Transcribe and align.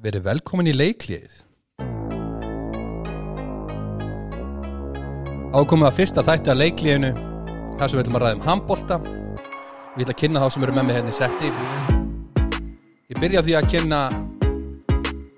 Verið 0.00 0.22
velkomin 0.24 0.68
í 0.70 0.72
leiklið 0.72 1.32
Ákomið 5.52 5.88
að 5.90 5.98
fyrsta 5.98 6.22
þætti 6.24 6.52
að 6.52 6.60
leikliðinu 6.62 7.10
þar 7.76 7.90
sem 7.90 7.98
við 7.98 8.02
ætlum 8.04 8.16
að 8.16 8.24
ræða 8.24 8.38
um 8.38 8.44
handbolta. 8.46 8.98
Við 9.02 10.04
ætlum 10.04 10.14
að 10.14 10.18
kynna 10.22 10.40
þá 10.40 10.54
sem 10.54 10.64
eru 10.64 10.76
með 10.78 10.88
mig 10.88 10.96
hérna 10.96 11.12
í 11.12 11.18
setti. 11.18 11.52
Ég 13.10 13.20
byrja 13.20 13.44
því 13.44 13.56
að 13.58 13.68
kynna 13.74 14.00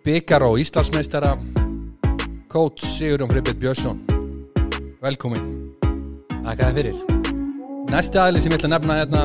byggar 0.07 0.47
og 0.47 0.59
Íslandsmeistara 0.63 1.35
Coach 2.53 2.87
Sigurjón 2.87 3.33
Fribbjörn 3.33 3.63
Björnsson. 3.65 4.03
Velkomin. 5.03 5.49
Þakka 6.43 6.69
þið 6.69 6.83
fyrir. 6.83 7.07
Næsti 7.91 8.23
aðli 8.23 8.45
sem 8.45 8.55
ég 8.55 8.61
ætla 8.61 8.71
að 8.71 8.77
nefna 8.77 9.01
hérna 9.01 9.25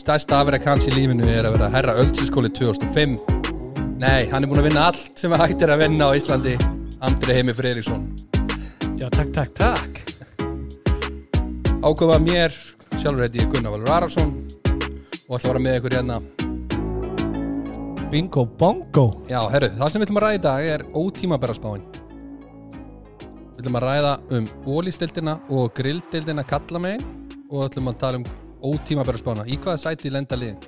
Stærsta 0.00 0.40
afrek 0.40 0.66
hans 0.66 0.88
í 0.88 0.96
lífinu 0.96 1.28
er 1.28 1.46
að 1.46 1.60
vera 1.60 1.74
herra 1.76 2.00
Öldsiskóli 2.02 2.50
2005 2.56 3.39
Nei, 4.00 4.24
hann 4.32 4.40
er 4.40 4.48
búin 4.48 4.62
að 4.62 4.70
vinna 4.70 4.86
allt 4.88 5.18
sem 5.20 5.32
hægt 5.36 5.60
er 5.60 5.74
að 5.74 5.82
vinna 5.82 6.06
á 6.08 6.16
Íslandi. 6.16 6.54
Andri 7.04 7.34
Heimi 7.36 7.52
Freyriksson 7.52 8.06
Já, 8.96 9.10
takk, 9.12 9.28
takk, 9.36 9.52
takk. 9.58 10.00
Ákveða 11.84 12.16
mér, 12.24 12.56
sjálfur 12.96 13.26
heiti 13.26 13.44
Gunnar 13.52 13.74
Valur 13.74 13.92
Ararsson 13.92 14.32
Og 15.28 15.36
ætla 15.36 15.42
að 15.42 15.46
vera 15.50 15.62
með 15.66 15.78
ykkur 15.82 15.98
hérna. 15.98 16.18
Bingo 18.10 18.46
bongo. 18.48 19.06
Já, 19.28 19.44
herru, 19.52 19.68
það 19.76 19.92
sem 19.92 20.00
við 20.00 20.08
ætlum 20.08 20.22
að 20.22 20.26
ræða 20.26 20.40
í 20.40 20.44
dag 20.48 20.72
er 20.72 20.88
ótímabæra 20.96 21.60
spáin 21.60 21.86
Við 23.20 23.62
ætlum 23.62 23.80
að 23.82 23.88
ræða 23.90 24.18
um 24.38 24.50
ólístildina 24.64 25.38
og 25.52 25.72
grilldildina 25.76 26.48
kalla 26.48 26.86
megin 26.88 27.08
Og 27.50 27.68
ætlum 27.68 27.92
að 27.92 28.00
tala 28.06 28.24
um 28.24 28.30
ótímabæra 28.64 29.20
spána 29.20 29.44
Í 29.44 29.60
hvaða 29.60 29.84
sæti 29.84 30.12
lenda 30.12 30.40
liðin? 30.40 30.60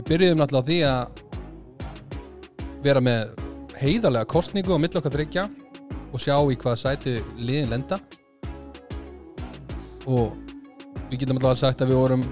Við 0.00 0.08
byrjuðum 0.10 0.42
náttúrulega 0.42 0.66
á 0.66 0.68
því 0.72 0.86
að 0.90 1.30
vera 2.82 3.02
með 3.02 3.32
heiðarlega 3.78 4.28
kostningu 4.30 4.74
á 4.74 4.78
milli 4.80 4.98
okkar 4.98 5.14
þryggja 5.14 5.46
og 6.12 6.20
sjá 6.20 6.36
í 6.36 6.58
hvaða 6.58 6.78
sæti 6.80 7.16
liðin 7.40 7.70
lenda. 7.72 7.98
Og 10.10 10.34
við 11.10 11.22
getum 11.22 11.38
alltaf 11.38 11.60
sagt 11.60 11.84
að 11.84 11.92
við 11.92 12.00
vorum 12.00 12.24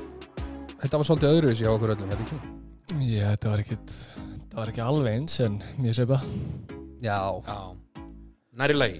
þetta 0.81 1.01
var 1.01 1.09
svolítið 1.09 1.35
öðruvísi 1.37 1.69
á 1.69 1.73
okkur 1.73 1.95
öllum, 1.95 2.11
þetta 2.11 2.27
ekki? 2.27 2.41
Já, 3.07 3.27
þetta 3.31 3.53
var 3.53 3.63
ekkit 3.63 3.93
Það 4.51 4.57
var 4.59 4.71
ekki 4.73 4.83
alveg 4.83 5.19
eins 5.21 5.37
en 5.45 5.61
mér 5.79 5.95
seipa 5.95 6.19
Já, 7.01 7.19
Já, 7.47 7.59
næri 8.59 8.75
lagi. 8.77 8.99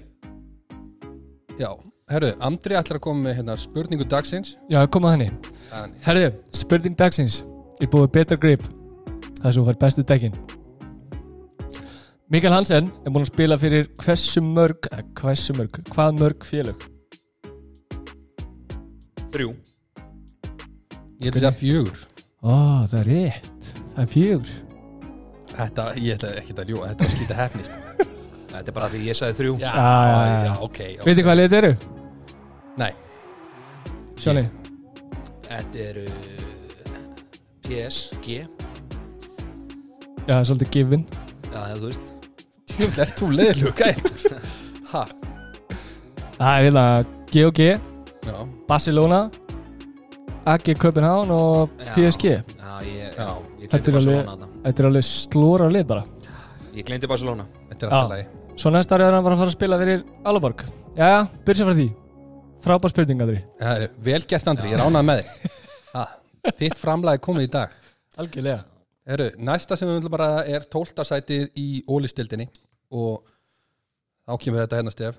Já, 1.59 1.75
herru, 2.09 2.31
Andri 2.41 2.77
ætlar 2.79 2.97
að 2.97 3.03
koma 3.05 3.27
með 3.27 3.35
hérna, 3.41 3.57
spurningu 3.59 4.07
dagsins. 4.09 4.55
Já, 4.71 4.79
komað 4.89 5.17
henni. 5.17 5.27
Þannig. 5.69 5.99
Herðu, 6.07 6.31
spurning 6.63 6.97
dagsins. 6.97 7.43
Ég 7.83 7.91
búið 7.91 8.09
betra 8.15 8.39
grip. 8.41 8.65
Það 9.43 9.53
sem 9.53 9.69
fær 9.69 9.79
bestu 9.83 10.07
dekkin 10.07 10.39
Mikael 12.31 12.53
Hansen 12.55 12.87
er 13.03 13.11
búin 13.11 13.25
að 13.25 13.31
spila 13.33 13.57
fyrir 13.59 13.89
hversu 13.99 14.41
mörg, 14.45 14.87
eh, 14.95 15.01
hversu 15.19 15.55
mörg, 15.57 15.81
hvað 15.91 16.19
mörg 16.21 16.45
félög? 16.47 16.85
Þrjú. 19.33 19.49
Ég 21.21 21.27
ætla 21.27 21.35
að 21.35 21.41
segja 21.41 21.51
fjögur. 21.59 21.99
Ó, 22.41 22.55
það 22.87 22.99
er 23.01 23.09
rétt. 23.11 23.71
Það 23.95 24.03
er 24.05 24.09
fjögur. 24.13 24.53
Þetta, 25.51 25.85
ég 25.99 26.15
ætla 26.15 26.29
ekki 26.39 26.55
að 26.55 26.71
ljúa, 26.71 26.87
þetta 26.93 27.03
var 27.03 27.11
skýta 27.17 27.39
hefni 27.41 27.63
sko. 27.67 28.07
Þetta 28.51 28.67
er 28.67 28.75
bara 28.75 28.87
því 28.91 29.01
ég 29.07 29.15
sagði 29.15 29.35
þrjú. 29.37 29.53
Já, 29.61 29.71
Já, 29.71 29.91
já, 30.11 30.45
já. 30.45 30.53
ok, 30.65 30.79
ok. 30.99 31.05
Veitir 31.07 31.23
hvað 31.27 31.37
liðið 31.39 31.57
eru? 31.59 31.71
Nei, 32.81 32.91
Sjóni? 34.19 34.43
Þetta 35.47 35.83
eru 35.89 36.05
PSG 37.67 38.27
Já, 38.41 38.47
það 40.27 40.39
er 40.39 40.45
svolítið 40.49 40.71
gifin 40.75 41.05
Já, 41.51 41.61
þú 41.75 41.87
veist 41.89 42.11
tjóðlega 42.77 43.05
er 43.05 43.13
þú 43.19 43.29
leiðilegu 43.37 43.73
gæm 43.81 43.99
Ha, 44.91 45.01
Það 46.37 46.51
er 46.57 46.65
hérna 46.65 46.85
G&G, 47.31 47.67
já, 48.27 48.35
Barcelona 48.67 49.19
AG 50.51 50.65
Köpenhavn 50.81 51.29
og 51.31 51.69
Já. 51.79 51.91
PSG 51.95 52.25
Já, 52.31 52.73
ég, 52.83 53.15
Já. 53.15 53.29
ég 53.61 53.69
Þetta 53.69 53.77
gleymdi 53.77 53.91
er 53.91 53.93
alveg- 53.93 53.93
Barcelona 53.93 54.31
þarna. 54.31 54.47
Þetta 54.65 54.79
er 54.83 54.87
alveg 54.89 55.05
slóra 55.07 55.67
lið 55.71 55.85
bara. 55.87 56.03
Ég 56.75 56.85
gleymdi 56.87 57.07
Barcelona. 57.11 57.45
Þetta 57.69 57.85
er 57.85 57.89
Já. 57.89 57.93
alltaf 57.99 58.09
lagi. 58.15 58.25
Svo 58.61 58.71
næsta 58.73 58.95
árið 58.97 59.07
er 59.07 59.13
hann 59.15 59.23
bara 59.23 59.35
að 59.35 59.41
fara 59.41 59.51
að 59.51 59.55
spila 59.57 59.77
fyrir 59.79 60.03
Alaborg 60.25 60.63
Jæja, 60.97 61.19
byrja 61.45 61.65
frá 61.67 61.75
því. 61.77 61.87
Frábær 62.61 62.89
spurning, 62.91 63.21
Andri. 63.23 63.39
Það 63.61 63.81
er 63.85 63.89
vel 64.05 64.21
gert 64.27 64.47
Andri, 64.51 64.69
ég 64.69 64.77
er 64.79 64.83
ánað 64.85 65.05
með 65.07 65.21
þig. 65.21 65.51
Ha, 65.95 66.03
Þitt 66.59 66.77
framlagi 66.81 67.21
komið 67.25 67.47
í 67.47 67.51
dag. 67.53 67.69
Algjörlega 68.17 68.63
Heru, 69.01 69.31
næsta 69.41 69.73
sem 69.73 69.89
við 69.89 69.95
viljum 69.97 70.13
bara 70.13 70.43
er 70.45 70.65
tólta 70.69 71.01
sætið 71.01 71.47
í 71.57 71.81
ólistildinni 71.89 72.45
og 72.93 73.25
kemur 74.37 74.61
þetta 74.61 74.77
hérna 74.77 74.91
stef. 74.93 75.15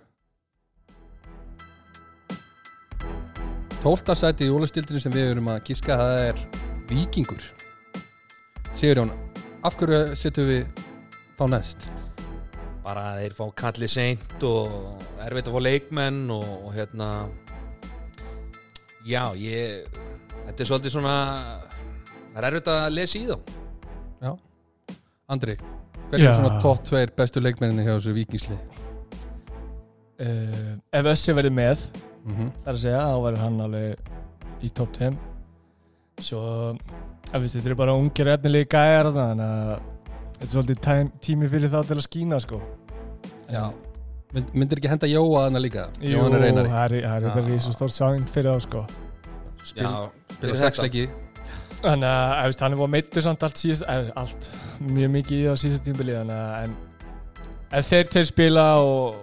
Tólta 3.82 4.14
sætið 4.14 4.52
í 4.52 4.52
ólistildinni 4.54 5.02
sem 5.02 5.14
við 5.14 5.32
erum 5.32 5.50
að 5.50 5.64
gíska 5.66 5.96
það 5.98 6.18
er 6.28 6.42
vikingur 6.92 7.48
Sigurjón, 8.78 9.10
af 9.66 9.74
hverju 9.80 10.14
setjum 10.20 10.46
við 10.46 10.84
þá 11.40 11.42
næst? 11.50 11.88
Bara 12.84 13.02
að 13.08 13.24
þeir 13.24 13.34
fá 13.40 13.42
kalli 13.64 13.88
seint 13.90 14.46
og 14.46 14.76
erfitt 15.24 15.50
að 15.50 15.56
fá 15.56 15.64
leikmenn 15.66 16.20
og, 16.36 16.46
og 16.68 16.76
hérna 16.76 17.08
Já, 19.02 19.34
ég 19.34 19.90
Þetta 20.46 20.62
er 20.62 20.70
svolítið 20.70 20.94
svona 20.94 21.16
Það 22.30 22.38
er 22.38 22.48
erfitt 22.52 22.72
að 22.76 22.88
lesa 22.94 23.18
í 23.18 23.26
þá 23.26 23.61
Andri 25.32 25.56
hver 26.12 26.20
er 26.20 26.34
svona 26.36 26.58
tótt 26.60 26.84
tveir 26.90 27.12
bestu 27.16 27.40
leikmenninni 27.40 27.86
hjá 27.86 27.94
þessu 27.96 28.12
vikingslið? 28.16 28.80
uh, 30.20 30.72
Ef 30.92 31.12
Össi 31.16 31.34
verður 31.36 31.56
með 31.58 31.86
Mm 32.22 32.34
-hmm. 32.36 32.50
Það 32.62 32.68
er 32.70 32.76
að 32.76 32.82
segja, 32.82 32.98
þá 33.02 33.16
verður 33.22 33.40
hann 33.42 33.60
alveg 33.60 33.96
í 34.62 34.68
top 34.78 34.92
10 34.94 35.16
Svo 36.22 36.42
Ef 37.32 37.40
við 37.42 37.48
þetta 37.56 37.66
eru 37.66 37.74
bara 37.80 37.94
ungir 37.98 38.28
og 38.28 38.34
efnilegi 38.36 38.68
gæjar 38.70 39.08
Þannig 39.16 39.46
að 39.46 39.80
Þetta 40.38 40.44
er 40.44 40.52
svolítið 40.52 41.10
tími 41.20 41.48
fyrir 41.48 41.68
þá 41.72 41.82
til 41.88 41.96
að 41.96 42.04
skína 42.06 42.38
sko 42.40 42.60
Já, 43.50 43.72
Mynd, 44.32 44.54
myndir 44.54 44.78
ekki 44.78 44.88
henda 44.88 45.06
Jóa 45.10 45.44
hana 45.48 45.58
líka? 45.58 45.88
Jú, 46.00 46.14
Jóhann 46.14 46.34
er 46.34 46.40
reynari 46.40 46.68
það 46.68 46.92
er, 46.92 47.26
það 47.26 47.36
er 47.42 47.50
rísa 47.50 47.72
stórt 47.72 47.92
sáinn 47.92 48.24
fyrir 48.26 48.54
þá 48.54 48.60
sko 48.60 48.84
Spil, 49.64 49.82
Já, 49.82 50.10
spila 50.32 50.40
fyrir 50.40 50.56
sex 50.56 50.78
þetta. 50.78 50.82
leiki 50.82 51.10
Þannig 51.82 52.06
að 52.06 52.32
ef, 52.36 52.44
veist, 52.46 52.60
hann 52.62 52.74
er 52.74 52.78
búin 52.78 52.88
að 52.88 52.94
meittu 52.94 53.22
samt 53.24 53.42
allt 53.42 53.58
síðast 53.58 53.84
ef, 53.90 54.10
allt, 54.20 54.48
mjög 54.86 55.12
mikið 55.16 55.40
í 55.40 55.46
það 55.48 55.60
síðast 55.64 55.84
tímbili 55.88 56.14
þannig 56.14 56.36
að 56.38 56.52
en 56.62 56.76
ef 57.78 57.88
þeir 57.88 58.10
til 58.12 58.22
spila 58.28 58.66
og 58.78 59.16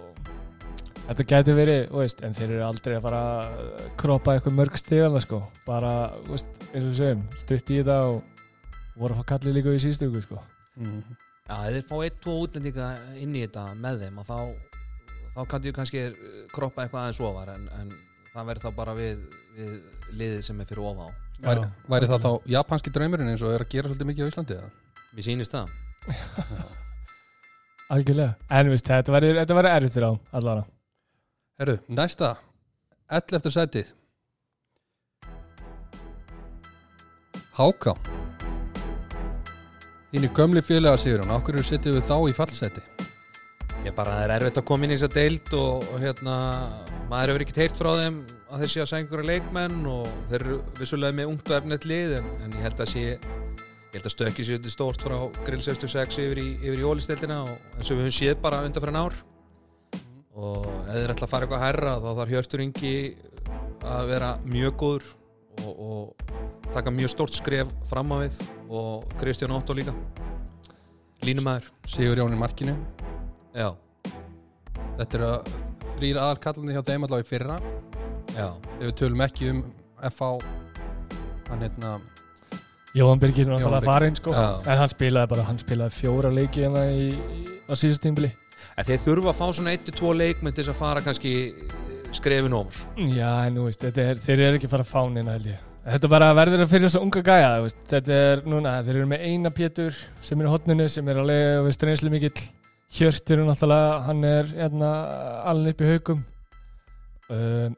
þetta 1.06 1.26
getur 1.32 1.56
verið, 1.56 1.80
veist, 1.94 2.20
en 2.26 2.36
þeir 2.36 2.50
eru 2.50 2.66
aldrei 2.66 2.96
að 2.98 3.06
fara 3.06 3.22
að 3.30 3.86
kroppa 4.02 4.34
eitthvað 4.36 4.58
mörg 4.58 4.76
stigana 4.78 5.22
sko, 5.24 5.40
bara, 5.64 5.94
veist, 6.28 6.52
eins 6.70 6.84
og 6.84 6.90
við 6.90 6.98
segjum 7.00 7.24
stutt 7.40 7.72
í 7.72 7.80
þetta 7.80 7.96
og 8.10 8.20
voru 9.00 9.16
að 9.16 9.22
fá 9.22 9.30
kallið 9.32 9.56
líka 9.56 9.74
í 9.74 9.80
síðustu 9.86 10.10
ykkur 10.10 10.26
sko 10.26 10.42
mm. 10.76 11.00
Já, 11.50 11.56
ef 11.56 11.72
þeir 11.78 11.88
fá 11.88 11.96
eitt, 12.04 12.20
tvo 12.22 12.36
útlendinga 12.44 12.90
inn 13.18 13.34
í 13.34 13.46
þetta 13.46 13.64
með 13.80 14.04
þeim 14.04 14.20
og 14.20 14.28
þá, 14.28 14.36
þá 15.38 15.40
kanntu 15.50 15.72
ég 15.72 15.80
kannski 15.80 16.04
eh, 16.04 16.44
kroppa 16.52 16.84
eitthvað 16.84 17.06
aðeins 17.06 17.24
ofar 17.30 17.56
en, 17.56 17.66
en 17.80 17.90
það 18.34 18.52
verður 18.52 18.68
þá 18.68 18.78
bara 18.84 18.94
við, 19.00 19.26
við 19.56 19.74
liðið 20.12 20.46
sem 20.46 20.60
er 20.60 20.70
fyrir 20.70 20.86
ofa 20.92 21.08
á. 21.08 21.29
Væri, 21.40 21.62
Já, 21.64 21.70
væri 21.88 22.08
það 22.10 22.24
þá 22.26 22.50
japanski 22.52 22.92
draumurinn 22.92 23.30
eins 23.32 23.42
og 23.44 23.54
er 23.54 23.64
að 23.64 23.72
gera 23.72 23.88
svolítið 23.88 24.08
mikið 24.10 24.26
á 24.26 24.30
Íslandi? 24.30 24.58
eða? 24.60 24.70
Mér 25.16 25.26
sýnist 25.26 25.54
það. 25.54 25.72
Algjörlega, 27.94 28.34
en 28.54 28.68
veist, 28.70 28.86
þetta 28.86 29.14
verður, 29.16 29.70
erfitt 29.72 29.96
fyrir 29.96 30.06
á 30.06 30.14
allara 30.38 30.62
Herru, 31.60 31.74
næsta 31.90 32.34
11. 33.10 33.50
sætið 33.50 33.88
Háká 37.58 37.96
Þínu 40.10 40.30
gömli 40.34 40.62
félagar 40.62 41.02
sigur 41.02 41.24
hann 41.24 41.34
Okkur 41.34 41.58
eru 41.58 41.66
setið 41.66 41.98
við 41.98 42.06
þá 42.06 42.16
í 42.30 42.36
fallseti 42.38 42.84
Ég 43.80 43.94
bara, 43.96 44.12
það 44.12 44.26
er 44.26 44.32
erfitt 44.34 44.58
að 44.60 44.64
koma 44.68 44.84
inn 44.84 44.92
í 44.92 44.96
þessa 44.98 45.14
deild 45.14 45.54
og, 45.56 45.84
og 45.88 46.02
hérna, 46.02 46.34
maður 47.08 47.30
hefur 47.32 47.44
ekki 47.46 47.54
teirt 47.56 47.78
frá 47.80 47.88
þeim 47.96 48.18
að 48.50 48.60
þeir 48.62 48.72
sé 48.72 48.82
að 48.82 48.88
segja 48.90 49.00
einhverja 49.00 49.28
leikmenn 49.30 49.86
og 49.88 50.10
þeir 50.28 50.42
eru 50.42 50.58
vissulega 50.76 51.16
með 51.16 51.30
ungt 51.30 51.48
og 51.48 51.56
efnett 51.56 51.86
lið 51.88 52.12
en, 52.18 52.28
en 52.44 52.58
ég 52.58 52.66
held 52.66 52.82
að 52.84 52.90
sé 52.92 53.04
ég 53.06 53.96
held 53.96 54.06
að 54.10 54.14
stökki 54.14 54.46
sér 54.46 54.60
þetta 54.60 54.74
stórt 54.74 55.06
frá 55.06 55.16
grill 55.46 55.64
66 55.64 56.20
yfir 56.26 56.42
í, 56.42 56.46
í 56.60 56.84
ólisteildina 56.84 57.40
og 57.46 57.54
eins 57.78 57.88
og 57.88 57.96
við 57.96 58.04
höfum 58.04 58.16
séð 58.18 58.36
bara 58.44 58.60
undan 58.68 58.84
fyrir 58.84 59.00
ár. 59.00 59.18
Og 60.36 60.68
ef 60.68 60.92
þeir 60.92 61.14
ætla 61.16 61.26
að 61.26 61.32
fara 61.32 61.48
eitthvað 61.48 61.64
hærra 61.64 61.96
þá 62.04 62.08
þarf 62.20 62.34
Hjörtur 62.36 62.64
Ingi 62.66 62.94
að 63.96 64.12
vera 64.12 64.30
mjög 64.44 64.78
góður 64.84 65.10
og, 65.64 65.72
og 65.72 66.70
taka 66.76 66.92
mjög 66.94 67.16
stórt 67.16 67.40
skref 67.40 67.72
fram 67.88 68.12
á 68.12 68.16
við 68.26 68.42
og 68.68 69.08
Kristján 69.20 69.56
Otto 69.56 69.74
líka. 69.74 69.96
Línumæður. 71.24 71.72
Sigur 71.88 72.20
Jón 72.20 72.36
í 72.36 72.40
markinu 72.40 72.76
já, 73.54 73.68
Þetta 75.00 75.16
eru 75.18 75.30
þrýr 75.98 76.18
aðalkallandi 76.20 76.74
hjá 76.76 76.82
þeim 76.90 77.04
allavega 77.06 77.24
í 77.24 77.28
fyrra. 77.30 77.56
Já, 78.36 78.46
Þegar 78.78 78.86
við 78.86 78.96
tölum 79.00 79.22
ekki 79.26 79.48
um 79.50 79.62
FH 80.10 80.28
Hann 81.50 81.64
hérna 81.66 81.94
Jóhann 82.94 83.20
Birgir 83.22 83.46
er 83.46 83.50
Jóhann 83.50 83.60
náttúrulega 83.60 83.80
Birgir. 83.80 83.90
farinn 83.92 84.16
sko. 84.18 84.32
Já. 84.34 84.46
en 84.66 84.78
hann 84.80 84.88
spilaði 84.92 85.30
bara, 85.32 85.42
hann 85.46 85.58
spilaði 85.62 85.96
fjóra 85.98 86.30
leiki 86.34 86.64
hérna 86.64 86.84
í, 86.90 87.08
í, 87.14 87.40
á 87.70 87.72
síðust 87.78 88.02
tímbili 88.02 88.30
En 88.78 88.86
þeir 88.86 89.02
þurfa 89.04 89.32
að 89.32 89.38
fá 89.40 89.46
svona 89.56 89.74
1-2 89.76 90.12
leikmenn 90.16 90.54
til 90.54 90.64
þess 90.64 90.72
að 90.74 90.78
fara 90.80 91.02
kannski 91.04 91.32
skrefin 92.16 92.54
ofur 92.54 93.08
Já, 93.14 93.30
en 93.46 93.54
nú 93.58 93.66
veist, 93.68 93.82
þetta 93.82 94.06
er, 94.12 94.22
þeir 94.22 94.44
eru 94.46 94.60
ekki 94.60 94.70
að 94.70 94.74
fara 94.76 94.86
að 94.86 94.92
fánina 94.94 95.34
held 95.36 95.50
ég. 95.52 95.66
Þetta 95.90 96.10
bara 96.12 96.30
verður 96.36 96.62
að 96.66 96.70
fyrir 96.74 96.86
þess 96.88 96.98
að 96.98 97.04
unga 97.06 97.20
gæja 97.24 97.50
þú 97.56 97.62
veist. 97.64 97.78
Þetta 97.88 98.16
er 98.30 98.42
núna, 98.52 98.72
þeir 98.84 98.96
eru 99.00 99.06
með 99.10 99.22
eina 99.30 99.50
Pétur 99.54 100.00
sem 100.22 100.40
er 100.42 100.48
í 100.48 100.50
hotninu, 100.52 100.88
sem 100.92 101.08
er 101.08 101.20
alveg 101.22 101.44
þú 101.56 101.62
veist, 101.70 101.86
reynslu 101.88 102.10
mikill 102.12 102.42
Hjörtur 102.90 103.38
er 103.38 103.46
náttúrulega, 103.46 103.98
hann 104.08 104.24
er 104.26 104.48
hérna, 104.50 104.88
alveg 105.46 105.76
upp 105.76 105.82
í 105.84 105.90
haugum. 105.92 106.24
Um, 107.30 107.76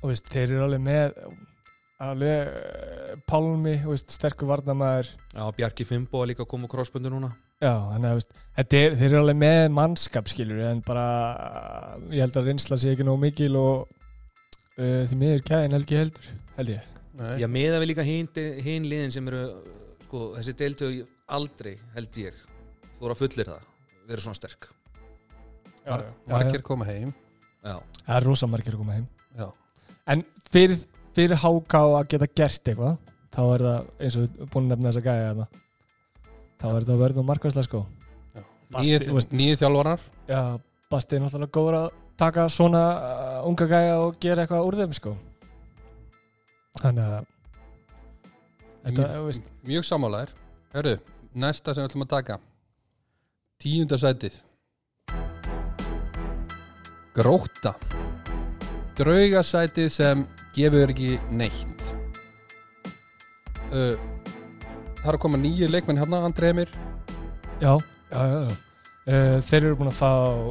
og 0.00 0.10
veist, 0.10 0.28
þeir 0.32 0.50
eru 0.50 0.66
alveg 0.66 0.82
með 0.84 1.14
alveg 2.00 2.50
eh, 2.50 3.14
Pálmi, 3.28 3.76
þú 3.82 3.94
veist, 3.94 4.12
sterkur 4.14 4.48
varnamæður 4.48 5.10
Já, 5.34 5.42
Bjarki 5.56 5.86
Fimbo 5.88 6.22
er 6.22 6.30
líka 6.32 6.44
að 6.46 6.50
koma 6.52 6.68
á 6.68 6.72
crossbundu 6.72 7.12
núna. 7.12 7.32
Já, 7.60 7.72
þannig 7.90 8.08
að 8.10 8.18
veist, 8.20 8.36
þetta 8.56 8.78
er, 8.80 8.94
þeir 9.00 9.08
eru 9.10 9.22
alveg 9.22 9.40
með 9.42 9.62
mannskap 9.76 10.30
skilur 10.32 10.62
en 10.70 10.84
bara 10.86 11.06
ég 12.08 12.24
held 12.24 12.38
að 12.40 12.48
reynsla 12.48 12.78
sé 12.80 12.94
ekki 12.94 13.08
nóg 13.08 13.20
mikil 13.20 13.50
og 13.60 13.90
uh, 14.80 15.02
því 15.10 15.20
miður 15.20 15.44
gæðin 15.50 15.76
held 15.76 15.92
ég 15.92 16.04
heldur 16.04 16.30
held 16.56 16.74
ég. 16.76 16.86
Nei. 17.20 17.34
Já, 17.42 17.48
meða 17.52 17.82
við 17.82 17.92
líka 17.92 18.06
hinn 18.06 18.30
hin 18.64 18.88
liðin 18.88 19.12
sem 19.12 19.28
eru 19.28 19.42
sko, 20.06 20.30
þessi 20.38 20.56
deiltöðu 20.56 21.04
aldrei 21.36 21.74
held 21.96 22.22
ég 22.22 22.46
þú 22.96 23.04
voru 23.04 23.16
að 23.16 23.26
fullir 23.26 23.52
það 23.52 23.69
verið 24.10 24.26
svona 24.26 24.38
sterk. 24.38 24.68
Mar 25.86 26.04
margir 26.28 26.62
koma 26.66 26.86
heim. 26.88 27.12
Já, 27.64 27.76
Það 28.06 28.16
er 28.16 28.26
rosa 28.26 28.48
margir 28.50 28.76
koma 28.78 28.96
heim. 28.98 29.06
Já. 29.36 29.46
En 30.10 30.24
fyrir, 30.50 30.82
fyrir 31.16 31.40
HK 31.40 31.80
að 31.80 32.10
geta 32.12 32.28
gert 32.28 32.70
eitthvað 32.72 32.98
þá 33.30 33.40
er 33.46 33.64
það 33.66 33.90
eins 34.00 34.18
og 34.18 34.24
við 34.26 34.52
búin 34.52 34.66
að 34.66 34.72
nefna 34.74 34.90
þessa 34.90 35.04
gæja 35.06 35.26
þarna 35.30 35.46
þá 36.60 36.66
er 36.68 36.76
þetta 36.80 36.94
að 36.94 37.02
verða 37.04 37.26
markværslega 37.30 37.68
sko. 37.68 37.82
Nýju, 38.70 39.56
Já, 40.30 40.40
Basti 40.90 41.16
er 41.16 41.22
náttúrulega 41.22 41.54
góður 41.54 41.76
að 41.78 41.88
taka 42.18 42.44
svona 42.50 42.82
uh, 42.98 43.48
unga 43.48 43.66
gæja 43.70 43.96
og 44.02 44.16
gera 44.22 44.44
eitthvað 44.44 44.66
úr 44.66 44.76
þeim 44.80 44.94
sko. 44.96 45.14
Þannig 46.80 47.06
að 47.06 47.28
Þetta, 48.80 49.06
mjög 49.68 49.84
sammálaðir. 49.84 50.30
Hörru, 50.72 50.94
næsta 51.36 51.74
sem 51.74 51.84
við 51.84 51.90
ætlum 51.90 52.06
að 52.06 52.12
taka 52.14 52.38
tíunda 53.60 53.98
sætið. 54.00 54.38
Gróta 57.16 57.74
Draugasætið 58.98 59.88
sem 59.92 60.24
gefur 60.54 60.92
ekki 60.92 61.14
neitt. 61.32 61.84
Uh, 63.70 63.96
Það 65.00 65.08
er 65.08 65.16
að 65.16 65.22
koma 65.22 65.38
nýju 65.40 65.68
leikmenn 65.70 65.96
hérna, 65.96 66.18
Andri 66.28 66.50
Emir. 66.50 66.72
Já, 67.62 67.78
já, 68.12 68.20
já, 68.20 68.40
já. 68.44 68.56
Uh, 69.06 69.38
Þeir 69.48 69.62
eru 69.62 69.78
búin 69.78 69.88
að 69.88 69.96
fá 69.96 70.10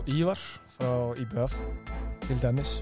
Ívar 0.09 0.41
frá 0.79 0.93
IBF 1.21 1.57
til 2.25 2.39
dæmis. 2.41 2.79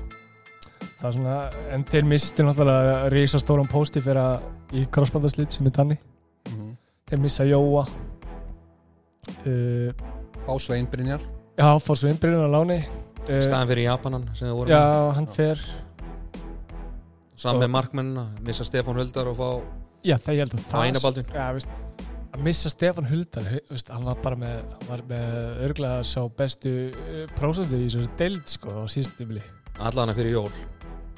Það 0.97 1.09
er 1.09 1.17
svona, 1.17 1.35
en 1.75 1.83
þeir 1.85 2.07
mistu 2.07 2.45
náttúrulega 2.47 3.09
reysa 3.13 3.41
stóran 3.41 3.67
pósti 3.69 4.01
fyrir 4.01 4.21
að 4.23 4.77
í 4.79 4.85
crossbandarslit 4.91 5.53
sem 5.53 5.67
er 5.69 5.75
tanni 5.75 5.97
þeir 7.07 7.21
missa 7.23 7.45
Jóa. 7.47 7.83
Uh, 9.43 9.91
Fá 10.47 10.55
Sveinbrynjar 10.63 11.23
Já, 11.57 11.73
svo 11.81 12.07
innbyrjun 12.07 12.45
á 12.45 12.49
láni. 12.53 12.77
Uh, 13.25 13.39
staðan 13.41 13.67
fyrir 13.71 13.87
Japanan 13.87 14.27
sem 14.37 14.45
þið 14.45 14.57
voru 14.59 14.71
Já, 14.71 14.77
með. 14.77 15.07
hann 15.17 15.27
fer. 15.33 15.63
Saman 17.37 17.63
með 17.65 17.71
markmennina, 17.73 18.25
missa 18.45 18.65
Stefán 18.67 18.99
Huldar 19.01 19.31
og 19.31 19.39
fá 19.39 19.49
Já, 20.05 20.15
það 20.21 20.37
ég 20.37 20.43
held 20.45 20.53
að 20.55 20.61
Fá 20.61 20.69
það 20.75 20.85
eina 20.85 21.01
Baldvin. 21.03 21.33
Já, 21.33 21.47
veist, 21.57 21.73
að 22.29 22.45
missa 22.47 22.71
Stefan 22.71 23.09
Huldar 23.09 23.49
hann 23.49 24.07
var 24.07 24.21
bara 24.23 24.39
með 24.45 24.55
hann 24.61 24.87
var 24.91 25.03
með 25.09 25.65
örglega 25.67 26.05
sá 26.13 26.21
bestu 26.39 26.75
uh, 26.93 27.19
prósentu 27.35 27.81
í 27.81 27.89
þessu 27.89 28.07
deild 28.21 28.53
sko 28.53 28.77
á 28.77 28.83
síðustu 28.85 29.19
tímili 29.23 29.43
allana 29.81 30.15
fyrir 30.17 30.37
jól. 30.37 30.53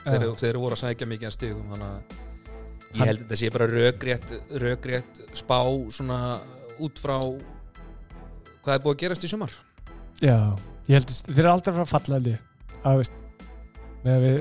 Þeir, 0.07 0.29
þeir 0.39 0.63
voru 0.63 0.79
að 0.79 0.83
sækja 0.85 1.11
mikið 1.11 1.29
að 1.29 1.35
stigum 1.35 1.69
þannig 1.75 1.91
að 1.91 2.17
ég 2.95 3.05
held 3.05 3.19
að 3.19 3.23
þetta 3.27 3.43
sé 3.43 3.53
bara 3.53 3.69
rökrétt, 3.75 4.35
rökrétt 4.63 5.23
spá 5.37 5.59
svona 5.93 6.19
út 6.79 7.03
frá 7.03 7.19
hvað 8.65 8.75
er 8.75 8.83
búið 8.85 8.95
að 8.95 9.01
gerast 9.03 9.25
í 9.25 9.31
sumar? 9.31 9.55
Já, 10.23 10.35
ég 10.89 10.99
held 10.99 11.09
að 11.13 11.19
þeir 11.29 11.41
eru 11.43 11.51
aldrei 11.53 11.71
að 11.73 11.79
fara 11.79 11.87
að 11.87 11.91
veist 12.99 13.17
með 14.05 14.21
við, 14.25 14.37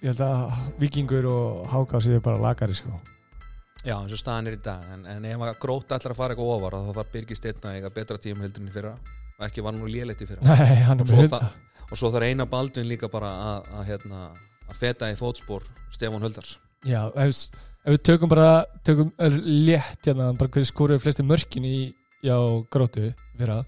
ég 0.00 0.08
held 0.10 0.24
að 0.26 0.56
vikingur 0.82 1.28
og 1.30 1.68
háká 1.74 2.00
séu 2.02 2.22
bara 2.24 2.42
lagari 2.42 2.78
sko. 2.78 2.96
Já, 3.86 3.94
eins 4.00 4.16
og 4.16 4.18
staðan 4.18 4.48
er 4.50 4.56
í 4.56 4.62
dag. 4.64 4.82
En, 4.96 5.04
en 5.06 5.28
ef 5.30 5.44
að 5.46 5.60
gróta 5.62 5.98
að 6.14 6.18
fara 6.18 6.34
eitthvað 6.34 6.56
ofar 6.56 6.74
þá 6.74 6.96
þarf 6.98 7.12
Birgir 7.12 7.38
Steinn 7.38 7.62
að 7.70 7.76
eiga 7.78 7.92
betra 7.94 8.18
tíum 8.18 8.40
heldur 8.42 8.64
en 8.64 8.70
í 8.72 8.74
fyrra. 8.74 8.96
Og 9.36 9.44
ekki 9.46 9.62
var 9.62 9.76
nú 9.76 9.86
lélegt 9.86 10.24
í 10.24 10.26
fyrra. 10.26 10.42
Nei, 10.58 10.80
hann 10.88 11.04
Og 11.04 11.10
svo 11.12 11.22
það- 11.30 11.52
og 11.86 11.98
svo 11.98 12.10
þarf 12.10 12.26
eina 12.30 12.46
baldvin 12.50 12.88
líka 12.88 13.08
bara 13.12 13.28
að, 13.30 13.68
að, 13.78 13.84
hérna, 13.90 14.22
að 14.66 14.80
feta 14.80 15.10
í 15.12 15.18
fótspor 15.18 15.66
Stefán 15.94 16.24
Huldars 16.24 16.56
Já, 16.86 17.04
ef, 17.14 17.44
ef 17.86 17.94
við 17.94 18.02
tökum 18.10 18.30
bara 18.32 18.64
tökum 18.86 19.12
létt 19.66 20.08
hérna 20.08 20.32
bara 20.38 20.50
hverju 20.50 20.70
skoruðu 20.70 21.02
flestu 21.04 21.26
mörkin 21.26 21.66
í 21.66 21.76
já, 22.24 22.36
grótu 22.72 23.10
fyrra 23.36 23.62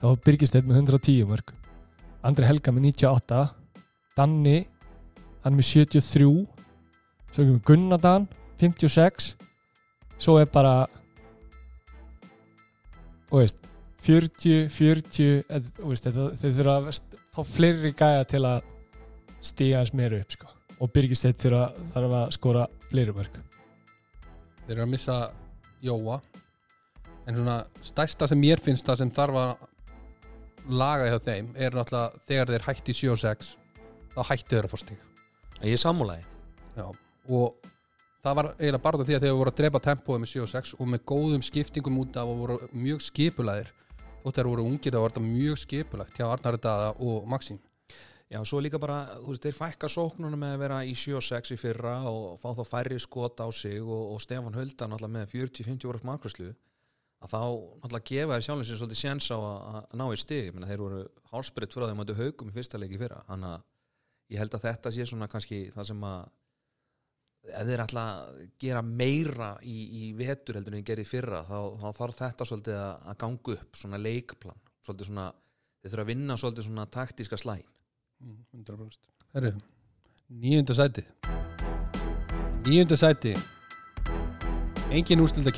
þá 0.00 0.04
var 0.08 0.20
Birgisteinn 0.24 0.68
með 0.68 0.82
110 0.82 1.28
mörk. 1.28 1.54
Andri 2.24 2.48
Helga 2.48 2.72
með 2.72 2.90
98 2.90 3.40
Danni 4.16 4.58
hann 5.44 5.56
með 5.56 5.68
73 5.70 6.26
svo 7.30 7.44
kemur 7.44 7.62
Gunnadan 7.64 8.26
56 8.60 9.34
svo 10.20 10.36
er 10.40 10.48
bara 10.52 10.74
og 13.30 13.40
veist 13.40 13.60
40, 14.00 14.68
40 14.72 15.44
eð, 15.44 15.68
veist, 15.84 16.06
þetta, 16.06 16.30
þeir 16.40 16.54
þurfa 16.56 16.76
að 16.80 17.18
fá 17.36 17.42
fleiri 17.46 17.92
gæja 17.96 18.24
til 18.28 18.40
að 18.48 18.70
stíga 19.44 19.82
eins 19.82 19.92
meira 19.96 20.20
upp 20.20 20.34
sko. 20.34 20.48
og 20.80 20.92
Birgisteinn 20.94 21.36
þurfa 21.36 22.22
að 22.24 22.32
skora 22.32 22.66
fleiri 22.88 23.12
mörk. 23.12 23.34
Þeir 24.64 24.76
eru 24.78 24.86
að 24.86 24.92
missa 24.94 25.16
Jóa 25.84 26.20
En 27.30 27.36
svona 27.38 27.60
stærsta 27.86 28.26
sem 28.26 28.40
mér 28.42 28.58
finnst 28.58 28.88
það 28.88 29.04
sem 29.04 29.10
þarf 29.14 29.36
að 29.38 30.70
laga 30.80 31.06
hjá 31.06 31.18
þeim 31.28 31.52
er 31.54 31.76
náttúrulega 31.76 32.22
þegar 32.26 32.50
þeir 32.50 32.64
hætti 32.66 32.94
7 32.98 33.10
og 33.12 33.20
6 33.22 33.50
þá 34.16 34.20
hættu 34.26 34.56
þeir 34.56 34.66
að 34.66 34.72
fá 34.72 34.80
stig. 34.82 35.04
Ég 35.60 35.76
er 35.76 35.82
sammúlægi 35.82 36.24
Já. 36.74 36.86
og 36.90 37.68
það 38.24 38.38
var 38.40 38.48
eiginlega 38.56 38.82
bara 38.82 39.04
því 39.04 39.16
að 39.16 39.26
þeir 39.26 39.36
voru 39.38 39.52
að 39.52 39.60
drepa 39.60 39.82
tempóið 39.84 40.22
með 40.24 40.32
7 40.32 40.42
og 40.42 40.50
6 40.56 40.72
og 40.80 40.88
með 40.90 41.04
góðum 41.12 41.44
skiptingum 41.46 42.00
út 42.02 42.18
af 42.18 42.32
og 42.32 42.40
voru 42.42 42.56
mjög 42.72 43.04
skipulæðir 43.06 43.70
og 44.24 44.34
þeir 44.34 44.50
voru 44.50 44.64
ungir 44.66 44.96
var 44.98 45.14
þetta 45.14 45.26
mjög 45.28 45.60
skipulægt 45.62 46.18
hjá 46.18 46.26
Arnari 46.26 46.60
Daða 46.64 46.94
og 46.98 47.28
Maxim. 47.30 47.60
Já, 48.30 48.40
svo 48.46 48.58
líka 48.62 48.78
bara, 48.78 49.04
þú 49.22 49.32
veist, 49.32 49.46
þeir 49.46 49.56
fækka 49.56 49.88
sóknunum 49.90 50.38
með 50.38 50.56
að 50.56 50.64
vera 50.64 50.80
í 50.86 50.92
7 50.98 51.16
og 51.18 51.24
6 51.26 51.54
í 51.54 51.60
fyrra 51.62 51.94
og 52.10 52.42
fá 52.42 52.50
þá 52.58 52.64
færri 52.66 52.98
skot 53.02 53.38
á 53.42 53.46
sig 53.54 53.78
og, 53.82 54.14
og 54.14 54.20
Stefán 54.22 54.54
Hulda 54.58 54.90
náttúrulega 54.90 55.14
með 55.14 55.32
40-50 55.34 55.88
voru 55.90 56.02
markværslu 56.06 56.52
að 57.20 57.32
þá 57.34 57.40
náttúrulega 57.82 58.08
gefa 58.10 58.36
þeir 58.36 58.46
sjálfins 58.46 58.72
svolítið 58.80 59.00
séns 59.00 59.28
á 59.28 59.38
að, 59.38 59.80
ná 60.00 60.04
í 60.08 60.20
stig. 60.20 60.44
Ég 60.48 60.56
meina, 60.56 60.68
þeir 60.70 60.84
voru 60.84 61.00
hálsbyrðið 61.32 61.74
fyrir 61.74 61.86
að 61.86 61.92
þeim 61.92 62.00
mætu 62.00 62.18
haugum 62.20 62.50
í 62.50 62.54
fyrsta 62.56 62.80
leik 62.80 62.94
í 62.96 63.00
fyrra. 63.00 63.24
Þannig 63.28 63.54
að 63.54 63.66
ég 64.30 64.42
held 64.42 64.56
að 64.56 64.64
þetta 64.68 64.94
sé 64.96 65.08
svona 65.10 65.28
kannski 65.30 65.60
það 65.74 65.90
sem 65.90 66.06
að 66.10 66.22
ef 67.50 67.68
þeir 67.70 67.82
að 67.84 68.40
gera 68.60 68.82
meira 68.84 69.50
í, 69.64 69.76
í 70.00 70.08
vetur 70.16 70.58
heldur 70.58 70.74
en 70.76 70.80
þeir 70.80 70.88
gerði 70.92 71.06
fyrra 71.08 71.42
þá, 71.48 71.58
þá 71.80 71.86
þarf 72.00 72.18
þetta 72.18 72.48
svolítið 72.48 72.80
að, 72.80 73.06
að 73.12 73.20
ganga 73.24 73.54
upp 73.56 73.80
svona 73.82 74.00
leikplan. 74.00 74.64
Svolítið 74.84 75.10
svona, 75.10 75.28
þeir 75.80 75.92
þurfa 75.92 76.06
að 76.06 76.12
vinna 76.14 76.40
svolítið 76.40 76.68
svona 76.68 76.88
taktíska 76.96 77.40
slægin. 77.40 77.70
100% 78.52 78.98
Herru, 79.32 79.54
nýjunda 80.28 80.74
sæti 80.76 81.04
nýjunda 82.66 82.96
sæti 82.96 83.34
engin 84.90 85.24
úrstilda 85.24 85.54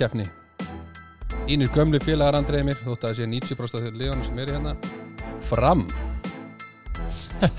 Þínir 1.43 1.69
gömlu 1.75 1.99
félagar 2.01 2.39
Andrei 2.39 2.63
mér 2.65 2.79
þótt 2.81 3.03
að 3.05 3.11
það 3.11 3.19
sé 3.19 3.27
90% 3.29 3.89
af 3.91 3.97
liðanum 4.01 4.25
sem 4.25 4.39
eru 4.45 4.57
hérna. 4.57 4.73
Fram. 5.51 5.83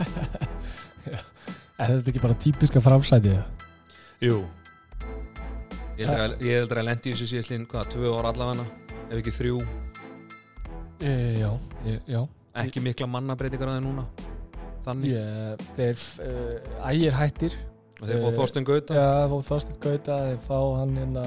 Er 1.83 1.89
þetta 1.89 2.11
ekki 2.13 2.21
bara 2.23 2.37
típiska 2.39 2.81
framsæti? 2.81 3.33
Jú. 4.23 4.43
Ég 5.99 6.07
held 6.09 6.21
að, 6.23 6.35
ég 6.47 6.71
að 6.71 6.85
lendi 6.87 7.11
í 7.11 7.13
þessu 7.13 7.27
síðastlín 7.33 7.65
hvað, 7.69 7.91
tvö 7.97 8.13
ára 8.17 8.31
allavega 8.31 8.65
ef 9.09 9.17
ekki 9.19 9.33
þrjú, 9.35 9.57
E, 11.03 11.35
já, 11.39 11.59
e, 11.85 11.99
já. 12.07 12.21
Ekki 12.63 12.79
mikla 12.79 13.09
mannabreitingar 13.11 13.73
að 13.73 13.75
þeir 13.75 13.83
núna. 13.83 14.03
Þannig, 14.85 15.09
Ég, 15.11 15.63
Þeir 15.75 16.03
uh, 16.23 16.85
ægir 16.91 17.17
hættir. 17.17 17.57
Og 17.99 18.07
þeir 18.07 18.21
fóð 18.21 18.29
eh, 18.29 18.37
Þorsten 18.37 18.67
Gauta. 18.67 18.95
Já, 18.95 19.07
fá 19.31 19.35
Þorsteinn 19.49 19.81
Gauta 19.83 20.19
þeir 20.29 20.39
fá 20.45 20.59
hann 20.79 20.95
hérna 21.01 21.25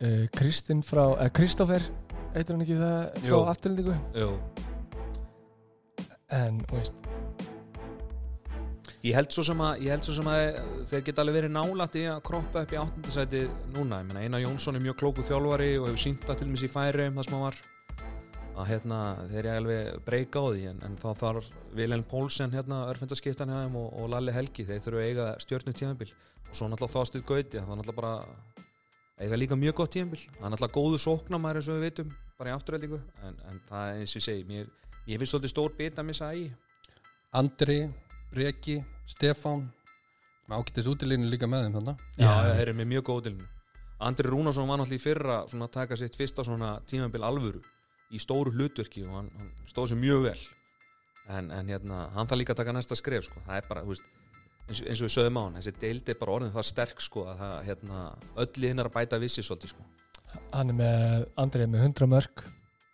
uh, 0.00 0.24
Kristinn 0.36 0.82
frá 0.86 1.04
uh, 1.12 1.28
Kristoffer, 1.34 1.84
heitir 2.34 2.56
hann 2.56 2.66
ekki 2.66 2.80
það 2.80 3.22
frá 3.26 3.38
afturlendingu 3.54 3.96
en, 6.30 6.60
þú 6.68 6.78
veist. 6.78 7.00
Ég 9.00 9.16
held 9.16 9.32
svo 9.32 9.42
sem 9.46 9.60
að, 9.64 9.86
svo 10.04 10.12
sem 10.12 10.26
að 10.28 10.40
þeir 10.90 11.04
geta 11.06 11.22
alveg 11.22 11.38
verið 11.38 11.52
nálætt 11.54 11.94
í 11.96 12.02
að 12.12 12.18
kroppa 12.28 12.64
upp 12.66 12.72
í 12.74 12.78
áttundasæti 12.82 13.46
núna. 13.72 14.02
Ég 14.02 14.10
meina, 14.10 14.24
Einar 14.26 14.42
Jónsson 14.44 14.76
er 14.76 14.84
mjög 14.84 14.98
klóku 15.00 15.24
þjálfari 15.24 15.70
og 15.80 15.88
hefur 15.88 16.02
sínt 16.02 16.26
það 16.28 16.40
til 16.40 16.48
dæmis 16.50 16.64
í 16.66 16.70
færi 16.70 17.06
um 17.08 17.16
það 17.16 17.26
sem 17.26 17.36
hann 17.36 17.46
var. 17.46 17.60
Að 18.60 18.68
hérna, 18.68 18.98
þeir 19.30 19.40
eru 19.40 19.52
alveg 19.56 20.02
breyka 20.04 20.42
á 20.44 20.46
því 20.50 20.66
en, 20.68 20.82
en 20.84 20.98
þá 21.00 21.08
þarf 21.22 21.48
Vilhelm 21.78 22.04
Pólsen 22.10 22.52
hérna, 22.52 22.82
örfendaskiptan 22.92 23.48
hjá 23.54 23.62
þeim 23.62 23.78
og, 23.80 23.88
og 24.02 24.12
Lalli 24.12 24.36
Helgi 24.36 24.66
þeir 24.68 24.84
þurfu 24.84 25.00
að 25.00 25.08
eiga 25.08 25.28
stjórnum 25.46 25.78
tíðanbíl 25.80 26.10
og 26.10 26.58
svo 26.58 26.68
náttúrulega 26.68 26.98
Þástuð 26.98 27.24
Gauti 27.30 27.56
það 27.56 27.72
er 27.72 27.80
náttúrulega 27.80 28.00
bara 28.02 28.12
eiga 29.20 29.38
líka 29.38 29.58
mjög 29.58 29.76
gott 29.80 29.94
tíðanbíl 29.94 30.20
það 30.24 30.46
er 30.46 30.52
náttúrulega 30.54 30.76
góðu 30.76 31.00
sóknamæri 31.04 31.60
eins 31.60 31.68
og 31.68 31.78
við 31.78 31.86
veitum 31.86 32.12
bara 32.38 32.52
í 32.52 32.56
afturræðingu 32.56 33.00
en, 33.26 33.38
en 33.50 33.62
það 33.68 33.90
er 33.90 34.00
eins 34.00 34.14
og 34.14 34.20
ég 34.20 34.26
segi 34.26 34.46
mér, 34.48 34.70
ég 35.06 35.20
finnst 35.20 35.34
svolítið 35.34 35.54
stór 35.54 35.76
bit 35.78 36.00
að 36.00 36.08
missa 36.10 36.32
í 36.34 36.48
Andri, 37.30 37.84
Breki, 38.32 38.80
Stefán. 39.06 39.68
Ágættis 40.50 40.88
útilínu 40.90 41.28
líka 41.30 41.46
með 41.46 41.68
þeim 41.68 41.76
þannig 41.76 42.00
Já, 42.18 42.30
þeir 42.48 42.62
eru 42.64 42.78
með 42.80 42.88
mjög 42.94 43.04
góð 43.06 43.20
útilínu 43.20 43.50
Andri 44.00 44.30
Rúnarsson 44.32 44.66
var 44.66 44.80
náttúrulega 44.80 44.98
í 44.98 45.04
fyrra 45.04 45.36
svona, 45.50 45.68
að 45.68 45.76
taka 45.76 45.98
sitt 46.00 46.16
fyrsta 46.16 46.44
svona 46.46 46.70
tímanbíl 46.88 47.22
alvöru 47.26 47.60
í 48.10 48.18
stóru 48.18 48.50
hlutverki 48.54 49.04
og 49.06 49.12
hann, 49.18 49.28
hann 49.36 49.50
stóð 49.68 49.92
sér 49.92 50.00
mjög 50.00 50.24
vel. 50.24 50.38
En, 51.30 51.50
en 51.54 51.68
hérna, 51.70 52.06
hann 52.14 52.30
þarf 52.30 52.40
líka 52.40 52.56
að 52.56 52.62
taka 52.62 52.74
næsta 52.74 52.96
skref 52.98 53.28
sko. 53.28 53.42
það 53.46 53.60
er 53.60 53.68
bara, 53.68 53.84
þú 53.84 53.92
veist 53.92 54.08
eins, 54.70 54.80
eins 54.86 55.00
og 55.02 55.08
við 55.08 55.14
sögum 55.16 55.38
á 55.38 55.42
hann, 55.44 55.58
þessi 55.60 55.74
deildi 55.82 56.14
er 56.14 56.18
bara 56.22 56.36
orðin 56.38 56.54
það 56.54 56.68
sterk 56.70 57.02
sko, 57.04 57.26
að 57.30 57.42
það, 57.42 57.54
hérna, 57.68 58.00
öll 58.44 58.66
hinn 58.70 58.82
er 58.84 58.88
að 58.90 58.96
bæta 58.96 59.20
vissi 59.22 59.44
svolítið 59.44 59.74
sko. 59.74 59.86
Hann 60.54 60.70
er 60.72 60.78
með, 60.78 61.26
Andrið 61.42 61.70
með 61.74 61.86
100 61.90 62.10
mörg 62.14 62.44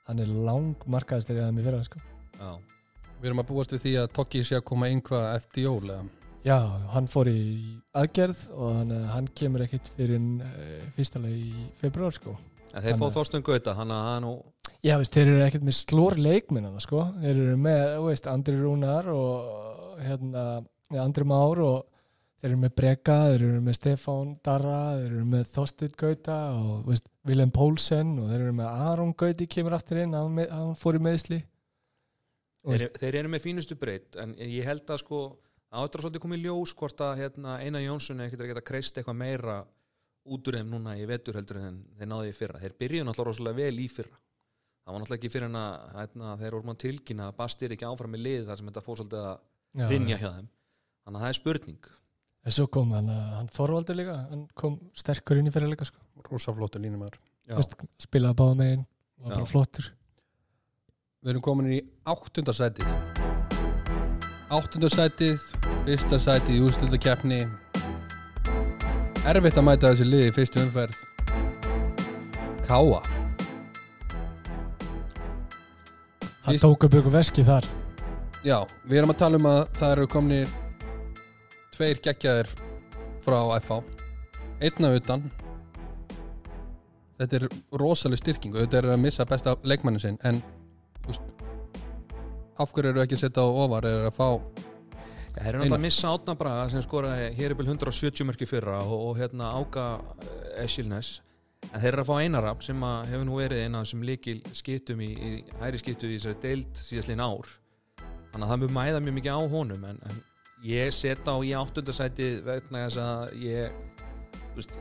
hann 0.07 0.23
er 0.23 0.31
lang 0.47 0.85
markaðistir 0.87 1.41
eða 1.41 1.53
með 1.55 1.69
fyrra 1.71 1.85
sko. 1.87 2.03
Já, 2.41 2.51
Við 3.17 3.31
erum 3.31 3.41
að 3.41 3.49
búast 3.49 3.73
við 3.73 3.81
því 3.87 3.93
að 4.03 4.11
Tokki 4.19 4.41
sé 4.45 4.59
að 4.59 4.65
koma 4.69 4.89
einhvað 4.93 5.23
eftir 5.39 5.65
jól 5.65 5.87
eða? 5.89 6.03
Já, 6.47 6.59
hann 6.93 7.07
fór 7.11 7.31
í 7.33 7.39
aðgerð 7.97 8.43
og 8.55 8.75
hann, 8.77 8.93
hann 9.11 9.31
kemur 9.35 9.65
ekkert 9.65 9.89
fyrir 9.97 10.21
uh, 10.21 10.85
fyrstalega 10.95 11.39
í 11.41 11.65
februar 11.81 12.15
sko. 12.15 12.37
en 12.77 12.85
þeir 12.85 12.93
er- 12.93 13.15
Þorsten 13.17 13.43
Gauta 13.43 13.75
hann 13.75 13.91
að 13.91 14.05
hann 14.13 14.29
og 14.29 14.45
Já, 14.85 14.95
veist, 15.01 15.17
þeir 15.17 15.31
eru 15.33 15.43
ekkert 15.47 15.65
með 15.67 15.77
slór 15.81 16.15
leikminnana 16.21 16.81
sko. 16.85 17.07
þeir 17.23 17.33
eru 17.47 17.57
með, 17.57 17.83
veist, 18.05 18.29
Andri 18.31 18.55
Rúnar 18.61 19.09
og 19.11 19.99
hérna, 20.05 20.45
ja, 20.95 21.03
Andri 21.03 21.27
Már 21.29 21.63
og 21.65 21.87
þeir 22.41 22.51
eru 22.53 22.61
með 22.63 22.75
Breka 22.79 23.19
þeir 23.31 23.47
eru 23.49 23.65
með 23.65 23.79
Stefán 23.79 24.37
Darra 24.45 24.81
þeir 25.01 25.11
eru 25.11 25.27
með 25.33 25.45
Þorsteinn 25.55 25.99
Gauta 25.99 26.39
og 26.61 26.87
veist, 26.91 27.11
Willem 27.27 27.53
Poulsen 27.55 28.15
og 28.21 28.31
þeir 28.31 28.47
eru 28.47 28.57
með 28.61 28.87
Aron 28.91 29.15
Gauti 29.17 29.49
kemur 29.51 29.77
aftur 29.79 30.03
inn, 30.03 30.15
hann, 30.17 30.43
hann 30.51 30.77
fór 30.79 31.01
í 31.01 31.03
meðsli 31.07 31.41
þeir, 32.67 32.91
þeir 33.01 33.21
eru 33.23 33.33
með 33.33 33.47
fínustu 33.49 33.79
breytt 33.81 34.19
en 34.21 34.37
ég 34.39 34.67
held 34.69 34.87
að 34.91 35.03
sko 35.03 35.25
áttur 35.77 36.01
að 36.01 36.07
svolítið 36.07 36.25
komið 36.25 36.45
ljós 36.47 36.75
hvort 36.77 37.03
að 37.05 37.23
hérna, 37.23 37.57
Einar 37.63 37.85
Jónsson 37.85 38.23
ekkert 38.25 38.45
að 38.45 38.53
geta 38.53 38.65
kreist 38.65 38.99
eitthvað 38.99 39.19
meira 39.21 39.57
út 40.27 40.49
úr 40.49 40.59
þeim 40.59 40.71
núna 40.73 40.97
í 40.99 41.05
vetur 41.09 41.39
heldur 41.39 41.61
en 41.63 41.81
þeir 41.99 42.11
náðu 42.11 42.31
í 42.31 42.37
fyrra. 42.37 42.61
Þeir 42.63 42.77
byrjuðu 42.81 43.07
náttúrulega 43.07 43.31
rosalega 43.31 43.59
vel 43.61 43.83
í 43.83 43.87
fyrra. 43.91 44.19
Það 44.83 44.95
var 44.95 45.03
náttúrulega 45.03 45.21
ekki 45.21 45.33
fyrir 45.35 45.49
en 45.51 45.59
að 45.61 45.75
hérna, 45.99 46.33
þeir 46.41 46.57
voru 46.57 46.69
mann 46.71 46.81
tilkynna 46.83 47.29
að 47.31 47.39
Basti 47.41 47.67
er 47.67 47.75
ekki 47.77 47.89
áfram 47.89 48.17
í 48.17 48.23
lið 48.23 48.49
þar 48.49 48.61
sem 48.61 48.71
þetta 48.71 48.85
fór 48.87 49.01
svolítið 49.01 49.27
að 49.27 49.91
rinja 49.93 50.21
hjá 50.21 50.29
þeim 50.31 50.49
þannig 51.07 51.21
að 51.21 51.23
það 51.23 51.29
er 51.33 51.39
spurning. 51.39 51.79
En 52.47 52.55
svo 52.55 52.67
kom 52.71 52.93
hann, 52.95 53.09
hann 53.11 53.49
Þorvaldur 53.51 53.97
líka 53.99 54.17
hann 54.31 54.45
kom 54.59 54.77
sterkur 54.95 55.39
inn 55.41 55.49
í 55.49 55.53
fyrir 55.55 55.71
líka 55.73 55.87
sko. 55.89 55.99
Já, 57.47 57.55
Veist, 57.57 57.77
spilaði 58.03 58.35
báða 58.39 58.57
megin 58.59 58.85
var 59.23 59.37
bara 59.37 59.47
flottur. 59.51 59.93
Við 61.23 61.33
erum 61.33 61.43
komin 61.47 61.71
í 61.75 61.81
áttundasætið 62.07 62.87
Áttundasætið 64.55 65.43
Fyrsta 65.87 66.19
sætið 66.23 66.55
í 66.59 66.61
úrstilda 66.67 66.99
keppni 67.03 67.41
Erfitt 69.27 69.59
að 69.59 69.65
mæta 69.67 69.91
þessi 69.91 70.07
liði 70.07 70.29
í 70.31 70.35
fyrstu 70.37 70.61
umferð. 70.63 70.99
Káa 72.67 73.01
hann 76.47 76.55
Víst- 76.55 76.63
tók 76.63 76.85
upp 76.87 76.95
ykkur 76.95 77.11
veski 77.11 77.43
þar. 77.43 77.65
Já, 78.47 78.61
við 78.87 79.01
erum 79.01 79.11
að 79.11 79.19
tala 79.19 79.37
um 79.41 79.47
að 79.51 79.63
það 79.75 79.93
eru 79.97 80.07
komnir 80.07 80.49
tveir 81.77 82.01
geggjaðir 82.05 82.51
frá 83.25 83.39
FH 83.61 83.83
Einna 84.57 84.95
utan. 84.97 85.27
Þetta 87.21 87.37
er 87.37 87.45
rosaleg 87.77 88.21
styrking. 88.21 88.55
Og 88.57 88.65
þetta 88.65 88.79
er 88.81 88.89
að 88.95 89.03
missa 89.03 89.27
besta 89.29 89.57
leikmannin 89.69 90.01
sinn 90.01 90.17
en 90.25 90.41
úst, 91.11 91.21
af 92.57 92.73
hverju 92.73 92.95
eru 92.95 93.03
ekki 93.05 93.19
að 93.19 93.27
setja 93.27 93.45
á 93.45 93.49
ofar 93.49 93.85
er 93.89 94.09
að 94.09 94.17
fá 94.17 94.29
þeir 95.37 95.51
eru 95.51 95.61
náttúrulega 95.61 95.77
að 95.77 95.85
missa 95.85 96.13
Átna 96.17 96.35
Braga 96.41 96.69
sem 96.73 96.85
skoraði 96.85 97.27
hér 97.37 97.53
er 97.53 97.59
bil 97.59 97.67
170 97.69 98.25
mörki 98.29 98.49
fyrra 98.49 98.79
og, 98.81 98.95
og 99.11 99.19
hérna 99.21 99.51
Áka 99.59 99.85
Esilnes 100.63 101.19
en 101.67 101.83
þeir 101.83 101.91
eru 101.93 102.05
að 102.05 102.09
fá 102.09 102.15
Einarab 102.23 102.65
sem 102.65 102.87
að 102.89 103.11
hefur 103.13 103.29
nú 103.29 103.37
verið 103.43 103.67
eina 103.67 103.83
þessum 103.85 104.07
líkil 104.09 104.39
skiptum 104.57 105.03
í, 105.05 105.11
í 105.13 105.33
hæri 105.61 105.83
skiptu 105.83 106.09
í 106.09 106.17
þessari 106.17 106.41
deild 106.47 106.81
síðastliðin 106.81 107.25
ár. 107.27 107.53
Þannig 108.33 108.47
að 108.47 108.51
það 108.53 108.63
mjög 108.63 108.75
mæða 108.79 109.03
mjög 109.05 109.17
mikið 109.19 109.37
á 109.37 109.41
honum 109.53 109.87
en, 109.91 110.01
en 110.09 110.25
ég 110.67 110.93
set 110.95 111.29
á 111.29 111.35
í 111.45 111.53
áttundasæti 111.57 112.29
vegna 112.47 112.87
þess 112.87 113.01
að 113.03 113.35
ég 113.45 113.79
veist, 114.57 114.79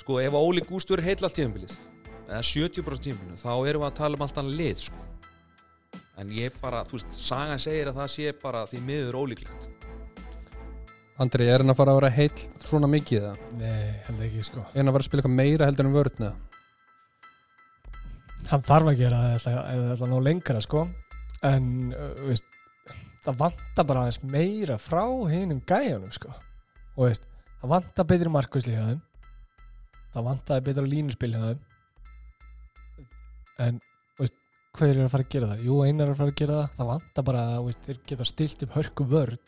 sko 0.00 0.18
ef 0.22 0.36
Óli 0.38 0.64
Gúst 0.66 0.90
verður 0.92 1.08
heill 1.10 1.24
allt 1.26 1.36
tíðanbilið 1.38 1.76
eða 2.30 2.42
70% 2.46 3.06
tíðanbilið 3.06 3.42
þá 3.42 3.52
erum 3.54 3.84
við 3.84 3.88
að 3.90 3.98
tala 4.00 4.18
um 4.18 4.26
allt 4.26 4.40
annað 4.42 4.60
lið 4.62 4.84
sko 4.86 5.06
en 6.20 6.32
ég 6.36 6.56
bara, 6.60 6.84
þú 6.88 6.98
veist, 6.98 7.16
sagan 7.16 7.60
segir 7.62 7.90
að 7.90 8.00
það 8.02 8.12
sé 8.14 8.34
bara 8.42 8.66
því 8.70 8.82
miður 8.88 9.20
ólíklegt 9.22 9.70
Andri, 11.20 11.50
er 11.52 11.60
hann 11.60 11.68
að 11.68 11.76
fara 11.76 11.92
að 11.92 11.98
vera 11.98 12.12
heill 12.16 12.44
svona 12.64 12.88
mikið 12.88 13.24
eða? 13.26 13.48
nei, 13.60 13.90
held 14.06 14.22
ekki 14.24 14.44
sko 14.46 14.62
Er 14.70 14.78
hann 14.80 14.88
að 14.88 14.94
fara 14.96 15.04
að 15.04 15.08
spila 15.10 15.20
eitthvað 15.20 15.36
meira 15.36 15.68
heldur 15.68 15.88
en 15.88 15.96
vörn 15.98 16.24
eða? 16.24 16.36
hann 18.50 18.64
þarf 18.66 18.90
að 18.90 18.98
gera 18.98 19.18
það 19.38 19.58
eða 19.74 19.82
það 19.90 20.04
að 20.06 20.12
ná 20.12 20.18
lengra 20.26 20.62
sko 20.64 20.86
en 21.46 21.66
uh, 21.94 22.14
veist, 22.26 22.46
það 23.24 23.40
vantar 23.42 23.86
bara 23.88 24.04
aðeins 24.04 24.20
meira 24.24 24.78
frá 24.80 25.04
hinum 25.30 25.60
gæjanum 25.68 26.12
sko. 26.14 26.32
Og 26.96 27.06
veist, 27.08 27.26
það 27.60 27.74
vantar 27.74 28.08
betri 28.08 28.32
markvæsli 28.32 28.76
hjá 28.76 28.86
þeim. 28.88 29.02
Það 30.14 30.26
vantar 30.26 30.64
betra 30.66 30.86
línuspil 30.86 31.34
hjá 31.34 31.42
þeim. 31.44 31.60
En 33.66 33.82
veist, 34.20 34.38
hver 34.78 34.94
er 34.94 35.04
að 35.04 35.12
fara 35.12 35.26
að 35.26 35.34
gera 35.34 35.52
það? 35.52 35.66
Jú, 35.68 35.76
einar 35.84 36.08
er 36.08 36.14
að 36.14 36.22
fara 36.22 36.34
að 36.34 36.40
gera 36.40 36.58
það. 36.58 36.72
Það 36.78 36.90
vantar 36.94 37.28
bara, 37.28 37.44
veist, 37.66 37.84
þeir 37.86 38.00
geta 38.12 38.28
stilt 38.32 38.66
upp 38.66 38.74
hörku 38.78 39.06
vörn. 39.12 39.44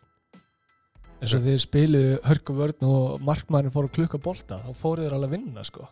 Eins 1.23 1.35
og 1.39 1.45
þeir 1.45 1.61
spiluðu 1.63 2.15
hörku 2.27 2.55
vörn 2.59 2.87
og 2.89 3.23
markmærin 3.23 3.75
fóru 3.75 3.91
klukka 3.95 4.19
bolta 4.19 4.59
þá 4.65 4.73
fóru 4.75 5.05
þeir 5.05 5.15
alveg 5.15 5.31
að 5.31 5.37
vinna 5.37 5.67
sko. 5.67 5.87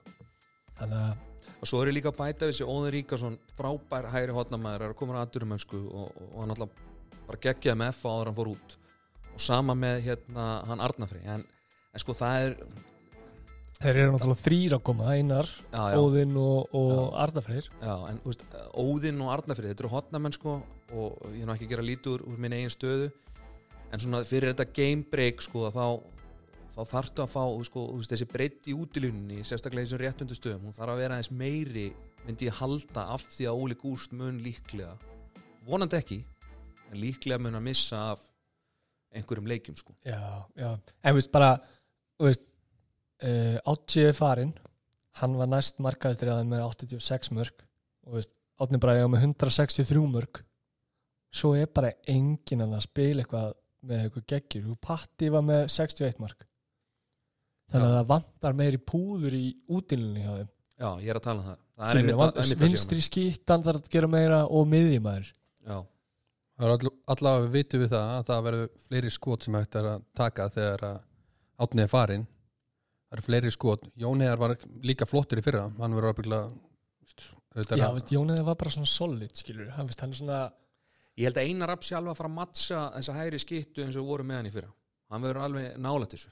Þannig 0.81 1.03
að 1.07 1.27
og 1.61 1.69
svo 1.69 1.83
er 1.83 1.91
ég 1.91 1.99
líka 1.99 2.13
bæta 2.17 2.49
við 2.49 2.57
sér 2.57 2.71
Óður 2.73 2.95
Ríkarsson 2.95 3.35
frábær 3.53 4.07
hægri 4.15 4.33
hotnamaður 4.33 4.87
er 4.87 4.93
að 4.95 4.97
koma 4.97 5.19
að 5.19 5.27
aðdurumönsku 5.27 5.77
og, 5.77 6.07
og, 6.09 6.31
og 6.31 6.39
hann 6.41 6.55
alltaf 6.55 6.89
bara 7.31 7.43
geggjaði 7.47 7.81
með 7.81 7.95
F 7.95 8.07
áður 8.11 8.31
hann 8.31 8.39
fór 8.39 8.53
út 8.53 8.77
og 9.31 9.43
sama 9.43 9.77
með 9.79 10.05
hérna 10.09 10.47
hann 10.69 10.85
Arnafri 10.85 11.23
en, 11.31 11.45
en 11.95 12.03
sko 12.03 12.17
það 12.19 12.47
er 12.47 12.57
Þeir 13.81 13.97
eru 13.97 14.13
náttúrulega 14.13 14.45
þrýr 14.45 14.73
að 14.77 14.81
koma, 14.85 15.05
Einar, 15.17 15.47
já, 15.73 15.79
já, 15.89 15.95
Óðinn 15.97 16.35
og, 16.37 16.75
og. 16.77 17.15
Arnafreyr. 17.17 17.69
já, 17.81 17.95
en 18.11 18.19
veist, 18.27 18.43
Óðinn 18.77 19.23
og 19.25 19.31
Arnafri 19.33 19.71
þetta 19.71 19.87
eru 19.87 19.93
hotnamenn 19.95 20.35
sko 20.37 20.59
og 20.93 21.23
ég 21.33 21.39
er 21.41 21.49
nú 21.49 21.55
ekki 21.55 21.65
að 21.65 21.73
gera 21.73 21.87
lítið 21.89 22.13
úr, 22.13 22.25
minn 22.37 22.57
eigin 22.59 22.75
stöðu 22.75 23.07
en 23.89 24.03
svona 24.03 24.21
fyrir 24.29 24.53
þetta 24.53 24.67
game 24.77 25.07
break 25.09 25.41
sko 25.47 25.71
þá, 25.73 25.87
þá 26.75 26.81
þarftu 26.91 27.25
að 27.25 27.33
fá 27.33 27.45
sko, 27.71 27.87
veist, 27.95 28.13
þessi 28.13 28.29
breytt 28.29 28.69
í 28.69 28.77
útilunni 28.77 29.41
sérstaklega 29.49 29.87
í 29.87 29.89
þessum 29.89 30.03
réttundu 30.05 30.37
stöðum 30.37 30.69
hún 30.69 30.77
þarf 30.77 30.95
að 30.95 31.03
vera 31.07 31.17
aðeins 31.17 31.33
meiri 31.41 31.87
myndi 32.27 32.51
ég 32.51 32.61
halda 32.61 33.07
af 33.15 33.25
því 33.33 33.49
að 33.49 33.65
Óli 33.65 33.79
Gúst 33.81 34.13
mun 34.13 34.43
líklega 34.45 34.93
vonandi 35.65 35.97
ekki 36.03 36.21
en 36.90 37.00
líklega 37.00 37.40
mun 37.42 37.59
að 37.59 37.66
missa 37.68 38.00
af 38.14 38.25
einhverjum 39.14 39.49
leikjum 39.50 39.78
sko 39.78 39.94
Já, 40.06 40.20
já. 40.59 40.70
En 41.02 41.16
veist 41.16 41.30
bara, 41.35 41.54
veist, 42.20 42.44
uh, 43.25 43.56
Átsi 43.73 44.04
er 44.09 44.16
farinn, 44.16 44.52
hann 45.23 45.38
var 45.38 45.50
næst 45.50 45.80
markaðistir 45.82 46.30
að 46.32 46.42
hann 46.42 46.52
með 46.52 46.66
86 46.68 47.32
mörg 47.37 47.66
og 48.06 48.20
veist, 48.20 48.35
Átni 48.61 48.76
Bræði 48.80 49.06
á 49.06 49.09
með 49.09 49.23
163 49.25 50.04
mörg. 50.12 50.42
Svo 51.32 51.54
er 51.56 51.70
bara 51.73 51.94
enginn 52.11 52.66
að 52.66 52.82
spila 52.85 53.23
eitthvað 53.23 53.54
með 53.88 54.02
eitthvað 54.04 54.26
geggjur. 54.35 54.66
Og 54.75 54.80
Patti 54.85 55.30
var 55.32 55.44
með 55.47 55.62
61 55.73 56.20
mörg. 56.20 56.44
Þannig 57.70 57.87
að 57.87 57.94
það 57.97 58.11
vantar 58.11 58.59
meiri 58.59 58.80
púður 58.82 59.37
í 59.38 59.44
útilunni 59.70 60.26
hjá 60.26 60.35
þeim. 60.35 60.50
já, 60.80 60.88
ég 61.00 61.12
er 61.12 61.20
að 61.20 61.25
tala 61.28 61.40
um 61.40 61.47
það 61.47 61.59
það 61.80 61.94
Skilur, 61.94 62.11
einmitt, 62.11 62.40
einmitt 62.40 62.56
að 62.56 62.64
vinstri 62.66 63.04
skýttan 63.04 63.64
þarf 63.64 63.85
að 63.85 63.92
gera 63.94 64.11
meira 64.11 64.40
og 64.47 64.66
miðjumæður. 64.68 65.30
já, 65.70 65.76
all, 66.61 66.90
allavega 67.14 67.52
vitum 67.55 67.81
við 67.81 67.95
það 67.95 68.11
að 68.17 68.26
það 68.29 68.45
verður 68.47 68.69
fleiri 68.88 69.11
skot 69.14 69.47
sem 69.47 69.57
hægt 69.57 69.79
er 69.81 69.88
að 69.95 70.05
taka 70.19 70.49
þegar 70.52 70.85
að 70.90 70.99
átnið 71.61 71.85
er 71.87 71.93
farin 71.93 72.26
það 73.11 73.17
eru 73.17 73.26
fleiri 73.26 73.50
skot. 73.50 73.87
Jón 73.99 74.23
Heiðar 74.23 74.40
var 74.40 74.57
líka 74.87 75.07
flottur 75.09 75.40
í 75.40 75.45
fyrra. 75.45 75.64
Hann 75.81 75.97
verður 75.97 76.12
að 76.12 76.19
byggla 76.21 76.40
Já, 77.50 77.88
veist, 77.90 78.12
Jónið 78.14 78.45
var 78.47 78.55
bara 78.55 78.71
svona 78.71 78.87
solid, 78.87 79.33
skilur. 79.35 79.73
Hann, 79.75 79.88
veist, 79.88 79.99
hann 80.05 80.12
er 80.14 80.19
svona, 80.21 80.43
ég 81.19 81.26
held 81.26 81.40
að 81.40 81.49
Einar 81.50 81.73
Rapp 81.73 81.83
sé 81.83 81.97
alveg 81.99 82.12
að 82.12 82.21
fara 82.21 82.31
að 82.31 82.37
mattsa 82.37 82.83
þessa 82.95 83.17
hægri 83.17 83.40
skittu 83.43 83.83
eins 83.83 83.97
og 83.97 84.05
við 84.05 84.12
vorum 84.12 84.31
með 84.31 84.38
hann 84.38 84.50
í 84.50 84.52
fyrra. 84.55 84.71
Hann 85.11 85.25
verður 85.25 85.47
alveg 85.49 85.81
nálægt 85.83 86.14
þessu. 86.14 86.31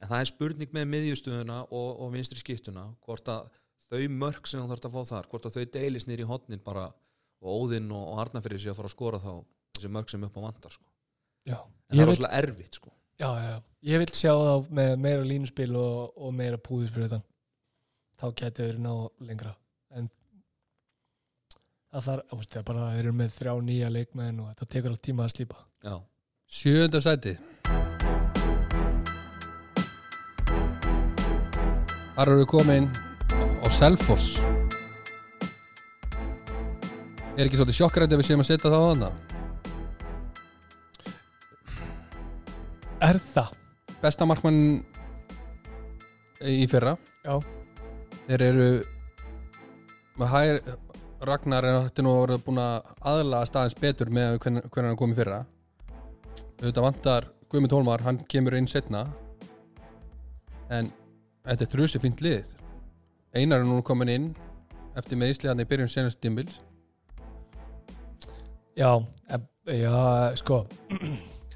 En 0.00 0.08
það 0.08 0.22
er 0.22 0.30
spurning 0.30 0.72
með 0.72 0.86
miðjustuðuna 0.94 1.58
og, 1.66 1.90
og 2.00 2.14
vinstri 2.14 2.40
skiptuna 2.40 2.86
hvort 3.04 3.28
að 3.28 3.50
þau 3.90 4.16
mörg 4.22 4.48
sem 4.48 4.62
hann 4.62 4.72
þarf 4.72 4.88
að 4.88 4.96
fá 4.96 5.12
þar 5.12 5.28
hvort 5.28 5.48
að 5.50 5.58
þau 5.58 5.74
deilis 5.76 6.08
nýri 6.08 6.24
í 6.24 6.30
hotnin 6.30 6.64
bara 6.64 6.86
og 7.40 7.64
Óðinn 7.64 7.90
og, 7.96 8.12
Arnafyrir 8.22 8.60
sé 8.60 8.72
að 8.72 8.80
fara 8.80 8.90
að 8.90 8.94
skora 8.94 9.20
þá 9.22 9.32
þessi 9.76 9.92
mörg 9.96 10.12
sem 10.12 10.24
upp 10.26 10.36
á 10.36 10.40
vandar 10.44 10.76
sko. 10.76 10.86
En 11.50 11.56
það 11.88 12.02
er 12.04 12.10
rosalega 12.10 12.42
erfitt 12.44 12.78
sko. 12.78 12.92
já, 13.20 13.28
já, 13.44 13.56
ég 13.90 14.02
vil 14.02 14.12
sjá 14.14 14.32
þá 14.36 14.70
með 14.76 14.94
meira 15.06 15.26
línuspil 15.26 15.72
og, 15.76 16.12
og 16.16 16.34
meira 16.36 16.60
púðis 16.60 16.92
fyrir 16.94 17.12
þann 17.14 17.26
þá 18.20 18.26
geti 18.36 18.66
verið 18.66 18.84
ná 18.84 18.94
lengra. 19.24 19.54
En 19.96 20.08
það 21.90 22.06
þarf, 22.06 22.24
þú 22.30 22.40
veist, 22.40 22.52
það 22.52 22.60
er 22.60 22.68
bara 22.70 22.88
þeir 22.92 23.02
eru 23.02 23.16
með 23.22 23.34
þrjá 23.38 23.54
nýja 23.70 23.92
leikmenn 23.96 24.40
og 24.44 24.50
þetta 24.52 24.70
tekur 24.76 24.94
allt 24.94 25.04
tíma 25.08 25.26
að 25.26 25.34
slípa. 25.34 25.64
Já, 25.80 25.96
Sjöunda 26.50 27.00
sæti. 27.00 27.36
Þar 32.16 32.28
eru 32.28 32.40
við 32.42 32.48
komin 32.52 32.90
á 33.64 33.66
Selfoss 33.72 34.42
Er 37.38 37.46
ekki 37.46 37.60
svolítið 37.60 37.78
sjokkarætti 37.78 38.16
að 38.16 38.20
við 38.20 38.28
séum 38.28 38.42
að 38.42 38.48
setja 38.50 38.70
það 38.70 38.80
á 38.80 38.88
þarna? 38.90 39.10
Er 43.06 43.18
það? 43.30 43.56
Besta 44.00 44.26
markmann 44.28 44.60
í 46.40 46.66
fyrra. 46.68 46.96
Já, 47.24 47.38
Þeir 48.30 48.42
eru 48.46 48.66
með 50.20 50.28
hæg 50.30 50.68
Ragnar 51.26 51.66
er 51.66 51.78
þetta 51.88 52.04
nú 52.06 52.12
voru 52.14 52.36
búin 52.40 52.60
að 52.62 52.92
aðlaga 53.10 53.48
staðins 53.48 53.74
betur 53.76 54.12
með 54.14 54.36
hvernig, 54.40 54.68
hvernig 54.72 54.92
hann 54.92 55.00
kom 55.00 55.12
í 55.12 55.16
fyrra. 55.18 55.40
Auðvitað 56.60 56.86
vantar 56.86 57.26
Guðmund 57.50 57.74
Hólmar, 57.74 58.04
hann 58.06 58.20
kemur 58.30 58.54
inn 58.56 58.68
setna 58.70 59.02
en 60.70 60.88
þetta 61.44 61.66
er 61.66 61.72
þrjusi 61.74 62.00
fínt 62.00 62.22
lið. 62.24 62.46
Einar 63.34 63.64
er 63.64 63.68
nú 63.68 63.82
komin 63.84 64.14
inn 64.14 64.30
eftir 64.96 65.20
meðisliðan 65.20 65.64
í 65.64 65.68
byrjun 65.68 65.92
senast 65.92 66.22
dimbils 66.22 66.62
já, 68.80 68.92
já, 69.76 70.36
sko. 70.40 70.62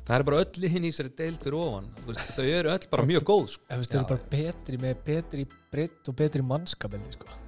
Það 0.05 0.19
er 0.19 0.25
bara 0.29 0.41
öll 0.43 0.69
hinn 0.69 0.85
í 0.85 0.91
sér 0.93 1.09
deild 1.17 1.41
fyrir 1.41 1.57
ofan. 1.57 1.87
Þú 2.03 2.11
veist, 2.11 2.27
þau 2.37 2.45
eru 2.45 2.73
öll 2.75 2.89
bara 2.93 3.07
mjög 3.09 3.25
góð 3.31 3.47
sko. 3.55 3.65
ef 3.71 3.81
við 3.81 3.89
styrir 3.89 4.11
bara 4.11 4.29
betri 4.35 4.81
með 4.83 5.01
betri 5.07 5.47
breytt 5.73 6.11
og 6.13 6.19
betri 6.19 6.45
mannskapeldi 6.45 7.17
sko. 7.17 7.41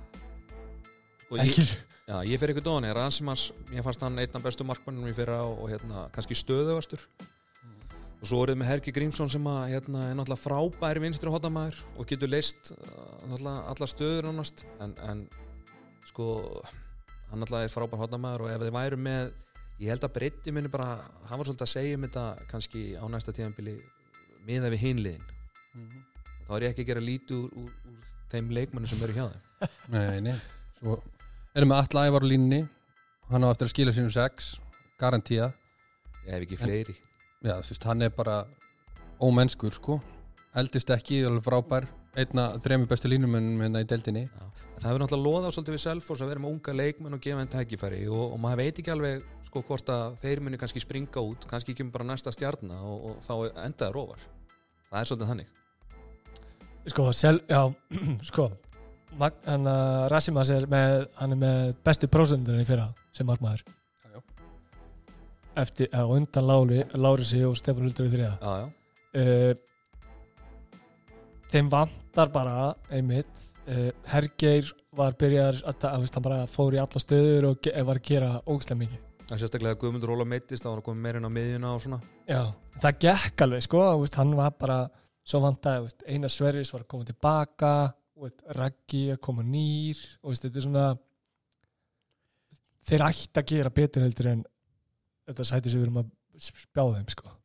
og 1.27 1.43
ég, 1.43 1.73
já, 2.09 2.17
ég 2.25 2.41
fer 2.41 2.55
ykkur 2.55 2.65
dóni, 2.65 2.93
Ransimans 2.97 3.51
ég 3.75 3.85
fannst 3.85 4.05
hann 4.07 4.17
einn 4.23 4.39
af 4.39 4.45
bestu 4.45 4.65
markmannum 4.65 5.11
í 5.11 5.15
fyrra 5.17 5.43
og, 5.45 5.59
og 5.65 5.73
hérna, 5.73 6.07
kannski 6.15 6.39
stöðuvastur 6.39 7.03
og 8.17 8.29
svo 8.31 8.45
eruð 8.45 8.61
með 8.61 8.71
Helgi 8.71 8.95
Grímsson 8.95 9.31
sem 9.33 9.49
að, 9.51 9.63
hérna, 9.75 10.07
er 10.09 10.17
náttúrulega 10.17 10.45
frábæri 10.45 11.03
vinstri 11.03 11.33
hóttamæður 11.35 11.83
og 11.99 12.09
getur 12.09 12.31
leist 12.33 12.73
uh, 12.73 13.49
alla 13.69 13.91
stöður 13.91 14.31
ánast 14.31 14.65
en, 14.81 14.95
en 15.05 15.27
sko 16.09 16.31
hann 17.29 17.43
náttúrulega 17.43 17.69
er 17.69 17.75
frábær 17.75 18.07
hóttamæður 18.07 18.47
og 18.47 18.55
ef 18.55 18.65
þið 18.65 18.79
væru 18.79 19.01
með 19.03 19.35
ég 19.83 19.91
held 19.93 20.05
að 20.07 20.15
breytti 20.17 20.53
minni 20.55 20.71
bara 20.73 20.87
hann 21.29 21.39
var 21.41 21.49
svolítið 21.49 21.67
að 21.67 21.73
segja 21.75 21.97
um 21.99 22.07
þetta 22.07 22.25
kannski 22.51 22.83
á 22.97 23.05
næsta 23.13 23.35
tíðanbili 23.37 23.75
miða 24.47 24.71
við 24.73 24.83
hinliðin 24.87 25.27
þá 26.47 26.53
er 26.57 26.67
ég 26.67 26.73
ekki 26.73 26.85
að 26.87 26.91
gera 26.93 27.05
lítið 27.05 27.37
úr, 27.43 27.51
úr, 27.67 27.73
úr 27.91 28.13
þeim 28.33 28.51
leikmannu 28.57 28.89
sem 28.91 29.03
eru 29.05 29.17
hjá 29.17 29.27
þeim. 29.33 29.71
Nei, 29.93 30.21
nei. 30.29 30.37
Svo 30.79 30.97
erum 31.57 31.73
við 31.75 31.81
Alla 31.83 32.07
Ævar 32.09 32.25
á 32.25 32.29
línni 32.31 32.61
hann 33.31 33.45
á 33.45 33.51
eftir 33.51 33.67
að 33.69 33.73
skila 33.75 33.95
sínum 33.97 34.13
sex 34.15 34.55
garantíða 35.01 35.51
ég 36.27 36.33
hef 36.33 36.47
ekki 36.47 36.59
En- 36.61 36.65
fleiri 36.65 36.97
Já, 37.47 37.53
þú 37.63 37.69
veist, 37.71 37.85
hann 37.87 38.03
er 38.03 38.11
bara 38.17 38.37
ómennskur, 39.23 39.75
sko. 39.77 39.99
Eldist 40.57 40.89
ekki, 40.91 41.21
alveg 41.29 41.45
frábær 41.45 41.85
einna 42.17 42.47
þremi 42.65 42.89
bestu 42.89 43.11
línumennum 43.11 43.61
hérna 43.65 43.83
í 43.85 43.89
deildinni 43.89 44.25
Já. 44.27 44.45
Það 44.77 44.89
hefur 44.91 45.03
náttúrulega 45.03 45.31
loðað 45.31 45.55
svolítið 45.57 45.77
við 45.77 45.83
Selfoss 45.83 46.23
að 46.25 46.31
vera 46.33 46.43
með 46.45 46.55
unga 46.55 46.75
leikmenn 46.77 47.17
og 47.17 47.23
gefa 47.25 47.43
henn 47.43 47.53
tækifæri 47.53 48.01
og, 48.09 48.25
og 48.35 48.41
maður 48.41 48.63
veit 48.63 48.81
ekki 48.83 48.93
alveg 48.93 49.27
sko 49.47 49.63
hvort 49.69 49.93
að 49.93 50.19
þeir 50.23 50.43
muni 50.45 50.61
kannski 50.61 50.83
springa 50.83 51.23
út 51.23 51.47
kannski 51.49 51.73
ekki 51.73 51.87
bara 51.93 52.09
næsta 52.09 52.33
stjarna 52.35 52.81
og, 52.85 53.07
og 53.11 53.23
þá 53.25 53.63
endaði 53.65 53.97
róvar 53.97 54.27
það 54.91 54.99
er 55.01 55.11
svolítið 55.11 55.33
þannig 55.33 56.93
sko, 56.93 57.09
sel, 57.17 57.41
já, 57.49 57.63
sko 58.31 58.51
Mag, 59.17 59.37
hann 59.47 59.65
að 59.71 60.09
Rasimas 60.13 60.51
er 60.53 60.67
með 60.69 61.07
hann 61.17 61.33
er 61.33 61.39
með 61.41 61.61
bestu 61.87 62.09
prósendurinn 62.13 62.65
í 62.65 62.69
fyrra 62.69 62.91
sem 63.17 63.31
já. 63.33 64.19
eftir, 65.63 65.89
á 65.97 66.05
undan 66.05 66.45
Lári, 66.51 66.83
Lárisi 66.93 67.41
og 67.49 67.57
Stefán 67.57 67.89
Uldur 67.89 68.11
í 68.11 68.13
þriða 68.13 68.35
já, 68.37 68.53
já. 68.61 68.67
uh, 69.23 69.76
þeim 71.57 71.69
vantar 71.73 72.31
bara 72.33 72.57
einmitt 72.93 73.45
uh, 73.71 73.89
Hergeir 74.11 74.69
var 74.97 75.17
byrjar 75.19 75.61
að, 75.63 75.85
að, 75.89 76.03
að, 76.03 76.07
hann 76.17 76.25
bara 76.27 76.45
fór 76.51 76.77
í 76.77 76.81
alla 76.81 77.01
stöður 77.03 77.51
og 77.51 77.61
ge, 77.65 77.73
var 77.87 78.01
að 78.01 78.09
gera 78.11 78.31
ógislega 78.45 78.81
mikið. 78.83 79.03
Það 79.27 79.35
er 79.35 79.43
sérstaklega 79.43 79.77
að 79.77 79.81
Guðmundur 79.83 80.13
Róla 80.13 80.27
meittist 80.29 80.65
þá 80.65 80.69
var 80.69 80.77
hann 80.77 80.87
komið 80.87 81.07
meirinn 81.07 81.29
á 81.29 81.31
miðjuna 81.37 81.73
og 81.73 81.81
svona. 81.83 81.99
Já, 82.29 82.43
það 82.85 83.01
gekk 83.07 83.47
alveg 83.47 83.65
sko 83.67 83.87
veist, 84.03 84.21
hann 84.21 84.37
var 84.39 84.53
bara 84.61 84.79
svo 85.27 85.43
vantaði 85.43 85.87
veist, 85.87 86.05
Einar 86.07 86.35
Sverris 86.35 86.75
var 86.75 86.85
að 86.85 86.91
koma 86.93 87.09
tilbaka 87.09 87.73
veist, 88.21 88.47
Raggi 88.61 89.03
að 89.17 89.23
koma 89.27 89.47
nýr 89.47 90.05
og 90.23 90.33
veist, 90.33 90.47
þetta 90.47 90.63
er 90.63 90.69
svona 90.69 90.87
þeir 92.87 93.09
ætti 93.09 93.43
að 93.43 93.51
gera 93.55 93.77
betur 93.81 94.07
heldur 94.07 94.33
en 94.35 94.47
þetta 95.27 95.49
sæti 95.49 95.73
sem 95.73 95.81
við 95.83 95.89
erum 95.89 96.01
að 96.05 96.15
spjá 96.53 96.85
þeim 96.85 97.11
sko. 97.17 97.37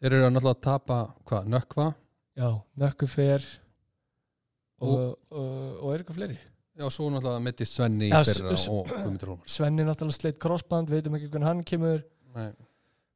Þeir 0.00 0.12
eru 0.14 0.30
náttúrulega 0.30 0.56
að 0.56 0.66
tapa, 0.70 1.04
hvað, 1.26 1.54
nökkva 1.56 1.92
Já, 2.36 2.50
nökku 2.76 3.06
fer 3.08 3.40
og, 4.84 5.16
og, 5.32 5.46
og, 5.80 5.86
er 5.94 6.02
eitthvað 6.02 6.18
fleiri? 6.18 6.36
Já, 6.76 6.84
svo 6.92 7.06
náttúrulega 7.08 7.40
mitt 7.46 7.62
í 7.64 7.66
Svenni 7.68 8.10
s- 8.12 8.66
og 8.68 8.90
Guðmundur 8.90 9.30
Hólmar. 9.32 9.48
Svenni 9.48 9.86
náttúrulega 9.88 10.18
sleitt 10.18 10.40
crossband, 10.42 10.90
veitum 10.92 11.16
ekki 11.16 11.30
hvernig 11.32 11.48
hann 11.48 11.62
kemur. 11.64 12.02
Nei. 12.36 12.50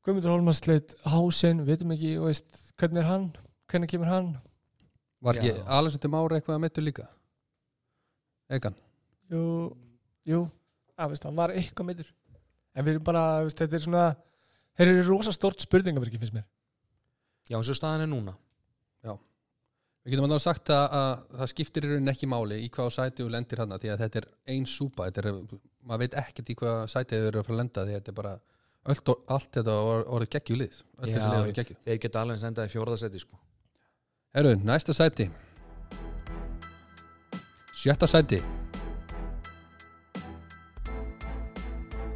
Guðmundur 0.07 0.33
Hólmar 0.33 0.57
sleitt 0.57 0.95
hásinn, 1.05 1.61
veitum 1.69 1.93
ekki 1.93 2.15
veist, 2.23 2.49
hvernig 2.81 3.03
er 3.05 3.11
hann, 3.11 3.27
hvernig 3.69 3.93
kemur 3.93 4.09
hann? 4.09 4.31
Var 5.21 5.37
ekki. 5.43 5.53
Alexander 5.69 6.15
Mára 6.15 6.39
eitthvað 6.39 6.57
að 6.57 6.65
mittu 6.65 6.87
líka? 6.87 7.05
Egan? 8.57 8.79
Jú, 9.31 9.45
jú. 10.33 10.47
Að, 10.97 11.13
veist, 11.13 11.29
hann 11.29 11.37
var 11.37 11.53
eitthvað 11.53 11.91
meður 11.93 12.09
en 12.73 12.87
við 12.87 12.95
erum 12.95 13.05
bara, 13.05 13.27
veist, 13.45 13.61
þetta 13.61 13.77
er 13.77 13.85
svona 13.85 14.07
þeir 14.79 14.95
eru 14.95 15.05
rosa 15.11 15.33
stort 15.37 15.61
spurningaverki 15.61 16.21
finnst 16.23 16.33
mér. 16.33 16.47
Já, 17.51 17.59
eins 17.59 17.69
og 17.69 17.77
staðan 17.77 18.07
er 18.07 18.09
núna 18.09 18.33
Við 20.01 20.15
getum 20.15 20.27
alveg 20.27 20.41
sagt 20.41 20.71
að, 20.73 20.85
að 20.97 21.41
það 21.41 21.51
skiptir 21.53 21.85
í 21.85 21.91
rauninni 21.91 22.13
ekki 22.15 22.29
máli 22.31 22.57
í 22.65 22.71
hvaða 22.73 22.93
sæti 22.95 23.21
þú 23.25 23.33
lendir 23.35 23.61
hana 23.61 23.77
því 23.83 23.91
að 23.93 24.05
þetta 24.05 24.21
er 24.23 24.29
ein 24.55 24.65
súpa 24.69 25.09
er, 25.11 25.29
maður 25.85 26.03
veit 26.07 26.17
ekkert 26.23 26.53
í 26.53 26.57
hvaða 26.57 26.87
sæti 26.89 27.19
þau 27.21 27.27
eru 27.29 27.43
að 27.43 27.47
fara 27.51 27.57
að 27.57 27.61
lenda 27.61 27.85
því 27.85 27.93
að 27.93 28.01
þetta 28.01 28.13
er 28.15 28.17
bara 28.21 28.33
allt, 28.89 29.13
allt 29.37 29.51
þetta 29.59 29.75
or- 29.91 30.07
orðið 30.17 30.33
geggjulið 30.37 30.81
öll 31.05 31.53
Þeir 31.85 32.01
geta 32.07 32.25
alveg 32.25 32.41
sendað 32.41 32.71
í 32.71 32.73
fjórðasetti 32.73 33.21
sko. 33.21 33.37
Herru, 34.37 34.55
næsta 34.65 34.97
sæti. 34.97 35.29
Sjötta 37.77 38.09
sæti. 38.09 38.41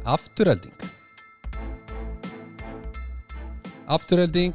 Afturhelding 0.05 0.73
Afturhelding 3.89 4.53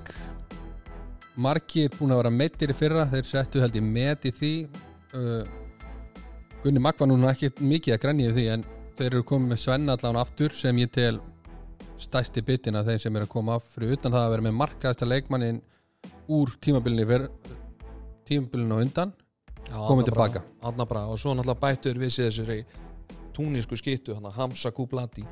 Margir 1.37 1.91
búin 1.95 2.15
að 2.15 2.23
vera 2.23 2.33
meittir 2.35 2.73
í 2.73 2.77
fyrra 2.77 3.07
Þeir 3.11 3.29
settu 3.29 3.63
held 3.63 3.77
ég 3.79 3.87
met 3.87 4.27
í 4.27 4.33
því. 4.35 4.53
Uh, 5.15 5.45
Gunni 6.65 6.83
Magg 6.83 7.01
var 7.01 7.11
núna 7.11 7.33
ekki 7.33 7.53
mikið 7.63 7.97
að 7.97 8.03
grænja 8.05 8.35
því 8.37 8.47
En 8.55 8.67
þeir 8.99 9.09
eru 9.11 9.27
komið 9.31 9.53
með 9.53 9.63
Svenna 9.65 9.97
allan 9.97 10.21
aftur 10.21 10.55
Sem 10.57 10.83
ég 10.83 10.93
tel 10.95 11.21
stæsti 12.01 12.43
bitin 12.45 12.79
af 12.81 12.87
þeim 12.89 13.01
sem 13.03 13.17
er 13.17 13.27
að 13.27 13.33
koma 13.33 13.59
af 13.61 13.67
Fyrir 13.75 13.97
utan. 13.97 14.13
Það 14.13 14.27
að 14.27 14.35
vera 14.35 14.47
með 14.49 14.59
markaðasta 14.61 15.09
leikmannin 15.09 15.63
Úr 16.31 16.55
tímabilinu 16.63 17.09
fyrr 17.11 17.27
Tímabilinu 18.31 18.85
undan 18.85 19.17
Komið 19.71 20.09
tilbaka. 20.09 20.41
Og 20.65 21.19
svo 21.21 21.35
náttúrulega 21.37 21.61
bættur 21.63 21.99
við 22.01 22.15
sér 22.15 22.31
þessari 22.31 22.63
túnísku 23.37 23.77
skittu 23.79 24.17
Hamza 24.35 24.73
Kublati 24.75 25.25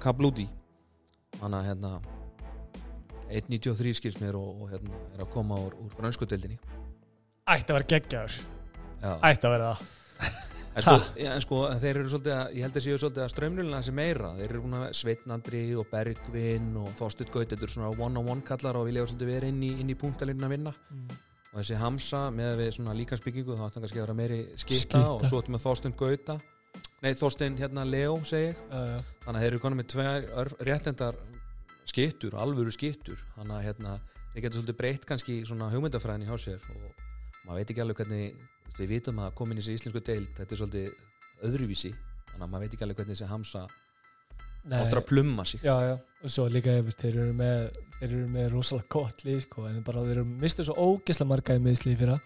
Kabludi 0.00 0.48
hann 1.40 1.54
að 1.54 1.68
hérna 1.70 1.92
1.93 3.30 3.96
skils 3.98 4.20
mér 4.22 4.38
og, 4.38 4.64
og 4.64 4.74
hérna, 4.74 5.00
er 5.14 5.24
að 5.24 5.32
koma 5.34 5.58
úr, 5.62 5.76
úr 5.84 5.96
franskutöldinni 5.98 6.58
Ætti 7.50 7.72
að 7.72 7.80
vera 7.80 7.88
geggjaður, 7.90 8.36
ætti 9.26 9.48
að 9.48 9.56
vera 9.56 9.72
það. 9.74 9.96
En 10.70 10.84
sko, 10.84 10.92
ja, 11.18 11.32
en 11.34 11.42
sko 11.42 11.56
þeir 11.82 11.98
eru 11.98 12.10
svolítið 12.12 12.32
að, 12.36 12.52
ég 12.54 12.62
held 12.66 12.76
að 12.78 12.84
séu 12.84 12.98
svolítið 13.02 13.24
að 13.24 13.30
strömmlunina 13.32 13.80
sem 13.82 13.96
meira, 13.98 14.28
þeir 14.36 14.52
eru 14.52 14.60
búin 14.62 14.76
að 14.78 14.84
Sveitn 15.00 15.34
Andri 15.34 15.62
og 15.74 15.88
Bergvin 15.90 16.68
og 16.78 16.92
Þorstedt 17.00 17.32
Gaut 17.34 17.50
þetta 17.50 17.66
eru 17.66 17.74
svona 17.74 17.90
one-on-one 17.90 18.46
kallar 18.46 18.78
og 18.78 18.86
vilja 18.86 19.02
svolítið 19.08 19.32
vera 19.32 19.50
inn 19.50 19.64
í, 19.66 19.72
í 19.82 19.96
punktalinn 19.98 20.46
að 20.46 20.54
vinna. 20.54 20.72
Og 21.50 21.56
þessi 21.56 21.80
Hamza 21.80 22.22
með 22.30 22.54
við 22.60 22.70
svona 22.76 22.94
líkansbyggingu 23.00 23.58
þá 23.58 23.64
ætti 23.66 23.80
hann 23.80 23.86
kannski 23.88 23.98
að 23.98 24.04
vera 24.04 24.16
meiri 24.20 24.38
skita, 24.54 24.78
Skipta. 24.84 25.02
og 25.16 25.26
svo 25.26 25.42
ættum 25.42 25.58
við 25.58 25.64
Þorstein 25.66 25.96
Gauta. 25.98 26.38
Nei 27.02 27.10
Þorstein 27.18 27.58
hérna 27.58 27.86
Leo 27.88 28.20
segi 28.28 28.54
uh, 28.54 29.00
þannig 29.24 29.34
að 29.34 29.42
þeir 29.42 29.50
eru 29.50 29.62
konum 29.64 29.82
með 29.82 29.90
tvær 29.96 30.54
réttendar 30.68 31.18
skittur, 31.90 32.36
alvöru 32.38 32.72
skittur. 32.74 33.20
Þannig 33.36 33.56
að 33.56 33.66
hérna 33.66 33.94
þeir 34.32 34.44
getur 34.44 34.60
svolítið 34.60 34.78
breytt 34.78 35.06
kannski 35.08 35.40
svona 35.48 35.70
hugmyndafræðin 35.72 36.24
í 36.24 36.30
hjá 36.30 36.36
sér 36.38 36.66
og 36.74 37.04
maður 37.46 37.60
veit 37.60 37.72
ekki 37.72 37.84
alveg 37.84 38.00
hvernig 38.00 38.24
veist, 38.38 38.80
við 38.80 38.92
vitum 38.94 39.22
að 39.24 39.34
komin 39.40 39.58
í 39.58 39.64
þessi 39.64 39.78
íslensku 39.80 40.02
deild 40.06 40.32
þetta 40.38 40.56
er 40.56 40.62
svolítið 40.62 41.46
öðruvísi. 41.48 41.92
Þannig 42.30 42.46
að 42.46 42.52
maður 42.52 42.64
veit 42.66 42.76
ekki 42.76 42.86
alveg 42.86 43.00
hvernig 43.00 43.18
þessi 43.18 43.30
Hamsa 43.30 43.64
áttur 44.80 45.00
að 45.00 45.08
plumma 45.08 45.46
sig. 45.48 45.64
Já, 45.64 45.74
já, 45.88 45.96
og 45.96 46.34
svo 46.36 46.46
líka 46.52 46.76
ef 46.78 46.92
þeir 47.00 47.16
eru 47.24 47.34
með 47.36 47.66
þeir 47.98 48.10
eru 48.10 48.30
með 48.36 48.48
rosalega 48.54 48.92
gott 48.92 49.26
lið 49.26 49.42
sko, 49.46 49.66
en 49.68 49.82
bara 49.84 50.06
þeir 50.06 50.20
eru 50.20 50.40
mistið 50.44 50.70
svo 50.70 50.88
ógesla 50.92 51.28
marga 51.28 51.56
í 51.56 51.64
miðsli 51.64 51.96
fyrra. 52.00 52.20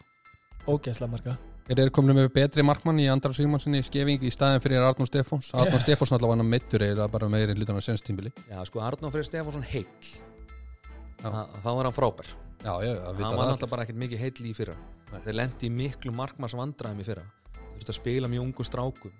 Ógesla 0.70 1.08
marga 1.10 1.38
Er 1.64 1.78
þeir 1.80 1.90
komin 1.96 2.18
með 2.18 2.30
betri 2.34 2.64
markmann 2.66 3.00
í 3.00 3.06
Andra 3.08 3.32
Sigmannssoni 3.32 3.80
í 3.80 3.86
skefing 3.86 4.24
í 4.24 4.32
staðin 4.32 4.60
fyrir 4.60 4.84
Arnur 4.84 5.08
Stefáns. 5.08 5.48
Já. 5.48 5.78
Stefáns 5.80 6.12
náttúrulega 6.12 6.32
var 6.34 6.40
hann 6.42 6.50
meittur 6.50 6.84
eða 6.84 7.06
bara 7.08 7.28
meiri 7.32 7.56
hlutan 7.56 7.80
á 7.80 7.82
sennstímbili 7.84 8.32
Já, 8.50 8.58
sko 8.68 8.82
Arnór 8.84 9.14
Freyr 9.14 9.24
Stefánsson 9.24 9.64
heill. 9.70 10.10
Þá 11.24 11.70
var 11.70 11.88
hann 11.88 11.96
frábær. 11.96 12.28
Já, 12.60 12.74
já, 12.84 12.90
já, 12.90 13.00
hann 13.06 13.16
vita 13.16 13.32
var 13.32 13.48
náttúrulega 13.48 13.72
bara 13.72 13.86
ekkert 13.86 14.02
mikið 14.02 14.24
heill 14.26 14.50
í 14.50 14.52
fyrra. 14.56 14.76
Nei. 15.14 15.20
þeir 15.24 15.38
lendi 15.40 15.70
í 15.70 15.72
miklu 15.72 16.12
markmanns 16.12 16.56
vandræðum 16.58 17.00
í 17.00 17.06
fyrra. 17.06 17.24
Þeir 17.54 17.78
þurftu 17.78 17.94
að 17.94 18.00
spila 18.02 18.32
mjög 18.32 18.44
ungu 18.48 18.66
strákum. 18.68 19.16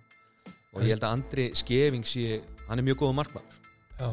Og 0.75 0.83
ég 0.83 0.95
held 0.97 1.07
að 1.07 1.17
Andri 1.17 1.49
Skeving 1.57 2.07
sé 2.09 2.43
hann 2.69 2.81
er 2.81 2.87
mjög 2.87 3.05
góð 3.05 3.15
markmann 3.21 3.45
Já, 3.99 4.09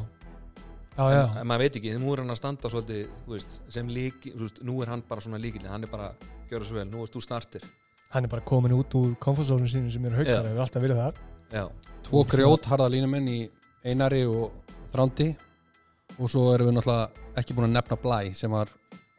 já, 0.98 1.06
já, 1.16 1.24
en 1.42 1.48
maður 1.50 1.64
veit 1.66 1.78
ekki, 1.80 1.94
nú 1.98 2.12
er 2.14 2.22
hann 2.22 2.34
að 2.34 2.40
standa 2.42 2.70
svolítið 2.70 3.06
þú 3.26 3.34
veist, 3.34 3.56
sem 3.74 3.90
líki, 3.90 4.34
þú 4.36 4.46
veist, 4.46 4.60
nú 4.68 4.76
er 4.84 4.92
hann 4.92 5.04
bara 5.08 5.24
svona 5.24 5.40
líkil 5.42 5.64
hann 5.72 5.88
er 5.88 5.92
bara, 5.92 6.12
gjöra 6.52 6.68
svo 6.68 6.78
vel, 6.78 6.86
nú 6.92 7.06
erst 7.06 7.16
þú 7.16 7.24
startir 7.26 7.66
hann 8.12 8.28
er 8.28 8.32
bara 8.32 8.44
komin 8.44 8.74
út 8.76 8.96
úr 9.00 9.14
komfortzónum 9.24 9.70
sínum 9.70 9.92
sem 9.94 10.06
eru 10.08 10.20
haukar, 10.20 10.48
hefur 10.48 10.64
alltaf 10.66 10.84
verið 10.84 11.00
þar. 11.00 11.20
Já, 11.52 11.64
Tvo 12.08 12.24
grjót 12.28 12.68
harða 12.68 12.90
línumenn 12.92 13.30
í 13.32 13.40
Einari 13.88 14.26
og 14.28 14.52
Þrándi. 14.92 15.30
Og 16.20 16.28
svo 16.30 16.50
erum 16.52 16.68
við 16.68 16.76
náttúrulega 16.76 17.38
ekki 17.40 17.56
búin 17.56 17.70
að 17.70 17.78
nefna 17.78 17.98
Blæ 18.02 18.18
sem 18.36 18.52
var 18.52 18.72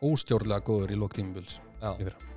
óstjórnlega 0.05 0.67
góður 0.67 0.93
í 0.93 0.99
lóktímubils 1.01 1.57
já, 1.81 1.95
í 1.97 2.05
fyrra. 2.05 2.19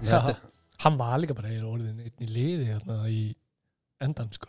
Já. 0.00 0.14
Þetta, 0.16 0.50
hann 0.80 0.94
var 0.96 1.18
líka 1.20 1.34
bara 1.36 1.50
orðin 1.68 1.98
einn 2.00 2.22
í 2.24 2.26
liði 2.30 2.70
hérna, 2.70 2.94
í 3.12 3.34
endan 4.00 4.30
sko. 4.32 4.48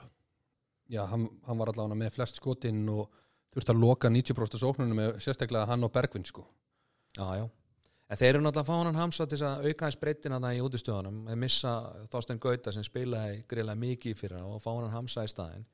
Já, 0.87 1.01
hann, 1.11 1.25
hann 1.43 1.59
var 1.59 1.73
allavega 1.73 1.97
með 1.99 2.13
flest 2.15 2.39
skotinn 2.39 2.85
og 2.87 3.09
þurfti 3.51 3.73
að 3.73 3.81
loka 3.83 4.11
90% 4.11 4.61
sóknunum 4.61 5.01
með 5.01 5.17
sérstaklega 5.25 5.67
hann 5.67 5.83
og 5.83 5.91
Bergvin 5.91 6.23
sko. 6.23 6.45
já, 7.17 7.25
já 7.41 7.49
en 8.11 8.19
þeir 8.19 8.33
eru 8.33 8.43
náttúrulega 8.43 8.65
að 8.65 8.69
fá 8.69 8.85
hann 8.85 8.99
hamsa 8.99 9.27
til 9.29 9.41
að 9.47 9.67
auka 9.67 9.87
hans 9.87 9.99
breytina 10.01 10.39
það 10.43 10.57
í 10.57 10.63
útistöðunum 10.65 11.19
að 11.31 11.37
missa 11.39 11.75
Þorstein 12.11 12.41
Gauta 12.43 12.73
sem 12.75 12.83
spilaði 12.83 13.43
greiðlega 13.49 13.83
mikið 13.85 14.15
í 14.15 14.19
fyrra 14.19 14.41
og 14.47 14.59
fá 14.63 14.71
hann 14.73 14.91
hamsa 14.91 15.23
í 15.23 15.31
staðinn 15.31 15.67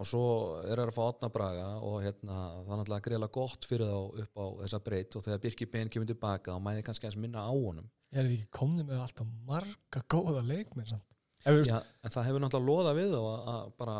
og 0.00 0.08
svo 0.08 0.26
eru 0.72 0.86
að 0.86 0.94
fá 0.96 1.02
Otna 1.04 1.28
Braga 1.32 1.66
og 1.84 1.98
hérna, 2.04 2.36
það 2.64 2.70
er 2.72 2.80
náttúrulega 2.80 3.06
greiðlega 3.06 3.34
gott 3.36 3.66
fyrir 3.68 3.90
þá 3.90 4.22
upp 4.24 4.40
á 4.40 4.44
þessa 4.62 4.80
breyt 4.86 5.16
og 5.16 5.26
þegar 5.26 5.42
Birki 5.42 5.68
Ben 5.72 5.92
kemur 5.92 6.08
tilbaka 6.08 6.54
og 6.56 6.62
mæði 6.64 6.84
kannski 6.86 7.08
að 7.08 7.18
minna 7.24 7.44
á 7.44 7.52
honum 7.52 7.88
ég 8.12 8.20
er 8.20 8.28
ekki 8.28 8.48
komnið 8.56 8.88
með 8.88 9.02
alltaf 9.04 9.34
marga 9.48 10.02
góða 10.12 10.44
leikmenn 10.44 10.88
samt. 10.88 11.04
við 11.44 11.68
Já, 11.68 11.78
en 11.80 12.14
það 12.14 12.28
hefur 12.28 12.44
náttúrulega 12.44 12.72
loða 12.72 12.96
við 12.96 13.12
þá 13.12 13.20
að, 13.20 13.44
að 13.52 13.70
bara, 13.82 13.98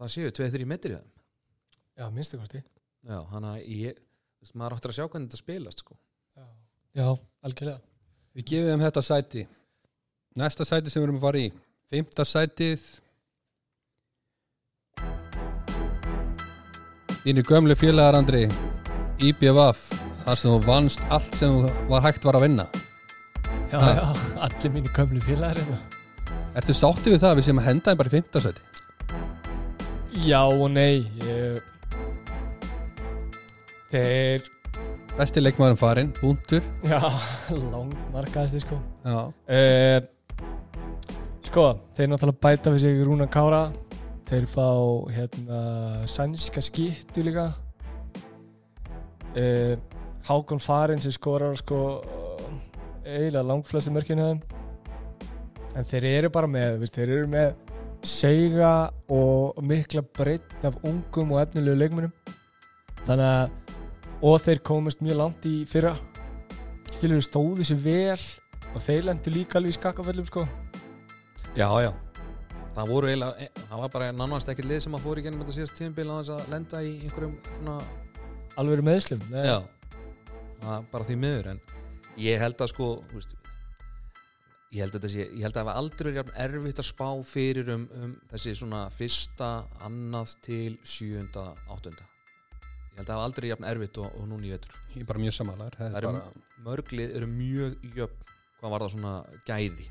það 0.00 0.12
séu 0.16 0.32
2-3 0.40 0.68
metri 0.72 0.96
við 0.96 1.04
já, 1.96 2.08
minnstu 2.12 2.40
kosti 2.40 2.62
Já, 3.06 3.20
hann 3.30 3.46
að 3.46 3.60
ég, 3.70 4.00
maður 4.52 4.76
áttur 4.76 4.92
að 4.92 4.98
sjá 4.98 5.04
hvernig 5.06 5.28
þetta 5.28 5.38
spilast 5.38 5.82
sko. 5.84 5.96
Já, 6.96 7.08
algjörlega. 7.46 7.80
Við 8.36 8.48
gefum 8.50 8.70
þeim 8.72 8.84
þetta 8.86 9.02
sæti. 9.06 9.46
Næsta 10.36 10.66
sæti 10.68 10.92
sem 10.92 11.00
við 11.02 11.06
erum 11.08 11.18
að 11.20 11.26
fara 11.26 11.40
í. 11.40 11.50
Fymta 11.92 12.24
sætið. 12.28 12.82
Þínu 17.26 17.42
gömlu 17.48 17.76
félagar 17.78 18.18
Andri. 18.20 18.44
IBVF 19.24 19.80
þar 20.26 20.38
sem 20.40 20.50
þú 20.52 20.58
vannst 20.66 21.04
allt 21.14 21.38
sem 21.38 21.54
var 21.90 22.04
hægt 22.04 22.26
var 22.26 22.38
að 22.38 22.46
vinna. 22.48 22.66
Já, 23.72 23.78
Ha. 23.80 23.88
já, 23.96 24.04
allir 24.46 24.70
mínu 24.74 24.92
gömlu 24.94 25.20
félagar 25.24 25.56
hérna. 25.58 25.78
Ertu 26.56 26.72
sátti 26.74 27.10
við 27.12 27.20
það 27.22 27.30
að 27.32 27.36
við 27.40 27.46
séum 27.48 27.58
að 27.60 27.66
henda 27.70 27.90
þeim 27.90 27.98
bara 27.98 28.08
í 28.08 28.16
fymta 28.16 28.40
sæti? 28.40 28.60
já 30.26 30.40
og 30.48 30.70
nei 30.72 31.04
ég... 31.26 31.58
þeir 33.92 34.46
Besti 35.16 35.40
leikmaðurinn 35.40 35.78
farinn, 35.80 36.08
búntur 36.20 36.64
já, 36.84 36.98
lang 37.72 37.92
markaðasti 38.12 38.60
sko. 38.60 38.76
Já, 39.00 39.30
uh, 39.32 40.00
sko, 41.46 41.64
þeir 41.96 42.10
náttúrulega 42.12 42.42
bæta 42.44 42.72
við 42.74 42.82
sig 42.84 43.00
Rúna 43.00 43.24
Kára. 43.32 43.62
Þeir 44.28 44.44
fá 44.52 44.66
hérna 45.16 45.60
sænska 46.10 46.60
skittu 46.60 47.24
líka. 47.24 47.46
Uh, 49.32 49.80
Hákon 50.28 50.60
Farin 50.60 51.00
sem 51.00 51.14
skorar 51.16 51.56
sko 51.62 51.80
eiginlega 53.06 53.46
langflestu 53.46 53.92
mörkinu 53.94 54.34
en 55.76 55.86
þeir 55.86 56.10
eru 56.10 56.32
bara 56.34 56.50
með 56.50 56.82
veist, 56.82 56.96
þeir 56.96 57.12
eru 57.20 57.30
með 57.30 57.54
seiga 58.04 58.90
og 59.08 59.56
mikla 59.64 60.04
breytt 60.04 60.58
af 60.66 60.76
ungum 60.84 61.32
og 61.36 61.46
efnilegu 61.46 61.80
leikmunum 61.80 62.12
þannig 63.06 63.30
að 63.30 63.85
og 64.24 64.40
þeir 64.40 64.62
komist 64.64 65.02
mjög 65.04 65.20
langt 65.20 65.46
í 65.48 65.56
fyrra. 65.68 65.96
Skilur 66.96 67.18
við 67.18 67.26
stóðu 67.26 67.66
sér 67.66 67.80
vel 67.82 68.18
og 68.72 68.82
þeir 68.84 69.08
lendu 69.10 69.32
líka 69.32 69.58
alveg 69.60 69.74
í 69.74 69.76
skakkaföllum 69.76 70.28
sko. 70.28 70.46
Já, 71.56 71.68
já. 71.84 71.92
Það 72.76 72.90
voru 72.92 73.08
eiginlega, 73.08 73.46
e, 73.46 73.64
það 73.68 73.82
var 73.82 73.92
bara 73.94 74.10
nánast 74.12 74.50
ekkert 74.52 74.68
lið 74.68 74.82
sem 74.84 74.96
að 74.96 75.06
fóru 75.06 75.20
í 75.20 75.24
gennum 75.24 75.42
þetta 75.44 75.56
síðast 75.56 75.78
tímabil 75.78 76.10
á 76.12 76.16
þess 76.18 76.32
að 76.34 76.50
lenda 76.52 76.82
í 76.84 76.92
einhverjum 77.06 77.36
svona 77.54 77.76
alveg 78.60 78.84
meðslum. 78.84 79.24
Já, 79.32 79.56
bara 80.92 81.08
því 81.08 81.18
miður 81.20 81.52
en 81.54 81.62
ég 82.20 82.40
held 82.40 82.60
að 82.60 82.72
sko 82.72 82.90
veist, 83.12 83.32
ég 84.72 84.84
held 84.84 84.92
að 84.92 84.98
þetta 84.98 85.12
sé 85.14 85.22
ég 85.24 85.44
held 85.44 85.54
að 85.54 85.60
það 85.60 85.70
var 85.70 85.80
aldrei 85.82 86.10
jafn 86.16 86.36
erfitt 86.46 86.82
að 86.82 86.90
spá 86.90 87.08
fyrir 87.28 87.72
um, 87.72 87.88
um 87.96 88.12
þessi 88.32 88.56
svona 88.60 88.82
fyrsta, 88.92 89.54
annað 89.88 90.36
til 90.44 90.76
sjöunda, 90.84 91.50
áttunda 91.72 92.15
ég 92.96 93.02
held 93.02 93.10
að 93.10 93.12
það 93.12 93.18
var 93.20 93.26
aldrei 93.28 93.48
jafn 93.50 93.66
erfitt 93.68 93.98
og, 94.00 94.12
og 94.16 94.28
núna 94.30 94.46
í 94.48 94.52
vetur. 94.54 94.76
Ég 94.94 95.02
er 95.02 95.08
bara 95.10 95.20
mjög 95.20 95.34
samanlegar 95.36 95.74
Það 95.76 95.96
eru 96.00 96.12
mörglið 96.64 97.16
eru 97.18 97.26
mjög 97.28 97.74
jöfn 97.96 98.22
hvað 98.56 98.72
var 98.72 98.84
það 98.84 98.92
svona 98.94 99.12
gæði. 99.44 99.88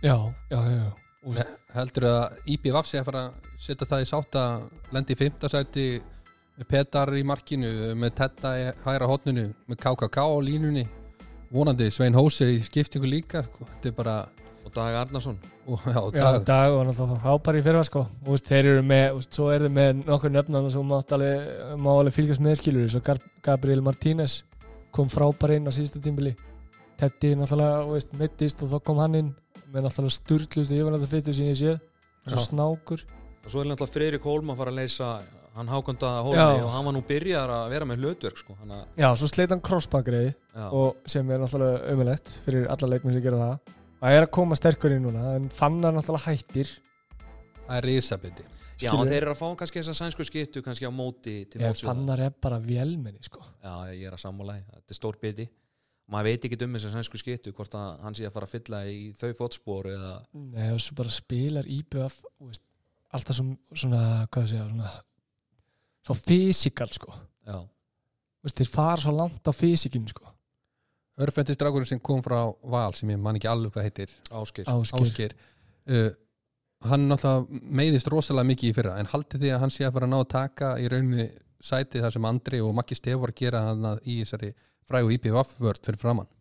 Já, 0.00 0.16
já, 0.48 0.56
já, 0.56 0.78
já. 0.78 0.88
Og, 1.28 1.40
Heldur 1.74 2.06
að 2.08 2.38
IBVF 2.54 2.88
sé 2.88 3.02
að 3.02 3.08
fara 3.10 3.24
að 3.26 3.50
setja 3.60 3.88
það 3.90 4.04
í 4.04 4.08
sátt 4.08 4.38
að 4.38 4.94
lendi 4.96 5.12
í 5.12 5.18
fymta 5.18 5.50
sæti 5.52 5.86
með 6.56 6.68
Petar 6.72 7.12
í 7.18 7.24
markinu 7.26 7.72
með 7.98 8.14
Tetta 8.22 8.54
í 8.56 8.64
hægra 8.86 9.10
hotninu 9.10 9.48
með 9.68 9.80
KKK 9.84 10.24
á 10.24 10.38
línunni. 10.48 10.86
Vonandi 11.52 11.90
Svein 11.92 12.16
Hóser 12.16 12.54
í 12.54 12.62
skiptingu 12.64 13.08
líka 13.08 13.44
sko. 13.44 13.68
þetta 13.74 13.90
er 13.92 13.98
bara 13.98 14.16
og 14.68 14.74
Dag 14.76 14.96
Arnarsson. 15.00 15.38
Og, 15.66 15.80
já, 15.84 15.96
já, 16.12 16.22
dag, 16.22 16.44
dag 16.46 16.72
var 16.74 16.88
náttúrulega 16.88 17.20
frábær 17.22 17.58
í 17.58 17.62
fyrra 17.64 17.84
sko. 17.86 18.04
Og 18.28 18.42
þeir 18.44 18.68
eru 18.74 18.84
með, 18.86 19.06
og 19.16 19.24
svo 19.26 19.48
eru 19.52 19.68
þeir 19.68 19.74
með 19.78 20.02
nokkur 20.08 20.34
nöfnana 20.34 20.72
sem 20.72 20.92
má 20.92 21.90
alveg 21.94 22.16
fylgjast 22.16 22.44
með 22.44 22.60
skilur 22.60 22.92
svo 22.92 23.02
Gabriel 23.44 23.84
Martínez 23.84 24.42
kom 24.94 25.10
frábær 25.12 25.56
inn 25.56 25.68
á 25.68 25.72
síðustu 25.72 26.02
tímbili. 26.04 26.34
Teddy 26.98 27.34
náttúrulega, 27.38 27.82
þú 27.86 27.96
veist, 27.96 28.14
mittist 28.18 28.62
og 28.64 28.72
þá 28.72 28.78
kom 28.84 29.02
hann 29.02 29.18
inn. 29.18 29.32
Með 29.72 29.88
náttúrulega 29.88 30.16
sturglustu 30.18 30.76
yfirlega 30.76 31.10
fyrir 31.10 31.36
sem 31.36 31.50
ég 31.50 31.58
séð, 31.60 31.82
svo 32.28 32.46
snákur. 32.48 33.04
Og 33.44 33.52
svo 33.52 33.62
er 33.62 33.70
náttúrulega 33.72 33.94
Freyrik 33.96 34.28
Hólm 34.28 34.52
að 34.52 34.62
fara 34.62 34.74
að 34.74 34.80
leysa 34.82 35.12
hann 35.58 35.70
hákonda 35.72 36.06
Já. 36.06 36.22
Hólmi 36.26 36.62
og 36.62 36.70
hann 36.70 36.84
var 36.86 36.94
nú 36.94 37.02
byrjar 37.06 37.50
að 37.50 37.72
vera 37.72 37.88
með 37.88 38.04
hlutverk 38.04 38.38
sko. 38.38 38.54
hann 38.60 38.76
að, 38.76 38.84
já, 39.00 39.08
svo 39.18 39.30
sleit 39.30 39.50
hann 39.50 39.64
crossbackreiði 39.64 40.30
já, 40.30 40.68
og 40.70 41.08
sem 41.10 41.30
er 41.34 41.42
náttúrulega 41.42 41.94
ömulegt 41.94 42.30
fyrir 42.44 42.68
alla 42.70 42.90
leikmenn 42.92 43.16
sem 43.16 43.24
gera 43.24 43.40
það 43.42 43.74
það 43.98 44.18
er 44.18 44.26
að 44.26 44.30
koma 44.38 44.58
sterkur 44.58 44.94
inn 44.94 45.04
núna 45.08 45.34
en 45.38 45.48
fannar 45.54 45.96
náttúrulega 45.96 46.32
hættir. 46.32 46.70
Það 47.64 47.76
er 47.80 47.88
risabiti 47.88 48.46
já 48.78 48.92
skilur 48.92 49.10
þeir 49.10 49.24
eru 49.24 49.32
að 49.32 49.40
fá 49.40 49.46
kannski 49.58 49.80
þessa 49.80 49.94
sænsku 49.98 50.26
skittu 50.26 50.62
kannski 50.62 50.86
á 50.86 50.92
móti 50.94 51.34
til 51.50 51.62
ég 51.62 51.66
móts 51.72 51.82
við 51.82 51.88
það. 51.88 51.88
fannar 51.90 52.22
er 52.22 52.36
bara 52.46 52.58
vélmenni 52.62 53.24
sko. 53.26 53.42
Já 53.64 53.72
ég 53.90 54.04
er 54.06 54.14
að 54.14 54.22
sammála 54.22 54.58
því. 54.58 54.76
þetta 54.76 54.94
er 54.94 54.98
stór 54.98 55.18
biti. 55.22 55.48
Maður 56.08 56.28
veit 56.30 56.46
ekki 56.46 56.60
um 56.64 56.76
þessa 56.78 56.92
sænsku 56.94 57.20
skittu 57.20 57.52
hvort 57.52 57.74
að 57.76 57.88
hann 58.04 58.16
sé 58.16 58.28
að 58.28 58.36
fara 58.36 58.48
að 58.48 58.54
fylla 58.54 58.82
í 58.88 59.00
þau 59.18 59.32
fótspor 59.42 59.90
eða 59.90 60.12
Nei, 60.32 60.70
og 60.72 60.80
svo 60.80 60.96
bara 61.02 61.12
spilar 61.12 61.68
IBF 61.68 62.22
þú 62.22 62.48
veist, 62.48 62.64
alltaf 63.12 63.36
som, 63.36 63.50
svona 63.74 64.02
hvað 64.30 64.46
það 64.46 64.48
segja 64.54 64.68
svona, 64.70 64.94
svo 66.06 66.18
fysikal 66.22 66.90
sko. 66.94 67.18
Já, 67.44 67.58
Þú 68.38 68.46
veist, 68.46 68.60
þeir 68.62 68.70
fara 68.70 69.02
svo 69.02 69.12
langt 69.18 69.50
á 69.50 69.52
fysikinu 69.52 70.14
sko 70.14 70.32
Örfendistrákurinn 71.18 71.88
sem 71.90 72.00
kom 72.04 72.22
frá 72.22 72.38
Val 72.70 72.94
sem 72.94 73.10
ég 73.10 73.20
man 73.22 73.38
ekki 73.38 73.50
alveg 73.50 73.74
hvað 73.74 73.86
heitir 73.88 74.14
áskir 74.30 74.68
Áskir, 74.70 75.02
Ásker 75.02 75.34
uh, 75.90 76.10
hann 76.88 77.08
náttúrulega 77.10 77.62
meiðist 77.80 78.10
rosalega 78.12 78.50
mikið 78.52 78.70
í 78.70 78.76
fyrra 78.76 78.96
en 79.00 79.10
haldið 79.10 79.44
því 79.44 79.52
að 79.54 79.62
hann 79.64 79.74
sé 79.74 79.86
að 79.88 79.94
fara 79.96 80.08
að 80.08 80.12
ná 80.14 80.18
að 80.20 80.28
taka 80.34 80.72
í 80.78 80.88
rauninni 80.92 81.28
sætið 81.58 82.04
þar 82.06 82.14
sem 82.14 82.28
Andri 82.30 82.60
og 82.62 82.74
Maggi 82.78 82.98
Stef 82.98 83.18
var 83.18 83.32
að 83.34 83.40
gera 83.42 83.64
hann 83.66 83.88
að 83.90 84.04
í 84.06 84.20
þessari 84.22 84.52
frægu 84.88 85.14
IPVF 85.16 85.56
vörd 85.62 85.86
fyrir 85.88 86.02
framann 86.04 86.34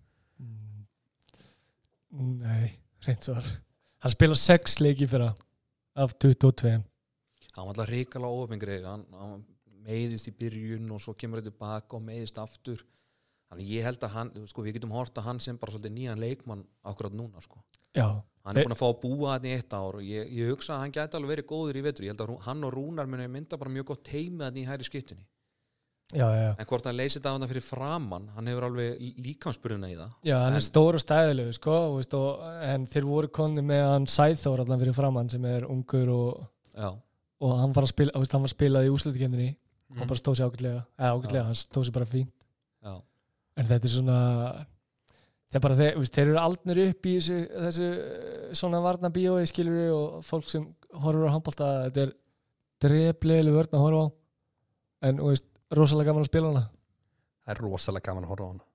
Mm, 2.18 2.38
Nei, 2.40 2.70
reynd 3.04 3.26
svo 3.26 3.34
Hann 3.36 4.14
spilar 4.14 4.40
sex 4.40 4.78
leiki 4.80 5.08
fyrir 5.10 5.34
af 5.98 6.14
22 6.24 6.70
hann 7.58 7.66
var 7.66 7.74
alltaf 7.74 7.90
ríkala 7.90 8.30
óöfingri 8.30 8.78
hann, 8.86 9.04
hann 9.18 9.42
meiðist 9.88 10.30
í 10.30 10.34
byrjun 10.38 10.92
og 10.94 11.02
svo 11.02 11.16
kemur 11.18 11.42
þetta 11.42 11.52
tilbaka 11.56 11.98
og 11.98 12.04
meiðist 12.06 12.38
aftur 12.42 12.84
þannig 13.52 13.70
ég 13.72 13.84
held 13.88 14.04
að 14.04 14.12
hann, 14.18 14.32
sko, 14.48 14.62
við 14.66 14.74
getum 14.78 14.92
hort 14.92 15.18
að 15.18 15.24
hann 15.30 15.40
sem 15.40 15.58
bara 15.58 15.72
svolítið 15.72 15.94
nýjan 15.96 16.20
leikmann 16.20 16.66
akkurat 16.84 17.14
núna 17.16 17.42
sko. 17.42 17.62
Já, 17.96 18.10
hann 18.44 18.58
er 18.58 18.66
búin 18.68 18.76
að 18.76 18.82
fá 18.82 18.88
að 18.90 19.00
búa 19.02 19.38
þetta 19.40 19.48
í 19.48 19.56
eitt 19.58 19.74
ár 19.74 19.96
og 19.96 20.04
ég, 20.04 20.28
ég 20.36 20.52
hugsa 20.52 20.76
að 20.76 20.82
hann 20.84 20.92
gæti 20.98 21.16
alveg 21.18 21.32
verið 21.38 21.48
góður 21.50 21.80
í 21.80 21.82
vetur. 21.88 22.06
Ég 22.06 22.14
held 22.14 22.22
að 22.28 22.38
hann 22.46 22.64
og 22.68 22.74
Rúnar 22.76 23.08
muni 23.08 23.28
mynda 23.28 23.58
bara 23.58 23.72
mjög 23.72 23.86
gott 23.94 24.04
teimi 24.04 24.44
þetta 24.44 24.60
í 24.60 24.66
hæri 24.68 24.84
skiptunni. 24.90 25.26
Já, 26.16 26.24
já, 26.32 26.40
já. 26.40 26.52
en 26.60 26.66
hvort 26.70 26.86
hann 26.88 26.96
leysi 26.96 27.20
þetta 27.20 27.32
á 27.32 27.36
hann 27.36 27.48
fyrir 27.52 27.64
framann 27.66 28.28
hann 28.32 28.48
hefur 28.48 28.64
alveg 28.70 29.00
líkamspurðina 29.26 29.90
í 29.92 29.96
það. 30.00 30.12
Já, 30.24 30.38
hann 30.40 30.54
En- 30.54 30.60
er 30.62 30.64
stór 30.64 30.96
og 30.96 31.02
stæðilegu 31.04 31.54
sko, 31.58 31.74
veist, 31.98 32.14
og, 32.16 32.46
en 32.64 32.86
þeir 32.88 33.04
voru 33.10 33.28
konni 33.28 33.62
með 33.62 33.84
hann 33.92 34.06
Sæþór 34.08 34.62
allan 34.64 34.80
fyrir 34.80 34.96
framann 34.96 35.30
sem 35.30 35.44
er 35.46 35.66
ungur 35.68 36.08
og, 36.14 36.46
og 37.44 37.58
hann 37.60 37.74
var 37.76 37.84
að 37.84 37.92
spila, 37.92 38.12
veist, 38.16 38.32
hann 38.32 38.42
var 38.46 38.48
að 38.52 38.56
spila 38.56 38.84
í 38.88 38.94
úslutikendinni 38.94 39.50
Mhm. 39.90 40.02
og 40.02 40.08
bara 40.08 40.20
stóð 40.20 40.36
sér 40.40 40.48
ágætlega. 40.52 40.86
Eða 41.00 41.12
ágætlega, 41.16 41.44
hann 41.44 41.56
stóð 41.56 41.86
sér 41.88 41.94
bara 42.00 42.06
fínt. 42.06 42.32
Já, 42.84 43.02
en 43.58 43.70
þetta 43.70 43.90
er 43.90 43.94
svona 43.94 44.20
þeir, 45.52 45.64
bara, 45.64 45.78
þeir, 45.80 46.00
þeir 46.06 46.24
eru 46.28 46.40
aldnir 46.42 46.84
upp 46.86 47.10
í 47.10 47.18
þessu, 47.18 47.40
þessu 47.66 47.90
svona 48.62 48.82
varna 48.84 49.12
bíói 49.14 49.48
skilur 49.50 49.92
og 49.96 50.24
fólk 50.28 50.50
sem 50.52 50.68
horfur 50.94 51.30
á 51.30 51.36
handbólta 51.36 51.72
þetta 51.88 52.06
er 52.06 52.16
dreflegileg 52.84 53.58
vörn 53.58 53.78
að 53.78 53.86
horfa 53.86 54.06
á. 54.06 54.08
En 55.08 55.22
veist, 55.22 55.46
rosalega 55.74 56.12
gaman 56.12 56.26
að 56.26 56.32
spila 56.32 56.52
hana. 56.52 56.66
Það 57.46 57.54
er 57.54 57.64
rosalega 57.66 58.10
gaman 58.10 58.26
að 58.26 58.34
horfa 58.34 58.50
á 58.50 58.52
hana 58.54 58.67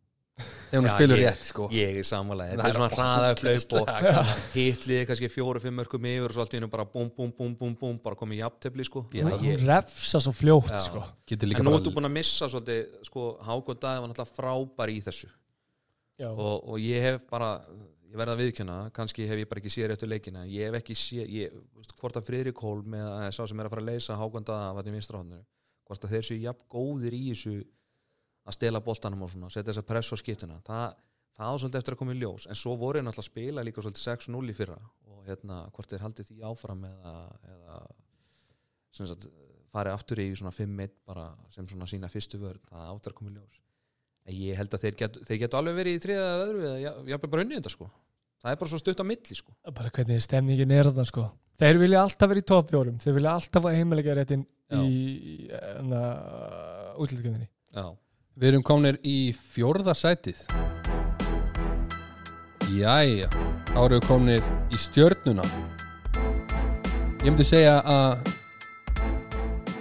Þegar 0.72 0.82
hún 0.86 0.92
spilur 0.94 1.20
rétt 1.20 1.48
sko. 1.50 1.66
ég 1.74 1.98
er 2.00 2.06
samanlega 2.08 2.56
þetta 2.56 2.68
er 2.70 2.76
svona 2.78 2.90
hraða 2.94 3.32
upp 3.34 3.42
laup 3.44 3.74
og 3.76 3.90
hitliði 4.56 5.08
kannski 5.10 5.28
fjóru-fimm 5.28 5.76
mörgum 5.76 6.08
yfir 6.08 6.30
og 6.30 6.36
svo 6.36 6.44
allt 6.46 6.56
í 6.56 6.58
hennu 6.58 6.70
bara 6.72 6.86
búm, 6.88 7.10
búm, 7.12 7.34
búm, 7.36 7.52
búm, 7.58 7.76
búm 7.76 7.98
bara 8.00 8.16
komið 8.16 8.40
jafntefli 8.40 8.86
sko. 8.88 9.04
Já, 9.12 9.26
hún, 9.28 9.66
refsa 9.68 10.22
svo 10.24 10.32
fljótt 10.32 10.72
sko. 10.80 11.04
En 11.36 11.64
nú 11.68 11.76
ertu 11.76 11.92
búin 11.92 12.08
að 12.08 12.16
missa 12.16 12.48
svolítið 12.48 13.06
sko, 13.10 13.28
Hákon 13.44 13.80
Dæði 13.84 14.04
var 14.04 14.12
náttúrulega 14.14 14.38
frábær 14.40 14.92
í 14.94 14.98
þessu. 15.04 15.28
Já. 16.20 16.28
og, 16.30 16.68
og 16.68 16.80
ég 16.80 17.02
hef 17.02 17.22
bara 17.28 17.56
ég 18.12 18.18
verða 18.20 18.36
að 18.36 18.42
viðkjöna, 18.44 18.76
kannski 18.94 19.24
hef 19.26 19.40
ég 19.40 19.48
bara 19.48 19.62
ekki 19.62 19.72
séð 19.72 19.88
réttu 19.90 20.08
leikina, 20.08 20.44
ég 20.48 20.68
hef 20.68 20.76
ekki 20.82 20.96
séð 20.96 21.30
ég, 21.32 21.54
hvort 22.00 22.18
að 22.20 22.28
Friðrik 22.28 22.60
Hólm 22.62 22.92
með 22.92 23.08
sá 23.32 23.40
sem 23.48 23.60
er 23.60 23.68
að 23.68 23.74
fara 23.74 23.84
að 23.84 23.88
leysa 23.88 24.18
Hákon 24.20 24.46
Dæða 24.46 24.74
vatni 24.76 24.94
vinstrahóndinu 24.94 25.44
hvort 25.88 26.06
að 26.06 26.14
þeir 26.14 26.28
séu 26.28 26.40
jafn 26.42 26.66
góðir 26.72 27.16
í 27.16 27.22
þessu 27.30 27.54
að 28.46 28.56
stela 28.56 28.80
boltanum 28.82 29.22
og 29.26 29.30
svona, 29.32 29.50
setja 29.52 29.70
þessa 29.72 29.84
press 29.86 30.12
á 30.12 30.16
skiptuna 30.18 30.56
það, 30.66 30.96
það 31.38 31.46
á 31.46 31.54
svolítið 31.62 31.80
eftir 31.82 31.94
að 31.94 32.00
koma 32.02 32.14
í 32.16 32.20
ljós. 32.20 32.46
En 32.50 32.58
svo 32.58 32.74
voru 32.80 32.98
ég 32.98 33.06
náttúrulega 33.06 33.24
að 33.26 33.30
spila 33.30 33.64
líka 33.66 33.84
svolítið 33.84 34.04
6-0 34.08 34.50
í 34.50 34.56
fyrra. 34.58 34.78
Og 35.12 35.24
hérna 35.28 35.58
hvort 35.72 35.88
þeir 35.92 36.02
haldið 36.06 36.28
því 36.32 36.42
áfram 36.50 36.84
eða, 36.88 37.14
eða 37.54 37.76
sem 38.92 39.06
sagt, 39.08 39.28
farið 39.72 39.94
aftur 39.96 40.20
í 40.20 40.26
svona 40.36 40.52
5-1 40.52 40.90
bara 41.08 41.28
sem 41.54 41.68
svona 41.70 41.86
sína 41.88 42.10
fyrstu 42.12 42.40
vörð 42.42 42.60
það 42.68 42.88
áttur 42.92 43.14
að 43.14 43.18
koma 43.20 43.30
í 43.32 43.36
ljós. 43.38 43.60
En 44.28 44.36
ég 44.38 44.58
held 44.58 44.74
að 44.76 44.84
þeir 44.84 44.96
getu, 45.00 45.22
þeir 45.26 45.38
getu 45.42 45.58
alveg 45.58 45.78
verið 45.80 45.96
í 45.96 46.02
þriða 46.02 46.26
eða 46.26 46.42
öðru 46.48 46.64
eða 46.68 46.80
já- 46.82 46.98
jafnvel 47.14 47.30
bara 47.32 47.42
unnið 47.46 47.58
þetta 47.62 47.72
sko. 47.74 47.88
Það 48.42 48.50
er 48.52 48.58
bara 48.60 48.70
svo 48.72 48.78
stutt 48.82 49.00
á 49.02 49.06
milli 49.06 49.36
sko. 49.38 49.54
Bara 49.70 49.90
hvernig 49.94 50.22
stemningin 50.22 50.74
er 50.74 50.90
þarna 50.90 51.06
sko. 51.06 51.24
þeir 51.62 51.78
vilja 51.78 52.02
alltaf 52.02 52.28
vera 52.28 52.40
í 52.42 52.46
toppjórum 52.50 52.98
þeir 52.98 53.14
vilja 53.14 53.32
alltaf 53.38 53.62
Við 58.32 58.48
erum 58.48 58.62
komnir 58.64 58.96
í 59.04 59.34
fjórða 59.52 59.92
sætið. 59.92 60.38
Jæja 62.72 63.28
við 63.74 64.06
komnir 64.06 64.46
í 64.72 64.78
stjörnuna. 64.80 65.44
Ég 67.22 67.28
myndi 67.28 67.44
segja 67.44 67.80
að 67.84 68.30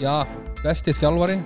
Já, 0.01 0.25
besti 0.63 0.91
þjálfarin 0.97 1.45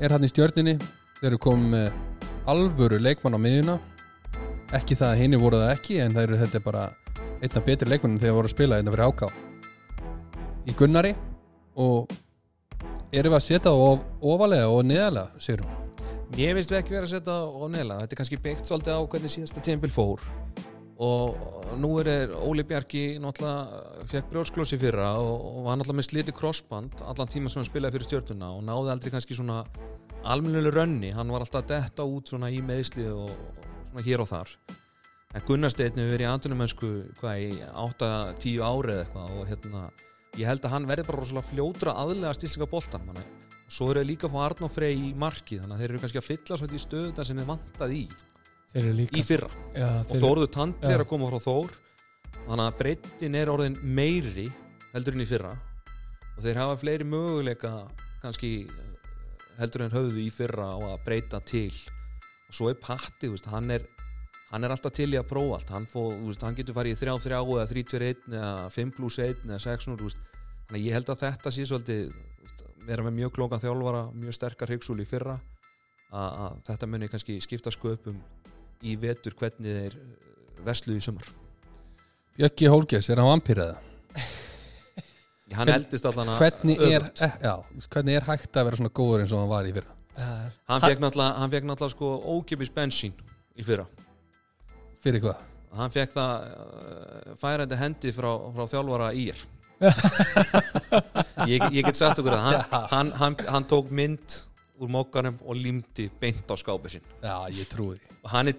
er 0.00 0.10
hann 0.10 0.24
í 0.24 0.30
stjörnunni. 0.32 0.74
Þeir 1.20 1.28
eru 1.30 1.38
komið 1.44 1.70
með 1.76 2.48
alvöru 2.50 2.98
leikmann 2.98 3.36
á 3.38 3.40
miðuna 3.44 3.78
Ekki 4.74 4.96
það 4.98 5.12
að 5.12 5.20
hinni 5.20 5.38
voru 5.38 5.60
það 5.60 5.74
ekki 5.76 5.98
En 6.02 6.16
það 6.16 6.24
eru 6.26 6.38
þetta 6.40 6.60
bara 6.64 6.84
einna 7.38 7.62
betri 7.68 7.90
leikmann 7.92 8.18
þegar 8.18 8.38
voru 8.40 8.50
að 8.50 8.54
spila 8.56 8.80
þetta 8.80 8.94
fyrir 8.96 9.06
áká 9.06 9.28
Í 10.66 10.74
Gunnari 10.80 11.12
Og 11.78 12.10
erum 13.12 13.34
við 13.34 13.38
að 13.38 13.46
setja 13.46 13.72
of, 13.76 14.04
ofalega 14.24 14.68
og 14.72 14.84
neðalega, 14.88 15.40
sérum 15.42 15.80
Mér 16.32 16.56
finnst 16.56 16.72
ekki 16.72 16.94
verið 16.94 17.10
að 17.10 17.10
setja 17.12 17.34
á 17.44 17.64
neðla 17.68 17.96
þetta 18.00 18.14
er 18.14 18.18
kannski 18.22 18.36
byggt 18.40 18.68
svolítið 18.70 18.96
á 18.96 19.00
hvernig 19.12 19.32
síðasta 19.34 19.62
tímabil 19.66 19.90
fór. 19.92 20.22
Og 21.02 21.74
nú 21.82 21.90
er 22.00 22.30
Óli 22.32 22.64
Bjarki 22.64 23.02
náttúrulega 23.20 24.06
fekk 24.08 24.30
brjósklósi 24.30 24.78
fyrra 24.80 25.10
og, 25.20 25.58
var 25.66 25.76
náttúrulega 25.76 25.98
með 25.98 26.06
sliti 26.06 26.34
crossband 26.38 27.02
allan 27.04 27.28
tíma 27.28 27.52
sem 27.52 27.60
hann 27.60 27.68
spilaði 27.68 27.98
fyrir 27.98 28.08
stjórnuna 28.08 28.48
og 28.56 28.62
náði 28.64 28.94
aldrei 28.94 29.12
kannski 29.12 29.36
svona 29.36 29.58
almennilega 30.22 30.78
rönni, 30.78 31.10
hann 31.12 31.32
var 31.34 31.44
alltaf 31.44 31.66
detta 31.68 32.06
út 32.08 32.32
svona 32.32 32.48
í 32.48 32.62
meðsli 32.64 33.04
og, 33.12 33.28
svona 33.90 34.06
hér 34.06 34.24
og 34.24 34.30
þar. 34.30 34.54
En 35.32 35.44
Gunnarsteinn 35.48 36.00
hefur 36.00 36.14
verið 36.14 36.28
í 36.28 36.30
andunumensku 36.30 36.94
hvað 37.20 37.44
í 37.44 37.60
8-10 37.82 38.64
ári 38.64 38.96
eða 38.96 39.04
eitthvað 39.04 39.36
og 39.36 39.52
hérna 39.52 39.84
ég 40.40 40.48
held 40.48 40.64
að 40.64 40.74
hann 40.76 40.88
verði 40.88 41.08
bara 41.08 41.20
rosalega 41.20 41.50
fljótra 41.50 41.96
aðlega 42.02 42.36
stilsinga 42.38 42.68
manni 43.04 43.24
svo 43.72 43.88
eru 43.90 44.02
þeir 44.02 44.08
líka 44.10 44.28
að 44.28 44.34
fá 44.34 44.40
Arnó 44.44 44.68
Frey 44.72 44.98
í 44.98 45.12
marki 45.16 45.58
þannig 45.60 45.76
að 45.76 45.82
þeir 45.82 45.92
eru 45.92 46.02
kannski 46.02 46.20
að 46.20 46.26
fylla 46.28 46.58
svolítið 46.58 46.78
í 46.78 46.82
stöðuna 46.82 47.24
sem 47.24 47.40
er 47.40 47.48
vantað 47.48 47.94
í. 47.96 48.02
Þeir 48.72 49.00
í 49.04 49.24
fyrra. 49.24 49.48
Já, 49.72 49.86
og 49.88 50.10
þeir, 50.10 50.22
Þórður 50.24 50.50
Tandri 50.56 50.92
er 50.92 51.04
að 51.04 51.08
koma 51.12 51.30
frá 51.30 51.38
Þór. 51.46 51.74
Þannig 52.42 52.64
að 52.64 52.78
breytin 52.80 53.38
er 53.38 53.52
orðin 53.52 53.78
meiri 53.82 54.46
heldur 54.92 55.16
en 55.16 55.24
í 55.24 55.28
fyrra. 55.28 55.52
Og 56.36 56.44
þeir 56.44 56.60
hafa 56.60 56.78
fleiri 56.80 57.08
möguleika 57.08 57.72
kannski 58.22 58.52
eh, 58.66 59.10
heldur 59.60 59.86
en 59.86 59.94
höfðu 59.94 60.20
í 60.24 60.28
fyrra 60.32 60.68
á 60.76 60.78
að 60.92 61.04
breyta 61.06 61.40
til. 61.48 61.72
Og 62.48 62.56
svo 62.58 62.72
er 62.72 62.80
Patti, 62.80 63.32
hann 63.52 63.72
er 63.72 63.86
hann 64.52 64.64
er 64.66 64.74
alltaf 64.74 64.92
til 64.96 65.08
í 65.14 65.18
að 65.18 65.28
prófa 65.30 65.58
allt 65.58 65.70
hann, 65.72 65.86
fó, 65.88 66.00
þú 66.12 66.28
veist, 66.28 66.42
hann 66.44 66.56
getur 66.58 66.76
farið 66.76 66.94
í 66.96 67.00
3-3 67.00 67.38
eða 67.40 67.66
3-2-1 67.72 68.26
eða 68.36 68.50
5 68.74 68.92
plus 68.98 69.18
1 69.24 69.46
eða 69.48 69.60
6-0 69.64 69.96
þú 69.96 70.08
veist. 70.10 70.26
þannig 70.68 70.78
að 70.80 70.86
ég 70.86 70.96
held 70.98 71.12
að 71.14 71.22
þetta 71.24 71.52
sé 71.56 71.66
svolítið 71.70 72.12
vera 72.86 73.06
með 73.06 73.16
mjög 73.20 73.32
klókan 73.38 73.62
þjálfara 73.62 74.02
mjög 74.12 74.36
sterkar 74.36 74.72
hyggsúl 74.74 74.98
í 75.00 75.06
fyrra 75.08 75.38
að, 76.12 76.58
þetta 76.68 76.88
muni 76.90 77.08
kannski 77.08 77.38
skipta 77.40 77.72
sköpum 77.72 78.18
í 78.82 78.96
vetur 79.00 79.36
hvernig 79.38 79.78
þeir 79.78 79.96
vesluðu 80.66 81.00
í 81.00 81.06
sumar 81.06 81.32
Bjöggi 82.36 82.68
Hólges, 82.72 83.10
er 83.12 83.20
hann 83.20 83.28
vampýraða? 83.28 83.76
hann 85.56 85.68
Hvern- 85.68 85.74
eldist 85.78 86.06
allan 86.08 86.32
að 86.32 86.40
Hvernig 86.42 86.84
er, 86.86 87.08
eh, 87.24 87.34
já, 87.44 87.54
hvernig 87.92 88.16
er 88.18 88.28
hægt 88.28 88.56
að 88.56 88.68
vera 88.68 88.80
svona 88.80 88.92
góður 89.00 89.24
eins 89.24 89.34
og 89.36 89.42
hann 89.42 89.52
var 89.52 89.68
í 89.68 89.74
fyrra? 89.76 89.96
Já, 90.12 90.28
hann 90.68 90.84
fekk 90.84 91.02
náttúrulega, 91.04 91.36
hann 91.40 91.52
fekk 91.52 91.68
náttúrulega 91.68 91.94
sko 91.96 92.12
ókipis 92.36 92.72
bensín 92.72 93.14
í 93.56 93.64
fyrra 93.64 93.86
Fyrir 95.02 95.22
hvað? 95.24 95.48
hann 95.72 95.88
fekk 95.94 96.10
það 96.12 96.32
uh, 96.52 97.34
færandi 97.40 97.76
hendi 97.80 98.10
frá, 98.12 98.28
frá 98.52 98.66
þjálfara 98.68 99.06
í 99.16 99.22
er 99.32 99.38
ég, 101.48 101.62
ég 101.74 101.86
get 101.86 101.96
sagt 101.98 102.20
okkur 102.20 102.34
að 102.36 102.42
hann, 102.44 102.58
hann, 102.92 103.12
hann, 103.18 103.36
hann 103.56 103.64
tók 103.70 103.88
mynd 103.94 104.34
úr 104.82 104.90
mókanum 104.92 105.38
og 105.46 105.56
límdi 105.58 106.08
beint 106.20 106.48
á 106.50 106.54
skápi 106.58 106.90
sinn. 106.96 107.04
Já, 107.22 107.36
ég 107.54 107.68
trúi 107.70 107.96
og 108.22 108.28
hann 108.34 108.50
er 108.50 108.56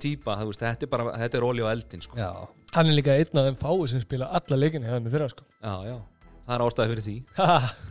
veist, 0.50 0.64
þetta 0.64 0.88
er 0.88 0.92
bara 0.94 1.14
þetta 1.22 1.40
er 1.40 1.46
olí 1.48 1.64
á 1.64 1.70
eldin 1.72 2.04
sko. 2.04 2.18
Já, 2.20 2.30
hann 2.78 2.90
er 2.92 2.98
líka 2.98 3.16
einn 3.20 3.40
af 3.42 3.48
þeim 3.50 3.60
fáu 3.62 3.86
sem 3.92 4.02
spila 4.04 4.30
alla 4.40 4.60
leikinni 4.60 4.88
hefðan 4.90 5.06
með 5.08 5.16
fyrra 5.18 5.30
sko. 5.34 5.46
já, 5.64 5.74
já, 5.92 5.96
það 6.48 6.56
er 6.58 6.66
ástæði 6.68 6.94
fyrir 6.94 7.08
því. 7.08 7.16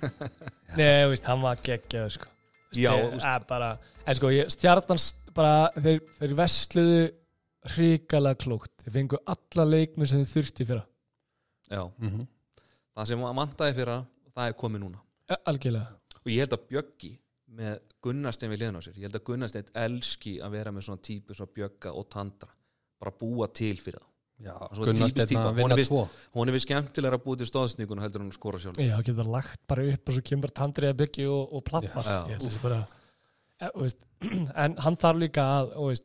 Nei, 0.79 0.93
veist, 1.13 1.27
hann 1.29 1.43
var 1.47 1.63
geggjaður 1.67 2.15
sko. 2.19 2.31
Já, 2.73 2.91
þeir- 2.97 3.27
að 3.37 3.49
bara, 3.55 3.73
En 4.09 4.17
sko, 4.19 4.31
ég, 4.35 4.49
stjarnan 4.51 4.99
s- 4.99 5.13
bara, 5.37 5.69
þeir, 5.79 6.01
þeir 6.19 6.33
vestluðu 6.43 7.03
hrikalega 7.75 8.39
klókt. 8.43 8.73
Þeir 8.85 8.95
fengu 8.97 9.21
alla 9.35 9.67
leikmi 9.69 10.09
sem 10.09 10.23
þeir 10.23 10.33
þurfti 10.37 10.69
fyrra. 10.69 10.85
Já, 11.73 11.83
mm 11.99 12.29
það 12.93 13.07
sem 13.09 13.23
vantaði 13.25 13.75
fyrra 13.79 13.99
það 14.37 14.49
er 14.51 14.55
komið 14.61 14.83
núna. 14.83 14.99
Ja, 15.31 15.37
Algjörlega. 15.49 15.95
Og 16.23 16.29
ég 16.29 16.43
held 16.45 16.53
að 16.59 16.67
Bjöggi 16.69 17.13
með 17.57 17.79
Gunnarstein 18.05 18.53
við 18.53 18.61
liðan 18.63 18.77
á 18.77 18.83
sér 18.85 18.99
ég 18.99 19.07
held 19.07 19.17
að 19.17 19.25
Gunnarstein 19.31 19.71
elski 19.85 20.35
að 20.45 20.55
vera 20.59 20.73
með 20.73 20.87
svona 20.87 21.05
típur 21.09 21.39
svo 21.39 21.47
Bjögga 21.49 21.93
og 21.97 22.09
Tandra. 22.13 22.51
Bara 23.01 23.15
búa 23.17 23.49
til 23.49 23.77
fyrir 23.81 24.01
það 24.01 24.09
Já, 24.43 24.55
Svo 24.75 24.87
Gunnar 24.89 25.09
típist 25.09 25.29
Steinn 25.29 25.31
típa. 25.31 25.43
að 25.43 25.53
Hún 25.53 25.61
vinna 25.63 25.77
er 25.79 25.87
tvo. 25.87 26.03
hún 26.35 26.49
er 26.51 26.57
við 26.57 26.63
skemmtilega 26.65 27.19
að 27.19 27.25
búa 27.25 27.39
til 27.39 27.47
stóðsningun 27.47 28.01
heldur 28.03 28.25
en 28.25 28.31
að 28.33 28.39
skora 28.39 28.61
sjálf 28.63 28.81
Já, 28.83 28.95
getur 29.07 29.29
lagt 29.31 29.61
bara 29.71 29.85
upp 29.93 30.09
og 30.09 30.17
svo 30.17 30.23
kemur 30.27 30.53
tandrið 30.53 30.91
að 30.93 30.97
byggja 31.03 31.29
og, 31.31 31.53
og 31.53 31.65
plaffa 31.69 32.03
En 34.65 34.77
hann 34.83 34.97
þarf 35.03 35.19
líka 35.23 35.45
að 35.61 35.73
veist, 35.79 36.05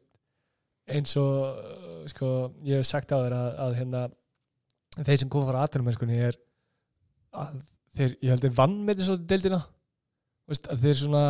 eins 0.88 1.16
og 1.20 1.58
uh, 1.60 2.04
sko, 2.12 2.34
ég 2.68 2.80
hef 2.82 2.90
sagt 2.90 3.12
á 3.12 3.18
þér 3.20 3.36
að, 3.38 3.50
að 3.66 3.80
hérna, 3.82 4.04
þeir 4.98 5.22
sem 5.24 5.32
koma 5.32 5.50
frá 5.50 5.64
atvinnumennskunni 5.66 6.20
er 6.30 6.38
að 7.38 7.58
þeir, 7.98 8.14
ég 8.24 8.32
held 8.32 8.46
þeir 8.46 8.56
vann 8.58 8.78
með 8.88 9.02
þessu 9.02 9.18
deildina 9.30 9.62
veist, 10.48 10.70
að 10.72 10.86
þeir 10.86 11.02
svona 11.02 11.24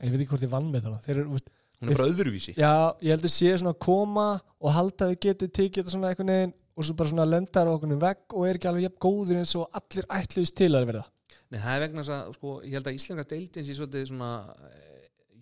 ég 0.00 0.12
veit 0.12 0.20
ekki 0.20 0.30
hvort 0.32 0.44
þeir 0.44 0.54
vann 0.54 0.70
með 0.70 0.86
þarna 0.86 1.02
þeir 1.06 1.16
eru, 1.16 1.42
hún 1.80 1.90
er 1.90 1.96
bara 1.96 2.10
öðruvísi. 2.12 2.54
Já, 2.56 2.72
ég 3.00 3.14
held 3.14 3.26
að 3.26 3.34
sé 3.34 3.54
svona 3.56 3.74
að 3.74 3.82
koma 3.86 4.26
og 4.60 4.74
halda 4.76 5.06
að 5.06 5.14
þau 5.14 5.22
geti 5.26 5.48
tekið 5.48 5.80
þetta 5.80 5.94
svona 5.94 6.12
einhvern 6.12 6.34
veginn 6.34 6.56
og 6.76 6.86
svo 6.86 6.96
bara 6.96 7.12
svona 7.12 7.28
lendar 7.28 7.70
okkur 7.70 7.96
vegg 8.00 8.36
og 8.36 8.46
er 8.46 8.58
ekki 8.58 8.70
alveg 8.70 8.86
jafn 8.86 9.00
góður 9.04 9.40
eins 9.40 9.56
og 9.58 9.80
allir 9.80 10.06
ætluðist 10.20 10.56
til 10.60 10.70
að 10.70 10.86
verða 10.92 11.06
Nei, 11.50 11.58
það 11.58 11.72
er 11.72 11.82
vegna 11.82 12.02
þess 12.04 12.14
að 12.14 12.34
sko, 12.36 12.52
ég 12.62 12.76
held 12.78 12.88
að 12.88 12.96
íslenska 12.96 13.26
deildin 13.32 13.64
sé 13.66 13.74
svolítið 13.74 14.04
svona 14.12 14.30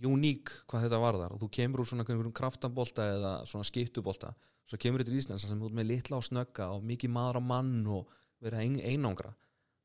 uník 0.06 0.52
hvað 0.70 0.86
þetta 0.86 1.00
varðar. 1.02 1.34
Og 1.34 1.42
þú 1.42 1.48
kemur 1.58 1.82
úr 1.82 1.88
svona 1.90 2.04
einhverjum 2.04 2.36
kraftanbolta 2.36 3.08
eða 3.16 3.32
svona 3.48 3.66
skiptubolta 3.66 4.34
svo 4.68 4.78
kemur 4.80 5.02
þetta 5.02 5.14
í 5.14 5.20
Íslands 5.22 5.46
sem 5.48 5.58
þú 5.58 5.70
ert 5.70 5.76
með 5.78 5.90
litla 5.92 6.18
og 6.18 6.26
snögga 6.26 6.68
og 6.74 6.84
mikið 6.86 7.12
maður 7.14 7.40
á 7.40 7.42
mann 7.48 7.76
og 7.88 8.10
vera 8.44 8.60
ein, 8.62 8.76
einangra. 8.84 9.32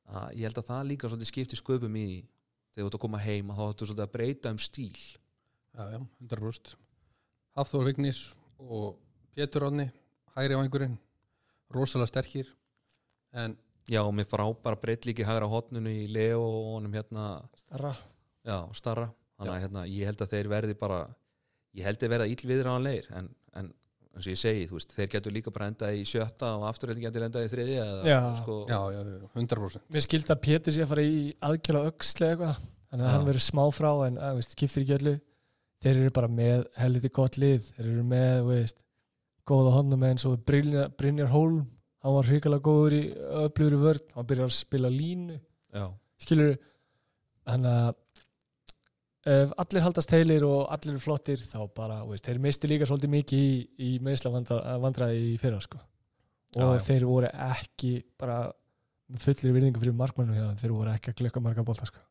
Að 0.03 0.35
ég 0.35 0.49
held 0.49 0.59
að 0.59 0.69
það 0.69 0.87
líka 0.89 1.09
svolítið 1.09 1.31
skipti 1.31 1.59
sköpum 1.59 1.95
í 1.95 2.07
þegar 2.73 2.81
þú 2.81 2.89
ert 2.89 2.97
að 2.97 3.03
koma 3.05 3.21
heim 3.23 3.53
að 3.53 3.59
þá 3.59 3.63
ættu 3.69 3.87
svolítið 3.87 4.05
að 4.05 4.13
breyta 4.17 4.51
um 4.51 4.59
stíl. 4.59 5.03
Já, 5.73 5.83
já, 5.95 5.99
100% 6.27 6.75
Hafþór 7.57 7.87
Vignis 7.87 8.21
og 8.59 8.99
Pétur 9.33 9.69
Onni 9.69 9.87
hægri 10.35 10.59
á 10.59 10.61
einhverjum 10.61 10.99
rosalega 11.73 12.11
sterkir 12.11 12.51
en 13.33 13.55
já 13.89 14.03
og 14.03 14.13
með 14.13 14.29
frábæra 14.35 14.77
breytlíki 14.83 15.25
hægra 15.25 15.49
hotnunu 15.49 15.95
í 16.03 16.05
Leo 16.11 16.43
og 16.43 16.71
honum 16.75 16.93
hérna. 16.93 17.27
Starra. 17.63 17.95
Já, 18.43 18.59
starra 18.75 19.07
þannig 19.43 19.55
að 19.59 19.63
hérna, 19.67 19.85
ég 19.93 20.09
held 20.09 20.25
að 20.25 20.33
þeir 20.35 20.51
verði 20.57 20.75
bara 20.79 20.99
ég 21.73 21.87
held 21.87 22.03
að 22.05 22.13
verða 22.13 22.29
íllviðraðanleir 22.33 23.07
en, 23.19 23.29
en 23.59 23.71
eins 24.13 24.27
og 24.27 24.33
ég 24.35 24.37
segi, 24.39 24.65
þú 24.69 24.77
veist, 24.77 24.91
þeir 24.93 25.09
getur 25.15 25.33
líka 25.33 25.51
bara 25.53 25.67
endað 25.71 25.95
í 25.97 26.03
sjötta 26.05 26.51
og 26.59 26.67
afturhaldin 26.69 27.05
getur 27.07 27.23
endað 27.25 27.47
í 27.47 27.51
þriðja 27.53 27.85
eða, 27.89 28.03
Já. 28.05 28.19
sko, 28.37 28.57
já, 28.69 28.79
já, 28.93 28.99
já, 29.09 29.27
100% 29.33 29.87
Mér 29.95 30.05
skildi 30.05 30.33
að 30.35 30.41
Pétur 30.45 30.75
sé 30.75 30.83
að 30.85 30.91
fara 30.93 31.05
í 31.07 31.21
aðkjöla 31.49 31.81
öxli 31.89 32.27
eitthvað 32.29 32.59
Þannig 32.93 33.07
að 33.07 33.09
Já. 33.09 33.13
hann 33.17 33.25
verður 33.25 33.41
smá 33.47 33.63
frá 33.73 33.89
en 34.05 34.17
að, 34.21 34.35
veist, 34.37 34.51
skiptir 34.53 34.83
ekki 34.83 34.93
öllu. 34.99 35.13
Þeir 35.81 35.97
eru 36.03 36.11
bara 36.13 36.27
með 36.29 36.59
helviti 36.77 37.09
gott 37.17 37.39
lið 37.41 37.71
Þeir 37.73 37.87
eru 37.89 38.03
með, 38.11 38.35
veist, 38.51 38.83
góða 39.49 39.71
honum 39.79 40.05
eins 40.11 40.27
og 40.29 40.35
Brynjar, 40.45 40.91
Brynjar 40.93 41.31
Hólm 41.33 41.63
Hann 42.03 42.13
var 42.19 42.29
hrikalega 42.29 42.67
góður 42.67 42.93
í 42.99 43.01
öflugur 43.41 43.77
í 43.79 43.81
vörn 43.81 44.13
Hann 44.13 44.29
byrjar 44.29 44.51
að 44.51 44.55
spila 44.59 44.93
línu. 44.93 45.39
Já, 45.73 45.87
Skilur 46.21 46.53
Þannig 47.49 47.79
að 47.81 47.97
ef 49.29 49.53
allir 49.61 49.85
haldast 49.85 50.11
heilir 50.11 50.43
og 50.47 50.65
allir 50.73 50.95
eru 50.95 51.03
flottir 51.03 51.41
þá 51.43 51.59
bara, 51.75 52.01
veist, 52.07 52.25
þeir 52.27 52.41
misti 52.43 52.69
líka 52.69 52.87
svolítið 52.89 53.13
mikið 53.13 53.43
í, 53.43 53.53
í 53.87 53.91
meðsla 54.03 54.31
vandræði 54.83 55.21
í 55.33 55.37
fyrra 55.41 55.61
sko. 55.63 55.79
og 55.79 56.59
Já, 56.59 56.65
já. 56.75 56.83
þeir 56.89 57.05
voru 57.09 57.29
ekki 57.31 57.93
bara 58.19 58.39
fullir 59.23 59.55
virðingu 59.55 59.81
fyrir 59.81 59.95
markmannum 59.97 60.35
þeim, 60.35 60.57
þeir 60.61 60.73
voru 60.75 60.91
ekki 60.93 61.13
að 61.13 61.21
klukka 61.21 61.43
marga 61.43 61.63
bolta 61.65 61.87
sko. 61.89 62.01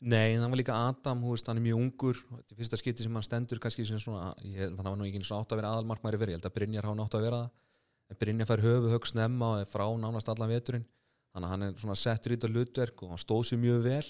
Nei, 0.00 0.32
en 0.32 0.40
það 0.40 0.52
var 0.52 0.60
líka 0.62 0.76
Adam, 0.88 1.24
hú 1.26 1.34
veist, 1.34 1.48
hann 1.50 1.58
er 1.60 1.64
mjög 1.66 1.80
ungur 1.82 2.16
þetta 2.16 2.54
er 2.54 2.60
fyrsta 2.62 2.78
skipti 2.80 3.04
sem 3.04 3.18
hann 3.18 3.26
stendur 3.26 3.58
kannski 3.60 3.84
sem 3.84 4.00
svona, 4.00 4.30
ég 4.40 4.62
held 4.62 4.78
að 4.78 4.78
hann 4.80 4.94
var 4.94 4.96
nú 4.96 5.08
ekki 5.08 5.20
eins 5.20 5.32
og 5.34 5.42
átt 5.42 5.52
að 5.52 5.60
vera 5.60 5.72
aðalmarkmæri 5.74 6.20
fyrir, 6.22 6.32
ég 6.32 6.40
held 6.40 6.48
að 6.48 6.54
Brynjar 6.56 6.88
hafa 6.88 6.96
nátt 6.96 7.16
að 7.18 7.26
vera 7.26 7.40
það 7.42 8.14
en 8.14 8.20
Brynjar 8.22 8.48
fær 8.48 8.62
höfu 8.64 8.92
högst 8.94 9.12
snemma 9.12 9.50
og 9.52 9.60
er 9.60 9.68
frá 9.68 9.84
nánast 10.00 10.32
allan 10.32 10.50
veturinn 10.54 10.86
þannig 11.34 11.46
að 11.46 11.52
hann 11.52 11.66
er 11.66 11.74
svona 11.82 11.98
settur 12.00 12.32
í 12.32 12.38
þetta 12.38 12.50
hlutverk 12.54 13.04
og 13.04 13.12
hann 13.12 13.20
stóð 13.20 13.44
sér 13.50 13.60
mjög 13.60 13.84
vel 13.84 14.08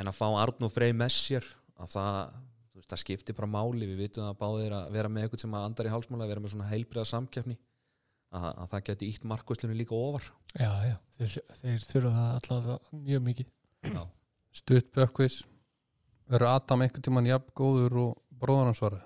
en 0.00 0.08
að 0.08 0.16
fá 0.16 0.26
Arn 0.30 0.64
og 0.64 0.72
Frey 0.72 0.96
með 0.96 1.12
sér 1.18 1.50
að 1.78 1.92
það, 1.94 2.36
veist, 2.76 2.90
það 2.92 3.02
skiptir 3.04 3.38
bara 3.38 3.50
máli. 3.52 3.88
Við 3.90 4.02
vitum 4.04 4.26
það 4.26 4.38
báðir 4.42 4.76
að 4.78 4.92
vera 4.96 5.12
með 5.12 5.26
eitthvað 5.26 5.44
sem 5.44 5.58
að 5.58 5.66
andar 5.68 5.88
í 5.88 5.92
hálsmála, 5.94 6.26
að 6.26 6.32
vera 6.34 6.44
með 6.44 6.54
svona 6.54 6.70
heilbriða 6.72 7.10
samkeppni 7.12 7.58
að, 7.58 8.48
að 8.50 8.72
það 8.72 8.86
geti 8.90 9.12
ítt 9.12 9.28
markvæslunum 9.32 9.78
líka 9.78 9.98
ofar. 9.98 10.32
Já, 10.54 10.72
já, 10.88 10.96
þeir, 11.18 11.38
þeir 11.62 11.86
þurfa 11.92 12.16
það 12.16 12.34
alltaf 12.38 12.90
mjög 12.98 13.24
mikið. 13.28 13.54
Já, 13.88 14.02
stutt 14.58 14.90
bökkvis 14.96 15.42
verður 16.28 16.50
Adam 16.50 16.84
einhvern 16.84 17.04
tímann 17.04 17.28
jafn 17.28 17.54
góður 17.56 18.00
og 18.02 18.18
bróðan 18.38 18.70
hans 18.70 18.82
svarði 18.82 19.00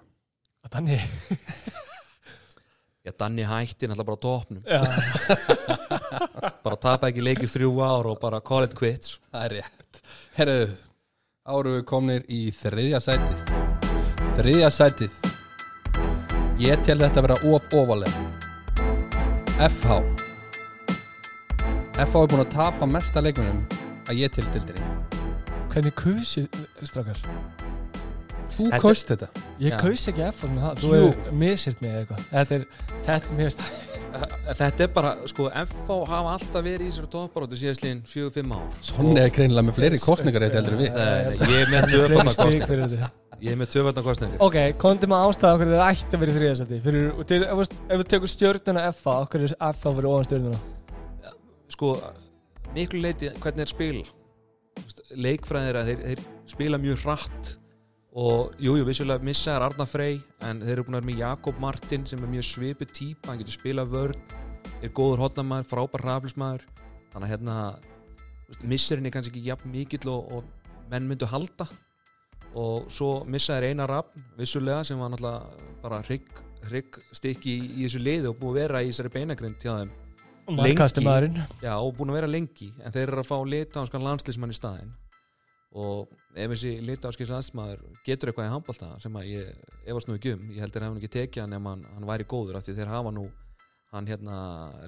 að 0.63 0.77
þannig 0.77 1.05
Já, 3.03 3.11
Danni 3.19 3.43
hætti 3.43 3.89
náttúrulega 3.91 4.07
bara 4.07 4.15
á 4.15 4.23
topnum 4.23 4.63
já, 4.63 4.81
bara 6.63 6.77
tapa 6.79 7.09
ekki 7.11 7.25
leikið 7.25 7.51
þrjú 7.57 7.71
ár 7.83 8.09
og 8.13 8.21
bara 8.23 8.39
call 8.47 8.63
it 8.69 8.77
quits. 8.79 9.17
Það 9.33 9.47
er 9.49 9.55
rétt. 9.57 9.99
Herru, 10.37 10.59
áru 11.43 11.73
við 11.75 11.81
komnir 11.91 12.27
í 12.31 12.53
þriðja 12.55 13.01
sætið. 13.03 13.41
Þriðja 14.37 14.69
sætið. 14.71 15.15
Ég 16.63 16.85
tel 16.87 17.01
þetta 17.01 17.19
að 17.19 17.27
vera 17.27 17.39
of 17.51 17.75
ofalega 17.75 18.13
FH 19.59 19.97
FH 21.99 22.21
er 22.23 22.31
búin 22.31 22.45
að 22.45 22.53
tapa 22.55 22.87
mesta 22.87 23.23
leikmunum 23.25 23.65
að 24.07 24.21
ég 24.23 24.35
til 24.37 24.47
dildinni 24.55 24.87
hvernig 25.73 25.97
kusið 25.99 26.47
strákar? 26.87 27.19
Þú 28.53 28.69
kaust 28.79 29.11
þetta. 29.11 29.31
Ég 29.59 29.73
Já. 29.75 29.79
kaus 29.81 30.07
ekki 30.13 30.27
F 30.29 30.43
svona 30.45 30.69
það, 30.69 30.83
þú 30.85 30.95
er 31.01 31.37
misirt 31.43 31.83
mig 31.83 31.95
eitthvað. 32.03 32.27
Þetta 32.31 32.59
er, 32.59 32.67
þetta 33.09 33.33
er 33.33 33.39
mjög 33.41 33.55
Þetta 34.12 34.85
er 34.85 34.90
bara, 34.92 35.11
sko, 35.31 35.46
FH 35.48 35.96
hafa 36.11 36.33
alltaf 36.37 36.64
verið 36.66 36.85
í 36.87 36.90
þessari 36.90 37.09
topparóttu 37.12 37.57
síðastliðin 37.61 38.01
fjögur, 38.11 38.33
fimm 38.35 38.53
ár. 38.57 38.66
Sonni 38.85 39.20
er 39.22 39.31
greinilega 39.33 39.64
með 39.68 39.79
fleiri 39.79 40.01
kostningar 40.03 40.44
eitt 40.46 40.57
heldur 40.59 40.77
en 40.77 40.83
við. 40.83 40.98
Ég 41.48 41.57
er 41.62 41.72
með 41.72 41.87
Fleiri 41.87 42.09
tvöfaldna 42.09 42.35
stig 42.37 42.44
kostning 42.44 42.66
fyrir 42.68 42.85
þetta. 42.92 43.11
Ég 43.42 43.55
er 43.57 43.59
með 43.59 43.70
tvöfaldna 43.72 44.03
kostning 44.07 44.35
Ok, 44.46 44.57
komdu 44.79 45.09
maður 45.11 45.33
ástæða 45.33 45.55
okkur 45.57 45.70
þeir 45.72 45.85
ætti 45.88 46.14
að 46.18 46.20
vera 46.22 46.33
í 46.33 46.37
þriðasæti 46.37 46.77
ef, 46.79 46.85
við- 47.98 48.11
tökum 48.12 48.31
stjórnuna 48.31 48.85
FA 48.94 49.14
okkur 49.25 49.46
er 49.48 49.55
FA 49.59 49.94
fyrir 49.96 50.11
ofan 50.12 50.29
stjórnuna 50.29 50.61
Sko, 51.72 51.90
miklu 52.77 53.01
leiti 53.03 53.33
hvernig 53.33 53.64
þeir 53.64 53.72
spila. 53.72 54.05
Þú 54.77 54.85
veist, 54.87 55.03
Leikfræðir 55.27 55.79
að 55.81 55.88
þeir, 55.90 56.05
þeir 56.12 56.22
spila 56.53 56.79
mjög 56.85 57.03
hratt 57.07 57.55
og 58.12 58.53
jú, 58.61 58.77
jú, 58.77 58.85
vissulega 58.88 59.25
missa 59.25 59.55
er 59.57 59.64
Arna 59.64 59.87
Frey 59.88 60.20
en 60.44 60.61
þeir 60.61 60.75
eru 60.77 60.87
búin 60.88 60.98
að 60.98 61.03
vera 61.03 61.11
með 61.12 61.22
Jakob 61.22 61.61
Martin 61.62 62.05
sem 62.09 62.20
er 62.20 62.33
mjög 62.35 62.48
svipu 62.51 62.88
típa, 62.88 63.31
hann 63.31 63.40
getur 63.40 63.57
spilað 63.57 63.94
vörn 63.94 64.18
er 64.83 64.92
góður 64.92 65.22
hotnamaður, 65.25 65.70
frábær 65.70 66.05
raflismæður 66.09 66.66
þannig 67.12 67.27
að 67.27 67.33
hérna 67.33 67.57
missirinn 68.68 69.09
er 69.09 69.14
kannski 69.14 69.33
ekki 69.33 69.48
jafn 69.48 69.72
mikill 69.72 70.11
og, 70.12 70.37
og 70.37 70.88
menn 70.92 71.09
myndu 71.09 71.29
halda. 71.31 71.66
Og 72.59 72.88
svo 72.92 73.22
missa 73.33 73.57
er 73.57 73.70
eina 73.70 73.87
rafn 73.88 74.25
vissulega 74.37 74.85
sem 74.85 75.01
var 75.01 75.12
náttúrulega 75.12 75.70
bara 75.83 76.03
hrygg, 76.05 76.42
hrygg 76.68 76.98
stykki 77.16 77.55
í, 77.57 77.68
í 77.81 77.87
þessu 77.87 78.03
liði 78.03 78.29
og 78.29 78.38
búið 78.40 78.53
að 78.53 78.59
vera 78.61 78.83
í 78.83 78.90
þessari 78.90 79.12
beinagrind 79.16 79.62
hjá 79.62 79.72
þeim. 79.81 79.94
Maðurinn 81.07 81.38
Já, 81.62 81.72
og 81.79 81.94
búin 81.96 82.12
að 82.12 82.18
vera 82.18 82.29
lengi 82.29 82.72
en 82.83 82.92
þeir 82.92 83.07
eru 83.07 83.22
að 83.22 83.31
fá 83.31 83.37
litánskan 83.55 84.05
landslýsmann 84.05 84.53
í 84.53 84.59
staðinn. 84.59 84.92
Og 85.72 86.11
ef 86.33 86.53
þessi 86.55 86.73
litánskan 86.87 87.31
landsmaður 87.31 87.81
getur 88.07 88.31
eitthvað 88.31 88.49
í 88.49 88.53
handbólta 88.53 88.90
sem 89.03 89.16
að 89.21 89.31
ég 89.31 89.64
efast 89.85 90.09
nú 90.09 90.16
ekki 90.16 90.35
um 90.37 90.45
ég 90.55 90.62
heldur 90.64 90.83
að 90.85 90.88
hann 90.88 91.01
ekki 91.01 91.14
tekið 91.18 91.45
hann 91.45 91.57
ef 91.59 91.66
hann, 91.68 91.83
hann 91.95 92.09
væri 92.09 92.29
góður 92.29 92.59
af 92.59 92.66
því 92.66 92.77
þeir 92.79 92.92
hafa 92.92 93.12
nú 93.12 93.27
hann 93.92 94.09
hérna 94.09 94.37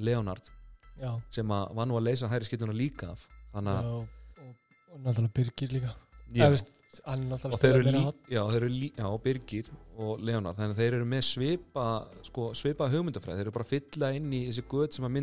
Leonard 0.00 0.48
Já, 0.94 1.10
sem 1.34 1.50
að 1.52 1.74
var 1.76 1.90
nú 1.90 1.98
að 1.98 2.06
leysa 2.08 2.30
hæri 2.30 2.48
skiptuna 2.48 2.76
líka 2.76 3.10
af 3.12 3.26
þannig 3.52 3.74
að 3.74 3.90
og, 3.90 4.08
og, 4.40 4.56
og 4.94 5.04
náttúrulega 5.04 5.34
Birgir 5.34 5.74
líka. 5.74 5.94
Já, 6.34 6.46
veist, 6.50 6.70
og 7.04 7.58
þeir 7.60 7.76
eru 7.80 7.92
lí, 7.92 8.02
já, 8.30 8.40
þeir 8.48 8.58
eru 8.60 8.70
lí, 8.72 8.90
já, 8.96 9.06
Birgir 9.26 9.70
og 10.00 10.22
Leonard 10.24 10.58
þannig 10.58 10.76
að 10.76 10.82
þeir 10.82 10.96
eru 11.00 11.08
með 11.10 11.24
svipa 11.28 11.86
sko, 12.26 12.48
svipa 12.56 12.88
hugmyndafræð, 12.90 13.40
þeir 13.40 13.48
eru 13.48 13.54
bara 13.58 13.66
að 13.66 13.74
fylla 13.74 14.12
inn 14.16 14.30
í 14.32 14.44
þessi 14.48 14.66
göt 14.70 14.96
sem 14.96 15.08
að 15.08 15.16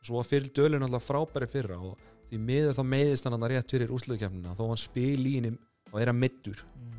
og 0.00 0.08
svo 0.08 0.22
dölun 0.56 0.86
alltaf 0.86 1.04
frábæri 1.04 1.48
fyrra 1.52 1.76
og 1.76 2.00
því 2.30 2.38
miður 2.46 2.76
þá 2.78 2.82
meiðist 2.86 3.24
hann 3.26 3.36
hann 3.36 3.48
rétt 3.50 3.70
fyrir 3.74 3.90
úrsluðkefnina 3.94 4.54
þó 4.58 4.64
hann 4.70 4.80
spil 4.80 5.26
í 5.26 5.34
henni 5.38 5.52
og 5.92 6.00
er 6.00 6.12
að 6.12 6.20
middur 6.22 6.62
Mm. 6.76 6.92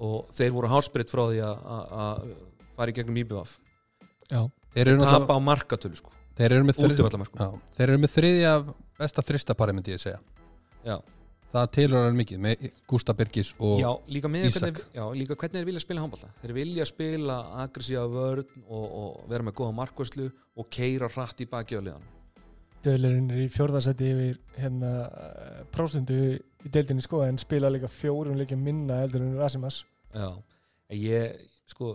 og 0.00 0.30
þeir 0.32 0.50
voru 0.54 0.68
hálsbreytt 0.72 1.10
frá 1.12 1.26
því 1.28 1.40
að- 1.44 1.64
að 1.74 1.92
að 2.00 2.34
fara 2.76 2.90
í 2.90 2.94
gegnum 2.96 3.16
IBF 3.20 3.58
Já, 4.30 4.48
Þeir 4.74 4.86
eru, 4.88 4.98
tapa 4.98 5.10
náttúrulega- 5.26 5.36
á 5.36 5.38
markatölu 5.50 5.96
sko, 5.96 6.10
þeir 6.38 6.52
eru 6.52 6.64
með 6.64 6.76
þrið- 6.78 6.94
útivallamarkum 6.96 7.40
Já, 7.40 7.60
þeir 7.76 7.88
eru 7.88 7.98
með 7.98 8.12
þriðja 8.16 8.74
besta 8.98 9.22
þristapari 9.22 9.72
myndi 9.74 9.92
ég 9.92 10.00
segja. 10.00 10.20
Já. 10.84 11.00
það 11.52 11.70
tilur 11.74 12.04
hann 12.06 12.16
mikið 12.16 12.38
með 12.38 12.70
Gústa 12.86 13.12
Birgis 13.12 13.54
og 13.58 13.80
já, 13.80 13.90
Ísak. 14.46 14.62
hvernig, 14.62 14.84
já, 14.94 15.04
líka 15.18 15.34
hvernig 15.36 15.52
þeir 15.58 15.64
vilja 15.66 15.80
spila 15.80 16.00
handbólta 16.00 16.28
þeir 16.44 16.52
vilja 16.54 16.86
spila 16.86 17.36
aggressíva 17.66 18.06
vörn 18.08 18.46
og, 18.68 18.92
og 18.92 19.28
vera 19.28 19.42
með 19.42 19.52
góða 19.58 19.74
markvæslu 19.74 20.30
og 20.56 20.70
keira 20.70 21.08
hratt 21.10 21.40
í 21.40 21.48
baki 21.50 21.76
Dölurinn 22.84 23.28
er 23.34 23.42
í 23.44 23.48
fjórðasæti 23.52 24.08
yfir 24.14 24.38
hérna 24.60 24.90
próstundu 25.74 26.16
í 26.64 26.72
deildinni 26.72 27.04
sko 27.04 27.22
en 27.26 27.38
spila 27.40 27.70
líka 27.72 27.90
fjórum 27.92 28.38
leikja 28.38 28.58
minna 28.60 29.02
eldur 29.04 29.24
en 29.26 29.36
Rasimas. 29.40 29.82
Já, 30.14 30.30
ég, 30.96 31.36
sko, 31.70 31.94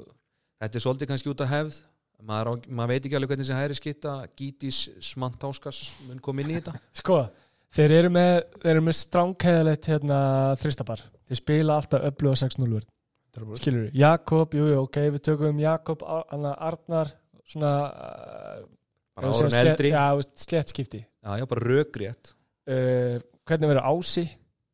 þetta 0.61 0.79
er 0.79 0.85
svolítið 0.85 1.11
kannski 1.11 1.31
út 1.33 1.43
af 1.45 1.51
hefð, 1.51 1.79
maður, 2.25 2.51
á, 2.51 2.53
maður 2.69 2.93
veit 2.93 3.07
ekki 3.09 3.17
alveg 3.19 3.33
hvernig 3.33 3.47
þessi 3.47 3.59
hæri 3.59 3.79
skitta, 3.79 4.13
Gítis 4.37 4.83
Smantáskas 5.09 5.81
mun 6.07 6.21
koma 6.23 6.45
inn 6.45 6.53
í 6.53 6.59
þetta. 6.59 6.75
Sko, 7.01 7.19
þeir 7.75 7.97
eru 7.99 8.13
með, 8.15 8.31
þeir 8.61 8.73
eru 8.75 8.85
með 8.87 8.99
stránkæðalegt 9.01 9.91
hérna 9.93 10.19
þristabar 10.61 11.05
Þeir 11.25 11.39
spila 11.39 11.75
alltaf 11.79 12.03
öfluga 12.05 12.37
6-0 12.37 12.67
vörn. 12.69 12.89
Skilur 13.57 13.87
við, 13.87 13.95
Jakob, 13.97 14.53
jú, 14.55 14.67
jú, 14.69 14.81
ok, 14.85 14.99
við 15.15 15.23
tökum 15.25 15.57
Jakob, 15.59 16.03
Ar- 16.05 16.27
Anna 16.35 16.51
Arnar 16.69 17.09
svona 17.49 17.71
uh, 17.89 18.59
Bara 19.15 19.29
árun 19.31 19.37
segjum 19.39 19.59
eldri, 19.61 19.89
slett- 19.89 19.95
Já, 19.95 20.15
veist, 20.19 20.33
slettskipti 20.43 20.99
já, 21.05 21.37
já, 21.39 21.45
bara 21.47 21.61
rökrétt. 21.65 22.33
uh, 22.67 23.19
Hvernig 23.45 23.69
verður 23.71 23.85
Ási? 23.91 24.25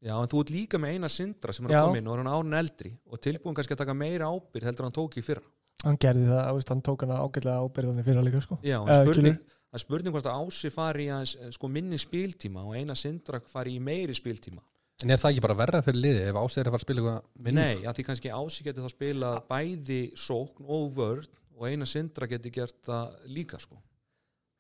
Já, 0.02 0.16
en 0.18 0.30
þú 0.32 0.40
ert 0.42 0.50
líka 0.56 0.80
með 0.82 0.94
eina 0.96 1.10
sindra 1.14 1.54
sem 1.54 1.66
er 1.68 1.72
Já. 1.76 1.82
að 1.84 1.88
koma 1.92 1.98
inn 2.02 2.08
og 2.08 2.14
er 2.16 2.22
hann 2.24 2.32
árun 2.34 2.58
eldri 2.58 2.92
og 3.06 3.20
tilbúin 3.22 3.54
kannski 3.54 3.76
að 3.76 3.82
taka 3.84 3.94
meira 3.94 4.26
ábyrð 4.32 4.66
heldur 4.66 4.86
en 4.86 4.90
hann 4.90 4.96
tók 4.98 5.18
í 5.20 5.22
fyrra. 5.22 5.44
Hann 5.84 5.98
gerði 6.02 6.26
það, 6.30 6.54
veist, 6.58 6.70
hann 6.74 6.82
tók 6.82 7.02
hana 7.06 7.20
ágætlega 7.22 7.62
ábyrðanir 7.62 8.06
fyrir 8.08 8.24
líka 8.26 8.42
sko 8.42 8.58
Já, 8.66 8.80
Eh, 8.82 9.04
spurning, 9.04 9.36
skilur. 9.36 9.60
það 9.70 9.78
er 9.78 9.84
spurning 9.86 10.14
hvort 10.16 10.26
að 10.32 10.40
Ási 10.48 10.72
fari 10.74 11.06
í 11.06 11.12
aðeins, 11.14 11.36
eh, 11.42 11.52
sko, 11.52 11.68
minni 11.70 11.98
spíltíma 12.02 12.66
og 12.66 12.74
eina 12.76 12.96
sindra 12.98 13.42
fari 13.46 13.76
í 13.78 13.82
meiri 13.82 14.14
spíltíma. 14.18 14.62
En 15.04 15.10
er 15.12 15.18
það 15.18 15.32
ekki 15.36 15.42
bara 15.42 15.56
verra 15.56 15.82
fyrir 15.82 16.02
liði 16.02 16.26
ef 16.30 16.36
ásæður 16.36 16.58
er 16.58 16.66
að 16.66 16.74
fara 16.74 16.82
að 16.82 16.86
spila 16.88 17.02
eitthvað 17.02 17.22
minna? 17.46 17.62
Nei, 17.62 17.76
að 17.86 17.96
því 17.96 18.06
kannski 18.10 18.30
Ási 18.34 18.64
geti 18.64 18.82
þá 18.82 18.90
spila 18.90 19.44
bæði 19.50 20.02
sókn 20.18 20.66
og 20.68 20.92
vörn 20.96 21.28
og 21.58 21.68
eina 21.70 21.86
sindra 21.86 22.28
geti 22.28 22.52
gert 22.52 22.82
það 22.86 23.16
líka 23.28 23.60
sko. 23.62 23.78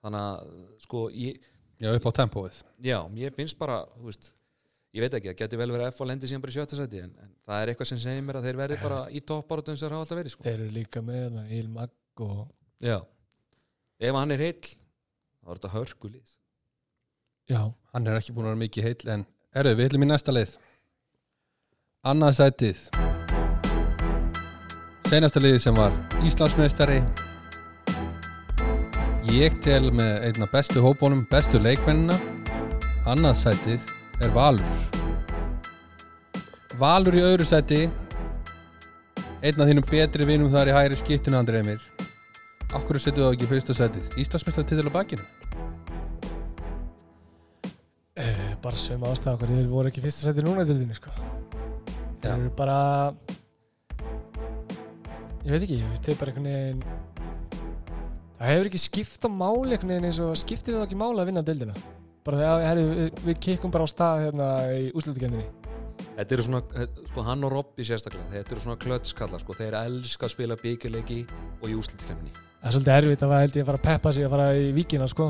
Þannig 0.02 0.28
að 0.28 0.54
sko 0.86 1.08
ég, 1.16 1.50
Já, 1.82 1.90
upp 1.98 2.06
á 2.06 2.12
tempóið. 2.22 2.58
Já, 2.86 2.98
ég 3.18 3.34
finnst 3.34 3.58
bara 3.58 3.80
þú 3.96 4.06
veist, 4.12 4.28
ég 4.94 5.02
veit 5.02 5.16
ekki, 5.18 5.32
það 5.32 5.40
geti 5.40 5.58
vel 5.62 5.70
verið 5.74 5.86
að 5.88 5.94
F 5.96 6.04
og 6.04 6.10
lendi 6.12 6.30
síðan 6.30 6.44
bara 6.44 6.54
í 6.54 6.58
sjötta 6.60 6.78
seti 6.78 7.02
en, 7.02 7.14
en 7.24 7.32
það 7.48 7.62
er 7.64 7.72
eitthvað 7.72 7.90
sem 7.90 8.02
segir 8.04 8.26
mér 8.28 8.38
að 8.38 8.46
þeir 8.50 8.60
verði 8.60 8.78
bara 8.84 9.00
í 9.10 9.22
toppáratum 9.32 9.78
sem 9.80 9.88
þeir 9.88 9.96
hafa 9.96 10.06
alltaf 10.06 10.20
verið 10.22 10.36
sko. 10.36 10.46
þeir 10.46 10.60
eru 10.60 10.76
líka 10.76 11.02
með 11.06 11.40
Il 11.58 11.72
Mag 11.74 12.22
og 12.22 12.44
Já, 12.86 13.00
ef 14.02 14.20
hann 14.20 14.36
er 14.38 14.44
heill 14.46 14.62
þá 14.62 15.48
er 15.50 15.58
þetta 15.58 15.74
hörkulið 15.78 16.36
já, 17.50 17.62
Hann 17.96 18.08
er 18.08 18.20
ekki 18.22 18.36
búin 18.36 18.46
að 18.46 18.54
vera 18.54 18.62
mikið 18.62 18.88
heill 18.92 19.14
en 19.16 19.26
erðu, 19.58 19.74
við 19.80 19.90
ætlum 19.90 20.06
í 20.06 20.12
næsta 20.12 20.36
leið 20.38 20.54
Annað 22.02 22.38
sætið. 22.40 22.80
Seinasta 25.12 25.42
liði 25.44 25.60
sem 25.62 25.76
var 25.78 25.94
Íslandsmeistari 26.26 27.02
Ég 29.32 29.54
tel 29.64 29.94
með 29.96 30.26
einna 30.28 30.46
bestu 30.52 30.82
hópunum, 30.84 31.22
bestu 31.32 31.56
leikmennina 31.62 32.18
Annað 33.08 33.38
sætið 33.40 33.86
er 34.20 34.34
Valur. 34.36 34.74
Valur 36.82 37.16
í 37.16 37.22
öðru 37.24 37.46
sæti 37.48 37.86
Einn 39.40 39.64
af 39.64 39.70
þínum 39.70 39.86
betri 39.88 40.28
vinum 40.28 40.52
þar 40.52 40.74
í 40.74 40.76
hægri 40.76 40.98
skiptinu 41.00 41.40
Andri 41.40 41.62
Emir. 41.62 41.86
Akkur 42.76 43.00
setur 43.00 43.30
það 43.30 43.38
ekki 43.38 43.48
í 43.48 43.52
fyrsta 43.54 43.76
sætið? 43.78 44.10
Íslandsmeistari 44.20 44.68
til 44.68 44.92
á 44.92 44.98
bakinu? 44.98 45.24
Uh, 48.20 48.52
bara 48.66 48.84
sömu 48.84 49.14
ástæða 49.14 49.38
okkur 49.38 49.54
þeir 49.56 49.72
voru 49.72 49.94
ekki 49.94 50.04
í 50.04 50.06
fyrsta 50.10 50.28
seti 50.28 50.44
núna 50.44 50.68
í 50.68 50.70
dildinni 50.74 51.00
sko. 51.00 51.16
Þeir 52.20 52.34
eru 52.36 52.52
bara 52.60 52.78
ég 55.48 55.56
veit 55.56 55.64
ekki, 55.64 55.80
ég 55.80 55.88
veist, 55.88 56.04
þeir 56.04 56.20
bara 56.20 56.36
einhvern 56.36 56.52
veginn 56.52 57.11
það 58.42 58.52
hefur 58.52 58.70
ekki 58.72 58.84
skipt 58.88 59.26
á 59.26 59.30
máli 59.30 59.80
eins 59.80 60.22
og 60.24 60.36
skiptið 60.42 60.78
það 60.80 60.86
ekki 60.90 61.00
máli 61.00 61.22
að 61.24 61.32
vinna 61.32 61.46
dildina 61.46 61.76
bara 62.26 62.38
þegar 62.42 62.68
herri, 62.68 62.86
við, 62.92 63.26
við 63.26 63.42
kikkum 63.48 63.74
bara 63.74 63.86
á 63.86 63.94
stað 63.94 64.24
hérna 64.28 64.52
í 64.76 64.86
úslutukendinni 64.94 65.50
Þetta 66.02 66.34
eru 66.34 66.44
svona, 66.44 66.60
þetta- 66.74 67.04
sko 67.12 67.24
hann 67.24 67.44
og 67.46 67.52
Robby 67.54 67.86
sérstaklega 67.86 68.32
þetta 68.34 68.56
eru 68.56 68.62
svona 68.64 68.80
klötskalla, 68.82 69.40
sko 69.40 69.54
þeir 69.54 69.76
elska 69.86 70.26
að 70.26 70.34
spila 70.34 70.58
byggjuleiki 70.58 71.20
og 71.62 71.68
í 71.70 71.76
úslutkemni 71.78 72.34
það 72.62 72.68
er 72.70 72.76
svolítið 72.76 72.96
erfitt 72.98 73.24
að 73.26 73.34
held 73.40 73.56
ég 73.58 73.64
að 73.64 73.70
fara 73.70 73.80
að 73.82 73.88
peppa 73.88 74.14
sig 74.14 74.26
að 74.26 74.34
fara 74.36 74.48
í 74.54 74.66
víkina 74.76 75.08
sko. 75.10 75.28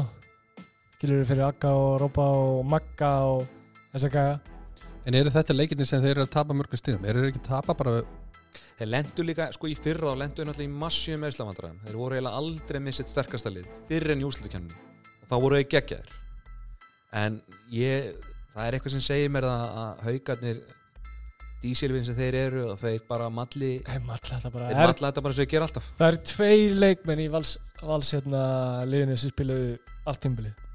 Skilur 0.98 1.26
fyrir 1.26 1.48
Akka 1.48 1.72
og 1.74 1.94
Rópa 2.02 2.26
og 2.38 2.66
Magga 2.68 3.12
og 3.26 3.46
þess 3.94 4.06
að 4.06 4.16
gæja. 4.18 4.34
En 5.08 5.16
eru 5.18 5.32
þetta 5.34 5.56
leikirni 5.56 5.88
sem 5.88 6.04
þeir 6.04 6.12
eru 6.18 6.26
að 6.28 6.34
tapa 6.36 6.54
mörgum 6.54 6.78
stigum? 6.78 7.06
Eru 7.08 7.24
þeir 7.24 7.32
ekki 7.32 7.42
að 7.42 7.48
tapa 7.48 7.74
bara 7.80 7.94
Þeir 8.80 8.90
lendu 8.90 9.26
líka, 9.26 9.48
sko 9.56 9.70
í 9.70 9.76
fyrra 9.78 10.12
þá 10.12 10.20
lendu 10.24 10.42
þeir 10.42 10.50
náttúrulega 10.50 10.72
í 10.72 10.80
massíum 10.82 11.24
meðslavandræðum. 11.26 11.80
Þeir 11.86 12.00
voru 12.02 12.18
eiginlega 12.18 12.42
aldrei 12.42 12.80
með 12.82 12.98
sitt 12.98 13.12
sterkasta 13.14 13.54
lið, 13.54 13.70
fyrr 13.90 14.14
en 14.16 14.24
í 14.24 14.28
úrslutukemni. 14.28 14.78
Og 15.22 15.32
þá 15.32 15.36
voru 15.46 15.60
þeir 15.60 15.70
geggjaðir. 15.76 16.14
En 17.22 17.42
ég, 17.76 18.12
það 18.54 18.68
er 18.68 18.78
eitthvað 18.78 18.96
sem 18.96 19.04
segir 19.06 19.34
mér 19.36 19.48
að, 19.50 19.64
að 19.84 20.06
haugarnir, 20.08 20.62
dísilvin 21.62 22.06
sem 22.08 22.18
þeir 22.18 22.38
eru, 22.40 22.66
og 22.72 22.80
þeir 22.82 23.04
bara 23.10 23.30
malli, 23.30 23.72
Þeir 23.86 24.04
matla 24.08 24.40
þetta 24.40 24.52
bara 24.56 24.70
þeir 24.72 24.80
malla 24.82 25.12
þetta 25.12 25.24
bara 25.28 25.38
sem 25.38 25.44
þeir 25.46 25.52
gera 25.54 25.68
alltaf. 25.70 25.90
Það 26.00 26.08
eru 26.12 26.22
tveir 26.32 26.76
leikmenn 26.82 27.22
í 27.22 27.30
vals, 27.36 27.52
vals 27.84 28.12
hérna, 28.16 28.42
liðinu 28.90 29.18
sem 29.22 29.34
spilaðu 29.36 29.72
allt 30.10 30.24
tímbilið. 30.26 30.68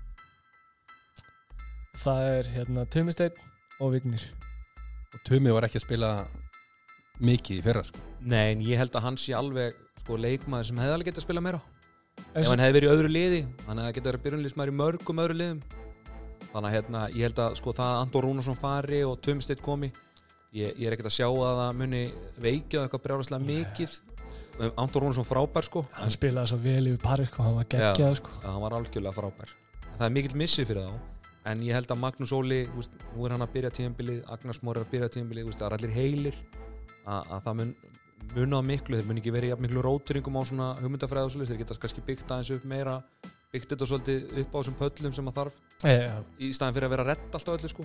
Það 1.97 2.27
er 2.37 2.51
hérna 2.55 2.85
Tumisteinn 2.93 3.41
og 3.83 3.95
Vignir. 3.97 4.27
og 5.15 5.23
Tumi 5.27 5.51
var 5.51 5.67
ekki 5.67 5.81
að 5.81 5.87
spila 5.89 6.11
mikið 7.21 7.61
í 7.61 7.65
fyrra 7.65 7.83
sko. 7.87 8.03
Nei, 8.27 8.53
en 8.53 8.63
ég 8.67 8.81
held 8.81 8.97
að 8.99 9.07
hann 9.07 9.19
sé 9.21 9.35
alveg, 9.37 9.77
sko, 10.03 10.19
leikmaður 10.21 10.71
sem 10.71 10.81
hefði 10.83 10.97
alveg 10.97 11.11
getað 11.11 11.23
að 11.23 11.27
spila 11.29 11.45
meira. 11.45 11.61
En 12.33 12.43
Ef 12.43 12.49
hann 12.51 12.63
hefði 12.65 12.77
verið 12.79 12.89
í 12.89 12.93
öðru 12.95 13.13
liði, 13.13 13.41
hann 13.67 13.81
hefði 13.83 13.97
getað 13.99 14.11
verið 14.11 14.25
byrjunliðsmaður 14.27 14.73
í 14.73 14.77
mörgum 14.81 15.23
öðru 15.23 15.37
liðum. 15.41 15.63
Þannig 16.53 16.69
að 16.71 16.75
hérna, 16.77 17.01
ég 17.13 17.27
held 17.27 17.41
að 17.45 17.57
sko 17.61 17.75
það 17.77 17.93
að 17.93 18.03
Andor 18.03 18.27
Rúnarsson 18.27 18.59
fari 18.61 19.01
og 19.05 19.19
Tumstedt 19.25 19.63
komi, 19.65 19.91
ég, 20.57 20.73
ég 20.79 20.87
er 20.89 20.97
ekkert 20.97 21.11
að 21.11 21.17
sjá 21.19 21.27
að 21.29 21.59
það 21.61 21.75
muni 21.83 22.03
veikja 22.41 22.79
það 22.79 22.87
eitthvað 22.87 23.05
brjálæslega 23.07 23.49
mikið. 23.51 23.99
Andor 24.81 25.05
Rúnarsson 25.05 25.29
frábær 25.29 25.69
sko, 25.69 25.83
Hann 25.99 26.15
spilaði 26.15 26.53
svo 26.53 26.59
vel 26.65 26.87
yfir 26.89 27.03
parið, 27.05 27.29
sko, 27.29 27.45
hann 27.45 27.59
var 27.59 27.69
geggjað, 27.75 28.17
sko. 28.23 28.33
Hann 28.47 28.63
var 28.65 28.77
algjörlega 28.79 29.17
frábær. 29.19 29.53
En 29.85 29.99
það 29.99 30.07
er 30.09 30.15
mikill 30.17 30.41
missið 30.41 30.71
fyrir 30.71 30.89
þá. 30.89 31.13
En 31.47 31.61
ég 31.63 31.77
held 31.77 31.93
að 31.93 32.01
Magnús 32.03 32.33
Óli, 32.35 32.63
nú 32.73 33.27
er 33.27 33.35
hann 33.37 33.45
að 33.45 33.53
byrja 33.53 33.75
tíðanbilið, 33.77 34.23
Agnars 34.33 34.63
Mór 34.67 34.81
er 34.81 34.87
að 34.87 34.95
byrja 34.97 35.11
tíðanbilið, 35.15 35.53
það 35.53 35.69
er 35.69 35.77
allir 35.77 35.93
heilir. 35.95 36.41
Að, 37.07 37.31
að 37.37 37.45
það 37.47 37.59
mun 37.61 37.75
mun 38.35 38.59
á 38.59 38.61
miklu, 38.65 38.99
þeir 38.99 39.09
mun 39.09 39.21
ekki 39.21 39.33
verið 39.35 39.53
jafn 39.53 39.65
miklu 39.67 39.83
róturingum 39.85 40.39
á 40.39 40.43
svona 40.49 40.69
hugmyndafræð 40.81 41.29
og 41.29 41.33
svolítið, 41.35 41.53
þeir 41.53 41.61
geta 41.63 41.79
kannski 41.83 42.05
byggt 42.07 42.33
aðeins 42.33 42.53
upp 42.57 42.65
meira, 42.69 42.97
byggt 43.53 43.73
þetta 43.73 43.89
svolítið 43.91 44.41
upp 44.43 44.57
á 44.57 44.59
þessum 44.59 44.79
pöllum 44.81 45.15
sem 45.15 45.31
að 45.31 45.39
þarf 45.41 45.61
E, 45.85 45.93
ja, 45.93 46.21
í 46.41 46.51
staðin 46.57 46.77
fyrir 46.79 46.89
að 46.89 46.95
vera 46.95 47.05
redda 47.11 47.37
alltaf 47.37 47.59
öllu 47.59 47.69
sko. 47.69 47.85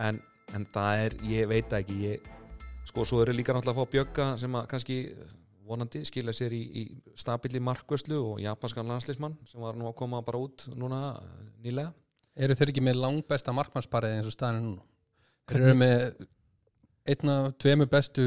en, 0.00 0.20
en 0.56 0.64
það 0.72 1.02
er, 1.04 1.16
ég 1.28 1.50
veit 1.50 1.74
ekki 1.78 1.96
ég, 2.00 2.30
sko, 2.88 3.04
svo 3.04 3.20
eru 3.22 3.34
líka 3.36 3.52
náttúrulega 3.52 3.76
að 3.76 3.82
fá 3.84 3.92
bjögga 3.92 4.28
sem 4.40 4.56
að 4.56 4.70
kannski 4.72 4.96
vonandi 5.66 6.02
skila 6.06 6.32
sér 6.36 6.54
í, 6.56 6.62
í 6.80 6.84
stabili 7.18 7.60
markvöslu 7.60 8.18
og 8.22 8.40
japanskan 8.40 8.88
landslismann 8.88 9.36
sem 9.48 9.60
var 9.60 9.76
nú 9.76 9.88
að 9.90 9.98
koma 9.98 10.22
bara 10.24 10.40
út 10.40 10.68
núna 10.78 11.00
eh, 11.20 11.46
nýlega 11.66 11.92
Eru 12.36 12.52
þeir 12.52 12.70
ekki 12.72 12.84
með 12.84 12.98
langbesta 13.00 13.52
markmannsparið 13.56 14.18
eins 14.18 14.26
og 14.28 14.34
staðinu 14.34 14.64
núna? 14.66 14.82
Þeir 15.48 15.62
eru 15.62 15.76
með 15.80 16.02
einna, 17.08 17.36
tveimu 17.56 17.86
bestu 17.88 18.26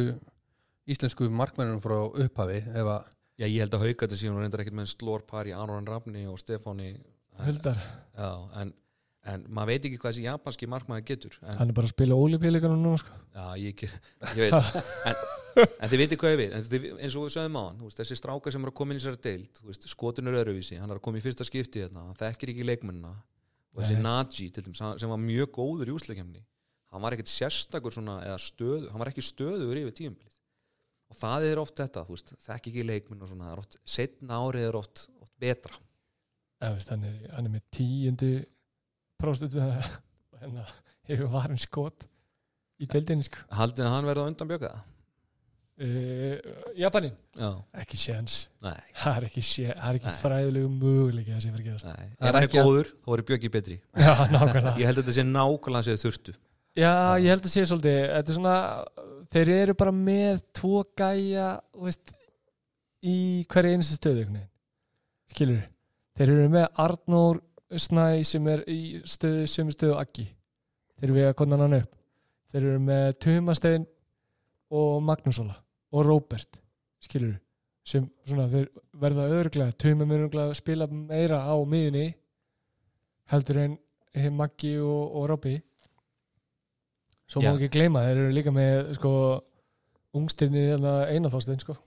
íslensku 0.90 1.30
markmennunum 1.32 1.82
frá 1.84 1.98
upphafi 2.02 2.62
ef 2.68 2.94
að 2.98 3.08
Já, 3.40 3.46
ég 3.48 3.62
held 3.64 3.76
að 3.78 3.84
hauka 3.86 4.04
þetta 4.04 4.20
síðan 4.20 4.36
og 4.36 4.42
reyndar 4.44 4.62
ekkert 4.66 4.76
með 4.76 4.88
slór 4.92 5.22
par 5.28 5.48
í 5.48 5.54
Aron 5.56 5.86
Rafni 5.88 6.26
og 6.28 6.36
Stefáni 6.42 6.90
Huldar. 7.40 7.78
Já, 8.12 8.32
en, 8.60 8.74
en 9.32 9.46
maður 9.48 9.70
veit 9.72 9.86
ekki 9.88 10.00
hvað 10.02 10.12
þessi 10.12 10.26
japanski 10.26 10.68
markmaður 10.68 11.06
getur 11.08 11.38
en, 11.40 11.54
Hann 11.56 11.72
er 11.72 11.78
bara 11.78 11.88
að 11.88 11.94
spila 11.94 12.18
ólipíleikunum 12.20 12.82
núna, 12.84 13.00
sko. 13.00 13.16
Já, 13.32 13.46
ég, 13.62 13.86
ég 14.36 14.42
veit 14.44 14.82
en, 15.08 15.24
en 15.70 15.94
þið 15.94 16.04
veitir 16.04 16.20
hvað 16.20 16.36
ég 16.36 16.58
en 16.58 16.68
þið, 16.68 16.88
eins 16.98 17.16
og 17.16 17.30
við 17.30 17.36
sögum 17.38 17.56
á 17.56 17.64
hann 17.64 17.80
veist, 17.86 18.02
þessi 18.02 18.18
strákar 18.20 18.56
sem 18.56 18.68
er 18.68 18.74
að 18.74 18.78
koma 18.82 18.96
inn 18.96 19.00
í 19.00 19.38
veist, 19.70 19.88
skotin 19.94 20.28
er 20.28 20.40
öðruvísi, 20.42 20.80
hann 20.82 20.92
er 20.92 21.00
að 21.00 21.06
koma 21.08 21.22
í 21.22 21.24
fyrsta 21.24 21.48
skipti 21.48 21.86
hérna, 21.86 22.10
hann 22.10 22.20
þekkir 22.20 22.52
ekki 22.58 22.68
leikmennina 22.68 23.14
og 23.16 23.80
þessi. 23.86 24.02
Naji 24.04 24.50
til 24.52 24.66
dæmis, 24.68 24.84
sem 25.00 25.16
var 25.16 25.24
mjög 25.24 25.56
góður 25.62 25.94
í 25.94 25.96
úsleikemni 25.96 26.44
hann 26.90 27.04
var 27.06 27.16
ekkert 27.16 27.32
sérstakur 27.32 27.94
svona, 27.94 28.20
eða 28.26 28.40
stöðu, 28.42 28.90
hann 28.92 29.00
var 29.00 29.12
ekki 29.14 29.24
stöður 29.24 29.80
yfir 29.80 29.96
tíumbilið 29.96 30.29
og 31.10 31.18
það 31.20 31.48
er 31.50 31.62
oft 31.64 31.76
þetta, 31.82 32.04
þú 32.08 32.16
veist, 32.18 32.34
þekk 32.46 32.70
ekki 32.72 32.84
leikmenn 32.86 33.24
og 33.26 33.32
svona, 33.32 33.50
það 33.54 33.64
oft, 33.64 33.80
setna 33.98 34.40
árið 34.46 34.68
er 34.70 34.78
oft, 34.80 35.06
oft 35.24 35.34
betra. 35.42 35.80
Ja, 36.60 36.74
veist, 36.76 36.92
hann, 36.94 37.04
er, 37.08 37.18
hann 37.36 37.48
er 37.50 37.54
með 37.58 37.66
tíundu 37.76 38.32
próstutu 39.20 39.64
hérna, 40.40 40.68
hefur 41.10 41.32
varin 41.34 41.60
skot 41.60 42.06
í 42.80 42.88
deildinni, 42.88 43.26
sko. 43.28 43.42
Haldið 43.58 43.88
að 43.90 43.94
hann 43.98 44.08
verði 44.12 44.24
á 44.24 44.30
undan 44.32 44.54
bjöka 44.54 44.78
Uh, 45.80 46.36
Japanin, 46.76 47.14
Já, 47.40 47.54
ekki 47.80 47.96
séns. 47.96 48.50
Það 48.60 49.14
er 49.14 49.26
ekki, 49.30 49.44
sé, 49.48 49.70
það 49.72 50.00
ekki 50.02 50.12
fræðilegu 50.20 50.72
möguleiki 50.74 51.32
að 51.32 51.38
sé 51.46 51.52
fyrir 51.54 51.62
að 51.62 51.70
gerast. 51.70 51.88
nei. 51.88 52.10
Það 52.20 52.28
er 52.36 52.38
ekki 52.50 52.60
að- 52.60 52.68
góður, 52.68 52.90
þá 53.06 53.08
er 53.16 53.24
bjöki 53.30 53.52
betri. 53.54 53.78
Já, 54.04 54.10
nákvæmlega. 54.34 54.74
Ég 54.76 54.90
held 54.90 54.98
að 55.00 55.06
þetta 55.06 55.16
sé 55.16 55.24
nákvæmlega 55.30 55.86
sem 55.88 55.96
þau 55.96 56.04
þurftu. 56.04 56.34
Já, 56.84 56.92
ég 57.24 57.30
held 57.32 57.48
að 57.48 57.54
sé 57.54 57.64
svolítið 57.72 57.96
þetta 58.12 58.34
er 58.34 58.40
svona, 58.42 58.58
þeir 59.34 59.54
eru 59.56 59.76
bara 59.78 59.94
með 59.96 60.42
tvo 60.56 60.84
gæja 60.98 61.52
veist, 61.74 62.14
í 63.06 63.46
hverju 63.50 63.76
einstu 63.78 64.00
stöðu 64.00 64.26
skilur 65.30 65.62
þeir 66.18 66.34
eru 66.34 66.50
með 66.50 66.68
Arnór 66.86 67.44
Snæ 67.70 68.24
sem 68.26 68.48
er 68.50 68.64
í 68.66 68.98
stöðu 69.06 69.46
sem 69.46 69.68
stöðu 69.70 70.00
Aggi. 70.00 70.26
Þeir 70.98 71.06
eru 71.06 71.18
við 71.20 71.28
að 71.30 71.36
konna 71.38 71.60
hann 71.62 71.76
upp. 71.78 71.92
Þeir 72.50 72.64
eru 72.64 72.80
með 72.82 73.10
Tumastein 73.22 73.86
og 74.74 75.04
Magnúsóla 75.06 75.54
og 75.94 76.06
Róbert 76.08 76.58
skilur 77.02 77.38
sem 77.86 78.08
svona 78.26 78.48
verða 79.02 79.28
örglega 79.38 79.78
Tuma 79.78 80.06
mun 80.06 80.26
örglega 80.26 80.58
spila 80.58 80.88
meira 80.90 81.44
á 81.46 81.56
miðunni 81.62 82.08
heldur 83.30 83.62
en 83.64 83.78
Maggi 84.34 84.76
og, 84.82 85.16
og 85.16 85.30
Robby 85.30 85.56
svo 87.30 87.44
má 87.44 87.52
ekki 87.54 87.72
gleyma 87.78 88.06
þeir 88.08 88.24
eru 88.24 88.34
líka 88.36 88.54
með 88.56 88.94
sko 88.98 89.14
ungstirni 90.20 90.66
einaþástein 90.74 91.62
sko 91.62 91.78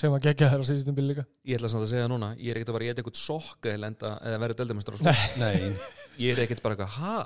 sem 0.00 0.14
að 0.16 0.30
gegja 0.30 0.48
þær 0.50 0.64
á 0.64 0.68
síðustum 0.70 0.96
bíl 0.96 1.06
líka 1.10 1.26
Ég 1.46 1.58
ætla 1.58 1.70
samt 1.72 1.84
að 1.84 1.92
segja 1.92 2.06
það 2.06 2.12
núna, 2.14 2.32
ég 2.40 2.50
er 2.52 2.60
ekkert 2.60 2.72
að 2.72 2.76
vera 2.78 2.86
að 2.86 2.90
geta 2.90 3.02
eitthvað 3.02 3.20
sokka 3.20 3.74
eða, 3.74 4.12
verða 4.42 4.58
deldamestrar 4.62 5.00
sko. 5.00 5.14
Nei. 5.42 5.72
Ég 6.20 6.34
er 6.34 6.44
ekkert 6.46 6.62
bara 6.64 6.76
eitthvað, 6.76 6.94
ha? 6.96 7.18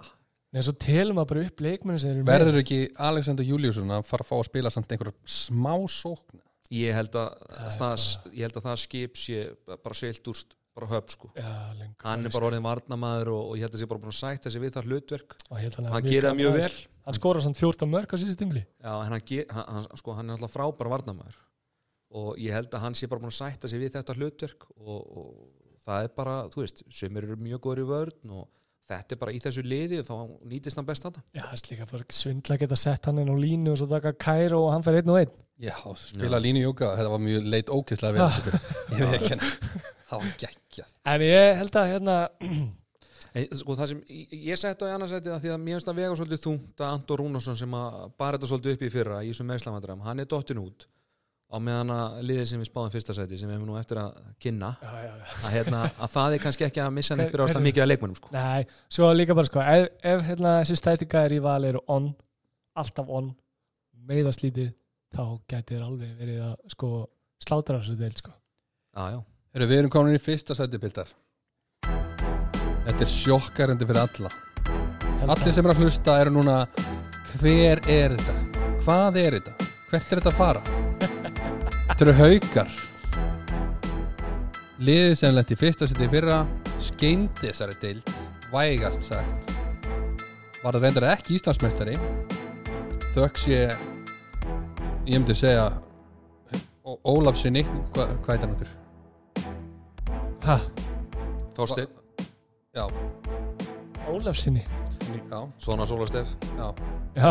Nei, 0.55 0.63
svo 0.63 0.75
telum 0.79 1.19
að 1.19 1.29
bara 1.33 1.45
upp 1.49 1.63
leikmenni 1.65 2.03
sem 2.03 2.13
eru 2.15 2.27
verður 2.29 2.61
ekki 2.61 2.81
Alexander 3.03 3.47
Júliusson 3.47 3.95
að 3.95 4.05
fara 4.07 4.23
að 4.27 4.29
fá 4.31 4.35
að 4.37 4.49
spila 4.51 4.71
samt 4.75 4.93
einhver 4.95 5.11
smá 5.27 5.73
sókn 5.91 6.43
Ég 6.75 6.95
held 6.97 7.17
að 7.19 7.33
það, 7.77 8.05
ég 8.33 8.47
held 8.47 8.59
að 8.59 8.67
það 8.67 8.79
skip 8.81 9.19
sé 9.21 9.41
bara 9.69 9.97
seilt 9.99 10.31
úr, 10.31 10.39
bara 10.75 10.91
höf 10.91 11.15
sko. 11.15 11.31
Já, 11.39 11.53
lengur 11.79 12.09
hann 12.09 12.27
er 12.27 12.35
bara 12.35 12.51
orðin 12.51 12.67
varnamaður 12.67 13.33
og, 13.35 13.45
og 13.53 13.59
ég 13.59 13.67
held 13.67 13.79
að 13.79 13.85
sé 13.85 13.89
bara 13.93 14.03
búin 14.03 14.15
að 14.15 14.21
sætta 14.21 14.53
sig 14.53 14.65
við 14.65 14.75
það 14.75 14.91
hlutverk. 14.91 15.39
Hann, 15.51 15.89
hann 15.95 16.09
gerir 16.09 16.29
það 16.31 16.41
mjög 16.43 16.59
vel. 16.59 16.75
Hann 17.05 17.17
skora 17.19 17.43
svona 17.45 17.59
14 17.59 17.91
mörg 17.91 18.15
á 18.15 18.17
síðust 18.17 18.41
tímli 18.41 18.63
Já, 18.65 18.93
hann, 19.05 19.13
hann, 19.13 19.89
sko, 20.01 20.15
hann 20.17 20.31
er 20.31 20.39
alltaf 20.39 20.55
frábær 20.57 20.89
varnamaður 20.93 21.37
og 22.15 22.39
ég 22.41 22.55
held 22.55 22.73
að 22.73 22.85
hann 22.87 22.97
sé 22.97 23.09
bara 23.11 23.21
búin 23.21 23.33
að 23.33 23.41
sætta 23.41 23.69
sig 23.69 23.83
við 23.83 23.97
þetta 23.99 24.17
hlutverk 24.17 24.69
og, 24.79 25.01
og 25.03 25.81
það 25.85 26.07
er 26.07 26.13
bara, 26.17 26.37
þú 26.53 26.63
veist, 26.63 26.85
sömur 26.95 27.27
eru 27.27 27.37
mjög 27.41 27.65
góður 27.67 27.83
í 27.83 27.89
vörn 27.91 28.35
og 28.39 28.47
þetta 28.89 29.17
er 29.17 29.21
bara 29.21 29.35
í 29.35 29.41
þessu 29.43 29.65
liði 29.67 30.01
og 30.01 30.09
þá 30.09 30.15
nýtist 30.53 30.81
hann 30.81 30.89
best 30.89 31.09
þetta 31.09 31.25
Já, 31.35 31.43
það 31.51 31.57
er 31.59 31.99
líka 31.99 32.19
svindla 32.21 32.59
geta 32.63 32.79
sett 32.79 33.11
hann 33.11 33.21
inn 33.21 33.33
á 33.33 33.37
línu 33.37 33.75
og 33.75 33.81
svo 33.81 33.89
taka 33.91 34.15
Kæro 34.17 34.63
og 34.69 34.73
hann 34.73 34.87
fer 34.87 35.01
einn 35.01 35.13
og 35.13 35.21
einn 35.21 35.35
Já, 35.63 35.77
spila 36.01 36.39
Já. 36.41 36.43
línu 36.43 36.65
jóka, 36.65 36.89
þetta 36.99 37.11
var 37.13 37.21
mjög 37.23 37.45
leit 37.53 37.69
ókyslega 37.71 38.17
vel 38.17 38.55
Ég 38.99 39.05
veit 39.13 39.21
ekki 39.21 39.37
Það 40.09 40.17
var 40.25 40.33
geggjað 40.43 40.89
En 41.15 41.23
ég 41.29 41.61
held 41.61 41.79
að 41.79 41.93
hérna 41.93 42.17
En, 43.35 43.47
sko, 43.59 43.75
það 43.75 43.89
sem 43.91 44.01
ég, 44.09 44.59
sett 44.59 44.83
á 44.83 44.87
í 44.87 44.93
annarsæti 44.95 45.31
því 45.43 45.51
að 45.51 45.63
mér 45.63 45.75
finnst 45.79 45.89
að 45.91 45.97
vega 45.99 46.17
svolítið 46.19 46.43
þungt 46.45 46.83
að 46.85 46.93
Anton 46.93 47.19
Rúnarsson 47.19 47.57
sem 47.59 47.73
að 47.75 47.95
bara 48.21 48.37
þetta 48.39 48.51
svolítið 48.51 48.77
upp 48.77 48.85
í 48.87 48.91
fyrra 48.95 49.17
í 49.27 49.31
þessum 49.33 49.49
meðslamandram, 49.51 50.05
hann 50.07 50.23
er 50.23 50.29
dottin 50.31 50.61
út 50.63 50.87
á 51.51 51.57
meðan 51.63 51.91
að 51.95 52.21
liðið 52.29 52.47
sem 52.51 52.63
við 52.63 52.69
spáðum 52.71 52.93
fyrsta 52.95 53.15
sæti 53.15 53.39
sem 53.41 53.51
við 53.51 53.57
hefum 53.59 53.67
nú 53.73 53.79
eftir 53.79 53.99
að 54.05 54.15
kynna 54.43 54.71
já, 54.79 54.93
já, 55.03 55.11
já. 55.11 55.27
að, 55.35 55.51
hérna, 55.55 55.81
að 55.99 56.13
það 56.15 56.37
er 56.37 56.45
kannski 56.47 56.67
ekki 56.69 56.83
að 56.85 56.95
missa 56.95 57.17
ástæð 57.19 57.35
hver- 57.35 57.67
mikið 57.67 57.85
að 57.85 57.91
leikmennum 57.91 58.19
sko. 58.21 58.31
Nei, 58.35 58.65
svo 58.97 59.11
líka 59.19 59.37
bara 59.39 59.51
sko 59.51 59.67
ef, 59.67 59.89
ef 60.15 60.25
hérna, 60.31 60.55
þessi 60.63 60.79
stættingaðir 60.81 61.35
í 61.37 61.43
vali 61.45 61.71
eru 61.75 61.83
on 61.95 62.09
alltaf 62.79 63.11
on 63.19 63.29
meiðaslítið, 64.09 64.71
þá 65.15 65.23
gæti 65.51 65.75
þér 65.77 65.85
alveg 65.87 66.17
verið 66.19 66.41
að 66.49 66.55
sko 66.75 66.91
slátra 67.45 67.79
þessu 67.81 67.97
del 67.99 68.15
sko. 68.17 68.33
Já, 68.95 69.21
Heru, 69.55 69.69
Við 69.71 69.79
erum 69.79 69.93
komin 69.95 70.17
í 70.17 70.23
fyrsta 70.23 70.57
sæti 70.59 70.81
bildar. 70.83 71.11
Þetta 72.85 73.01
er 73.01 73.11
sjokkarandi 73.11 73.87
fyrir 73.89 74.03
alla. 74.03 74.33
Allir 75.25 75.55
sem 75.57 75.65
er 75.65 75.73
að 75.73 75.81
hlusta 75.81 76.19
eru 76.21 76.35
núna 76.35 76.57
Hver 77.35 77.81
er 77.91 78.13
þetta? 78.19 78.35
Hvað 78.85 79.17
er 79.23 79.37
þetta? 79.39 79.55
Hvert 79.91 80.13
er 80.13 80.21
þetta 80.21 80.33
að 80.33 80.37
fara? 80.39 80.63
Þetta 81.89 82.05
eru 82.05 82.17
haukar. 82.19 82.75
Liðið 84.85 85.17
sem 85.19 85.35
lent 85.35 85.55
í 85.55 85.59
fyrsta 85.59 85.89
sæti 85.89 86.11
fyrra 86.13 86.43
skeindi 86.83 87.49
þessari 87.49 87.79
deild 87.83 88.13
vægast 88.53 89.07
sagt. 89.07 89.51
Var 90.61 90.77
það 90.77 90.85
reyndar 90.85 91.09
ekki 91.15 91.39
Íslandsmeistari. 91.39 91.97
Þökk 93.15 93.41
sé 93.41 93.59
ég 95.07 95.19
myndi 95.19 95.35
segja 95.37 95.67
Ó- 96.85 96.99
Ólaf 97.09 97.37
sinni, 97.41 97.63
hva, 97.95 98.05
hvað 98.25 98.35
er 98.35 98.41
það 98.43 98.51
náttúr? 98.53 98.71
ha, 100.45 100.57
Þorsteinn, 101.57 101.89
Já, 102.75 102.85
Ólafsinni 104.11 104.65
já, 105.31 105.39
svona 105.63 105.87
Sólastef 105.89 106.29
já. 106.59 106.67
Já, 107.17 107.31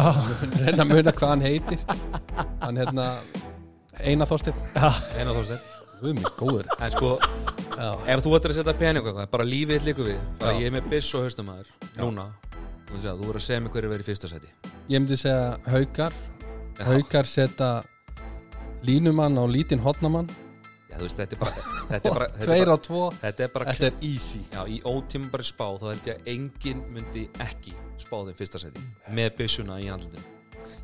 reyna 0.63 0.84
að 0.86 0.89
muna 0.93 1.11
hvað 1.11 1.30
hann 1.34 1.41
heitir. 1.43 1.80
Hann 2.61 2.78
hérna 2.80 3.05
Einar 3.99 4.28
Þorsteinn. 4.30 4.57
Já, 4.78 4.89
Einar 5.19 5.36
Þorsteinn. 5.38 5.61
Guð 6.01 6.15
mér 6.17 6.32
góður. 6.39 6.69
En 6.80 6.91
sko, 6.93 7.11
Já, 7.74 7.89
ef 8.13 8.24
þú 8.26 8.34
ættir 8.38 8.53
að 8.53 8.57
setja 8.59 8.74
pening 8.80 9.03
eitthvað, 9.05 9.30
bara 9.34 9.45
lífið 9.47 9.86
líku 9.89 10.05
við 10.07 10.19
bara 10.41 10.53
ég 10.59 10.69
er 10.69 10.76
með 10.78 10.89
byss 10.93 11.13
og 11.17 11.26
haustumæður 11.28 11.69
núna, 11.99 12.26
þú 12.88 12.95
veist 12.97 13.09
að 13.11 13.19
þú 13.21 13.28
verður 13.30 13.41
að 13.41 13.45
segja 13.47 13.63
mig 13.65 13.74
hverju 13.76 13.91
verið 13.93 14.05
í 14.05 14.09
fyrsta 14.11 14.32
sæti. 14.32 14.51
Ég 14.89 15.03
myndi 15.03 15.17
segja 15.19 15.57
haukar. 15.74 16.13
Já. 16.13 16.33
Haukar 16.82 17.26
setja 17.30 17.84
línumann 18.84 19.38
á 19.38 19.45
lítinn 19.47 19.80
hotnamann 19.84 20.28
Já, 20.89 20.97
þú 20.99 21.05
veist, 21.07 21.17
þetta 21.17 21.36
er 21.36 21.39
bara 21.41 21.53
þetta 21.89 22.09
er 22.09 22.13
bara, 22.13 22.26
þetta 22.28 22.43
er 22.43 22.45
Tveir 22.45 22.65
bara, 22.65 22.76
á 22.78 22.86
tvo. 22.86 23.03
þetta 23.21 23.43
er 23.47 23.51
bara 23.53 23.65
Þetta 23.74 23.88
er 23.88 23.95
easy. 24.05 24.41
Já, 24.53 24.59
í 24.69 24.78
ótíma 24.86 25.30
bara 25.34 25.45
spá 25.47 25.65
þá 25.82 25.86
held 25.89 26.09
ég 26.11 26.19
að 26.19 26.30
enginn 26.34 26.84
myndi 26.93 27.24
ekki 27.41 27.74
spá 28.01 28.15
þeim 28.28 28.38
fyrsta 28.38 28.61
sæti 28.61 28.84
með 29.17 29.32
byssuna 29.39 29.80
í 29.82 29.88
handlundinu 29.89 30.30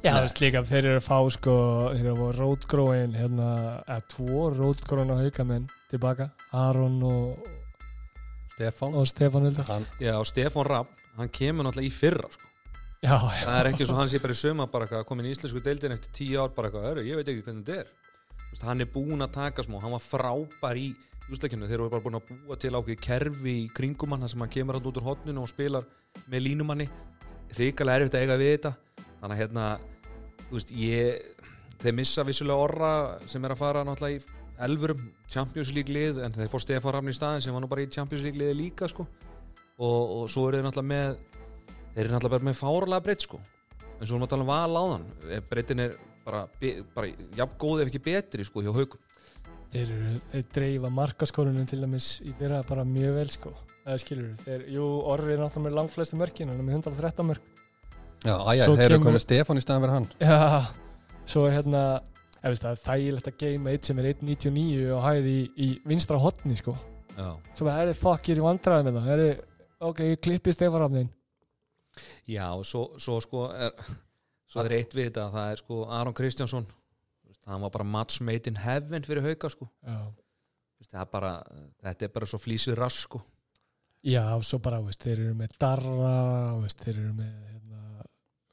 já, 0.03 0.11
þú 0.15 0.23
veist 0.25 0.41
líka 0.41 0.63
þeir 0.67 0.85
eru 0.89 0.97
að 1.01 1.05
fá 1.09 1.19
sko, 1.35 1.53
þeir 1.93 2.01
eru 2.05 2.15
að 2.15 2.19
fá 2.23 2.39
rótgróin 2.39 3.13
hérna, 3.19 3.49
eða 3.85 4.01
tvo 4.15 4.49
rótgróin 4.55 5.13
og 5.13 5.21
haukamenn 5.25 5.69
tilbaka, 5.91 6.29
Aron 6.55 6.97
og, 7.03 7.47
Stefán. 8.55 8.95
og 8.97 9.07
Stefán 9.09 9.45
Vildar 9.49 9.69
hann, 9.69 9.85
Já, 10.01 10.15
og 10.19 10.25
Stefán 10.29 10.67
Rapp, 10.69 10.89
hann 11.17 11.29
kemur 11.29 11.67
náttúrulega 11.69 11.89
í 11.89 11.93
fyrra 11.95 12.29
sko. 12.33 12.48
Já, 13.03 13.15
já, 13.15 13.45
það 13.45 13.59
er 13.59 13.69
ekki 13.71 13.87
svo 13.87 13.97
hann 13.99 14.09
sé 14.11 14.19
bara 14.23 14.35
í 14.35 14.39
suma 14.39 14.67
bara 14.71 15.03
komin 15.07 15.29
í 15.29 15.33
íslensku 15.35 15.61
deildin 15.63 15.95
eftir 15.95 16.11
tíu 16.19 16.41
ár 16.43 16.53
bara 16.55 16.71
"Hörru, 16.71 17.03
ég 17.05 17.15
veit 17.19 17.27
ekki 17.27 17.45
hvernig 17.45 17.65
þetta 17.65 17.79
er. 17.83 17.91
Þú 18.39 18.51
veist, 18.51 18.65
hann 18.65 18.81
er 18.81 18.89
búinn 18.89 19.21
að 19.23 19.31
taka 19.37 19.63
smá, 19.63 19.79
hann 19.81 19.93
var 19.93 20.03
frábær 20.03 20.77
í 20.79 20.87
úsleikinu, 21.29 21.67
þeir 21.69 21.77
eru 21.79 21.89
bara 21.89 22.01
búin 22.01 22.17
að 22.17 22.27
búa 22.29 22.57
til 22.57 22.73
ákveð 22.73 22.99
kerfi 22.99 23.55
í 23.65 23.69
kringum 23.69 24.15
hann 24.15 24.25
þar 24.25 24.31
sem 24.33 24.39
hann 24.39 24.49
kemur 24.49 24.75
hann 24.75 24.89
út 24.89 24.97
úr 24.97 25.05
hotninu 25.05 25.43
og 25.43 25.49
spilar 25.51 25.85
með 26.27 26.43
línumanni. 26.47 26.89
Hrikalega 27.53 28.01
erfitt 28.01 28.17
að 28.17 28.23
eiga 28.25 28.37
við 28.41 28.51
þetta. 28.57 28.73
Þannig 29.21 29.35
að 29.35 29.41
hérna, 29.43 29.79
veist, 30.49 30.71
ég 30.73 31.21
þeir 31.79 31.95
missa 31.95 32.25
vissulega 32.25 32.65
orra 32.65 32.91
sem 33.29 33.45
er 33.45 33.53
að 33.53 33.61
fara 33.61 33.85
náttúrulega 33.85 34.17
í 34.17 34.37
elfurum 34.59 35.05
Champions 35.29 35.71
League 35.75 35.93
lið, 35.93 36.23
en 36.25 36.33
þeir 36.35 36.49
fór 36.51 36.63
Stefán 36.65 36.95
Rafn 36.97 37.11
í 37.11 37.15
staðin 37.15 37.41
sem 37.45 37.53
var 37.53 37.61
nú 37.63 37.69
bara 37.71 37.85
í 37.85 37.91
Champions 37.93 38.25
League 38.25 38.39
liði 38.41 38.57
líka 38.57 38.89
sko. 38.89 39.05
og, 39.79 40.01
og 40.17 40.25
svo 40.27 40.49
eru 40.49 40.57
þeir 40.59 40.65
náttúrulega 40.65 40.89
með 40.89 41.19
þeir 41.95 42.05
eru 42.05 42.15
náttúrulega 42.15 42.35
bara 42.37 42.49
með 42.49 42.59
fárlega 42.59 43.05
breytt 43.05 43.25
sko. 43.25 43.39
en 43.99 44.07
svo 44.07 44.15
erum 44.15 44.23
við 44.23 44.27
að 44.27 44.33
tala 44.33 44.45
um 44.45 44.51
val 44.53 44.79
áðan. 44.79 45.05
Breytin 45.49 45.83
er 45.83 45.95
bara, 46.25 46.45
bara 46.95 47.09
jafn 47.35 47.57
góð 47.59 47.81
ef 47.83 47.91
ekki 47.91 48.03
betri 48.05 48.45
sko 48.47 48.63
hjá 48.63 48.71
haugum 48.71 48.99
þeir 49.69 49.85
eru, 49.93 50.19
þeir 50.31 50.45
dreifa 50.55 50.91
markaskorunum 50.93 51.65
til 51.69 51.81
dæmis 51.83 52.09
í 52.25 52.33
fyrra 52.37 52.61
bara 52.67 52.85
mjög 52.87 53.17
vel 53.19 53.31
sko. 53.33 53.53
Eða 53.85 54.01
skilur, 54.01 54.29
þeir, 54.43 54.65
jú, 54.75 54.85
Orri 55.09 55.33
er 55.33 55.41
náttúrulega 55.41 55.65
með 55.65 55.77
langflestu 55.77 56.19
mörkin, 56.19 56.51
hann 56.51 56.61
er 56.61 56.67
með 56.67 56.79
113 56.81 57.27
mörk. 57.29 57.49
Já, 58.25 58.35
aðja, 58.35 58.69
þeir 58.75 58.85
eru 58.85 59.01
komið 59.05 59.23
Stefán 59.23 59.61
í 59.61 59.63
staðan 59.63 59.85
fyrir 59.85 59.95
hann. 59.95 60.07
Já, 60.19 60.39
svo 61.29 61.45
hérna 61.49 61.83
ef 62.39 62.53
veist, 62.53 62.65
það 62.65 62.71
er 62.71 62.81
þægilegt 62.85 63.29
að 63.29 63.37
geima 63.43 63.73
eitt 63.73 63.87
sem 63.89 64.01
er 64.01 64.09
1.99 64.13 64.83
og 64.95 65.01
hæði 65.03 65.35
í, 65.35 65.45
í 65.59 65.69
vinstra 65.89 66.19
hotni 66.21 66.57
sko, 66.59 66.75
Já, 67.15 67.29
svo 67.57 67.67
er 67.71 67.91
þið 67.91 67.99
fuck 67.99 68.29
ég 68.29 68.35
er 68.37 68.41
í 68.41 68.45
vandræði 68.45 68.85
með 68.87 68.99
það, 68.99 69.09
er 69.13 69.23
þið 69.23 69.89
ok, 69.89 70.03
ég 70.07 70.21
klippi 70.23 70.53
Stefarafnin 70.55 71.09
Já 72.29 72.47
svo, 72.63 72.85
svo 73.01 73.19
sko 73.23 73.47
er, 73.53 73.73
svo 74.49 74.65
er 74.65 74.77
eitt 74.79 74.95
við 74.97 75.09
þetta 75.09 75.29
það 75.33 75.53
er 75.53 75.63
sko 75.63 75.81
Aron 75.99 76.17
Kristjánsson 76.17 76.67
hann 77.49 77.61
var 77.65 77.73
bara 77.73 77.83
match 77.87 78.21
made 78.21 78.49
in 78.49 78.59
heaven 78.61 79.05
fyrir 79.05 79.25
hauga 79.25 79.49
sko. 79.49 79.67
Veist, 80.79 80.95
bara, 81.11 81.33
þetta 81.83 82.07
er 82.07 82.11
bara 82.13 82.27
svo 82.29 82.39
flýsið 82.41 82.77
rass 82.79 83.05
sko. 83.07 83.21
Já 84.05 84.23
svo 84.45 84.61
bara, 84.63 84.79
veist, 84.85 85.01
þeir 85.03 85.25
eru 85.25 85.35
með 85.35 85.55
Darra 85.59 86.15
veist, 86.61 86.83
þeir 86.85 86.93
eru 86.95 87.13
með 87.17 87.33
hérna, 87.51 88.05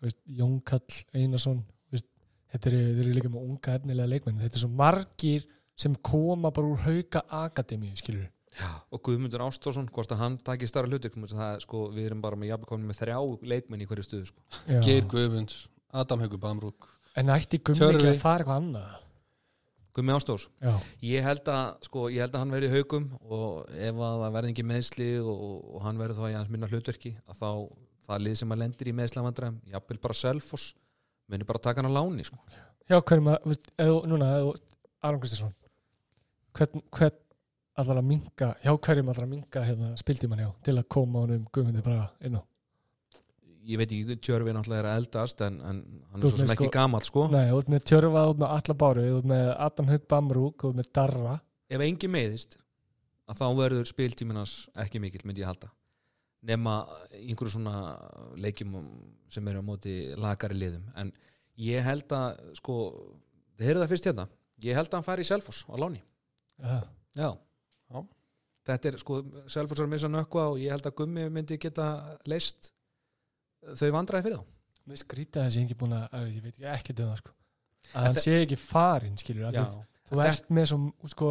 veist, 0.02 0.22
Jónkall 0.26 1.02
Einarsson 1.14 1.60
veist, 1.94 2.08
þetta 2.54 2.72
eru, 2.72 2.80
þeir 2.96 3.04
eru 3.04 3.18
líka 3.20 3.30
með 3.30 3.44
unga 3.52 3.76
efnilega 3.78 4.10
leikmenn, 4.10 4.40
þetta 4.42 4.58
er 4.58 4.64
svo 4.64 4.72
margir 4.80 5.46
sem 5.78 5.94
koma 6.08 6.50
bara 6.56 6.72
úr 6.72 6.82
hauga 6.86 7.22
akademíu 7.44 7.94
skilur 8.00 8.26
og 8.64 9.02
Guðmundur 9.04 9.44
Ástórsson, 9.44 9.88
hvort 9.92 10.12
að 10.14 10.22
hann 10.22 10.36
takir 10.44 10.70
starra 10.70 10.88
hluti 10.88 11.10
það 11.12 11.48
er 11.48 11.64
sko, 11.64 11.86
við 11.94 12.10
erum 12.10 12.22
bara 12.24 12.38
með 12.40 12.54
komin 12.68 12.86
með 12.88 13.00
þrjá 13.02 13.18
leikmenn 13.52 13.82
í 13.84 13.88
hverju 13.88 14.06
stuðu 14.06 14.28
sko 14.30 14.40
Já. 14.66 14.78
Geir 14.84 15.08
Guðmunds, 15.10 15.66
Adam 15.92 16.22
Haugur 16.24 16.40
Bamrúk 16.42 16.88
En 17.16 17.32
ætti 17.32 17.58
Tjörvi. 17.60 17.96
ekki 17.96 18.12
að 18.12 18.22
fara 18.22 18.44
eitthvað 18.44 18.62
annað 18.62 19.02
Guðmi 19.96 20.12
Ástórs, 20.12 20.48
Já, 20.60 20.72
ég 21.08 21.24
held 21.24 21.48
að 21.48 21.66
sko, 21.88 22.06
ég 22.12 22.20
held 22.24 22.34
að 22.36 22.42
hann 22.44 22.52
verði 22.52 22.68
í 22.68 22.74
haugum 22.76 23.06
og 23.24 23.70
ef 23.72 23.96
að 23.96 24.16
það 24.22 24.34
verði 24.36 24.50
ekki 24.52 24.66
meðsli 24.72 25.10
og, 25.20 25.44
og 25.76 25.84
hann 25.86 26.00
verði 26.00 26.18
þá 26.18 26.26
í 26.28 26.36
hans 26.36 26.50
minna 26.52 26.68
hlutverki 26.68 27.14
að 27.24 27.38
þá 27.40 27.50
það 28.06 28.24
lið 28.26 28.36
sem 28.40 28.52
að 28.52 28.60
lendir 28.62 28.90
í 28.90 28.96
meðslavandræðum 28.96 29.60
jafnvel 29.72 30.00
bara 30.04 30.18
Selfoss 30.20 30.74
muni 31.32 31.48
bara 31.48 31.62
taka 31.64 31.82
hann 31.82 31.90
á 31.90 31.96
láni 31.96 32.26
sko. 32.28 32.36
Já, 32.86 33.00
að, 33.00 33.30
veist, 33.48 33.72
eða, 33.82 34.02
núna, 34.06 34.28
eða, 34.36 34.52
Að 37.76 37.98
minga, 38.08 38.54
hjá 38.64 38.72
hverjum 38.72 39.08
allar 39.12 39.26
að 39.26 39.32
minga 39.34 39.62
hérna, 39.66 39.88
spiltíman 40.00 40.38
hjá, 40.40 40.50
til 40.64 40.74
að 40.80 40.86
koma 40.94 41.20
honum 41.26 41.42
guðmundi 41.52 41.82
bara 41.84 42.06
inn 42.24 42.38
á? 42.40 42.42
Ég 43.66 43.80
veit 43.80 43.90
ekki, 43.92 44.14
Tjörfi 44.22 44.52
náttúrulega 44.54 44.78
er 44.80 44.86
að 44.92 45.00
eldast 45.02 45.40
en, 45.42 45.56
en 45.60 45.80
hann 46.12 46.22
er 46.22 46.30
svo 46.30 46.38
sem 46.38 46.52
ekki 46.54 46.68
sko- 46.68 46.74
gamall 46.76 47.04
sko. 47.04 47.24
Nei, 47.32 47.50
út 47.52 47.68
með 47.68 47.82
Tjörfa, 47.90 48.22
út 48.30 48.38
með 48.40 48.52
Alla 48.54 48.76
Báru 48.80 49.04
út 49.18 49.26
með 49.26 49.48
Adam 49.66 49.88
Hugg 49.90 50.04
Bamrúk, 50.08 50.64
út 50.70 50.78
með 50.78 50.88
Darra. 50.94 51.34
Ef 51.68 51.82
engi 51.84 52.08
meiðist 52.14 52.56
að 53.26 53.40
þá 53.42 53.46
verður 53.58 53.88
spiltíminas 53.90 54.54
ekki 54.84 55.02
mikill 55.02 55.26
myndi 55.26 55.42
ég 55.42 55.50
halda. 55.50 55.68
Nema 56.46 56.76
einhverju 57.10 57.56
svona 57.56 57.74
leikjum 58.38 58.76
sem 59.34 59.48
eru 59.50 59.60
á 59.60 59.68
móti 59.68 59.96
lagari 60.14 60.54
liðum. 60.60 60.84
En 60.94 61.10
ég 61.58 61.82
held 61.82 62.06
að 62.14 62.38
sko, 62.60 62.76
þið 63.58 63.66
heyrðu 63.68 63.82
það 63.82 63.92
fyrst 63.96 64.08
hérna. 64.12 64.28
Ég 64.62 64.78
held 64.78 64.88
að 64.92 65.00
hann 65.00 65.08
fari 65.10 65.26
í 65.26 65.28
Selfoss 65.28 65.66
á 65.66 65.74
láni. 65.74 66.00
Já, 66.62 66.78
Já. 67.18 67.28
Þetta 68.66 68.90
er 68.90 68.98
sko, 68.98 69.20
Selfoss 69.52 69.82
að 69.84 69.90
missa 69.92 70.10
nökkva 70.10 70.48
og 70.52 70.60
ég 70.62 70.74
held 70.74 70.88
að 70.88 70.96
Gummi 71.00 71.26
myndi 71.32 71.58
geta 71.62 71.88
leist 72.26 72.72
þau 73.78 73.90
vandræði 73.94 74.26
fyrir 74.26 74.40
þá. 74.40 74.46
mér 74.86 75.02
skrýta 75.02 75.44
þessi 75.46 75.62
ekki 75.64 75.78
búin 75.78 75.94
að, 75.96 76.06
að 76.14 76.26
ég 76.30 76.42
veit 76.44 76.54
ekki 76.54 76.70
ekki 76.72 76.96
döða 77.00 77.18
sko 77.20 77.34
að 77.94 78.08
hann 78.08 78.18
sé 78.22 78.34
ekki 78.42 78.58
farin, 78.58 79.16
skilur 79.18 79.48
að 79.48 79.58
Já. 79.58 79.64
þú 80.10 80.22
ert 80.24 80.50
með 80.58 80.68
svo, 80.70 80.78
sko 81.10 81.30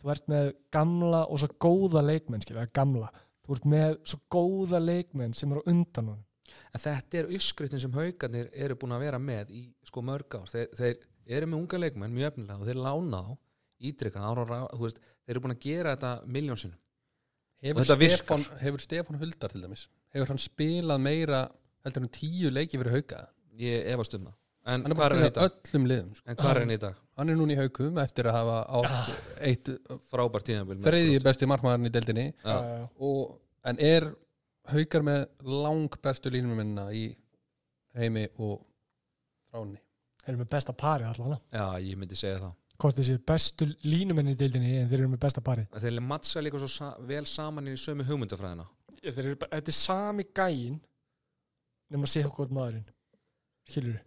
þú 0.00 0.12
ert 0.14 0.30
með 0.32 0.50
gamla 0.72 1.22
og 1.28 1.40
svo 1.42 1.50
góða 1.60 2.02
leikmenn 2.04 2.44
skilur, 2.44 2.68
gamla, 2.76 3.10
þú 3.44 3.56
ert 3.56 3.68
með 3.74 3.96
svo 4.08 4.20
góða 4.32 4.80
leikmenn 4.80 5.36
sem 5.36 5.52
eru 5.52 5.64
á 5.64 5.70
undan 5.72 6.12
hún 6.14 6.20
En 6.74 6.82
þetta 6.82 7.20
er 7.20 7.30
uppskriftin 7.36 7.82
sem 7.82 7.94
haugarnir 7.94 8.50
eru 8.54 8.76
búin 8.78 8.94
að 8.96 9.04
vera 9.06 9.20
með 9.22 9.52
í 9.54 9.62
sko 9.86 10.02
mörg 10.06 10.36
ár. 10.38 10.48
Þeir, 10.50 10.68
þeir 10.78 11.04
eru 11.38 11.48
með 11.50 11.60
unga 11.60 11.80
leikmenn 11.84 12.16
mjög 12.16 12.32
efnilega 12.32 12.58
og 12.58 12.68
þeir 12.68 12.80
lána 12.86 13.22
þá 13.26 13.32
ítrykkað 13.90 14.26
þeir 15.30 15.36
eru 15.36 15.42
búin 15.46 15.54
að 15.54 15.62
gera 15.62 15.92
þetta 15.94 16.10
miljónsinnum. 16.26 16.78
Hefur 17.62 17.84
þetta 17.84 17.96
virkar. 18.00 18.24
Stefán, 18.24 18.60
hefur 18.64 18.82
Stefán 18.82 19.18
Huldar 19.20 19.52
til 19.52 19.60
dæmis 19.62 19.82
Hefur 20.16 20.30
hann 20.32 20.40
spilað 20.40 21.02
meira 21.04 21.40
heldur 21.84 22.02
en 22.06 22.12
tíu 22.16 22.50
leiki 22.50 22.78
fyrir 22.80 22.94
hauka 22.98 23.18
Ég 23.60 23.90
efast 23.92 24.14
um 24.16 24.24
það. 24.30 24.36
En 24.70 24.82
Hann 24.84 24.92
er 24.92 24.96
bara 24.96 25.14
að 25.16 25.20
hann 25.20 25.26
í 25.26 25.30
spila 25.30 25.44
dag? 25.48 25.58
öllum 25.70 25.86
liðum 25.90 26.08
sko. 26.16 26.24
En 26.30 26.36
hvað 26.40 26.50
er 26.54 26.60
hann 26.64 26.72
í 26.72 26.78
dag? 26.80 26.96
Hann 27.20 27.28
er 27.32 27.36
núna 27.40 27.52
í 27.54 27.58
haukum 27.60 28.00
eftir 28.00 28.28
að 28.30 28.36
hafa 28.38 28.56
átt 28.80 29.36
eitt 29.50 29.70
Frábært 30.12 30.46
tíðanbíl. 30.48 30.78
þriðji 30.84 31.20
besti 31.24 31.48
markmaðurinn 31.52 31.88
í 31.90 31.92
deildinni 31.94 32.26
Já. 32.44 32.56
og, 32.96 33.36
en 33.68 33.80
er 33.84 34.08
haukar 34.72 35.04
með 35.04 35.26
lang 35.44 35.96
bestu 36.04 36.32
línumennina 36.32 36.86
í 36.96 37.06
heimi 38.00 38.26
og 38.38 38.60
fráni 39.50 39.80
þeir 40.24 40.32
eru 40.34 40.42
með 40.44 40.50
besta 40.52 40.72
pari 40.76 41.04
allavega 41.08 41.40
Já, 41.52 41.66
ég 41.84 41.96
myndi 42.00 42.16
segja 42.20 42.40
það. 42.44 42.54
Hvort 42.80 42.96
þessi 42.98 43.18
bestu 43.26 43.66
línumenni 43.84 44.34
í 44.34 44.38
deildinni 44.40 44.74
en 44.80 44.88
þeir 44.90 45.02
eru 45.04 45.12
með 45.14 45.22
besta 45.26 45.42
pari 45.44 45.66
Þeir 45.72 46.00
mattsa 46.10 46.42
líka 46.44 46.60
svo 46.62 46.68
sa 46.72 46.92
vel 47.08 47.24
saman 47.28 47.68
í 47.70 47.76
sömu 47.80 48.06
hugmyndafræðina. 48.08 48.66
þeir 49.00 49.24
eru, 49.26 49.36
bara- 49.40 49.60
þetta 49.60 49.74
er 49.74 49.78
sami 49.80 50.24
gæin 50.36 50.80
nema 51.90 52.06
að 52.06 52.12
sé 52.14 52.24
okkur 52.28 52.52
maðurinn 52.54 52.86
skilur 53.70 54.00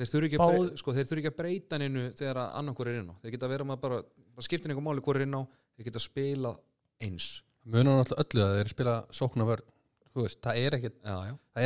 Þeir 0.00 0.08
þurfi 0.08 0.28
ekki, 0.30 0.38
Báð- 0.40 0.76
sko, 0.80 0.92
ekki 1.20 1.28
að 1.28 1.36
breyta 1.36 1.76
hennu 1.76 2.02
þegar 2.16 2.38
að 2.40 2.54
annarkur 2.56 2.88
er 2.88 3.00
inn 3.02 3.10
á. 3.12 3.14
Þeir 3.20 3.32
geta 3.34 3.48
verið 3.52 3.66
með 3.68 3.80
bara, 3.82 3.98
bara 4.32 4.44
skiptin 4.46 4.72
einhver 4.72 4.86
máli 4.86 5.02
hvort 5.04 5.16
er 5.20 5.24
inn 5.26 5.34
á, 5.36 5.42
þeir 5.76 5.84
geta 5.90 6.00
spila 6.00 6.52
eins. 7.04 7.26
munar 7.68 7.98
náttúrulega 8.00 8.24
öllu 8.24 8.40
að 8.46 8.54
þeir 8.56 8.70
spila 8.72 8.94
sókna 9.12 9.44
vörn 9.44 9.66
þú 10.14 10.22
veist, 10.24 10.40
það 10.40 10.56
er 10.56 10.72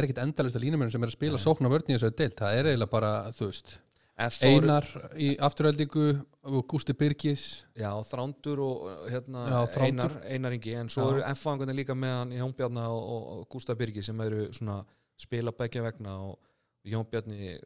er 0.01 0.03
ekkit 0.09 0.19
endalist 0.25 0.57
að 0.59 0.65
línumenn 0.67 0.91
sem 0.91 1.03
er 1.05 1.07
að 1.13 1.15
spila 1.15 1.39
Nei. 1.39 1.45
sókna 1.47 1.71
vörn 1.71 1.87
í 1.87 1.95
þessari 1.95 2.17
deild, 2.19 2.35
það 2.35 2.59
er 2.59 2.65
eiginlega 2.73 2.91
bara, 2.91 3.13
þú 3.31 3.47
veist 3.53 3.79
F 4.15 4.37
eru- 4.47 4.61
Einar 4.63 4.85
í 5.19 5.33
afturöldingu 5.43 6.05
og 6.47 6.61
Gústi 6.71 6.95
Birgis. 6.95 7.65
Já, 7.75 7.91
Þrándur 8.07 8.61
og 8.63 8.85
hérna, 9.11 9.41
Já, 9.51 9.57
Þrándur. 9.75 9.87
Einar, 9.89 10.13
Einar 10.31 10.53
Ingi. 10.55 10.75
En 10.79 10.89
svo 10.93 11.09
Já. 11.09 11.17
eru 11.17 11.25
F-fangarnir 11.35 11.75
líka 11.81 11.97
með 11.99 12.13
hann 12.21 12.31
Jón 12.37 12.55
Bjarna 12.55 12.85
og, 12.95 13.03
og, 13.03 13.25
og 13.41 13.49
Gústaf 13.51 13.77
Birgi 13.81 14.05
sem 14.07 14.21
eru 14.23 14.47
svona 14.55 14.85
spila 15.19 15.51
begja 15.51 15.83
vegna 15.83 16.15
og 16.29 16.39
Jón 16.87 17.07
Bjarni 17.11 17.59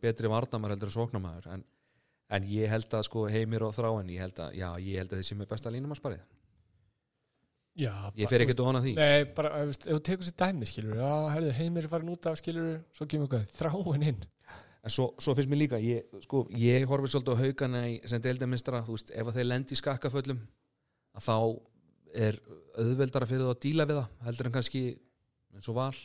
betri 0.00 0.26
varnamær 0.32 0.74
heldur 0.74 0.90
að 0.90 0.96
sóknamæður 0.96 1.46
en, 1.54 1.64
en 2.32 2.44
ég 2.50 2.70
held 2.72 2.88
að 2.98 3.06
sko 3.06 3.26
heimir 3.30 3.62
og 3.62 3.74
þráin 3.76 4.10
ég 4.10 4.22
held 4.24 4.38
að, 4.42 4.54
já, 4.58 4.68
ég 4.80 4.98
held 5.02 5.12
að 5.12 5.20
þessi 5.22 5.36
með 5.38 5.50
besta 5.54 5.70
línum 5.70 5.92
að 5.92 6.00
sparið 6.00 6.22
já, 7.82 7.92
ég 8.16 8.28
fer 8.28 8.42
ekkert 8.44 8.60
ofan 8.64 8.78
að 8.80 8.86
því. 8.88 8.94
Nei, 8.98 9.24
bara, 9.36 9.50
ef 9.64 9.78
þú 9.86 9.98
tekur 10.08 10.26
sér 10.28 10.38
dæmi, 10.42 10.66
skilur 10.68 10.98
já, 10.98 11.12
herðu, 11.34 11.52
heimir 11.60 11.86
er 11.86 11.92
farin 11.92 12.10
út 12.12 12.26
af, 12.30 12.40
skilur 12.40 12.72
svo 12.96 13.06
kemur 13.08 13.28
eitthvað, 13.28 13.52
þráin 13.60 14.08
inn 14.10 14.24
en 14.82 14.92
svo, 14.92 15.12
svo 15.22 15.34
finnst 15.38 15.50
mér 15.50 15.62
líka, 15.64 15.80
ég, 15.82 16.08
sko, 16.24 16.44
ég 16.58 16.86
horfi 16.90 17.12
svolítið 17.12 17.38
á 17.38 17.42
haugana 17.42 17.84
í, 17.90 17.96
sem 18.10 18.22
deildamistara 18.22 18.82
þú 18.86 18.96
veist, 18.96 19.12
ef 19.14 19.28
að 19.28 19.38
þeir 19.38 19.48
lendi 19.48 19.76
í 19.76 19.80
skakkaföllum 19.80 20.42
að 21.12 21.26
þá 21.28 21.36
er 22.26 22.38
auðveldara 22.76 23.28
fyrir 23.28 23.46
það 23.46 23.54
að 23.54 23.62
díla 23.64 23.88
við 23.88 24.00
það 24.00 24.28
heldur 24.28 24.48
en 24.48 24.56
kannski 24.56 24.82
eins 25.52 25.68
og 25.70 25.78
val. 25.78 25.96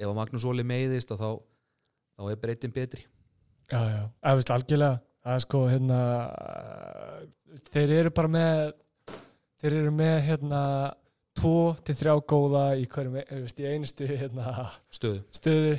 Ef 0.00 0.08
að 0.08 0.18
Magnús 0.18 0.46
Óli 0.48 0.64
meiðist 0.66 1.12
að 1.14 1.22
þá, 1.22 1.30
þá 2.16 2.22
er 2.32 2.40
breytin 2.42 2.74
betri. 2.74 3.04
Já, 3.70 3.80
já, 3.88 4.02
eða 4.22 4.38
veist 4.38 4.52
algjörlega 4.52 4.98
er 5.32 5.42
sko 5.44 5.60
hérna 5.70 6.00
þeir 7.70 7.94
eru 8.00 8.12
bara 8.14 8.30
með 8.32 8.62
þeir 9.62 9.76
eru 9.78 9.92
með 9.94 10.16
hérna 10.26 10.62
tvo 11.38 11.72
til 11.86 11.96
þrjá 11.96 12.14
góða 12.28 12.64
í 12.76 12.88
hverjum 12.90 13.16
veist, 13.16 13.60
í 13.62 13.68
einustu 13.68 14.08
hérna, 14.08 14.66
stöðu. 14.92 15.22
stöðu 15.32 15.76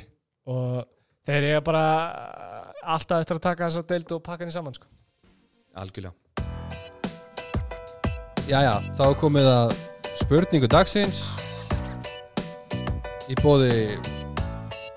og 0.49 0.88
þeir 1.28 1.47
eru 1.53 1.61
bara 1.65 1.84
alltaf 2.84 3.24
eftir 3.24 3.38
að 3.39 3.45
taka 3.47 3.69
þessa 3.69 3.86
deild 3.93 4.11
og 4.15 4.24
pakka 4.26 4.43
henni 4.43 4.55
saman 4.55 4.76
sko. 4.76 4.88
algjörlega. 5.76 6.13
Jæja, 8.47 8.74
þá 8.97 9.03
er 9.07 9.15
komið 9.21 9.47
að 9.47 9.74
spurningu 10.19 10.67
dagsins. 10.67 11.21
Í 13.32 13.38
bóði 13.39 13.95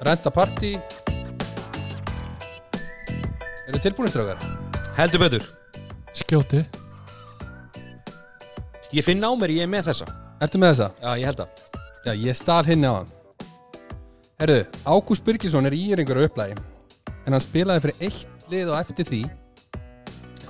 Renta 0.03 0.33
Party. 0.35 0.75
Eru 3.67 3.79
tilbúinir 3.83 4.11
strákar? 4.13 4.43
heldur 4.97 5.21
betur, 5.21 5.43
skjóti. 6.17 6.63
Ég 8.95 9.05
finn 9.05 9.21
á 9.23 9.31
mér 9.37 9.53
ég 9.53 9.67
er 9.67 9.71
með 9.71 9.91
þessa. 9.91 10.07
Ertu 10.41 10.59
með 10.61 10.73
þessa? 10.75 10.89
já, 11.03 11.11
ég 11.21 11.27
held 11.31 11.41
að 11.41 11.49
Já, 12.07 12.13
ég 12.15 12.37
stal 12.39 12.63
hinni 12.65 12.87
á 12.87 12.95
hann 13.01 13.09
Herru, 14.37 14.59
Ágúst 14.85 15.25
Birgisson 15.25 15.65
er 15.65 15.73
íringur 15.73 16.19
á 16.21 16.27
upplægi 16.29 16.57
en 17.27 17.33
hann 17.33 17.41
spilaði 17.43 17.87
fyrir 17.87 18.03
eitt 18.09 18.51
lið 18.53 18.69
og 18.69 18.77
eftir 18.83 19.09
því. 19.09 19.21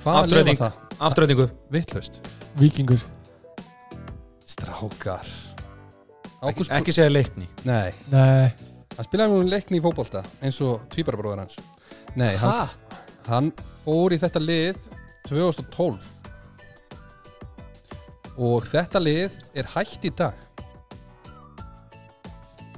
Hvað 0.01 0.17
Afturelding. 0.21 0.57
lifa 0.57 0.67
það? 0.67 0.97
afturrætingu, 1.07 1.45
Vittlaust 1.71 2.17
vikingur 2.59 3.05
Strákar. 4.47 5.23
Ekki, 5.23 6.49
Ágúst 6.49 6.71
ekki 6.75 6.93
segja 6.95 7.11
leikni. 7.13 7.47
Nei, 7.67 7.93
nei, 8.11 8.51
hann 8.97 9.07
spilaði 9.07 9.33
nú 9.37 9.47
leikni 9.51 9.79
í 9.79 9.83
fótbolta 9.83 10.23
eins 10.41 10.59
og 10.65 10.83
tvíbarabróður 10.93 11.45
hans. 11.45 11.57
Nei, 12.19 12.35
hann, 12.41 12.69
hann 13.29 13.49
fór 13.85 14.15
í 14.15 14.19
þetta 14.21 14.41
lið 14.43 14.83
2012 15.29 16.13
og 18.37 18.67
þetta 18.69 18.99
lið 19.01 19.39
er 19.57 19.71
hætt 19.73 20.03
í 20.05 20.11
dag 20.13 20.35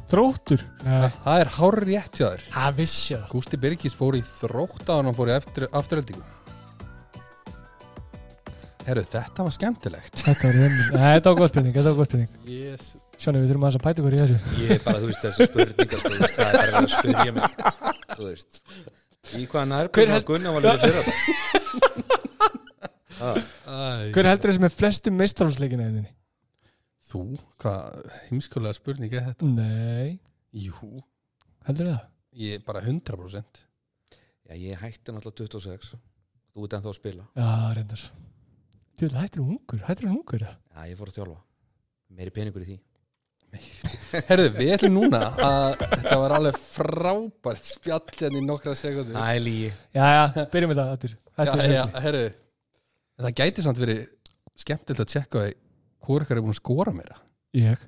þróttur. 0.10 0.62
Nei, 0.86 1.07
það 1.24 1.39
er 1.43 1.51
hár 1.60 1.76
rétt 1.86 2.14
hjá 2.20 2.26
þér. 2.32 2.43
Það 2.53 2.78
vissi 2.80 3.14
ég 3.14 3.20
það. 3.24 3.30
Gústi 3.36 3.60
Birgis 3.66 3.95
fór 3.97 4.18
í 4.20 4.24
þrótt 4.26 4.86
á 4.89 4.93
hann 4.97 5.10
og 5.12 5.16
fór 5.20 5.30
í 5.32 5.36
eftir, 5.38 5.68
afturöldingu 5.72 6.26
Herru, 8.89 9.03
þetta 9.05 9.43
var 9.45 9.53
skemmtilegt. 9.53 10.16
Þetta 10.26 10.47
var 10.47 10.55
reynd 10.55 10.78
nei, 10.95 11.10
þetta 11.20 11.30
var 11.30 11.38
góð 11.43 11.49
spurning, 11.51 11.74
þetta 11.76 11.91
var 11.91 11.97
góð 11.99 12.07
spurning. 12.10 12.30
Yes. 12.49 12.86
Sjóni, 13.20 13.41
við 13.43 13.51
þurfum 13.51 13.66
aðeins 13.68 13.78
að 13.78 13.84
bæta 13.86 14.01
ykkur 14.01 14.16
í 14.16 14.22
þessu. 14.24 14.38
Ég 14.64 14.70
er 14.74 14.82
bara, 14.86 15.01
þú 15.03 15.07
veist, 15.12 15.22
þessi 15.26 15.45
spurningar 15.49 15.99
þú 16.01 16.12
veist, 16.16 16.34
það 16.39 16.47
er 16.49 16.53
bara 16.57 16.80
að 16.80 16.89
spyrja 16.95 17.32
mig. 17.36 17.43
Þú 18.16 18.24
veist. 18.24 18.51
Í 19.36 19.43
hvaða 19.51 19.78
held- 19.78 20.16
að 20.16 20.26
Gunnar 20.32 20.51
var 20.55 20.62
líka 20.66 20.80
fyrir 20.82 20.95
þetta 20.97 21.14
hver 23.20 24.30
heldur 24.30 24.49
þessi 24.53 24.64
með 24.64 24.76
flestu 24.80 25.12
meistarhúsleikina 25.14 25.84
henni? 25.89 26.05
Þú, 27.10 27.22
hvað 27.62 28.12
heimskulega 28.28 28.78
spurning 28.78 29.14
er 29.18 29.24
þetta? 29.32 29.47
nei, 29.55 30.20
Jú, 30.53 30.91
heldur 31.68 31.89
það? 31.91 32.03
ég 32.39 32.60
er 32.60 32.66
bara 32.68 32.82
100% 32.86 33.64
já, 34.49 34.53
ég 34.55 34.78
hætti 34.84 35.14
náttúrulega 35.16 35.47
26 35.57 35.95
þú 36.53 36.66
ert 36.68 36.76
ennþá 36.78 36.91
að 36.91 36.97
spila. 36.99 37.26
Já, 37.38 37.49
reyndar. 37.78 38.03
Þú 38.99 39.07
veit, 39.07 39.16
hættir 39.24 39.41
hún 39.43 39.55
ungur, 39.57 39.82
hættir 39.88 40.07
hún 40.10 40.20
ungur 40.20 40.43
eða? 40.45 40.53
já, 40.76 40.86
ég 40.91 40.99
fór 40.99 41.12
að 41.12 41.18
þjálfa. 41.20 41.39
Meiri 42.20 42.34
peningur 42.36 42.66
í 42.66 42.70
því. 42.70 42.78
Herru, 44.30 44.43
við 44.53 44.72
ætlum 44.76 44.93
núna 44.99 45.20
að 45.41 45.80
þetta 45.82 46.18
var 46.22 46.34
alveg 46.36 46.57
frábært 46.62 47.66
spjall 47.66 48.03
hérna 48.20 48.38
í 48.38 48.43
nokkra 48.45 48.76
sekundur 48.78 49.16
það 49.18 49.32
er 49.39 49.41
lígi 49.41 49.70
Já, 49.97 50.03
já, 50.05 50.43
byrjum 50.53 50.70
við 50.74 50.78
það 50.82 50.91
hættir 50.91 51.16
Hættir 51.39 51.64
já, 51.64 51.74
já, 51.74 52.01
herru. 52.05 52.22
En 53.18 53.26
það 53.26 53.34
gæti 53.41 53.66
samt 53.66 53.82
verið 53.82 54.03
skemmtilegt 54.62 55.01
að 55.01 55.10
tjekka 55.16 55.43
hvort 56.06 56.26
ykkar 56.26 56.39
er 56.39 56.45
búin 56.45 56.56
að 56.56 56.62
skora 56.62 56.93
meira? 56.95 57.18
Ég. 57.58 57.82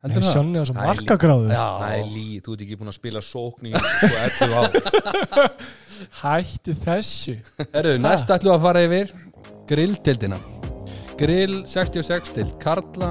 Heldur 0.00 0.24
það? 0.24 0.32
Sjónni 0.32 0.60
á 0.60 0.64
svo 0.64 0.74
Það 0.74 0.82
er 0.82 0.88
markagráðu 1.00 1.48
Já, 1.52 1.64
það 1.80 1.94
er 1.98 2.06
lígi, 2.14 2.36
þú 2.44 2.54
ert 2.54 2.62
ekki 2.64 2.78
búin 2.80 2.90
að 2.92 2.96
spila 2.96 3.20
sókn 3.24 3.66
í 3.68 3.72
sko 3.80 4.12
11 4.16 4.54
ár. 4.60 4.70
Hætti 6.22 6.74
þessu. 6.86 7.34
Herru, 7.74 7.92
næst 8.00 8.32
ætlum 8.32 8.54
við 8.54 8.56
að 8.56 8.64
fara 8.64 8.84
yfir 8.86 9.12
grilldeildina. 9.68 10.38
Grill 11.20 11.58
66 11.68 12.32
til 12.38 12.46
Karla. 12.62 13.10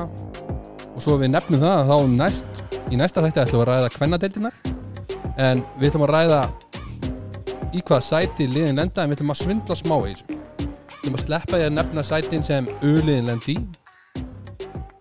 Og 0.95 1.03
svo 1.05 1.19
við 1.21 1.29
nefnum 1.35 1.61
það 1.61 1.91
þá 1.91 1.97
næst, 2.15 2.63
í 2.89 2.97
næsta 2.99 3.21
þætti 3.23 3.43
ætlum 3.45 3.61
við 3.61 3.67
að 3.67 3.69
ræða 3.69 3.91
kvennadeildina. 3.93 4.51
En 5.39 5.61
við 5.77 5.91
ætlum 5.91 6.07
að 6.07 6.13
ræða 6.15 6.41
í 7.77 7.83
hvaða 7.85 8.01
sæti 8.09 8.49
liðin 8.49 8.81
lenda 8.81 9.05
en 9.05 9.13
við 9.13 9.19
ætlum 9.19 9.35
að 9.35 9.41
svindla 9.43 9.77
smá 9.77 9.95
í 10.01 10.15
þessu. 10.15 10.39
Við 10.89 10.97
ætlum 11.03 11.19
að 11.19 11.25
sleppa 11.27 11.53
því 11.61 11.67
að 11.69 11.75
nefna 11.77 12.03
sætin 12.09 12.43
sem 12.49 12.67
auðliðin 12.81 13.29
lendi 13.29 13.53
í 13.53 13.61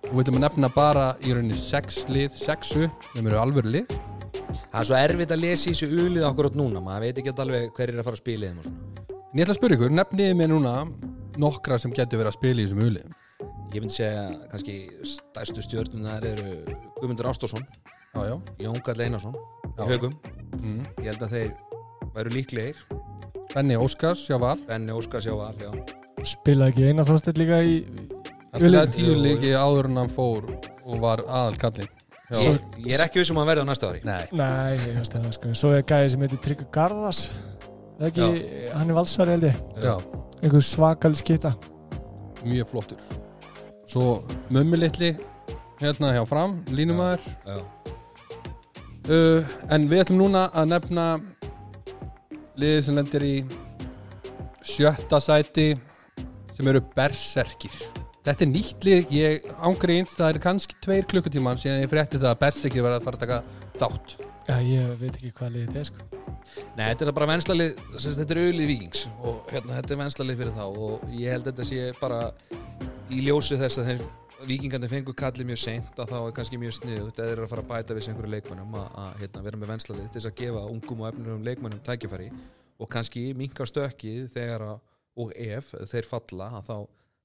og 0.09 0.15
við 0.17 0.25
ætlum 0.25 0.41
að 0.41 0.45
nefna 0.47 0.71
bara 0.75 1.07
í 1.23 1.35
rauninni 1.37 1.59
6 1.59 2.01
lið, 2.13 2.35
6 2.41 2.75
sem 2.75 3.29
eru 3.29 3.39
alvöru 3.41 3.73
lið. 3.77 3.95
Það 4.69 4.81
er 4.81 4.89
svo 4.91 4.99
erfitt 4.99 5.33
að 5.37 5.45
lesa 5.45 5.69
í 5.69 5.75
þessu 5.75 6.03
ulið 6.05 6.27
okkur 6.29 6.51
átt 6.51 6.59
núna 6.59 6.83
maður 6.85 7.07
veit 7.07 7.23
ekki 7.23 7.35
alveg 7.45 7.71
hver 7.77 7.93
er 7.93 8.01
að 8.03 8.09
fara 8.09 8.19
að 8.19 8.25
spila 8.25 8.45
í 8.45 8.51
þeim 8.51 8.59
og 8.59 8.69
svona. 8.69 9.07
En 9.29 9.41
ég 9.41 9.45
ætla 9.45 9.55
að 9.55 9.61
spyrja 9.61 9.79
ykkur, 9.79 9.95
nefniði 10.01 10.37
mér 10.41 10.53
núna 10.53 10.75
nokkra 11.39 11.79
sem 11.81 11.95
getur 11.95 12.23
verið 12.23 12.33
að 12.33 12.39
spila 12.41 12.61
í 12.61 12.67
þessum 12.67 12.85
auðliðum 12.85 13.17
ég 13.75 13.83
myndi 13.85 13.93
segja 13.99 14.25
kannski 14.49 14.77
stærstu 15.05 15.63
stjörnunar 15.65 16.25
eru 16.25 16.53
Guðmundur 16.99 17.29
Ástásson 17.29 17.67
Jón 18.17 18.81
Gall 18.85 19.03
Einarsson 19.05 19.37
haugum 19.77 20.15
mm. 20.63 20.81
ég 21.03 21.11
held 21.11 21.25
að 21.27 21.35
þeir 21.35 21.51
væru 22.15 22.33
líklegir. 22.35 22.79
Benni 23.53 23.77
Óskars, 23.81 24.27
já 24.29 24.37
val. 24.41 24.59
Benni 24.69 24.93
Óskars 24.93 25.29
já 25.29 25.35
val 25.37 25.55
já. 25.61 25.71
Spilaði 26.27 26.73
ekki 26.73 26.89
eina 26.89 27.05
þóstett 27.07 27.39
líka 27.41 27.61
í 27.63 27.79
hann 28.53 28.61
spilaði 28.63 28.93
tíu 28.97 29.15
leiki 29.23 29.53
áður 29.57 29.89
en 29.91 30.01
hann 30.03 30.13
fór 30.13 30.49
og 30.85 31.01
var 31.05 31.23
aðal 31.27 31.57
kallinn 31.61 31.95
Svo- 32.29 32.53
ég, 32.53 32.65
ég 32.85 32.93
er 32.99 33.07
ekki 33.07 33.23
vissum 33.23 33.39
að 33.39 33.47
hann 33.47 33.49
verði 33.49 33.63
á 33.65 33.69
næsta 33.71 33.89
ári. 33.89 34.01
Nei, 34.05 34.25
Nei, 34.37 34.75
ég 34.77 34.99
veist 34.99 35.15
það 35.15 35.31
sko. 35.33 35.53
Svo 35.57 35.71
er 35.73 35.85
gæði 35.89 36.11
sem 36.13 36.21
heitir 36.27 36.41
Tryggur 36.45 36.67
Garðas 36.77 37.21
Það 37.99 38.05
er 38.05 38.11
ekki, 38.13 38.27
hann 38.77 38.91
er 38.93 38.95
valsari 38.99 39.33
held 39.33 39.47
ég? 39.49 39.63
Já, 39.83 39.95
einhver 40.45 40.63
svakal 40.63 41.17
skita. 41.19 41.55
Mjög 42.45 42.69
flottur. 42.71 43.01
Svo 43.89 44.05
mömmu 44.55 44.77
litli 44.79 45.15
hérna 45.81 46.13
hjá 46.15 46.21
fram, 46.29 46.59
línumæður. 46.69 47.25
Já. 47.49 47.57
uh, 49.09 49.57
en 49.73 49.89
við 49.89 50.05
ætlum 50.05 50.21
núna 50.21 50.45
að 50.53 50.69
nefna 50.75 51.07
liðið 52.61 52.85
sem 52.85 53.01
lendir 53.01 53.25
í 53.25 53.35
sjötta 54.69 55.19
sæti 55.23 55.71
sem 56.53 56.69
eru 56.71 56.85
berserkir 56.95 57.73
þetta 58.29 58.45
er 58.45 58.51
nýtt 58.53 58.87
lið, 58.87 59.13
ég 59.15 59.49
ángriðins 59.65 60.15
það 60.19 60.33
eru 60.35 60.43
kannski 60.45 60.79
tveir 60.85 61.09
klukkutíman 61.09 61.61
síðan 61.61 61.83
ég 61.83 61.93
frétti 61.93 62.21
það 62.21 62.35
að 62.35 62.41
berserkir 62.45 62.85
verða 62.85 63.01
að 63.01 63.09
fara 63.09 63.19
að 63.19 63.25
taka 63.25 63.41
þátt. 63.81 64.15
Já, 64.49 64.55
ég 64.65 64.95
veit 65.01 65.11
ekki 65.13 65.33
hvað 65.37 65.55
liðið 65.55 65.69
þetta 65.69 65.81
er 65.81 65.91
sko. 65.91 66.07
Nei, 66.79 66.85
þetta 66.85 67.05
er 67.05 67.17
bara 67.19 67.29
venslalið, 67.29 67.83
sem 67.95 68.05
sagt, 68.05 68.21
þetta 68.23 68.35
er 68.35 68.41
auðlið 68.47 68.71
vikings 68.73 69.03
og 69.19 69.51
hérna, 69.53 69.75
þetta 69.77 69.95
er 69.95 70.01
venslalið 70.03 70.41
fyrir 70.41 70.57
þá 70.57 70.65
og 70.69 71.11
ég 71.13 71.35
held 71.35 71.45
að 71.45 71.51
þetta 71.51 71.69
sé 71.69 71.91
bara 71.99 72.21
í 73.13 73.21
ljósi 73.27 73.59
þess 73.61 73.81
að 73.81 73.91
þeir 73.91 74.07
vikingandi 74.49 74.89
fengur 74.91 75.17
kallið 75.19 75.49
mjög 75.51 75.61
seint 75.61 75.99
að 75.99 76.13
þá 76.13 76.19
er 76.19 76.35
kannski 76.37 76.61
mjög 76.63 76.77
sniðut 76.77 77.19
eða 77.19 77.27
þeir 77.27 77.35
eru 77.35 77.47
að 77.47 77.53
fara 77.53 77.65
að 77.65 77.71
bæta 77.73 77.97
við 77.97 78.05
sig 78.05 78.13
einhverju 78.13 78.33
leikmönnum 78.35 78.77
að, 78.79 78.87
að 79.03 79.23
hérna, 79.23 79.43
vera 79.49 79.61
með 79.61 79.73
venslalið 79.73 80.07
til 80.07 80.21
þess 80.21 80.31
að 80.31 80.37
gefa 80.39 80.63
ungum 80.73 81.03
og 81.03 81.09
efnilegum 81.11 81.49
leikmönnum 81.49 81.83
tækifæri 81.89 82.29
og 82.79 82.91
kannski 82.93 83.25
minka 83.39 83.67
stökkið 83.67 84.29
þegar 84.37 84.67
að, 84.69 84.77
og 85.19 85.35
ef 85.35 85.73
þeir 85.91 86.09
falla 86.09 86.51
að 86.61 86.71
þá, 86.71 86.77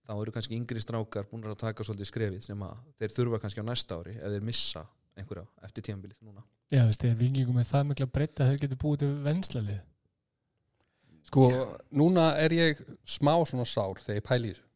þá 0.04 0.14
eru 0.16 0.34
kannski 0.36 0.58
yngri 0.58 0.84
strákar 0.84 1.30
búin 1.30 1.48
að 1.48 1.62
taka 1.64 1.86
svolítið 1.86 2.10
skrefið 2.12 2.44
sem 2.50 2.68
að 2.68 2.84
þeir 3.00 3.16
þurfa 3.18 3.42
kannski 3.44 3.64
á 3.64 3.70
næsta 3.70 4.02
ári 4.02 4.18
ef 4.20 4.36
þeir 4.36 4.46
missa 4.50 4.84
einhverja 5.18 5.46
eftir 5.64 5.88
tímabilið 5.88 6.20
núna. 6.26 6.44
Já, 6.74 6.84
veist, 6.88 7.04
er 7.06 7.18
vikingum 7.18 7.58
með 7.60 7.70
það 7.70 7.90
mikla 7.92 8.08
breytt 8.10 8.42
að 8.42 8.52
þeir 8.52 8.62
getur 8.64 8.80
búið 8.82 9.04
til 9.04 9.12
venslalið 9.24 9.82
sko, 11.34 11.50
núna 11.98 12.34
er 12.42 12.54
ég 12.54 12.84
smá 13.10 13.34
svona 13.48 13.66
sár 13.66 14.02
þegar 14.04 14.20
ég 14.20 14.28
pæli 14.28 14.52
í 14.52 14.54
þessu. 14.54 14.70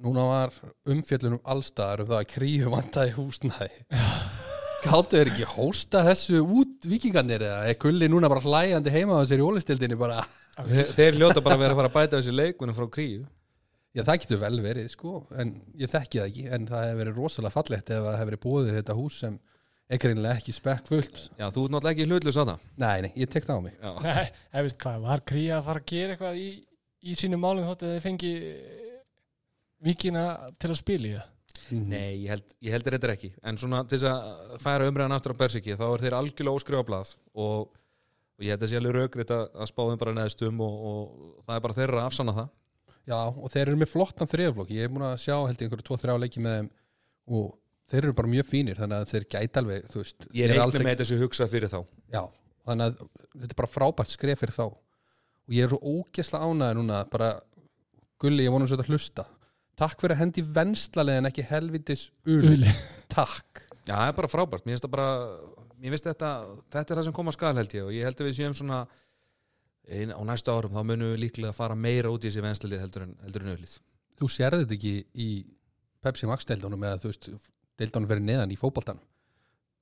Núna 0.00 0.22
var 0.24 0.54
umfjöllunum 0.88 1.42
allstaðar 1.52 2.02
um 2.04 2.08
það 2.08 2.22
að 2.22 2.30
kríu 2.32 2.70
vantaði 2.72 3.10
húsnæði. 3.18 3.82
Gáttu 4.80 5.18
þeir 5.18 5.30
ekki 5.34 5.48
hósta 5.50 6.00
þessu 6.06 6.40
út 6.40 6.86
vikingarnir 6.88 7.44
eða? 7.44 7.66
Er 7.68 7.76
kulli 7.80 8.08
núna 8.08 8.30
bara 8.32 8.40
hlæjandi 8.40 8.94
heima 8.94 9.18
á 9.20 9.20
þessari 9.20 9.44
ólistildinni 9.44 9.98
bara? 10.00 10.22
Þeir, 10.56 10.94
þeir 10.96 11.18
ljóta 11.20 11.42
bara 11.44 11.58
að 11.58 11.66
vera 11.66 11.76
að 11.76 11.80
fara 11.82 11.90
að 11.90 11.98
bæta 11.98 12.20
við 12.20 12.26
sig 12.26 12.36
leikmönnum 12.38 12.78
frá 12.78 12.88
kríu 12.96 13.26
Já, 13.90 14.04
það 14.06 14.18
getur 14.22 14.38
vel 14.38 14.56
verið, 14.62 14.88
sko, 14.92 15.12
en 15.42 15.48
ég 15.80 15.90
þekki 15.90 16.20
það 16.20 16.28
ekki, 16.28 16.42
en 16.54 16.66
það 16.68 16.84
hefur 16.86 17.00
verið 17.00 17.16
rosalega 17.18 17.54
fallegt 17.56 17.88
ef 17.90 18.04
það 18.04 18.18
hefur 18.20 18.28
verið 18.30 18.42
búið 18.44 18.68
þetta 18.76 18.94
hús 19.00 19.16
sem 19.24 19.38
er 19.90 19.98
greinilega 20.04 20.38
ekki 20.38 20.54
spekkfullt. 20.54 21.22
Já, 21.34 21.46
þú 21.50 21.64
ert 21.64 21.74
náttúrulega 21.74 21.96
ekki 21.96 22.06
hlutlust 22.06 22.38
á 22.38 22.44
það 22.44 22.68
Nei, 22.84 22.98
nei, 23.02 23.10
ég 23.18 23.32
tek 23.32 23.48
það 23.48 23.58
á 23.58 23.62
mig. 23.64 23.74
Já, 23.80 23.90
Nei, 24.04 24.28
ég 24.54 24.66
veist 24.68 24.78
hvað, 24.84 25.00
var 25.08 25.24
Kría 25.26 25.56
að 25.56 25.66
fara 25.66 25.82
að 25.82 25.88
gera 25.90 26.14
eitthvað 26.14 26.38
í, 26.38 26.46
í 27.02 27.16
sínum 27.18 27.42
málum 27.42 27.66
þótt 27.66 27.82
að 27.88 27.96
þeir 27.96 28.04
fengi 28.06 28.32
vikina 29.90 30.24
til 30.60 30.70
að 30.70 30.80
spila 30.84 31.10
í 31.10 31.12
það? 31.16 31.34
Nei, 31.70 32.22
ég 32.24 32.30
held, 32.34 32.54
ég 32.62 32.74
held 32.74 32.86
þetta 32.86 33.12
ekki. 33.16 33.32
En 33.46 33.58
svona 33.58 33.82
til 33.86 33.98
þess 33.98 34.08
að 34.10 34.54
færa 34.62 34.86
umræðan 34.90 35.16
aftur 35.16 35.34
á 35.34 35.40
Bersiki 35.42 35.76
þá 35.78 35.84
er 35.88 36.06
þeir 36.06 36.16
algjörlega 36.18 36.62
óskrifa 36.62 36.86
blað 36.86 37.12
og, 37.34 37.68
og 38.38 38.46
ég 38.46 38.54
held 38.54 38.64
að 38.66 38.72
sé 38.72 38.78
alveg 38.80 39.20
að, 39.26 39.44
að 39.54 39.70
spáðum 39.70 40.00
bara 40.00 40.14
neðstum 40.16 40.62
og, 40.66 40.80
og 40.90 41.44
það 41.46 41.56
er 41.56 41.64
bara 41.66 41.78
þeirra 41.78 42.00
að 42.02 42.08
afsanna 42.10 42.36
það 42.38 42.50
Já, 43.10 43.18
og 43.26 43.50
þeir 43.50 43.64
eru 43.64 43.80
með 43.80 43.90
flottan 43.90 44.30
þriðaflokk. 44.30 44.70
Ég 44.76 44.86
er 44.86 44.92
múin 44.92 45.06
að 45.08 45.16
sjá, 45.24 45.34
held 45.34 45.56
ég, 45.56 45.66
einhverju 45.66 45.86
tvo-þrjá 45.88 46.16
leiki 46.22 46.42
með 46.44 46.58
þeim 46.58 46.68
og 47.40 47.48
þeir 47.90 48.04
eru 48.04 48.16
bara 48.20 48.30
mjög 48.30 48.48
fínir, 48.50 48.78
þannig 48.78 49.00
að 49.02 49.10
þeir 49.14 49.26
gæti 49.34 49.60
alveg, 49.60 49.88
þú 49.90 50.02
veist. 50.04 50.28
Ég 50.36 50.46
er 50.46 50.54
reikna 50.54 50.86
með 50.86 51.02
þessu 51.02 51.18
hugsa 51.20 51.48
fyrir 51.50 51.72
þá 51.72 51.80
Já, 52.14 52.22
þannig 52.68 52.86
að 52.86 53.02
þetta 53.34 53.50
er 53.50 53.58
bara 53.62 53.72
frábært 53.74 54.14
skref 54.14 54.42
fyrir 54.44 54.56
þá. 54.56 54.64
Og 54.70 55.56
ég 55.56 55.66
er 55.66 55.72
svo 55.72 55.96
ógesla 55.96 56.42
ánæður 56.44 56.78
núna, 56.78 57.00
bara, 57.10 57.32
gulli, 58.22 58.46
ég 58.46 58.54
vonum 58.54 58.70
svo 58.70 58.78
þetta 58.78 58.94
hlusta. 58.94 59.26
Takk 59.80 60.02
fyrir 60.02 60.14
að 60.14 60.22
hendi 60.22 60.44
venslalegin 60.60 61.30
ekki 61.30 61.46
helvitis. 61.50 62.06
Uli. 62.30 62.70
Takk. 63.10 63.64
Já, 63.88 63.96
það 63.96 64.06
er 64.06 64.18
bara 64.20 64.30
frábært, 64.30 64.66
mér 64.66 64.76
finnst 64.76 64.86
það 64.86 64.94
bara 64.94 65.10
Mér 65.80 65.94
finnst 65.94 66.10
þetta, 66.10 66.30
þetta 66.68 66.92
er 66.92 66.98
það 66.98 67.06
sem 67.06 67.14
koma 67.16 67.32
skal 67.32 67.54
held 67.56 67.72
ég 67.72 67.86
og 67.86 67.94
ég 67.96 68.04
held 68.04 68.18
að 68.20 68.26
við 68.28 68.34
séum 68.36 68.56
svona 68.56 68.82
ein, 69.88 70.12
á 70.12 70.20
næstu 70.26 70.52
árum 70.52 70.74
þá 70.74 70.82
munum 70.82 71.14
við 71.14 71.22
líklega 71.24 71.54
að 71.54 71.60
fara 71.60 71.78
meira 71.78 72.12
út 72.12 72.24
í 72.24 72.28
þessi 72.28 72.44
venslið 72.44 72.82
heldur 72.84 73.06
en, 73.06 73.14
heldur 73.24 73.46
en 73.46 73.54
öðlið 73.54 73.76
þú 74.20 74.30
sérði 74.30 74.64
þetta 74.64 74.76
ekki 74.76 74.94
í 75.14 75.30
Pepsi 76.00 76.28
Max 76.28 76.48
deildunum 76.48 76.84
eða 76.88 77.00
þú 77.02 77.12
veist 77.12 77.30
deildunum 77.80 78.10
verið 78.10 78.28
neðan 78.28 78.52
í 78.54 78.58
fótboltanum? 78.60 79.04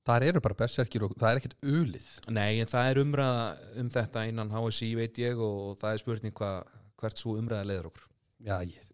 Þar 0.07 0.25
eru 0.29 0.41
bara 0.41 0.57
berserkir 0.57 1.03
og 1.05 1.15
það 1.19 1.29
er 1.29 1.39
ekkert 1.41 1.65
ulið 1.67 2.11
Nei, 2.31 2.59
en 2.61 2.69
það 2.71 2.91
er 2.91 3.01
umræða 3.03 3.47
um 3.81 3.89
þetta 3.93 4.25
innan 4.31 4.53
HSI 4.55 4.93
veit 4.97 5.19
ég 5.21 5.41
og 5.43 5.75
það 5.81 5.95
er 5.95 6.03
spurning 6.03 6.35
hva, 6.39 6.51
hvert 6.99 7.19
svo 7.19 7.35
umræða 7.37 7.67
leiður 7.69 7.91
okkur. 7.91 8.07
Já, 8.47 8.55
ég, 8.63 8.91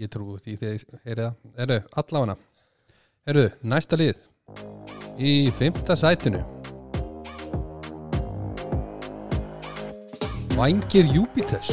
ég 0.00 0.12
trú 0.12 0.38
því 0.38 0.56
þegar 0.62 1.02
heyrið 1.04 1.24
það. 1.26 1.54
Eru 1.66 1.80
allafana 2.02 2.38
eru 3.26 3.48
næsta 3.66 3.98
lið. 3.98 4.22
Í 5.18 5.50
fymta 5.58 5.96
sætinu 5.98 6.44
Vangir 10.56 11.04
Júpiters 11.12 11.70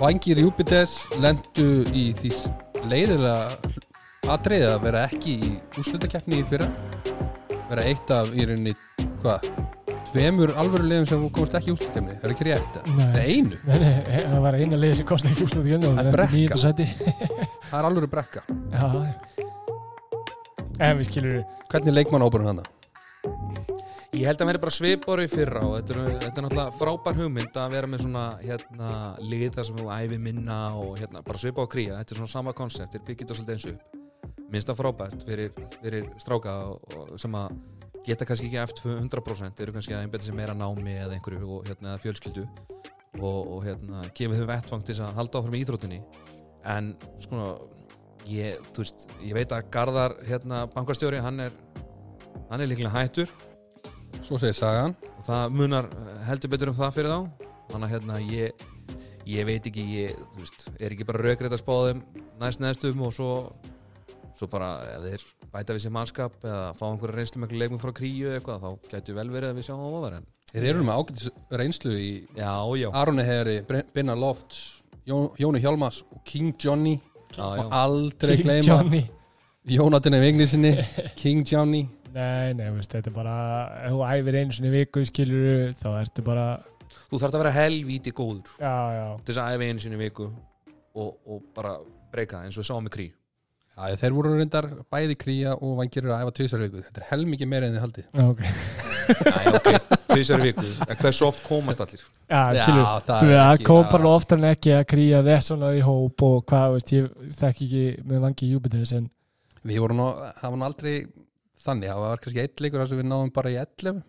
Vangir 0.00 0.38
Júpiters 0.42 0.98
lendu 1.22 1.84
í 1.96 2.10
því 2.18 2.32
leiðilega 2.90 3.56
atriði 4.34 4.66
að 4.68 4.82
vera 4.84 5.04
ekki 5.08 5.32
í 5.46 5.48
úrslutakeppni 5.80 6.40
í 6.42 6.44
fyrra. 6.50 6.66
Vera 7.70 7.84
eitt 7.88 8.10
af 8.14 8.28
í 8.36 8.44
rauninni 8.46 8.74
hvað, 9.22 9.46
tveimur 10.10 10.52
alvörulegum 10.60 11.06
sem 11.08 11.24
komast 11.34 11.56
ekki 11.58 11.70
í 11.72 11.74
úrslutakeppni, 11.76 12.18
er 12.20 12.34
ekki 12.34 12.46
rétt? 12.50 12.78
Nei. 12.90 13.00
það 13.00 13.16
er 13.22 13.30
einu, 13.32 13.60
Nei, 13.66 13.78
nei, 13.80 14.20
það 14.26 14.38
var 14.44 14.58
eina 14.60 14.80
liði 14.82 14.98
sem 15.00 15.08
kosti 15.08 15.32
ekki 15.32 15.46
úrslut 15.48 15.66
í 15.70 15.74
öndu 15.78 15.92
Það 15.96 16.10
er 16.12 16.16
brekka. 16.18 16.36
nýjönda 16.36 16.60
seti 16.62 16.86
það 17.70 17.78
er 17.80 17.88
alvöru 17.90 18.12
brekka. 18.12 18.44
Já. 18.76 18.86
En 20.76 20.98
við 21.00 21.08
skilur 21.08 21.36
hvernig 21.72 21.88
er 21.94 21.96
leikmann 22.02 22.26
ábúrun 22.26 22.50
hana? 22.52 22.66
Ég 24.16 24.24
held 24.24 24.40
að 24.40 24.48
vera 24.48 24.60
bara 24.62 24.72
svipar 24.72 25.20
í 25.20 25.26
fyrra 25.28 25.60
og 25.66 25.74
þetta 25.76 25.92
er, 25.92 26.14
þetta 26.22 26.40
er 26.40 26.44
náttúrulega 26.46 26.72
frábær 26.78 27.16
hugmynd 27.18 27.56
að 27.60 27.72
vera 27.74 27.88
með 27.92 28.02
svona 28.06 28.20
hérna, 28.40 28.90
lið 29.20 29.48
þar 29.52 29.66
sem 29.68 29.76
þú 29.76 29.88
æfi 29.92 30.18
minna 30.24 30.60
og 30.80 30.92
hérna, 30.96 31.20
bara 31.26 31.40
svipa 31.42 31.64
á 31.64 31.72
kría, 31.74 31.98
þetta 31.98 32.14
er 32.14 32.20
svona 32.22 32.32
sama 32.32 32.54
koncept, 32.56 32.94
þeir 32.94 33.02
byggja 33.10 33.26
þetta 33.26 33.36
svolítið 33.36 33.56
eins 33.56 33.66
upp. 33.74 34.38
Minnst 34.54 34.70
það 34.70 34.78
frábært 34.78 35.26
fyrir, 35.28 36.06
stráka 36.22 36.54
og, 36.70 36.96
og 37.02 37.20
sem 37.20 37.36
að 37.36 37.58
geta 38.06 38.28
kannski 38.30 38.48
ekki 38.48 38.60
eftir 38.62 38.94
100% 38.94 39.58
þeir 39.58 39.66
eru 39.66 39.74
kannski 39.76 39.96
að 39.98 40.06
einbæta 40.06 40.28
sér 40.28 40.38
meira 40.38 40.54
námi 40.56 40.94
eða 40.94 41.18
einhverju 41.18 41.50
og 41.58 41.68
hérna, 41.68 41.96
fjölskyldu 42.00 42.46
og, 43.20 43.40
og 43.42 43.58
hérna, 43.66 44.06
gefið 44.16 44.40
þau 44.40 44.48
vettfang 44.54 44.86
til 44.86 44.94
þess 44.94 45.04
að 45.10 45.18
halda 45.20 45.42
áfram 45.42 45.58
í 45.58 45.60
íþróttinni. 45.66 46.00
En 46.72 46.94
sko 47.20 47.50
ég, 48.30 48.64
veist, 48.78 49.10
ég 49.20 49.36
veit 49.36 49.52
að 49.52 49.68
Garðar 49.76 50.16
hérna, 50.24 50.64
bankastjóri, 50.72 51.20
hann 51.20 51.50
er 51.50 51.60
hann 52.48 52.62
er 52.62 52.70
svo 54.24 54.40
segir 54.40 54.56
Sagan. 54.56 54.96
Og 55.16 55.24
það 55.26 55.56
munar 55.58 55.90
eh, 55.92 56.18
heldur 56.28 56.52
betur 56.52 56.72
um 56.72 56.78
það 56.78 56.96
fyrir 56.96 57.12
þá. 57.12 57.46
Þannig 57.72 57.86
að 57.86 57.94
hérna 57.94 58.20
ég 58.30 58.66
ég 59.26 59.48
veit 59.48 59.66
ekki, 59.66 59.86
ég 59.96 60.20
veist, 60.38 60.68
er 60.78 60.94
ekki 60.94 61.06
bara 61.08 61.24
raugrætt 61.24 61.56
að 61.56 61.62
spáða 61.62 61.88
þeim 61.90 62.04
næst 62.40 62.62
neðstum 62.62 63.02
og 63.02 63.16
svo 63.16 63.30
svo 64.36 64.46
bara 64.52 64.70
ef 64.92 65.04
þeir 65.06 65.26
bæta 65.50 65.74
við 65.74 65.86
sér 65.86 65.94
mannskap 65.96 66.34
eða 66.44 66.72
fá 66.76 66.84
einhverja 66.90 67.16
reynslu 67.16 67.42
með 67.42 67.54
leikmum 67.56 67.80
frá 67.82 67.92
kríu 67.96 68.28
eða 68.28 68.38
eitthvað 68.38 68.66
þá 68.66 68.90
gætu 68.92 69.16
vel 69.16 69.28
verið 69.32 69.50
að 69.50 69.58
við 69.58 69.66
sjáum 69.66 69.82
á 69.82 69.88
ofar 69.88 70.16
en 70.18 70.26
þeir 70.52 70.66
eru 70.70 70.86
með 70.86 71.00
ágætis 71.00 71.30
reynslu 71.62 71.94
í 71.96 72.10
já, 72.36 72.52
já, 72.78 72.88
Aroni 72.92 73.24
Heri, 73.26 73.56
Binna 73.96 74.14
Lofts 74.20 74.60
Jón, 75.06 75.30
Jóni 75.38 75.60
Hjálmas 75.62 76.02
og 76.10 76.24
King 76.24 76.54
Johnny. 76.58 77.00
Já, 77.36 77.44
og 77.44 77.58
já. 77.58 77.70
aldrei 77.70 78.36
King 78.36 78.44
gleyma 78.44 78.66
Johnny. 78.66 79.10
Jónatinni 79.66 80.20
Vignisinni 80.20 80.72
King 81.16 81.46
Johnny 81.46 81.86
Nei, 82.16 82.54
nei, 82.56 82.70
veist, 82.72 82.94
þetta 82.94 83.10
er 83.10 83.16
bara 83.16 83.36
ef 83.84 83.92
þú 83.92 84.00
æfir 84.08 84.38
einu 84.40 84.56
sinni 84.56 84.70
í 84.70 84.76
viku 84.78 85.02
skilur 85.04 85.74
þá 85.76 85.88
ertu 86.00 86.24
bara 86.24 86.46
þú 87.10 87.20
þarf 87.20 87.34
að 87.34 87.42
vera 87.42 87.54
helvíti 87.58 88.12
góður. 88.16 88.54
Já, 88.56 88.74
já, 88.96 89.04
til 89.20 89.34
þess 89.34 89.42
að 89.42 89.56
æfa 89.56 89.68
einu 89.68 89.84
sinni 89.84 89.98
í 89.98 90.02
viku 90.06 90.30
og, 90.96 91.10
og 91.26 91.42
bara 91.56 91.76
breyka 92.12 92.38
það 92.38 92.48
eins 92.48 92.56
og 92.56 92.64
við 92.64 92.68
sáum 92.70 92.86
með 92.86 92.94
krí. 92.96 93.06
Já, 93.76 93.98
þeir 94.00 94.14
voru 94.16 94.32
reyndar 94.38 94.70
bæði 94.88 95.18
kría 95.20 95.52
og 95.58 95.74
vangir 95.82 96.06
að 96.08 96.22
æfa 96.24 96.32
tvisar 96.38 96.62
viku. 96.64 96.80
Þetta 96.86 97.02
er 97.02 97.08
helmikið 97.10 97.50
meira 97.52 97.68
en 97.68 97.76
þið 97.76 97.84
haldið. 97.84 98.06
Já, 98.08 98.24
ok. 98.32 98.40
Já, 99.26 99.50
ok, 99.52 99.98
tvisar 100.14 100.40
í 100.40 100.46
viku. 100.48 100.64
En 100.86 101.00
hversu 101.02 101.26
oft 101.28 101.42
komast 101.44 101.82
allir? 101.84 102.06
Já, 102.24 102.40
skilur, 102.62 102.86
það 103.04 103.20
þú 103.20 103.28
veist, 103.28 103.42
það 103.42 103.66
kom 103.68 103.84
bara 103.92 104.14
oftar 104.14 104.40
en 104.40 104.48
ekki 104.54 104.72
að 104.78 104.88
kríja 104.94 105.20
rétt 105.26 105.46
svona 105.50 105.74
í 105.76 105.84
hóp 105.84 106.24
og 106.26 106.40
hvað, 106.48 106.78
veist, 106.78 106.94
ég 106.96 107.36
þekk 107.42 107.62
ekki 107.68 107.84
með 108.08 108.24
vangi 108.24 108.50
Júpiters 108.54 108.96
en 108.96 109.12
Við 109.66 109.82
vorum 109.82 110.00
það 110.00 110.52
var 110.54 110.64
aldrei 110.70 110.96
þannig, 111.66 111.90
það 111.92 112.02
var 112.04 112.22
kannski 112.24 112.42
eitt 112.42 112.62
leikur 112.64 112.80
þar 112.82 112.90
sem 112.92 113.00
við 113.02 113.08
náðum 113.10 113.32
bara 113.36 113.52
í 113.52 113.58
11 113.60 114.00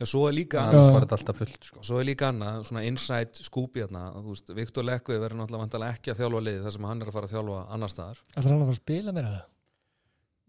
Já, 0.00 0.04
svo 0.08 0.22
er 0.28 0.34
líka 0.36 0.62
annars 0.62 0.88
var 0.94 1.04
þetta 1.04 1.16
alltaf 1.18 1.36
fullt 1.42 1.66
sko. 1.68 1.82
Svo 1.84 1.98
er 2.00 2.06
líka 2.08 2.30
annað, 2.32 2.62
svona 2.68 2.84
inside 2.88 3.42
scoop 3.44 3.74
hérna, 3.76 4.06
þú 4.14 4.30
veist, 4.32 4.52
Viktor 4.56 4.86
Lekvi 4.88 5.18
verður 5.20 5.42
náttúrulega 5.42 5.64
vantilega 5.66 5.96
ekki 5.98 6.12
að 6.14 6.22
þjálfa 6.22 6.40
liðið 6.46 6.64
þar 6.68 6.74
sem 6.76 6.86
hann 6.88 7.02
er 7.04 7.10
að 7.10 7.16
fara 7.18 7.28
að 7.28 7.34
þjálfa 7.34 7.58
annar 7.76 7.92
staðar. 7.92 8.22
Ætlar 8.32 8.54
hann 8.54 8.62
að 8.62 8.70
fara 8.70 8.76
að 8.76 8.80
spila 8.80 9.14
mér 9.18 9.28
það? 9.32 9.44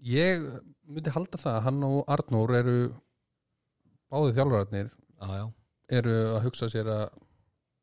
ég 0.07 0.43
myndi 0.87 1.13
halda 1.15 1.39
það 1.41 1.55
að 1.57 1.63
hann 1.67 1.83
og 1.87 2.11
Arnór 2.13 2.51
eru 2.59 2.75
báði 4.13 4.35
þjálfararnir 4.37 4.89
Já, 5.17 5.27
já, 5.41 5.45
eru 5.97 6.15
að 6.35 6.43
hugsa 6.45 6.67
sér 6.69 6.89
að, 6.93 7.05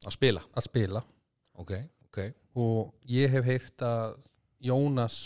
að 0.06 0.14
spila. 0.14 0.44
að 0.54 0.66
spila 0.68 1.02
Ok, 1.58 1.72
ok. 2.08 2.18
og 2.62 2.92
ég 3.10 3.34
hef 3.34 3.44
heyrt 3.50 3.82
að 3.86 4.14
Jónas 4.64 5.16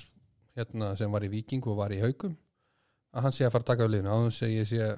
hérna, 0.58 0.94
sem 0.98 1.12
var 1.12 1.22
í 1.22 1.30
Víking 1.30 1.62
og 1.68 1.76
var 1.78 1.92
í 1.94 2.00
Haugum 2.02 2.32
að 3.14 3.24
hann 3.26 3.34
sé 3.34 3.46
að 3.46 3.52
fara 3.54 3.64
að 3.64 3.70
taka 3.72 3.86
á 3.86 3.92
liðinu 3.92 4.16
þess 4.28 4.44
að 4.46 4.54
ég 4.54 4.68
sé 4.68 4.88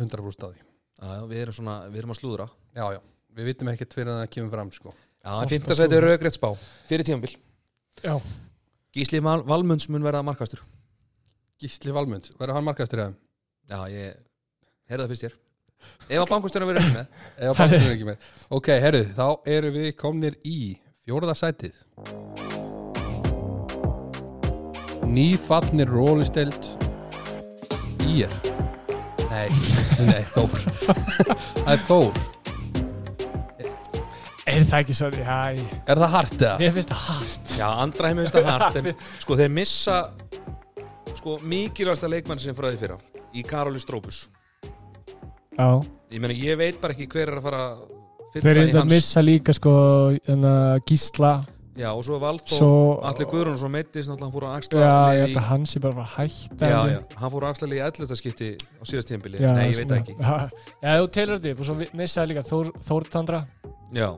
100% 0.00 0.36
staði 0.36 0.60
Já, 1.02 1.08
já, 1.18 1.22
við 1.26 1.40
erum 1.42 1.56
svona, 1.56 1.74
við 1.90 1.98
erum 2.02 2.12
að 2.14 2.18
slúðra. 2.20 2.46
já, 2.78 2.84
já, 2.94 3.00
við 3.34 3.48
vitum 3.50 3.70
ekkert 3.72 3.94
fyrir 3.96 4.12
að 4.12 4.20
það 4.20 4.28
kemur 4.36 4.52
fram 4.52 4.68
sko. 4.70 4.92
Já, 4.92 5.30
Oft 5.34 5.50
fymta 5.50 5.72
að 5.74 5.78
sæti 5.80 5.96
er 5.96 6.04
raugrætt 6.06 6.36
spá, 6.36 6.48
fyrir 6.86 7.06
tímambil. 7.08 7.32
Já. 8.04 8.12
Gísli 8.94 9.18
Val 9.24 9.42
Valmunds 9.48 9.88
mun 9.90 10.04
verða 10.06 10.20
markastur. 10.26 10.62
Gísli 11.58 11.94
Valmund, 11.94 12.30
verður 12.38 12.54
hann 12.58 12.68
markastur 12.68 13.02
eða? 13.02 13.16
Já, 13.72 13.78
ég 13.90 14.20
heyrði 14.92 15.02
það 15.02 15.12
fyrst 15.14 15.26
þér. 15.26 15.36
Ef 16.06 16.22
að 16.22 16.28
bankasturinn 16.30 16.70
verður 16.70 16.84
ekki 16.86 16.96
með. 17.00 17.18
Eða 17.42 17.56
bankastur 17.58 17.88
er 17.88 17.96
ekki 17.96 18.08
með 18.12 18.30
ok, 18.58 18.70
herru, 18.86 19.02
þá 19.18 19.26
eru 19.56 19.72
við 19.74 19.88
komnir 19.98 20.38
í 20.46 20.58
fjórða 21.02 21.34
sætið 21.34 21.82
nýfallnir 25.12 25.90
rólisteld 25.90 26.70
í 28.08 28.22
er 28.26 28.34
nei, 29.32 29.48
nei, 30.08 30.22
Þór 30.34 30.58
það 31.62 31.72
er 31.76 31.82
Þór 31.88 32.22
Er 34.52 34.64
það 34.68 34.80
ekki 34.82 34.94
svo, 34.98 35.08
já, 35.14 35.36
ég- 35.56 35.76
er 35.88 36.00
það 36.02 36.10
hart 36.12 36.32
eða? 36.42 36.54
mér 36.60 36.72
finnst 36.74 36.90
það 36.90 37.02
hart. 37.06 37.52
Já, 37.56 37.66
andra 37.84 38.08
heim 38.10 38.18
finnst 38.20 38.34
það 38.36 38.48
hart, 38.50 38.78
en 38.80 38.88
sko 39.22 39.36
þeir 39.38 39.52
missa 39.54 39.98
sko 41.16 41.36
mikilvægsta 41.46 42.10
leikmann 42.10 42.40
sem 42.42 42.56
frá 42.58 42.66
því 42.72 42.80
fyrra 42.80 42.96
í 43.38 43.44
Karoli 43.48 43.80
Strópus. 43.80 44.18
Já. 45.54 45.68
Ég 46.12 46.20
meina, 46.20 46.34
ég 46.36 46.58
veit 46.60 46.80
bara 46.82 46.92
ekki 46.96 47.06
hver 47.14 47.30
er 47.32 47.38
að 47.38 47.46
fara 47.46 47.62
að 47.70 47.84
Þeir 48.32 48.42
fylla 48.42 48.52
eru 48.52 48.64
í 48.66 48.72
að 48.74 48.78
hans. 48.82 48.92
missa 48.96 49.22
líka 49.24 49.54
sko 49.56 49.72
hérna, 50.18 50.52
gísla 50.90 51.32
Já, 51.72 51.88
og 51.96 52.02
svo 52.04 52.18
Valþó, 52.20 52.56
svo, 52.58 52.72
allir 53.08 53.28
Guðrún 53.30 53.54
svo 53.56 53.68
meittist, 53.72 54.10
náttúrulega 54.10 54.26
hann 54.26 54.32
fór 54.34 54.44
að 54.44 54.56
axla 54.58 54.80
Já, 54.82 54.96
ég 55.16 55.22
held 55.22 55.38
að 55.40 55.46
hann 55.48 55.62
sé 55.70 55.80
bara 55.80 55.92
að 55.92 56.00
fara 56.02 56.08
að 56.08 56.16
hætta 56.18 56.68
Já, 56.68 56.74
já, 56.76 56.90
ég. 56.92 57.14
hann 57.22 57.32
fór 57.32 57.46
að 57.46 57.52
axla 57.54 57.68
liðið 57.70 57.86
11. 57.86 58.18
skipti 58.20 58.48
á 58.60 58.82
síðast 58.90 59.08
tíðanbili. 59.08 59.38
Já, 59.40 59.52
Nei, 59.56 59.62
ég 59.70 59.78
veit 59.80 59.94
ekki. 59.96 60.16
Já, 60.20 60.34
já, 60.84 60.90
þú 61.00 61.06
telur 61.16 61.38
þetta 61.40 61.54
upp 61.56 61.62
og 61.64 61.68
svo 61.70 61.76
missaði 62.02 62.32
líka 62.34 62.42
Þór, 62.50 62.72
Þórtandra 62.90 63.40
Já, 63.96 64.08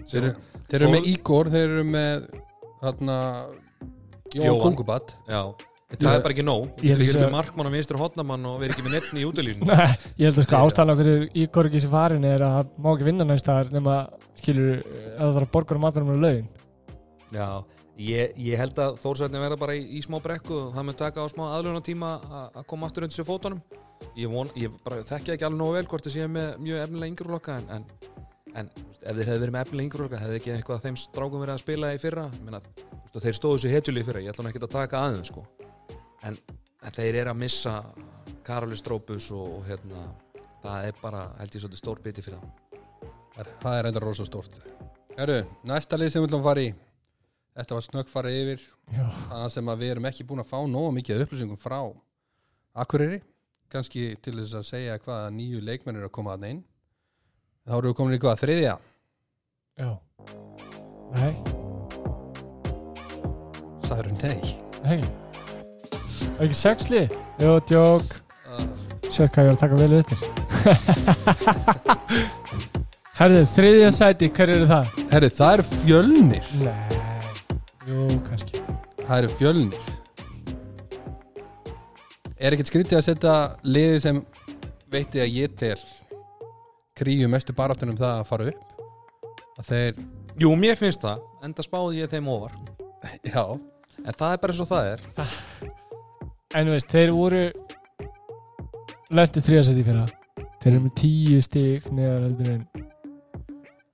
þeir, 0.00 0.18
eru- 0.24 0.64
þeir 0.72 0.80
eru 0.80 0.90
með 0.96 1.06
Ígor 1.12 1.52
þeir 1.54 1.68
eru 1.68 1.84
með 1.92 2.26
þarna 2.82 3.20
Jón 4.34 4.48
Jóhann. 4.50 4.64
Kungubat 4.66 5.14
já. 5.30 5.40
Það 5.94 6.10
er 6.16 6.22
bara 6.24 6.34
ekki 6.34 6.42
nóg. 6.42 6.64
Ég 6.82 6.96
held 6.96 6.98
Þeir 6.98 7.06
að- 7.06 7.20
vildu 7.20 7.30
markmann 7.30 7.68
og 7.68 7.74
vinstur 7.76 7.98
hotnamann 8.00 8.46
og 8.50 8.56
verið 8.58 8.74
ekki 8.74 8.84
með 8.88 8.94
netni 8.96 9.22
í. 9.22 9.54
Nei, 9.68 9.92
ég 10.18 10.26
held 10.26 10.40
að 10.40 10.46
sko 10.48 10.58
ástæðan 10.64 10.92
okkur 10.96 11.10
Ígor 11.44 11.68
ekki 11.70 11.82
sem 11.84 11.92
farin 11.94 12.26
er 12.26 12.42
að 12.42 12.56
það 12.56 12.72
má 12.82 12.88
ekki 12.96 13.06
vinna 13.06 13.26
næst 13.28 13.50
nema, 13.70 13.96
skilur, 14.40 14.80
að 15.14 15.20
það 15.20 15.36
þarf 15.36 15.46
að 15.46 15.52
borga 15.54 15.76
um 15.78 15.84
matur 15.86 16.02
um 16.08 16.14
laun 16.24 16.48
Já, 17.34 17.64
ég, 17.98 18.34
ég 18.38 18.60
held 18.60 18.78
að 18.78 18.98
Þórsætni 19.02 19.40
verða 19.42 19.58
bara 19.58 19.74
í, 19.74 19.82
í 19.98 20.02
smá 20.04 20.20
brekku 20.22 20.54
og 20.54 20.74
það 20.76 20.86
mun 20.86 20.98
taka 21.00 21.24
á 21.24 21.26
smá 21.32 21.44
aðlunum 21.48 21.82
tíma 21.82 22.10
að 22.54 22.60
koma 22.70 22.86
aftur 22.86 23.06
undir 23.06 23.16
sér 23.16 23.26
fótunum. 23.26 23.62
Ég, 24.14 24.28
von, 24.30 24.50
ég 24.58 24.74
þekki 25.08 25.34
ekki 25.34 25.46
alveg 25.48 25.58
nógu 25.58 25.74
vel 25.74 25.88
hvort 25.90 26.06
það 26.06 26.14
sé 26.14 26.28
með 26.30 26.60
mjög 26.62 26.82
efnilega 26.84 27.10
yngrúlokka 27.10 27.56
en, 27.58 27.70
en, 27.74 27.86
en 28.54 28.70
ef 28.70 29.18
þeir 29.18 29.24
hefði 29.24 29.42
verið 29.42 29.54
með 29.56 29.66
efnilega 29.66 29.88
yngrúlokka 29.88 30.22
hefði 30.22 30.40
ekki 30.40 30.54
eitthvað 30.54 30.78
að 30.78 30.86
þeim 30.86 31.00
strákum 31.02 31.42
verið 31.42 31.56
að 31.56 31.62
spila 31.64 31.92
í 31.94 32.00
fyrra. 32.04 32.26
Veist, 32.54 33.18
þeir 33.26 33.38
stóðu 33.40 33.62
sér 33.64 33.76
hetjuli 33.78 34.04
í 34.04 34.06
fyrra, 34.06 34.22
ég 34.22 34.34
ætla 34.34 34.46
nú 34.46 34.52
ekki 34.52 34.62
að 34.62 34.74
taka 34.76 35.02
aðeins 35.08 35.32
sko. 35.32 35.46
en, 36.22 36.38
en 36.84 36.94
þeir 36.94 37.22
eru 37.24 37.34
að 37.34 37.40
missa 37.42 37.78
Karoli 38.46 38.78
Strópus 38.78 39.30
og, 39.34 39.58
og 39.58 39.66
hérna, 39.66 40.06
það 40.62 40.90
er 40.90 41.02
bara 41.02 41.26
held 41.40 41.56
ég 41.56 41.64
svolítið 41.64 41.82
stór 41.82 42.04
biti 42.04 42.22
fyrir 42.22 42.38
það. 42.38 43.54
það 43.62 43.78
er 43.78 43.90
enda 43.90 44.04
rosa 44.04 44.26
stórt 44.28 44.60
herru, 45.18 45.44
næsta 45.66 45.98
lið 45.98 46.12
sem 46.12 46.22
við 46.22 46.30
ætlum 46.30 46.42
að 46.42 46.48
fara 46.48 46.64
í 46.64 46.72
þetta 47.54 47.76
var 47.76 47.84
snögg 47.86 48.08
farið 48.10 48.36
yfir 48.42 48.60
það 49.30 49.44
sem 49.54 49.68
að 49.70 49.78
við 49.84 49.90
erum 49.94 50.08
ekki 50.10 50.26
búin 50.28 50.42
að 50.42 50.50
fá 50.50 50.58
nógu 50.68 50.90
mikið 50.98 51.22
upplýsingum 51.24 51.60
frá 51.60 51.78
Akureyri 52.84 53.20
kannski 53.70 54.02
til 54.22 54.34
þess 54.40 54.54
að 54.58 54.64
segja 54.68 54.98
hvaða 55.02 55.28
nýju 55.34 55.58
leikmenn 55.64 55.98
eru 56.00 56.08
að 56.10 56.16
koma 56.18 56.32
að 56.36 56.44
einn 56.50 56.60
þá 57.64 57.72
eru 57.78 57.88
við 57.90 57.96
komin 58.00 58.16
í 58.16 58.22
hvað, 58.22 58.40
þriðja? 58.42 58.74
Já. 59.80 59.90
Nei, 61.14 61.34
sagður 63.86 64.12
nei? 64.18 64.40
Nei. 64.84 65.00
Er 66.34 66.42
ekki 66.46 66.58
sexli? 66.58 67.02
Jó, 67.42 67.52
djók. 67.70 68.06
Sér 69.14 69.28
hvað 69.30 69.44
ég 69.44 69.48
var 69.48 69.54
að 69.54 69.62
taka 69.62 69.76
vel 69.78 69.94
eftir 70.00 70.18
Herðu, 73.14 73.42
þriðja 73.54 73.90
sæti, 73.94 74.26
hver 74.34 74.50
eru 74.56 74.66
það? 74.66 74.84
herru, 75.12 75.28
það 75.36 75.52
eru 75.54 75.64
fjölnir. 75.70 76.44
Nei, 76.64 76.93
jú, 77.88 78.06
kannski. 78.28 78.62
Það 79.04 79.18
eru 79.18 79.30
fjölnir. 79.38 79.90
Er 82.40 82.54
ekkert 82.56 82.70
skrítið 82.70 82.98
að 82.98 83.06
setja 83.06 83.34
liði 83.64 84.00
sem 84.04 84.18
veitti 84.92 85.22
að 85.22 85.36
ég 85.38 85.54
tel 85.58 85.78
kríu 86.98 87.28
mestu 87.30 87.54
baráttunum 87.56 87.96
það 87.98 88.20
að 88.20 88.28
fara 88.28 88.48
upp? 88.52 88.82
Að 89.58 89.70
þeir, 89.70 90.02
Jú, 90.42 90.50
mér 90.58 90.74
finnst 90.78 91.04
það, 91.04 91.22
enda 91.46 91.62
spáði 91.62 92.00
ég 92.02 92.10
þeim 92.10 92.28
ofar. 92.32 92.56
já. 93.22 93.44
En 94.04 94.12
það 94.18 94.32
er 94.32 94.40
bara 94.42 94.52
eins 94.52 94.62
og 94.64 94.68
það 94.70 94.90
er. 94.92 95.04
En 96.54 96.66
þú 96.68 96.74
veist, 96.74 96.90
þeir 96.90 97.12
voru 97.14 97.44
Lentu 99.14 99.40
þriðasæti 99.44 99.84
fyrir 99.86 100.00
það 100.02 100.46
Þeir 100.64 100.72
eru 100.72 100.82
með 100.86 100.94
tíu 100.98 101.40
stig 101.44 101.86
neðar 101.92 102.22
heldur 102.24 102.50
en 102.54 102.62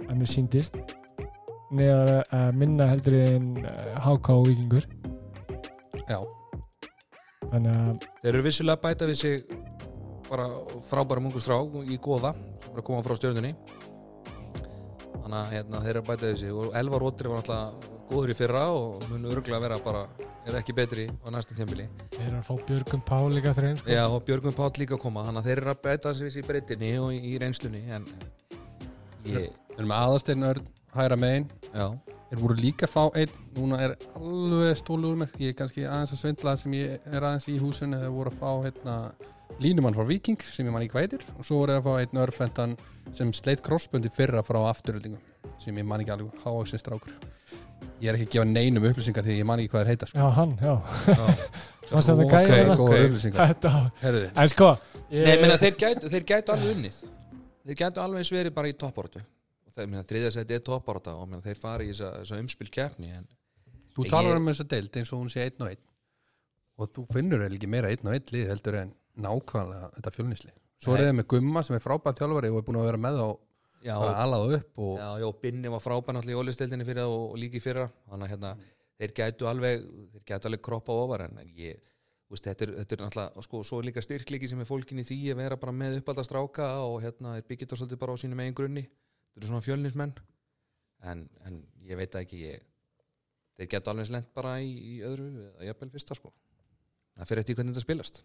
að 0.07 0.17
mér 0.21 0.31
síndist 0.31 0.77
neðar 1.77 2.25
að 2.35 2.59
minna 2.61 2.89
heldur 2.91 3.17
en 3.21 3.51
uh, 3.63 3.99
HK 4.05 4.37
og 4.37 4.49
Víkingur. 4.49 4.87
Já, 6.11 6.19
þannig 7.51 7.71
að 7.75 8.09
Þeir 8.23 8.33
eru 8.33 8.47
vissulega 8.47 8.83
bæta 8.83 9.09
við 9.11 9.21
sig 9.21 9.55
bara 10.31 10.49
frábæra 10.87 11.23
mungur 11.23 11.43
strák 11.43 11.79
í 11.87 11.99
góða 12.03 12.35
sem 12.63 12.75
er 12.75 12.83
að 12.83 12.89
koma 12.91 13.05
frá 13.07 13.17
stjörnunni. 13.19 13.55
Þannig 15.21 15.39
að 15.41 15.55
hérna, 15.55 15.85
þeir 15.85 15.95
eru 15.95 16.05
bæta 16.09 16.31
við 16.31 16.43
sig. 16.43 16.53
Og 16.55 16.77
Elvar 16.81 17.05
Rótri 17.05 17.31
var 17.31 17.43
náttúrulega 17.43 17.97
góður 18.11 18.33
í 18.33 18.37
fyrra 18.39 18.65
og 18.75 19.07
mun 19.11 19.31
örgulega 19.31 19.63
vera 19.63 19.79
bara 19.85 20.03
ef 20.49 20.57
ekki 20.59 20.75
betri 20.75 21.05
á 21.07 21.29
næsta 21.31 21.55
tímbili 21.55 21.85
þeir 22.15 22.25
eru 22.25 22.39
að 22.41 22.47
fá 22.49 22.67
Björgum 22.67 23.03
Pál 23.07 23.29
líka 23.35 23.53
þrein 23.55 23.77
sko. 23.79 23.91
Já, 23.93 24.03
og 24.09 24.25
Björgum 24.27 24.57
Páll 24.57 24.73
líka 24.81 24.97
að 24.97 25.03
koma. 25.05 25.25
Þannig 25.29 25.43
að 25.43 25.49
þeir 25.51 25.61
eru 25.63 25.73
að 25.73 25.83
bæta 25.85 26.15
sig 26.17 26.27
við 26.27 26.35
sig 26.35 26.43
í 26.43 26.49
breytinni 26.49 26.91
og 26.99 27.15
í, 27.15 27.33
reynslunni 27.43 27.83
en 27.95 28.07
ég, 29.29 29.51
við 29.51 29.77
erum 29.77 29.93
með 29.93 30.07
aðasteinn 30.07 30.49
örn 30.51 30.71
hæra 30.95 31.17
megin. 31.21 31.47
Já, 31.71 31.87
þeir 32.31 32.43
voru 32.43 32.57
líka 32.59 32.87
að 32.87 32.95
fá 32.95 33.03
einn 33.19 33.35
núna 33.57 33.81
er 33.85 33.97
alveg 34.19 34.79
stólu 34.81 35.13
úr 35.13 35.19
mér 35.21 35.35
ég 35.39 35.53
er 35.53 35.59
kannski 35.59 35.87
aðeins 35.87 36.15
að 36.15 36.23
svindla 36.23 36.55
sem 36.59 36.77
ég 36.79 37.11
er 37.11 37.27
aðeins 37.27 37.49
í 37.51 37.57
húsinu. 37.61 37.99
Þeir 38.01 38.15
voru 38.15 38.33
að 38.33 38.39
fá 38.41 38.51
hérna, 38.67 38.97
línumann 39.63 39.97
frá 39.97 40.07
Viking 40.09 40.45
sem 40.47 40.67
ég 40.67 40.75
man 40.75 40.85
ekki 40.85 40.97
hvað 40.97 41.07
heitir. 41.07 41.27
Og 41.37 41.47
svo 41.47 41.61
voru 41.63 41.75
þeir 41.75 41.83
að 41.83 41.89
fá 41.89 42.05
einn 42.05 42.23
örfendan 42.25 42.77
sem 43.17 43.35
sleitt 43.37 43.65
krossböndi 43.67 44.13
fyrra 44.15 44.45
frá 44.47 44.61
afturöldingum 44.69 45.21
sem 45.61 45.77
ég 45.77 45.87
man 45.87 46.03
ekki 46.03 46.15
alveg 46.17 46.45
háaksinn 46.45 46.83
strákur. 46.83 47.15
Ég 48.01 48.13
er 48.13 48.17
ekki 48.17 48.29
að 48.29 48.35
gefa 48.37 48.49
neinum 48.49 48.87
upplýsingar 48.89 49.27
því 49.27 49.41
ég 49.41 49.49
man 49.49 49.61
ekki 49.61 49.75
hvað 49.75 49.83
þeir 49.85 49.93
heita 49.93 50.09
sko. 50.09 50.21
Já, 50.21 50.29
hann, 50.39 50.55
já. 50.61 50.75
Já. 51.07 51.17
Það? 51.91 52.05
upplýsingar. 53.09 53.57
En 54.31 54.51
sko 54.53 54.69
ég, 55.11 55.25
Nei, 55.27 55.35
menna, 55.43 55.57
þeir, 55.59 55.75
gætu, 55.81 56.11
þeir 56.13 56.27
gætu 56.29 56.55
alveg 56.55 56.77
unnið. 56.77 57.01
Þeir 57.67 57.79
gætu 57.83 58.03
alveg 58.05 58.23
eins 58.23 58.31
verið 58.31 58.55
bara 58.55 58.71
í 58.71 58.77
toppáratu 58.79 59.25
og 59.77 60.33
seti 60.35 60.57
er 60.57 60.65
toppárata 60.67 61.15
og 61.17 61.29
menna, 61.29 61.43
þeir 61.45 61.61
fara 61.61 61.85
í 61.85 61.91
þessa, 61.93 62.11
þessa 62.23 62.41
umspil 62.43 62.71
keppni 62.71 63.13
en 63.15 63.29
þú 63.95 64.07
Ég- 64.07 64.11
talar 64.15 64.41
um 64.41 64.49
þessa 64.51 64.67
deild 64.69 64.97
eins 64.97 65.13
og 65.13 65.21
hún 65.23 65.31
sé 65.33 65.45
einn 65.47 65.61
og 65.61 65.69
einn. 65.71 65.85
Og 66.81 66.91
þú 66.95 67.07
finnur 67.13 67.43
eiginlega 67.45 67.61
ekki 67.61 67.69
meira 67.71 67.91
einn 67.93 68.07
og 68.07 68.15
einn 68.15 68.33
lið 68.33 68.49
heldur 68.49 68.79
en 68.81 68.95
nákvæmlega 69.21 69.93
þetta 69.99 70.15
fjölnisli. 70.17 70.53
Svo 70.81 70.97
er 70.97 71.05
það 71.05 71.17
með 71.19 71.29
Gumma 71.35 71.63
sem 71.63 71.77
er 71.77 71.85
frábært 71.85 72.21
þjálfari 72.23 72.51
og 72.51 72.61
er 72.61 72.67
búin 72.67 72.81
að 72.81 72.89
vera 72.89 73.01
með 73.05 73.19
þá 73.21 73.29
já, 73.85 73.95
alað 73.97 74.55
upp 74.57 74.81
og 74.81 74.95
já, 74.99 75.09
já, 75.21 75.29
Binni 75.43 75.73
var 75.73 75.83
frábæn 75.85 76.21
allir 76.21 76.37
í 76.37 76.41
ólisteildinni 76.41 76.87
fyrir 76.89 77.03
það 77.03 77.15
og, 77.17 77.27
og 77.35 77.41
líka 77.43 77.61
í 77.61 77.65
fyrra. 77.65 77.87
Þannig 78.09 78.27
að 78.27 78.33
hérna, 78.35 78.55
þeir 79.01 79.15
gætu 79.21 79.51
alveg 79.51 79.87
þeir 80.15 80.25
gætu 80.33 80.51
alveg 80.51 80.65
kroppa 80.65 80.97
ofar 81.05 81.27
en 81.27 81.43
ég 81.45 81.83
veist, 82.31 82.47
þetta 82.47 82.65
er, 82.65 82.73
þetta 82.81 82.97
er 82.97 83.05
náttúrulega, 83.05 83.45
sko, 83.45 83.61
svo 83.67 83.81
er 83.81 83.89
líka 83.91 84.03
styrkliki 84.05 84.49
sem 84.49 84.61
er 84.63 84.69
fólkin 84.69 85.03
í 85.03 85.05
því 85.05 85.19
að 85.35 85.41
vera 85.43 85.59
bara 85.61 85.75
með 85.75 85.99
uppalda 86.01 86.25
stráka 86.25 86.69
og 86.87 87.01
hérna, 87.03 87.37
þeir 87.37 87.49
byggja 87.49 87.67
þetta 87.67 87.81
svolítið 87.81 88.01
bara 88.05 88.15
á 88.15 88.21
sínum 88.23 88.43
eigin 88.45 88.57
grunni 88.57 88.85
þetta 89.31 89.41
eru 89.41 89.51
svona 89.53 89.65
fjölnismenn. 89.65 90.13
En, 91.11 91.25
en 91.49 91.63
ég 91.89 91.97
veit 91.97 92.17
ekki 92.21 92.43
ég, 92.45 92.65
þeir 93.57 93.71
gætu 93.73 93.93
alveg 93.93 94.11
slent 94.11 94.29
bara 94.37 94.59
í, 94.61 94.69
í 94.69 94.95
öðru 95.07 95.31
eða 95.47 95.71
jafnvel 95.71 95.91
fyrsta 95.95 96.17
sko. 96.19 96.33
Það 97.17 97.31
fyrir 97.31 97.43
eftir 97.45 97.59
hvernig 97.59 97.75
þetta 97.75 97.87
spilast. 97.87 98.23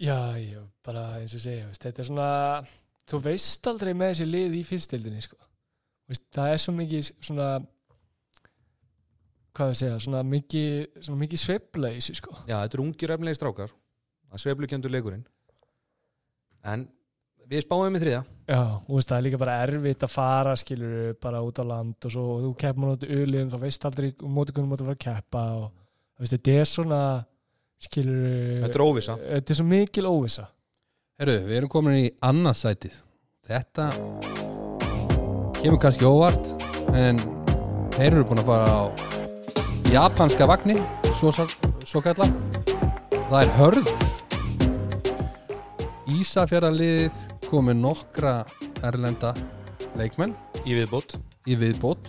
Já, 0.00 0.18
já, 0.40 0.60
bara 0.84 1.04
eins 1.20 1.36
og 1.36 1.42
segja 1.44 1.68
veist, 1.68 1.84
Þetta 1.84 2.02
er 2.02 2.08
svona 2.08 2.30
þú 3.10 3.20
veist 3.28 3.68
aldrei 3.70 3.92
með 3.94 4.10
þessi 4.10 4.26
lið 4.26 4.56
í 4.58 4.62
fyrstildinni 4.66 5.22
sko. 5.22 5.38
Veist, 6.10 6.24
það 6.34 6.52
er 6.52 6.60
svo 6.60 6.74
mikið 6.74 7.10
svona 7.14 7.48
hvað 9.54 9.70
það 9.70 9.78
segja, 9.78 9.98
svona 10.02 10.22
mikið, 10.26 10.72
svona 10.98 11.20
mikið 11.22 11.42
sveifla 11.44 11.92
í 11.94 12.00
þessu 12.00 12.18
sko. 12.18 12.34
Já, 12.50 12.56
þetta 12.56 12.76
eru 12.76 12.86
ungir 12.88 13.14
efnilegi 13.14 13.38
strákar. 13.38 13.74
Að 14.34 14.42
sveiflukjöndur 14.42 14.90
leikurinn. 14.90 15.26
En 16.66 16.88
við 17.46 17.62
spáum 17.62 17.94
í 17.94 18.02
þriða 18.02 18.24
Já, 18.44 18.60
veist, 18.88 19.08
það 19.08 19.16
er 19.16 19.24
líka 19.24 19.38
bara 19.40 19.54
erfitt 19.64 20.04
að 20.04 20.10
fara 20.12 20.50
skilur 20.60 21.14
bara 21.22 21.40
út 21.40 21.60
á 21.60 21.64
land 21.64 22.04
og 22.04 22.12
svo 22.12 22.24
og 22.34 22.42
þú 22.42 22.50
keppur 22.60 22.90
út 22.92 23.06
uliðum, 23.08 23.52
þá 23.54 23.58
veist 23.62 23.86
aldrei 23.88 24.10
um 24.20 24.34
móti 24.36 24.52
hvernig 24.52 24.68
móti 24.68 24.84
að 24.84 24.90
fara 24.90 24.98
að 24.98 25.04
keppa 25.06 25.44
og 25.62 25.70
veist, 26.20 26.34
þetta 26.34 26.56
er 26.60 26.68
svona 26.68 27.00
skilur 27.80 28.60
Þetta 28.66 28.76
er 28.76 28.84
óvissa. 28.84 29.16
þetta 29.22 29.54
er 29.54 29.60
svo 29.60 29.66
mikil 29.70 30.06
óvissa. 30.10 30.44
Herru, 31.20 31.38
við 31.46 31.56
erum 31.62 31.72
komin 31.72 31.96
í 32.02 32.06
annað 32.26 32.60
sætið. 32.60 33.00
Þetta 33.48 33.88
kemur 35.62 35.80
kannski 35.80 36.04
óvart 36.04 36.52
en 36.92 37.20
þeir 37.96 38.10
eru 38.10 38.26
búin 38.28 38.44
að 38.44 38.50
fara 38.52 38.68
á 38.68 38.82
japanska 39.94 40.48
vagni 40.50 40.76
svo, 41.16 41.32
svo 41.32 42.04
kalla 42.04 42.28
það 43.30 43.38
er 43.40 43.54
hörður. 43.56 44.10
Ísafjörðarliðið 46.14 47.22
komið 47.54 47.76
nokkra 47.78 48.32
erlenda 48.82 49.30
leikmenn 49.94 50.32
í 50.66 50.74
viðbót. 50.74 51.14
í 51.46 51.54
viðbót 51.54 52.08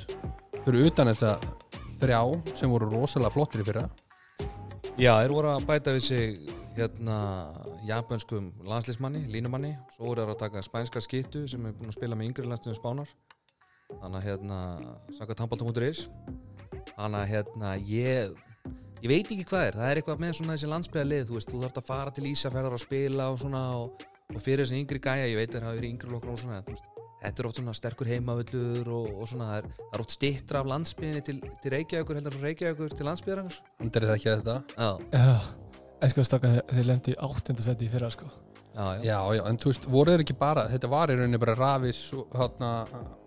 fyrir 0.65 0.87
utan 0.87 1.11
þess 1.11 1.25
að 1.27 1.43
þrjá 1.99 2.21
sem 2.57 2.71
voru 2.71 2.87
rosalega 2.89 3.33
flottir 3.35 3.61
í 3.61 3.65
fyrra. 3.67 3.83
Já, 4.97 5.11
þeir 5.19 5.33
voru 5.35 5.51
að 5.51 5.67
bæta 5.67 5.93
við 5.93 6.05
sig 6.07 6.49
hérna 6.75 7.17
japanskum 7.85 8.47
landslýsmanni, 8.65 9.27
línumanni. 9.29 9.75
Svo 9.93 10.09
voru 10.09 10.23
þeir 10.23 10.33
að 10.33 10.41
taka 10.41 10.65
spænska 10.65 11.03
skittu 11.03 11.43
sem 11.51 11.67
er 11.67 11.77
búin 11.77 11.93
að 11.93 11.99
spila 11.99 12.17
með 12.17 12.31
yngri 12.31 12.47
landsliðum 12.49 12.79
spánar. 12.79 13.13
Þannig 13.91 14.17
að 14.17 14.27
hérna 14.31 14.59
saka 15.13 15.37
tambaltum.is 15.37 16.07
þannig 16.95 17.21
að 17.21 17.31
hérna 17.35 17.75
ég 17.85 18.33
ég 19.03 19.11
veit 19.11 19.29
ekki 19.29 19.45
hvað 19.45 19.67
er, 19.67 19.77
það 19.77 19.91
er 19.91 20.01
eitthvað 20.01 20.25
með 20.25 20.35
svona 20.39 20.57
þessi 20.57 20.73
landsbyðalið, 20.73 21.29
þú 21.29 21.37
veist, 21.37 21.53
þú 21.53 21.63
þarf 21.67 21.79
að 21.83 21.89
fara 21.91 22.13
til 22.15 22.27
Ísafjörðar 22.31 22.79
og 22.79 22.81
spila 22.81 23.29
og 23.29 23.41
svona 23.43 23.63
og, 23.83 24.05
og 24.33 24.41
fyrir 24.41 24.65
þessi 24.65 24.79
yngri 24.81 25.01
gæja, 25.03 25.27
ég 25.29 25.37
veit 25.39 25.51
þeir 25.53 25.65
hafa 25.67 25.77
verið 25.77 25.91
yngri 25.93 26.13
lokkur 26.13 26.31
og 26.33 26.39
svona, 26.41 26.61
þetta 27.21 27.43
er 27.43 27.49
oft 27.49 27.59
svona 27.59 27.75
sterkur 27.77 28.09
heimavöllur 28.09 28.89
og, 28.95 29.11
og 29.21 29.29
svona, 29.29 29.51
það 29.51 29.59
er, 29.59 29.67
það 29.81 29.97
er 29.97 30.03
oft 30.05 30.15
stittra 30.15 30.63
af 30.63 30.71
landsbyðinni 30.71 31.21
til, 31.27 31.37
til 31.61 31.75
Reykjavíkur 31.75 32.19
heldur 32.19 32.37
frá 32.37 32.47
Reykjavíkur 32.49 32.95
til 32.97 33.07
landsbyðarinnar 33.09 33.59
Andrið 33.85 34.09
það 34.09 34.17
ekki 34.17 34.31
að 34.31 34.41
þetta. 34.41 34.57
Já, 34.73 34.89
Já, 35.13 35.77
en 36.01 36.13
sko 36.13 36.25
straka 36.27 36.53
þeir, 36.71 36.87
lendi 36.89 37.15
áttundasæti 37.29 37.87
í 37.87 37.93
fyrra 37.93 38.09
sko. 38.13 38.31
Já, 38.75 38.85
já, 38.97 39.03
Já, 39.07 39.19
já, 39.37 39.41
en 39.47 39.57
þú 39.61 39.71
veist, 39.71 39.85
voru 39.93 40.11
þeir 40.15 40.25
ekki 40.25 40.35
bara 40.41 40.65
þetta 40.73 40.89
var 40.91 41.13
í 41.13 41.15
rauninni 41.15 41.39
bara 41.39 41.55
Rafis 41.55 42.01
og, 42.17 42.25
hana, 42.35 42.71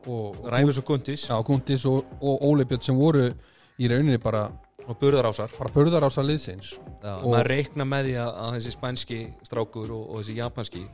og, 0.05 0.43
Ræfus 0.53 0.83
og 0.83 0.91
Guntis 0.91 1.25
Já, 1.31 1.39
Gundis 1.47 1.87
og, 1.89 2.11
og 2.21 2.43
Óli 2.45 2.67
Björn 2.69 2.85
sem 2.85 2.99
voru 2.99 3.31
í 3.79 3.89
rauninni 3.89 4.19
bara, 4.21 4.45
og 4.89 4.99
Burðarásar. 5.03 5.53
Bara 5.59 6.11
sá 6.11 6.23
liðsins. 6.25 6.73
Já, 7.03 7.13
Og- 7.19 7.29
maður 7.33 7.51
reikna 7.53 7.87
með 7.89 8.09
því 8.09 8.17
að, 8.25 8.33
að 8.45 8.57
þessi 8.57 8.75
spænski 8.75 9.21
strákur 9.47 9.93
og, 9.95 10.05
og 10.09 10.23
þessi 10.23 10.39
japanski 10.41 10.85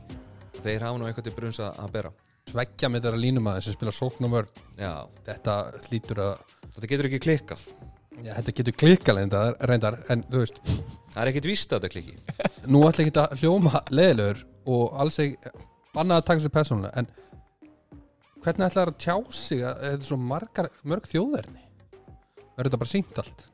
þeir 0.61 0.85
hafa 0.87 0.99
nú 0.99 1.07
eitthvað 1.09 1.29
til 1.29 1.35
brunns 1.39 1.61
að, 1.63 1.79
að 1.85 1.95
bera. 1.95 2.11
Sveggja 2.51 2.89
með 2.93 3.07
þeirra 3.07 3.23
línumæði 3.23 3.65
sem 3.65 3.75
spila 3.77 3.95
sókn 3.95 4.27
og 4.27 4.35
vörn. 4.35 4.61
Já, 4.77 4.93
þetta 5.25 5.55
hlýtur 5.87 6.21
að 6.27 6.35
þetta 6.75 6.91
getur 6.91 7.09
ekki 7.09 7.23
klikkað. 7.25 7.65
Já, 8.23 8.31
þetta 8.37 8.53
getur 8.59 8.77
klikkalenda 8.79 9.39
reyndar 9.67 9.97
en 10.13 10.21
þú 10.29 10.43
veist, 10.43 10.61
Það 11.15 11.21
er 11.23 11.29
ekkit 11.31 11.45
víst 11.47 11.71
að 11.71 11.83
þetta 11.85 11.91
klikki 11.93 12.15
nú 12.73 12.81
ætla 12.87 13.03
ekki 13.05 13.19
að 13.21 13.33
hljóma 13.39 13.81
leðilegur 13.91 14.41
og 14.75 14.97
alls 14.99 15.19
ekki 15.23 15.51
bannað 15.95 16.17
að 16.21 16.25
taka 16.29 16.43
sér 16.43 16.53
persónulega 16.55 16.99
en 16.99 17.07
hvernig 18.43 18.65
ætla 18.67 18.81
það 18.81 18.91
að 18.91 18.97
tjá 19.05 19.15
sig 19.39 19.61
að 19.63 19.83
þetta 19.85 19.99
er 20.03 20.09
svo 20.09 20.17
margar, 20.19 20.69
mörg 20.83 21.07
þjóðverðni 21.11 21.63
verður 22.55 22.67
þetta 22.69 22.81
bara 22.83 22.91
sínt 22.91 23.21
allt 23.23 23.45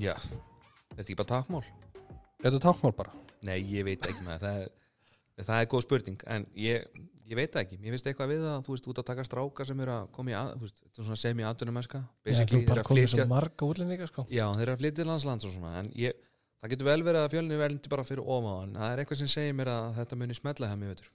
Já, 0.00 0.14
þetta 0.16 0.98
er 0.98 1.04
ekki 1.04 1.18
bara 1.18 1.32
takmál 1.34 1.64
er 2.42 2.50
þetta 2.50 2.62
tákmál 2.64 2.94
bara? 2.96 3.12
Nei, 3.46 3.58
ég 3.72 3.84
veit 3.86 4.06
ekki 4.06 4.24
með 4.26 4.44
það 4.46 4.62
það 5.42 5.58
er 5.58 5.68
góð 5.72 5.84
spurning 5.86 6.24
en 6.30 6.44
ég, 6.58 6.84
ég 7.30 7.38
veit 7.38 7.56
ekki, 7.62 7.78
mér 7.80 7.94
finnst 7.94 8.08
eitthvað 8.10 8.34
við 8.34 8.44
að 8.50 8.66
þú 8.66 8.74
veist, 8.74 8.88
út 8.92 9.00
að 9.02 9.08
taka 9.08 9.24
strákar 9.26 9.68
sem 9.68 9.80
eru 9.84 9.94
að 9.94 10.10
koma 10.16 10.32
í 10.32 10.36
að, 10.38 10.52
þú 10.58 10.66
veist, 10.66 10.82
þetta 10.82 11.02
er 11.02 11.08
svona 11.08 11.22
semi-atvinnumennska 11.22 12.02
Já, 12.02 12.04
þú 12.06 12.28
basically, 12.28 12.60
þeir 12.60 12.74
eru 12.74 12.84
að 12.84 12.90
flytja 12.92 13.26
marga 13.30 13.68
útlendinga 13.68 14.08
sko. 14.10 14.26
Já, 14.28 14.44
þeir 14.58 14.64
eru 14.66 14.74
að 14.76 14.84
flytja 14.84 15.08
landslands 15.08 15.48
og 15.48 15.54
svona 15.56 15.72
en 15.80 15.90
ég, 15.98 16.28
það 16.60 16.74
getur 16.74 16.90
vel 16.90 16.98
verið 17.08 17.24
að 17.24 17.34
fjölni 17.34 17.60
velndi 17.62 17.92
bara 17.92 18.06
fyrir 18.06 18.32
ofan 18.36 18.68
en 18.68 18.80
það 18.82 18.94
er 18.94 19.02
eitthvað 19.02 19.22
sem 19.22 19.32
segir 19.32 19.58
mér 19.58 19.72
að 19.72 19.88
þetta 20.00 20.20
muni 20.22 20.38
smetla 20.38 20.70
hjá 20.70 20.76
mér 20.78 20.92
veitur. 20.92 21.12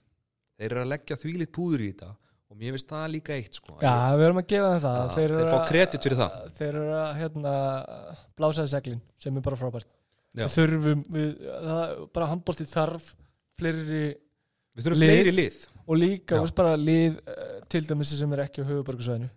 Þeir 0.58 0.70
eru 0.72 0.82
að 0.82 0.92
leggja 0.92 1.20
þvílitt 1.22 1.54
púður 1.54 1.84
í 1.84 1.92
þetta 1.92 2.10
og 2.48 2.56
mér 2.56 2.74
finnst 2.76 2.88
það 2.90 3.06
líka 3.12 3.34
eitt 3.36 3.58
sko 3.58 3.76
Já, 3.82 3.92
við 4.16 4.24
erum 4.28 4.40
að 4.42 4.46
gefa 4.52 4.68
þeim 4.72 4.82
það 4.84 4.98
Já, 4.98 5.08
Þeir, 5.16 5.34
þeir 5.38 5.50
fá 5.52 5.56
að- 5.58 5.68
kredit 5.68 6.06
fyrir 6.08 6.18
það. 6.22 6.36
Þeir 6.58 6.68
eru 6.70 6.94
að 6.98 7.10
hérna, 7.20 7.52
blásaði 8.38 8.70
seglin 8.72 9.00
sem 9.20 9.36
er 9.36 9.44
bara 9.48 9.58
frábært 9.60 9.90
Já. 10.38 10.44
Við 10.46 10.54
þurfum, 10.58 11.02
við, 11.12 11.28
það, 11.68 11.92
bara 12.14 12.26
handbólti 12.32 12.66
þarf 12.70 13.10
fleiri 13.58 14.02
Við 14.78 14.84
þurfum 14.86 15.00
Lið. 15.02 15.10
fleiri 15.12 15.32
lið 15.34 15.58
og 15.88 15.96
líka 15.98 16.36
Já. 16.36 16.42
veist, 16.44 16.54
bara 16.58 16.76
lið 16.78 17.16
eh, 17.26 17.60
til 17.72 17.80
dæmis 17.88 18.12
sem 18.18 18.32
er 18.36 18.42
ekki 18.44 18.62
á 18.62 18.68
höfuborgarsvæðinu 18.68 19.30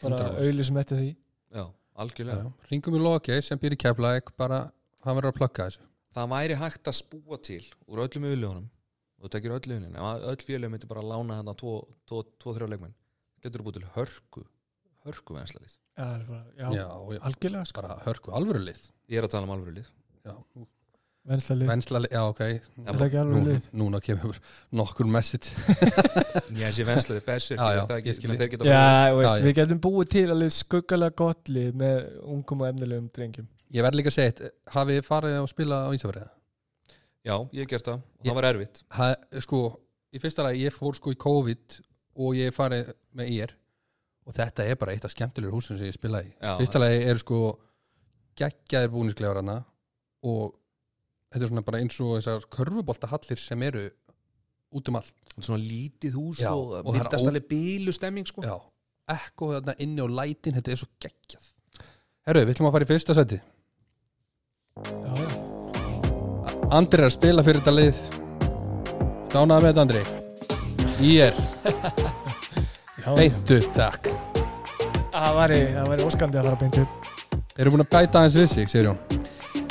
bara 0.00 0.16
100%. 0.16 0.40
auðlið 0.40 0.68
sem 0.70 0.80
eftir 0.82 0.96
því 1.00 1.10
Já, 1.54 1.64
algjörlega 2.04 2.52
ringum 2.72 2.96
í 2.98 3.02
loki 3.04 3.36
sem 3.44 3.58
býr 3.60 3.76
í 3.76 3.80
keflæk 3.84 4.32
bara, 4.40 4.62
hann 5.04 5.16
verður 5.18 5.32
að 5.34 5.38
plugga 5.40 5.68
þessu 5.68 5.86
Það 6.10 6.30
væri 6.32 6.54
hægt 6.58 6.88
að 6.90 6.96
spúa 6.98 7.36
til 7.46 7.62
úr 7.86 8.00
öllum 8.02 8.24
auðljónum 8.32 8.64
og 9.20 9.26
þú 9.28 9.32
tekir 9.36 9.54
öll 9.58 9.68
liðin 9.68 9.98
ef 10.00 10.26
öll 10.32 10.46
félög 10.48 10.72
myndi 10.72 10.88
bara 10.90 11.04
lána 11.04 11.38
hérna 11.40 11.54
2-3 11.60 12.70
leikmenn 12.72 12.96
getur 13.44 13.60
þú 13.62 13.68
búið 13.68 13.78
til 13.80 13.92
hörku 13.98 14.44
hörku 15.06 15.36
vennslalið 15.36 15.76
Já, 16.00 16.04
er 16.16 16.20
já, 16.56 16.68
já, 16.72 16.84
já, 17.12 17.18
algjörlega 17.28 17.64
sko. 17.68 17.82
Bara 17.82 17.96
hörku 18.06 18.30
alvöru 18.32 18.60
lið. 18.64 18.78
Ég 19.10 19.18
er 19.20 19.26
að 19.26 19.32
tala 19.34 19.44
um 19.44 19.50
alvöru 19.52 19.74
lið. 19.76 19.88
Já, 20.24 20.32
Vensla 21.30 21.54
lið, 21.60 21.68
vensla 21.68 22.00
lið, 22.00 22.12
já 22.16 22.20
ok. 22.24 22.38
Er 22.40 23.02
ekki 23.04 23.18
alveg 23.20 23.34
núna, 23.34 23.50
lið. 23.50 23.66
núna 23.76 23.98
kemur 24.00 24.38
nokkur 24.80 25.10
message. 25.12 25.52
Ég 26.62 26.72
sé 26.72 26.86
vennslalið 26.88 27.26
besir 27.26 27.58
Já, 27.60 27.66
já, 27.76 27.82
það 27.90 27.96
ekki, 27.98 28.08
ég 28.08 28.16
skil. 28.16 28.32
þeir 28.40 28.50
geta 28.54 28.70
Já, 28.70 28.80
veist, 29.18 29.28
Já, 29.28 29.34
já. 29.36 29.44
við 29.44 29.54
getum 29.60 29.82
búið 29.84 30.08
til 30.16 30.24
alveg 30.32 30.54
skuggalega 30.56 31.16
gott 31.20 31.52
lið 31.52 31.76
með 31.82 32.08
ungum 32.24 32.64
og 32.64 32.70
efnilegum 32.72 33.10
drengjum. 33.18 33.50
Ég 33.76 33.84
verð 33.84 34.00
líka 34.00 34.10
að 34.14 34.16
segja 34.16 34.32
eitt, 34.32 34.42
hafið 34.78 34.96
þið 35.02 35.08
farið 35.10 35.36
að 35.42 35.50
spila 35.52 35.82
á 35.84 35.88
Ísafjörði 35.98 36.24
Já, 37.26 37.36
ég 37.52 37.60
hef 37.64 37.68
gert 37.74 37.84
það. 37.90 38.00
Og 38.18 38.24
Ég- 38.24 38.30
það 38.30 38.38
var 38.40 38.48
erfitt. 38.54 38.82
Ha- 38.96 39.40
sko, 39.44 39.58
í 40.14 40.20
fyrsta 40.22 40.42
lagi 40.46 40.62
ég 40.64 40.72
fór 40.72 40.94
sko 40.96 41.10
í 41.12 41.18
COVID 41.20 41.80
og 42.16 42.34
ég 42.38 42.54
farið 42.56 42.92
með 43.16 43.28
ír. 43.34 43.50
Og 44.26 44.34
þetta 44.36 44.64
er 44.70 44.76
bara 44.76 44.92
eitt 44.92 45.04
af 45.04 45.10
skemmtilegur 45.12 45.52
húsum 45.58 45.76
sem 45.78 45.86
ég 45.90 45.96
spilaði 45.96 46.30
í. 46.30 46.34
Já, 46.40 46.56
fyrsta 46.60 46.78
lagi 46.80 47.02
er 47.10 47.16
sko 47.20 47.58
geggjaðir 48.40 48.90
búnisklefar 48.94 49.40
hana 49.42 49.64
og 50.24 50.54
þetta 51.32 51.42
er 51.44 51.48
svona 51.52 51.64
bara 51.66 51.78
eins 51.82 52.00
og 52.00 52.16
þessar 52.20 52.46
körfuboltahallir 52.50 53.38
sem 53.38 53.62
eru 53.62 53.90
út 54.72 54.88
um 54.88 54.96
allt. 55.00 55.14
Svona 55.40 55.60
lítið 55.62 56.12
hús 56.14 56.38
Já, 56.40 56.52
og, 56.54 56.86
og 56.86 56.94
myndast 56.94 57.26
alveg 57.26 57.48
bílu 57.50 57.92
stemming 57.92 58.26
sko. 58.28 58.42
já, 58.46 58.54
ekko 59.10 59.48
þarna 59.60 59.74
inni 59.82 60.00
og 60.04 60.10
lætin 60.14 60.54
þetta 60.54 60.72
er 60.72 60.76
svo 60.80 60.88
geggjað. 61.02 61.50
Herru, 62.28 62.44
við 62.46 62.54
ætlum 62.54 62.68
að 62.70 62.72
fara 62.76 62.84
í 62.86 62.90
fyrsta 62.92 63.14
seti 63.18 63.40
Já, 64.76 64.82
já, 64.86 65.29
Andri 66.70 67.02
er 67.02 67.08
að 67.08 67.16
spila 67.16 67.42
fyrir 67.42 67.64
þetta 67.64 67.72
lið. 67.74 68.00
Dánaði 69.32 69.64
með 69.64 69.68
þetta 69.70 69.82
Andri? 69.82 70.02
Ég 71.02 71.30
er. 71.30 71.34
Beintu, 73.18 73.58
takk. 73.74 74.06
Það 75.10 75.38
væri, 75.40 75.60
væri 75.90 76.06
óskandi 76.06 76.38
að 76.38 76.46
fara 76.46 76.60
beint 76.60 76.78
upp. 76.84 77.10
Eru 77.60 77.74
búin 77.74 77.82
að 77.82 77.90
bæta 77.92 78.22
aðeins 78.22 78.36
við 78.38 78.48
sig, 78.52 78.70
segir 78.70 78.86
Jón 78.88 79.00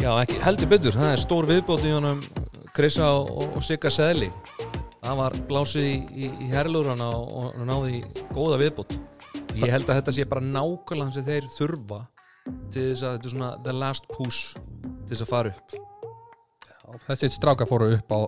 Já, 0.04 0.12
ekki, 0.20 0.36
heldur 0.44 0.70
betur, 0.70 0.94
það 1.00 1.14
er 1.14 1.22
stór 1.24 1.48
viðbót 1.50 1.88
í 1.88 1.94
honum 1.96 2.20
Krissa 2.76 3.08
og, 3.16 3.32
og, 3.48 3.58
Sigga 3.66 3.90
Seðli 3.94 4.30
það 5.00 5.20
var 5.24 5.38
blásið 5.50 5.88
í, 5.88 5.96
í, 6.14 6.30
í 6.46 6.52
herlúrana 6.52 7.10
og, 7.16 7.50
og 7.56 7.66
náði 7.66 8.04
góða 8.36 8.60
viðbót. 8.62 8.98
Ég 9.58 9.72
held 9.72 9.88
að 9.88 10.02
þetta 10.02 10.16
sé 10.20 10.28
bara 10.30 10.46
nákvæmlega 10.46 11.16
sem 11.16 11.30
þeir 11.32 11.50
þurfa 11.56 12.02
til 12.70 12.90
þess 12.92 13.06
að 13.08 13.16
þetta 13.16 13.32
er 13.32 13.38
svona 13.38 13.54
the 13.66 13.78
last 13.80 14.12
push 14.12 14.58
til 14.60 15.16
þess 15.16 15.26
að 15.26 15.32
fara 15.34 15.56
upp 15.56 15.89
Þessi 17.08 17.32
stráka 17.34 17.68
fóru 17.70 17.92
upp 17.96 18.14
á 18.16 18.20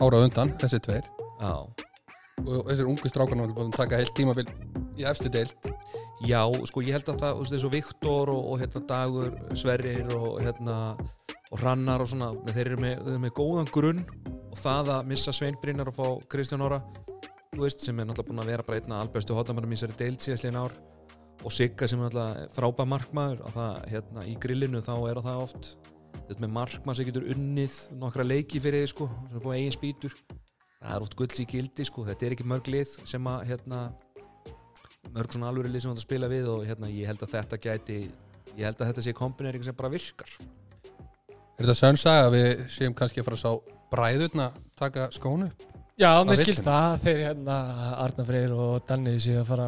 ára 0.00 0.24
undan, 0.24 0.54
þessi 0.60 0.80
tveir. 0.82 1.06
Já, 1.40 1.54
og 2.46 2.68
þessir 2.68 2.88
ungu 2.88 3.10
strákar 3.10 3.38
náttúrulega 3.38 3.58
búin 3.58 3.72
að 3.72 3.78
taka 3.78 4.00
heilt 4.00 4.14
tímabil 4.16 4.46
í 4.98 5.06
efstu 5.08 5.30
deil 5.32 5.48
Já 6.28 6.42
sko 6.68 6.82
ég 6.84 6.98
held 6.98 7.08
að 7.14 7.22
það, 7.22 7.38
og 7.64 7.72
Viktor 7.72 8.32
og, 8.32 8.40
og 8.52 8.60
hérna 8.60 8.82
Dagur, 8.88 9.36
Sverrir 9.56 10.10
og 10.16 10.40
hérna 10.44 10.76
og 11.50 11.62
Hrannar 11.62 12.04
og 12.04 12.10
svona, 12.10 12.30
þeir 12.52 12.66
eru 12.66 12.80
með, 12.82 12.98
þeir 13.04 13.14
eru 13.14 13.22
með 13.24 13.32
góðan 13.38 13.70
grunn 13.72 14.02
og 14.50 14.58
það 14.60 14.92
að 14.96 15.08
missa 15.10 15.32
Svein 15.34 15.56
Brynjar 15.62 15.90
og 15.90 15.96
fá 15.96 16.06
Kristján 16.30 16.64
Óra 16.66 16.82
þú 17.54 17.64
veist, 17.64 17.82
sem 17.84 17.98
er 17.98 18.06
náttúrulega 18.06 18.30
búin 18.30 18.42
að 18.44 18.52
vera 18.52 18.66
bara 18.66 18.82
einna 18.82 19.00
albestu 19.02 19.36
hotnamannum 19.36 19.72
í 19.72 19.78
þessari 19.78 19.98
deild 19.98 20.22
síðastliðin 20.22 20.60
ár. 20.60 20.76
Og 21.40 21.54
Sigga 21.54 21.88
sem 21.88 22.00
er 22.00 22.12
náttúrulega 22.12 22.52
frábæð 22.54 22.90
markmaður 22.92 23.40
að 23.48 23.56
það, 23.56 23.80
hérna, 23.94 24.26
í 24.28 24.36
grillinu 24.44 24.82
þá 24.84 24.94
er 25.10 25.22
það 25.24 25.42
oft 25.46 25.70
þetta 26.18 26.40
með 26.44 26.52
markmann 26.56 26.98
sem 26.98 27.08
getur 27.08 27.26
unnið 27.34 27.76
nokkra 28.00 28.26
leiki 28.26 28.62
fyrir 28.62 28.84
þið 28.84 28.92
sko, 28.94 29.08
sem 29.28 29.36
er 29.38 29.44
búin 29.44 29.58
eigin 29.58 29.76
spýtur. 29.76 30.16
Það 30.80 30.94
er 30.96 31.04
oft 31.04 31.16
gulls 31.18 31.42
í 31.42 31.46
gildi 31.48 31.84
sko, 31.84 32.06
þetta 32.08 32.26
er 32.26 32.36
ekki 32.36 32.48
mörg 32.48 32.70
lið 32.72 32.96
sem 33.08 33.26
að 33.28 33.42
hérna, 33.50 33.80
mörg 35.12 35.34
svona 35.34 35.50
alvöru 35.52 35.72
lið 35.72 35.84
sem 35.84 35.92
þetta 35.92 36.06
spila 36.06 36.30
við 36.32 36.48
og 36.52 36.64
hérna, 36.68 36.88
ég 36.92 37.10
held 37.10 37.24
að 37.26 37.34
þetta 37.36 37.60
gæti 37.66 38.00
ég 38.56 38.66
held 38.66 38.80
að 38.80 38.90
þetta 38.90 39.04
sé 39.04 39.14
kombinering 39.16 39.64
sem 39.66 39.76
bara 39.76 39.92
virkar. 39.92 40.32
Er 41.30 41.66
þetta 41.66 41.76
sönnsag 41.76 42.26
að 42.26 42.36
við 42.36 42.62
séum 42.72 42.94
kannski 42.96 43.20
að 43.20 43.28
fara 43.28 43.38
að 43.38 43.42
sá 43.44 43.74
bræðurna 43.92 44.46
taka 44.80 45.10
skónu 45.12 45.50
upp? 45.50 45.66
Já, 46.00 46.14
mér 46.24 46.40
skilst 46.40 46.64
það 46.64 47.02
þeir 47.02 47.18
hérna 47.26 47.56
Arna 48.00 48.24
Freyr 48.24 48.54
og 48.56 48.78
Danni 48.88 49.18
séu 49.20 49.42
að 49.42 49.50
fara 49.50 49.66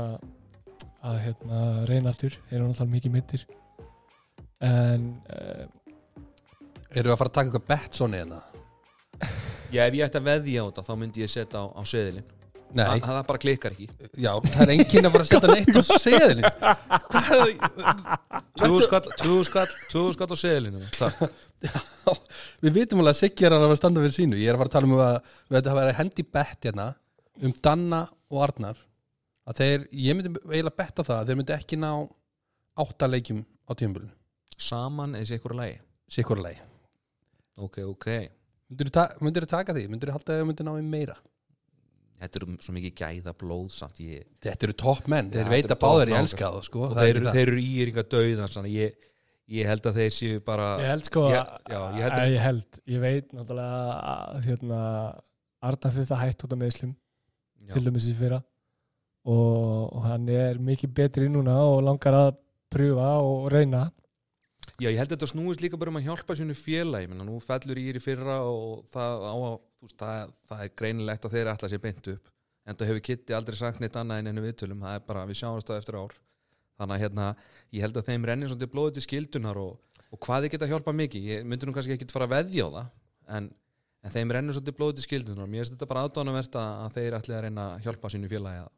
að 1.05 1.19
hérna 1.27 1.59
reyna 1.91 2.13
aftur. 2.15 2.39
Þeir 2.49 2.57
eru 2.59 2.69
náttúrulega 2.71 2.95
mikið 2.95 3.15
mittir. 3.19 3.45
En 4.65 5.05
uh, 5.35 5.67
Erum 6.93 7.09
við 7.09 7.15
að 7.15 7.21
fara 7.23 7.31
að 7.31 7.37
taka 7.39 7.49
eitthvað 7.49 7.69
bett 7.73 7.97
svona 7.97 8.21
eða? 8.21 8.39
Já, 9.73 9.83
ef 9.87 9.95
ég 9.97 10.05
ætti 10.05 10.21
að 10.21 10.27
veðja 10.29 10.63
á 10.63 10.67
þetta 10.69 10.83
þá 10.85 10.95
myndi 11.01 11.23
ég 11.23 11.31
setja 11.33 11.61
á, 11.63 11.67
á 11.73 11.83
seðilinn. 11.89 12.27
Nei, 12.73 12.85
það, 12.89 13.03
það 13.07 13.27
bara 13.29 13.41
klikkar 13.41 13.75
ekki. 13.75 13.87
Já, 14.17 14.31
það 14.47 14.63
er 14.65 14.73
enginn 14.75 15.09
að 15.09 15.15
fara 15.15 15.25
að 15.25 15.31
setja 15.31 15.49
neitt 15.53 15.77
á 15.77 15.83
seðilin 16.01 16.47
Hvað? 17.13 17.43
20 18.63 18.87
skall, 18.87 19.01
20 19.21 19.49
skall, 19.49 19.75
20 19.93 20.17
skall 20.17 20.29
á 20.33 20.39
seðilinn. 20.41 20.87
Við 22.65 22.79
vitum 22.79 23.03
alveg 23.03 23.13
að 23.13 23.21
Siggi 23.21 23.49
er 23.49 23.57
að 23.57 23.67
að 23.69 23.77
standa 23.81 24.05
fyrir 24.05 24.17
sínu. 24.17 24.41
Ég 24.41 24.53
er 24.53 24.57
að 24.57 24.65
fara 24.65 24.73
að 24.73 24.77
tala 24.79 24.89
um 24.89 24.97
að 24.97 25.19
við 25.53 25.61
ættum 25.61 25.75
að 25.75 25.81
vera 25.83 25.99
hendi 26.01 26.27
bett 26.39 26.69
hérna 26.69 26.89
um 27.45 27.55
Danna 27.65 28.03
og 28.33 28.43
Arnar. 28.49 28.81
Að 29.49 29.61
þeir, 29.61 29.87
ég 30.09 30.17
myndi 30.19 30.35
eiginlega 30.49 30.81
betta 30.81 31.05
það 31.05 31.21
að 31.21 31.31
þeir 31.31 31.41
myndi 31.41 31.57
ekki 31.57 31.81
ná 31.81 31.91
átta 32.83 33.09
leikjum 33.09 33.45
á 33.69 33.73
tímabölinu, 33.77 34.13
Saman 34.57 35.17
eða 35.19 35.33
sé 35.33 35.41
ykkur 35.41 35.57
að 35.59 36.47
lægi 36.47 36.72
Ok, 37.61 37.79
ok 37.85 38.07
Myndirðu 38.73 38.93
ta 38.95 39.05
myndirðu 39.21 39.49
taka 39.51 39.75
því? 39.77 39.85
Myndirðu 39.93 40.15
halda 40.17 40.33
að 40.33 40.41
þau 40.41 40.47
myndir 40.49 40.65
ná 40.69 40.73
í 40.81 40.85
meira? 40.89 41.17
Þetta 42.23 42.39
eru 42.39 42.55
svo 42.63 42.73
mikið 42.77 42.93
gæða 43.03 43.33
blóð 43.43 43.71
samt 43.75 43.99
ég 44.01 44.23
Þetta 44.41 44.69
eru 44.69 44.77
topp 44.79 45.09
menn, 45.11 45.31
þeir 45.33 45.43
þetta 45.43 45.53
veita 45.57 45.75
eru 45.75 45.81
báðir 45.83 46.07
topp 46.07 46.15
ég 46.15 46.23
elska 46.23 46.51
það 46.55 46.63
sko. 46.69 46.83
og 46.87 46.95
þeir, 46.97 47.19
þeir 47.35 47.43
eru 47.49 47.65
íringa 47.67 48.05
döðan 48.15 48.69
ég, 48.71 49.09
ég 49.53 49.67
held 49.67 49.89
að 49.91 49.99
þeir 50.01 50.15
séu 50.17 50.41
bara 50.47 50.69
ég 50.81 50.87
held 50.93 51.05
sko 51.11 51.25
að- 51.29 51.35
já, 51.75 51.81
ég 51.99 52.03
held 52.07 52.13
að- 52.13 52.23
að 52.23 52.33
ég 52.37 52.41
held 52.47 52.81
ég 52.95 53.01
veit 53.03 53.33
náttúrulega 53.33 53.83
að 54.15 54.43
hérna 54.47 54.81
Arna 55.63 55.91
fyrir 55.95 56.07
það 56.09 56.23
hætt 56.25 56.45
út 56.47 56.53
af 56.53 56.59
meðslum 56.59 56.95
til 57.73 57.83
dæmis 57.85 58.09
í 58.11 58.15
fyrra 58.19 58.39
og, 59.27 59.93
og 59.95 60.03
hann 60.07 60.29
er 60.29 60.59
mikið 60.59 60.95
betri 60.95 61.29
núna 61.31 61.59
og 61.63 61.83
langar 61.87 62.15
að 62.19 62.33
pröfa 62.73 63.11
og 63.23 63.51
reyna 63.53 63.85
Já, 64.83 64.89
ég 64.91 64.99
held 64.99 65.13
að 65.13 65.15
þetta 65.15 65.31
snúist 65.31 65.61
líka 65.63 65.79
bara 65.79 65.93
um 65.93 65.99
að 66.01 66.09
hjálpa 66.09 66.35
sínu 66.35 66.55
félagi, 66.59 67.07
menna 67.07 67.23
nú 67.27 67.37
fellur 67.45 67.79
í 67.79 67.85
í 67.93 68.01
fyrra 68.03 68.41
og 68.49 68.81
það 68.91 69.27
á 69.31 69.35
að, 69.37 69.53
veist, 69.85 69.97
það, 70.01 70.33
það 70.51 70.63
er 70.65 70.73
greinilegt 70.81 71.27
að 71.29 71.37
þeir 71.37 71.51
ætla 71.53 71.71
sér 71.71 71.83
beint 71.85 72.09
upp. 72.11 72.33
En 72.67 72.79
það 72.79 72.91
hefur 72.91 73.05
Kitty 73.07 73.37
aldrei 73.37 73.59
sagt 73.59 73.83
neitt 73.83 73.99
annað 74.01 74.23
en 74.23 74.33
ennu 74.33 74.43
viðtölum, 74.43 74.83
það 74.83 74.99
er 74.99 75.07
bara, 75.07 75.23
við 75.29 75.39
sjáumst 75.39 75.71
það 75.71 75.81
eftir 75.83 75.99
ár. 76.03 76.19
Þannig 76.81 76.97
að 76.97 77.05
hérna, 77.05 77.29
ég 77.77 77.87
held 77.87 78.01
að 78.01 78.11
þeim 78.11 78.29
rennir 78.31 78.51
svolítið 78.51 78.75
blóðið 78.75 78.99
til 78.99 79.07
skildunar 79.07 79.63
og, 79.63 80.05
og 80.11 80.23
hvað 80.27 80.47
þið 80.47 80.55
geta 80.57 80.71
hjálpað 80.73 81.01
mikið, 81.03 81.27
ég 81.31 81.47
myndi 81.47 81.69
nú 81.69 81.75
kannski 81.77 81.95
ekki 81.95 82.11
fara 82.11 82.27
að 82.27 82.35
veðja 82.35 82.67
á 82.67 82.71
það, 82.75 82.93
en, 83.39 83.51
en 84.03 84.15
þeim 84.17 84.35
rennir 84.35 84.57
svolítið 84.57 84.79
blóðið 84.81 84.99
til 84.99 85.07
skildunar 85.07 85.47
og 85.47 85.53
mér 85.53 85.63
finnst 85.63 85.77
þetta 85.77 85.91
bara 85.93 86.07
aðdánumvert 86.09 86.59
að, 86.59 86.73
að 86.87 86.97
þeir 86.97 87.19
ætli 87.21 87.37
að 87.37 87.45
reyna 87.47 87.67
að 87.77 87.87
hjálpa 87.87 88.13
sínu 88.15 88.31
félagi 88.33 88.65
að, 88.65 88.73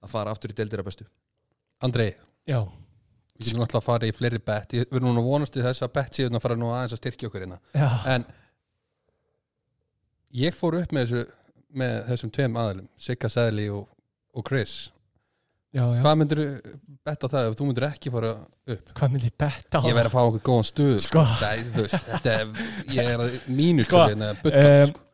að 0.00 0.14
fara 0.14 0.36
aftur 0.36 0.54
í 0.54 0.56
deildira 0.60 0.86
bestu. 0.86 1.08
Andrei, 1.84 2.12
já, 2.48 2.60
við 3.40 3.48
getum 3.48 3.62
náttúrulega 3.62 3.80
að 3.80 3.86
fara 3.88 4.08
í 4.08 4.14
fleiri 4.14 4.40
bett 4.44 4.74
Við 4.76 4.86
erum 4.92 5.08
núna 5.08 5.24
vonast 5.24 5.56
í 5.56 5.64
þess 5.64 5.84
að 5.86 5.92
bett 5.96 6.18
séu 6.18 6.28
að 6.28 6.42
fara 6.44 6.58
nú 6.60 6.70
aðeins 6.74 6.94
að 6.96 7.00
styrkja 7.00 7.30
okkur 7.30 7.44
hérna 7.46 7.58
já, 7.72 7.88
En 8.14 8.26
ég 10.44 10.56
fór 10.56 10.76
upp 10.82 10.94
með, 10.94 11.10
þessu, 11.10 11.26
með 11.80 11.94
þessum 12.10 12.32
tveim 12.36 12.58
aðalum 12.60 12.88
Sigga 13.00 13.30
Sæðli 13.32 13.68
og, 13.74 13.86
og 14.36 14.46
Chris 14.46 14.74
já, 15.72 15.82
já. 15.82 16.02
Hvað 16.04 16.20
myndir 16.20 16.42
betta 17.08 17.30
það 17.32 17.48
ef 17.48 17.58
þú 17.58 17.70
myndir 17.70 17.88
ekki 17.88 18.12
fara 18.14 18.34
upp? 18.36 18.92
hvað 19.00 19.14
myndi 19.14 19.30
ég 19.30 19.38
betta 19.40 19.80
á 19.80 19.82
Ég 19.88 19.96
verð 19.96 20.10
að 20.12 20.16
fá 20.18 20.22
okkur 20.26 20.44
góðan 20.50 20.68
stuð 20.68 20.94
Sko. 21.06 21.24
Nei, 21.40 21.64
þú 21.72 21.86
veist, 21.86 22.06
þetta 22.10 22.36
er, 22.36 22.54
ég 22.98 23.10
er 23.14 23.24
að 23.24 23.40
mínu 23.48 23.88
Sko, 23.88 23.96
sko, 23.96 24.06
hérna, 24.12 24.30
butta, 24.44 24.64
em, 24.76 24.92
sko. 24.92 25.04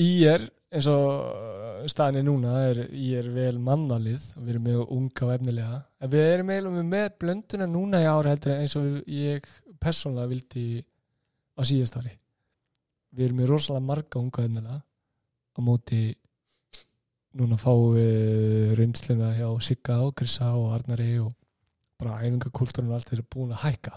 í 0.00 0.10
er 0.32 0.48
eins 0.72 0.88
og 0.90 1.08
uh, 1.12 1.82
staðinni 1.90 2.24
núna 2.26 2.54
er 2.68 2.80
í 2.88 3.12
er 3.18 3.28
vel 3.34 3.58
mannalið 3.62 4.24
við 4.38 4.54
erum 4.54 4.66
með 4.68 4.80
unga 4.96 5.26
og 5.26 5.34
efnilega. 5.34 5.82
En 6.00 6.12
við 6.12 6.28
erum 6.30 6.52
eiginlega 6.54 6.86
með 6.94 7.10
blönduna 7.22 7.68
núna 7.68 8.00
í 8.02 8.08
ára 8.08 8.32
heldur 8.32 8.54
eins 8.56 8.76
og 8.80 9.02
ég 9.10 9.48
persónulega 9.82 10.32
vildi 10.32 10.66
á 11.58 11.62
síðast 11.68 11.98
ári. 12.00 12.14
Við 13.12 13.28
erum 13.28 13.42
með 13.42 13.52
rosalega 13.52 13.88
marga 13.90 14.22
unga 14.22 14.40
og 14.40 14.48
efnilega. 14.48 14.80
Á 15.52 15.58
móti 15.60 16.02
núna 17.36 17.58
fáum 17.60 17.96
við 17.96 18.72
reynsluna 18.78 19.34
hjá 19.36 19.48
Sigga 19.64 20.00
og 20.06 20.16
Krissa 20.16 20.52
og 20.56 20.72
Arnari 20.76 21.14
og 21.20 21.32
bara 22.00 22.20
æfingakultúrun 22.24 22.90
og 22.90 22.98
allt 22.98 23.12
er 23.14 23.22
búin 23.28 23.52
að 23.52 23.66
hækka 23.66 23.96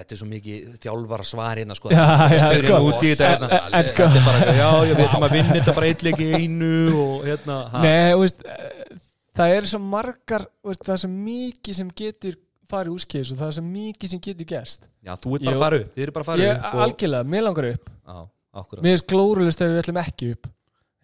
Þetta 0.00 0.14
er 0.16 0.20
svo 0.20 0.28
mikið 0.30 0.76
þjálfara 0.80 1.26
svar 1.28 1.60
hérna 1.60 1.76
sko. 1.76 1.90
Sko. 1.92 2.76
þetta 3.04 3.30
hérna. 3.30 3.48
en 3.78 3.88
sko- 3.90 4.08
Þetta 4.10 4.20
er 4.20 4.26
bara, 4.26 4.54
já, 4.56 4.68
við 4.90 5.02
ætlum 5.04 5.26
að 5.28 5.34
vinna 5.36 5.56
þetta 5.58 5.74
bara 5.76 5.90
eitt 5.90 6.04
leik 6.06 6.20
í 6.24 6.28
einu 6.38 6.70
og 7.02 7.26
hérna. 7.28 7.58
Nei, 7.84 8.14
veist, 8.22 8.44
eh, 8.44 9.00
það 9.36 9.56
er 9.58 9.68
svo 9.74 9.82
margar 9.84 10.46
veist, 10.64 10.84
það 10.86 10.94
er 10.96 11.02
svo 11.04 11.12
mikið 11.14 11.80
sem 11.80 11.90
getur 12.02 12.38
farið 12.70 12.94
úrskeiðis 12.96 13.32
og 13.34 13.40
það 13.42 13.50
er 13.50 13.56
svo 13.58 13.66
mikið 13.66 14.14
sem 14.14 14.22
getur 14.28 14.48
gerst. 14.54 14.86
Já, 15.04 15.12
þú 15.20 15.36
ert 15.36 15.48
bara 15.64 15.82
upp, 15.82 15.92
þið 15.96 16.06
eru 16.06 16.16
bara 16.16 16.28
og, 16.30 16.80
algjörlega, 16.86 17.30
mér 17.34 17.46
langar 17.48 17.70
upp. 17.74 17.90
Mér 18.82 18.96
er 18.98 19.04
glórulust 19.10 19.60
ef 19.62 19.70
við 19.70 19.82
ætlum 19.84 20.00
ekki 20.02 20.32
upp 20.34 20.50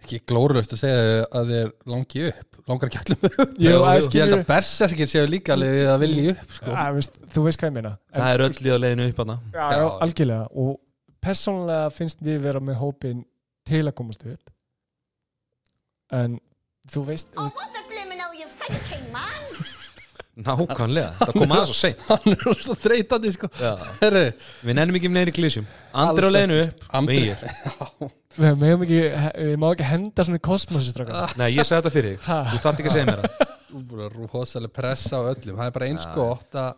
Ekki 0.05 0.19
glórulegt 0.29 0.75
að 0.77 0.81
segja 0.83 0.99
að 1.35 1.49
þið 1.51 1.61
er 1.65 1.71
langi 1.93 2.25
upp. 2.31 2.59
Langar 2.67 2.91
ekki 2.91 3.01
öllum 3.05 3.27
upp. 3.29 3.55
Jú, 3.63 3.71
Ég 3.71 3.85
að 3.87 4.17
held 4.19 4.35
að 4.37 4.43
berserkir 4.49 5.09
séu 5.11 5.29
líka 5.31 5.55
alveg 5.55 5.87
að 5.93 6.01
vilja 6.03 6.35
upp 6.35 6.53
sko. 6.59 6.73
Að, 6.75 6.91
veist, 6.99 7.17
þú 7.35 7.45
veist 7.47 7.61
hvað 7.63 7.71
ég 7.71 7.77
meina. 7.79 7.93
Það 8.17 8.33
er 8.35 8.45
öll 8.47 8.57
í 8.67 8.73
að 8.75 8.81
leiðinu 8.85 9.07
upp 9.13 9.23
hana 9.23 9.37
já, 9.55 9.65
já, 9.81 9.87
algjörlega. 10.07 10.49
Og 10.65 10.73
persónulega 11.27 11.93
finnst 11.97 12.23
við 12.27 12.41
vera 12.47 12.63
með 12.69 12.79
hópin 12.83 13.23
til 13.67 13.83
að 13.87 13.97
komast 13.99 14.27
upp. 14.31 14.53
En 16.15 16.37
þú 16.93 17.05
veist, 17.09 17.33
Oh, 17.39 17.49
what 17.59 17.73
the 17.75 17.83
blimmin' 17.91 18.21
hell 18.23 18.35
you 18.39 18.47
thinking, 18.61 19.09
man? 19.15 19.65
Nákvæmlega, 20.37 21.15
það 21.17 21.33
kom 21.41 21.55
aðeins 21.57 21.73
og 21.73 21.79
seint. 21.81 22.03
Hann 22.11 22.35
er 22.37 22.61
svo 22.61 22.75
þreytandi 22.77 23.31
sko. 23.35 23.49
Já. 23.59 23.73
Herru, 24.03 24.27
Við 24.69 24.77
nennum 24.77 24.99
ekki 25.01 25.09
um 25.11 25.17
neðri 25.17 25.33
klísjum 25.39 25.67
Andri 25.97 26.29
á 26.29 26.31
leiðinu 26.35 26.59
upp. 26.67 26.87
Andri- 27.01 27.23
Vegir. 27.25 28.15
við 28.37 28.59
megum 28.63 28.85
ekki 28.87 29.01
við 29.03 29.55
má 29.63 29.69
ekki 29.73 29.87
henda 29.91 30.27
svona 30.27 30.41
í 30.41 30.45
kosmosi 30.47 30.93
strákar. 30.93 31.37
Nei, 31.41 31.49
ég 31.57 31.67
sagði 31.69 31.79
þetta 31.83 31.95
fyrir 31.95 32.17
þig. 32.17 32.27
Þú 32.53 32.61
þarft 32.65 32.83
ekki 32.83 32.91
að 32.93 32.97
segja 32.97 33.09
mér 33.11 33.23
það 33.23 33.55
Þú 33.71 33.79
er 33.81 33.87
bara 33.93 34.11
rosalega 34.33 34.73
pressa 34.77 35.19
á 35.19 35.23
öllum 35.33 35.57
Það 35.59 35.71
er 35.71 35.75
bara 35.77 35.89
eins 35.91 36.05
gott 36.15 36.59
að 36.61 36.75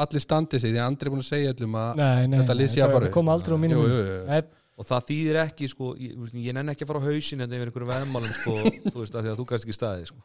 allir 0.00 0.24
standi 0.24 0.60
sig 0.60 0.72
því 0.72 0.80
að 0.80 0.86
Andri 0.88 1.08
er 1.08 1.12
búin 1.14 1.22
að 1.22 1.28
segja 1.28 1.52
öllum 1.54 1.76
að 1.80 2.00
nei, 2.00 2.24
nei, 2.32 2.38
Þetta 2.40 2.70
sé 2.72 2.82
að 2.84 2.94
fara 2.96 3.08
upp. 3.10 3.14
kom 3.14 3.30
aldrei 3.32 3.52
á 3.52 3.56
Jú, 3.56 3.60
mínum 3.64 3.84
jú, 3.84 4.00
jú. 4.08 4.18
Nei, 4.30 4.40
Og 4.80 4.86
það 4.88 5.02
þýðir 5.10 5.38
ekki, 5.42 5.66
sko, 5.68 5.90
ég, 6.00 6.12
ég 6.40 6.54
nenni 6.56 6.72
ekki 6.72 6.86
að 6.86 6.88
fara 6.88 7.00
á 7.04 7.08
hausin 7.10 7.44
en 7.44 7.50
yfir 7.52 7.68
einhverjum 7.68 7.90
veðmálum, 7.90 8.30
sko, 8.32 8.54
þú 8.86 9.02
veist, 9.02 9.12
að 9.18 9.26
því 9.26 9.32
að 9.34 9.40
þú 9.42 9.44
kannski 9.50 9.68
ekki 9.68 9.76
staðið, 9.76 10.06
sko. 10.08 10.22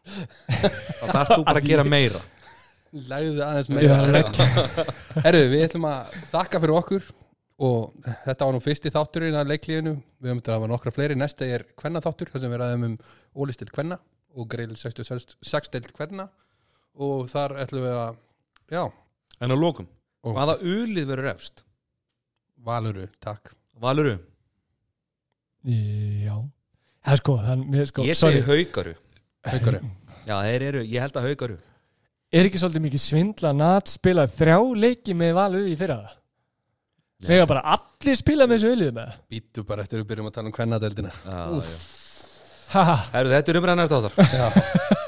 Það 1.02 1.12
þarf 1.12 1.32
þú 1.34 1.44
bara 1.50 1.60
að 1.60 1.68
gera 1.68 1.84
meira. 1.92 2.22
Lægðu 2.96 3.44
aðeins 3.44 3.68
meira 3.76 3.98
Herru, 5.26 5.42
við 5.52 5.66
ætlum 5.66 5.90
að 5.90 6.16
þakka 6.32 6.62
fyrir 6.64 6.76
okkur 6.80 7.10
og 7.64 7.94
þetta 8.26 8.48
var 8.48 8.56
nú 8.58 8.62
fyrsti 8.64 8.92
þátturinn 8.92 9.38
að 9.40 9.52
leiklíðinu 9.54 9.94
við 9.96 10.28
höfum 10.30 10.42
þetta 10.42 10.52
að 10.52 10.58
hafa 10.60 10.72
nokkra 10.74 10.92
fleiri 10.96 11.16
næsta 11.16 11.48
er 11.48 11.64
kvenna 11.80 12.02
þáttur, 12.04 12.32
þar 12.34 12.44
sem 12.44 12.52
við 12.52 12.62
ræðum 12.62 12.88
um 12.90 12.98
ólistil 13.46 13.70
kvenna 13.72 14.00
og 14.36 14.50
greil 14.52 14.74
66 14.76 15.72
deild 15.72 15.92
kvenna 15.96 16.28
og 17.00 17.30
þar 17.32 17.56
ætlum 17.64 17.86
við 17.88 17.96
að 18.02 18.18
já, 18.76 18.84
En 19.44 19.52
á 19.52 19.58
lókum, 19.60 19.88
hvaða 20.24 20.58
ulið 20.64 21.08
verður 21.12 21.32
efst? 21.36 21.64
valuru, 22.66 23.08
takk 23.22 23.54
Valuru? 23.80 24.18
Já 25.66 26.36
er 27.06 27.20
sko, 27.20 27.36
mér, 27.70 27.86
sko 27.90 28.04
Ég 28.06 28.18
sorry. 28.18 28.42
segi 28.42 28.50
haugaru. 28.50 28.96
Haukari. 29.46 29.80
Já, 30.26 30.40
þeir 30.42 30.64
eru, 30.72 30.80
ég 30.90 31.04
held 31.04 31.18
að 31.20 31.26
haugaru. 31.30 31.56
Er 32.34 32.48
ekki 32.48 32.58
svolítið 32.58 32.82
mikið 32.88 33.02
svindla 33.04 33.52
að 33.52 33.60
Nat 33.60 33.92
spila 33.92 34.24
þrjá 34.26 34.56
leiki 34.82 35.14
með 35.14 35.36
valu 35.38 35.62
í 35.70 35.76
fyrra 35.78 36.00
Þegar 37.24 37.48
bara 37.48 37.62
allir 37.76 38.18
spila 38.20 38.48
með 38.50 38.58
þessu 38.60 38.72
öllið 38.76 38.90
með 38.98 39.14
Býtu 39.32 39.64
bara 39.68 39.86
eftir 39.86 40.02
við 40.02 40.10
byrjum 40.10 40.28
að 40.28 40.34
tala 40.36 40.52
um 40.52 40.56
kvennadeldina 40.56 41.14
Herru, 43.14 43.32
þetta 43.32 43.54
er 43.54 43.60
umræðan 43.62 43.80
næsta 43.84 44.00
áttar. 44.02 44.34
Já, 44.36 44.48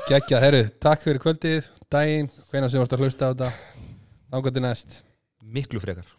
geggja, 0.07 0.39
herru, 0.39 0.61
takk 0.79 1.03
fyrir 1.03 1.19
kvöldið 1.23 1.67
daginn, 1.91 2.29
hvenær 2.51 2.71
sem 2.71 2.83
ert 2.83 2.95
að 2.95 3.03
hlusta 3.03 3.27
á 3.27 3.31
þetta. 3.33 3.49
Þangað 4.31 4.55
til 4.57 4.63
næst. 4.63 5.01
Miklu 5.57 5.81
frekar. 5.83 6.16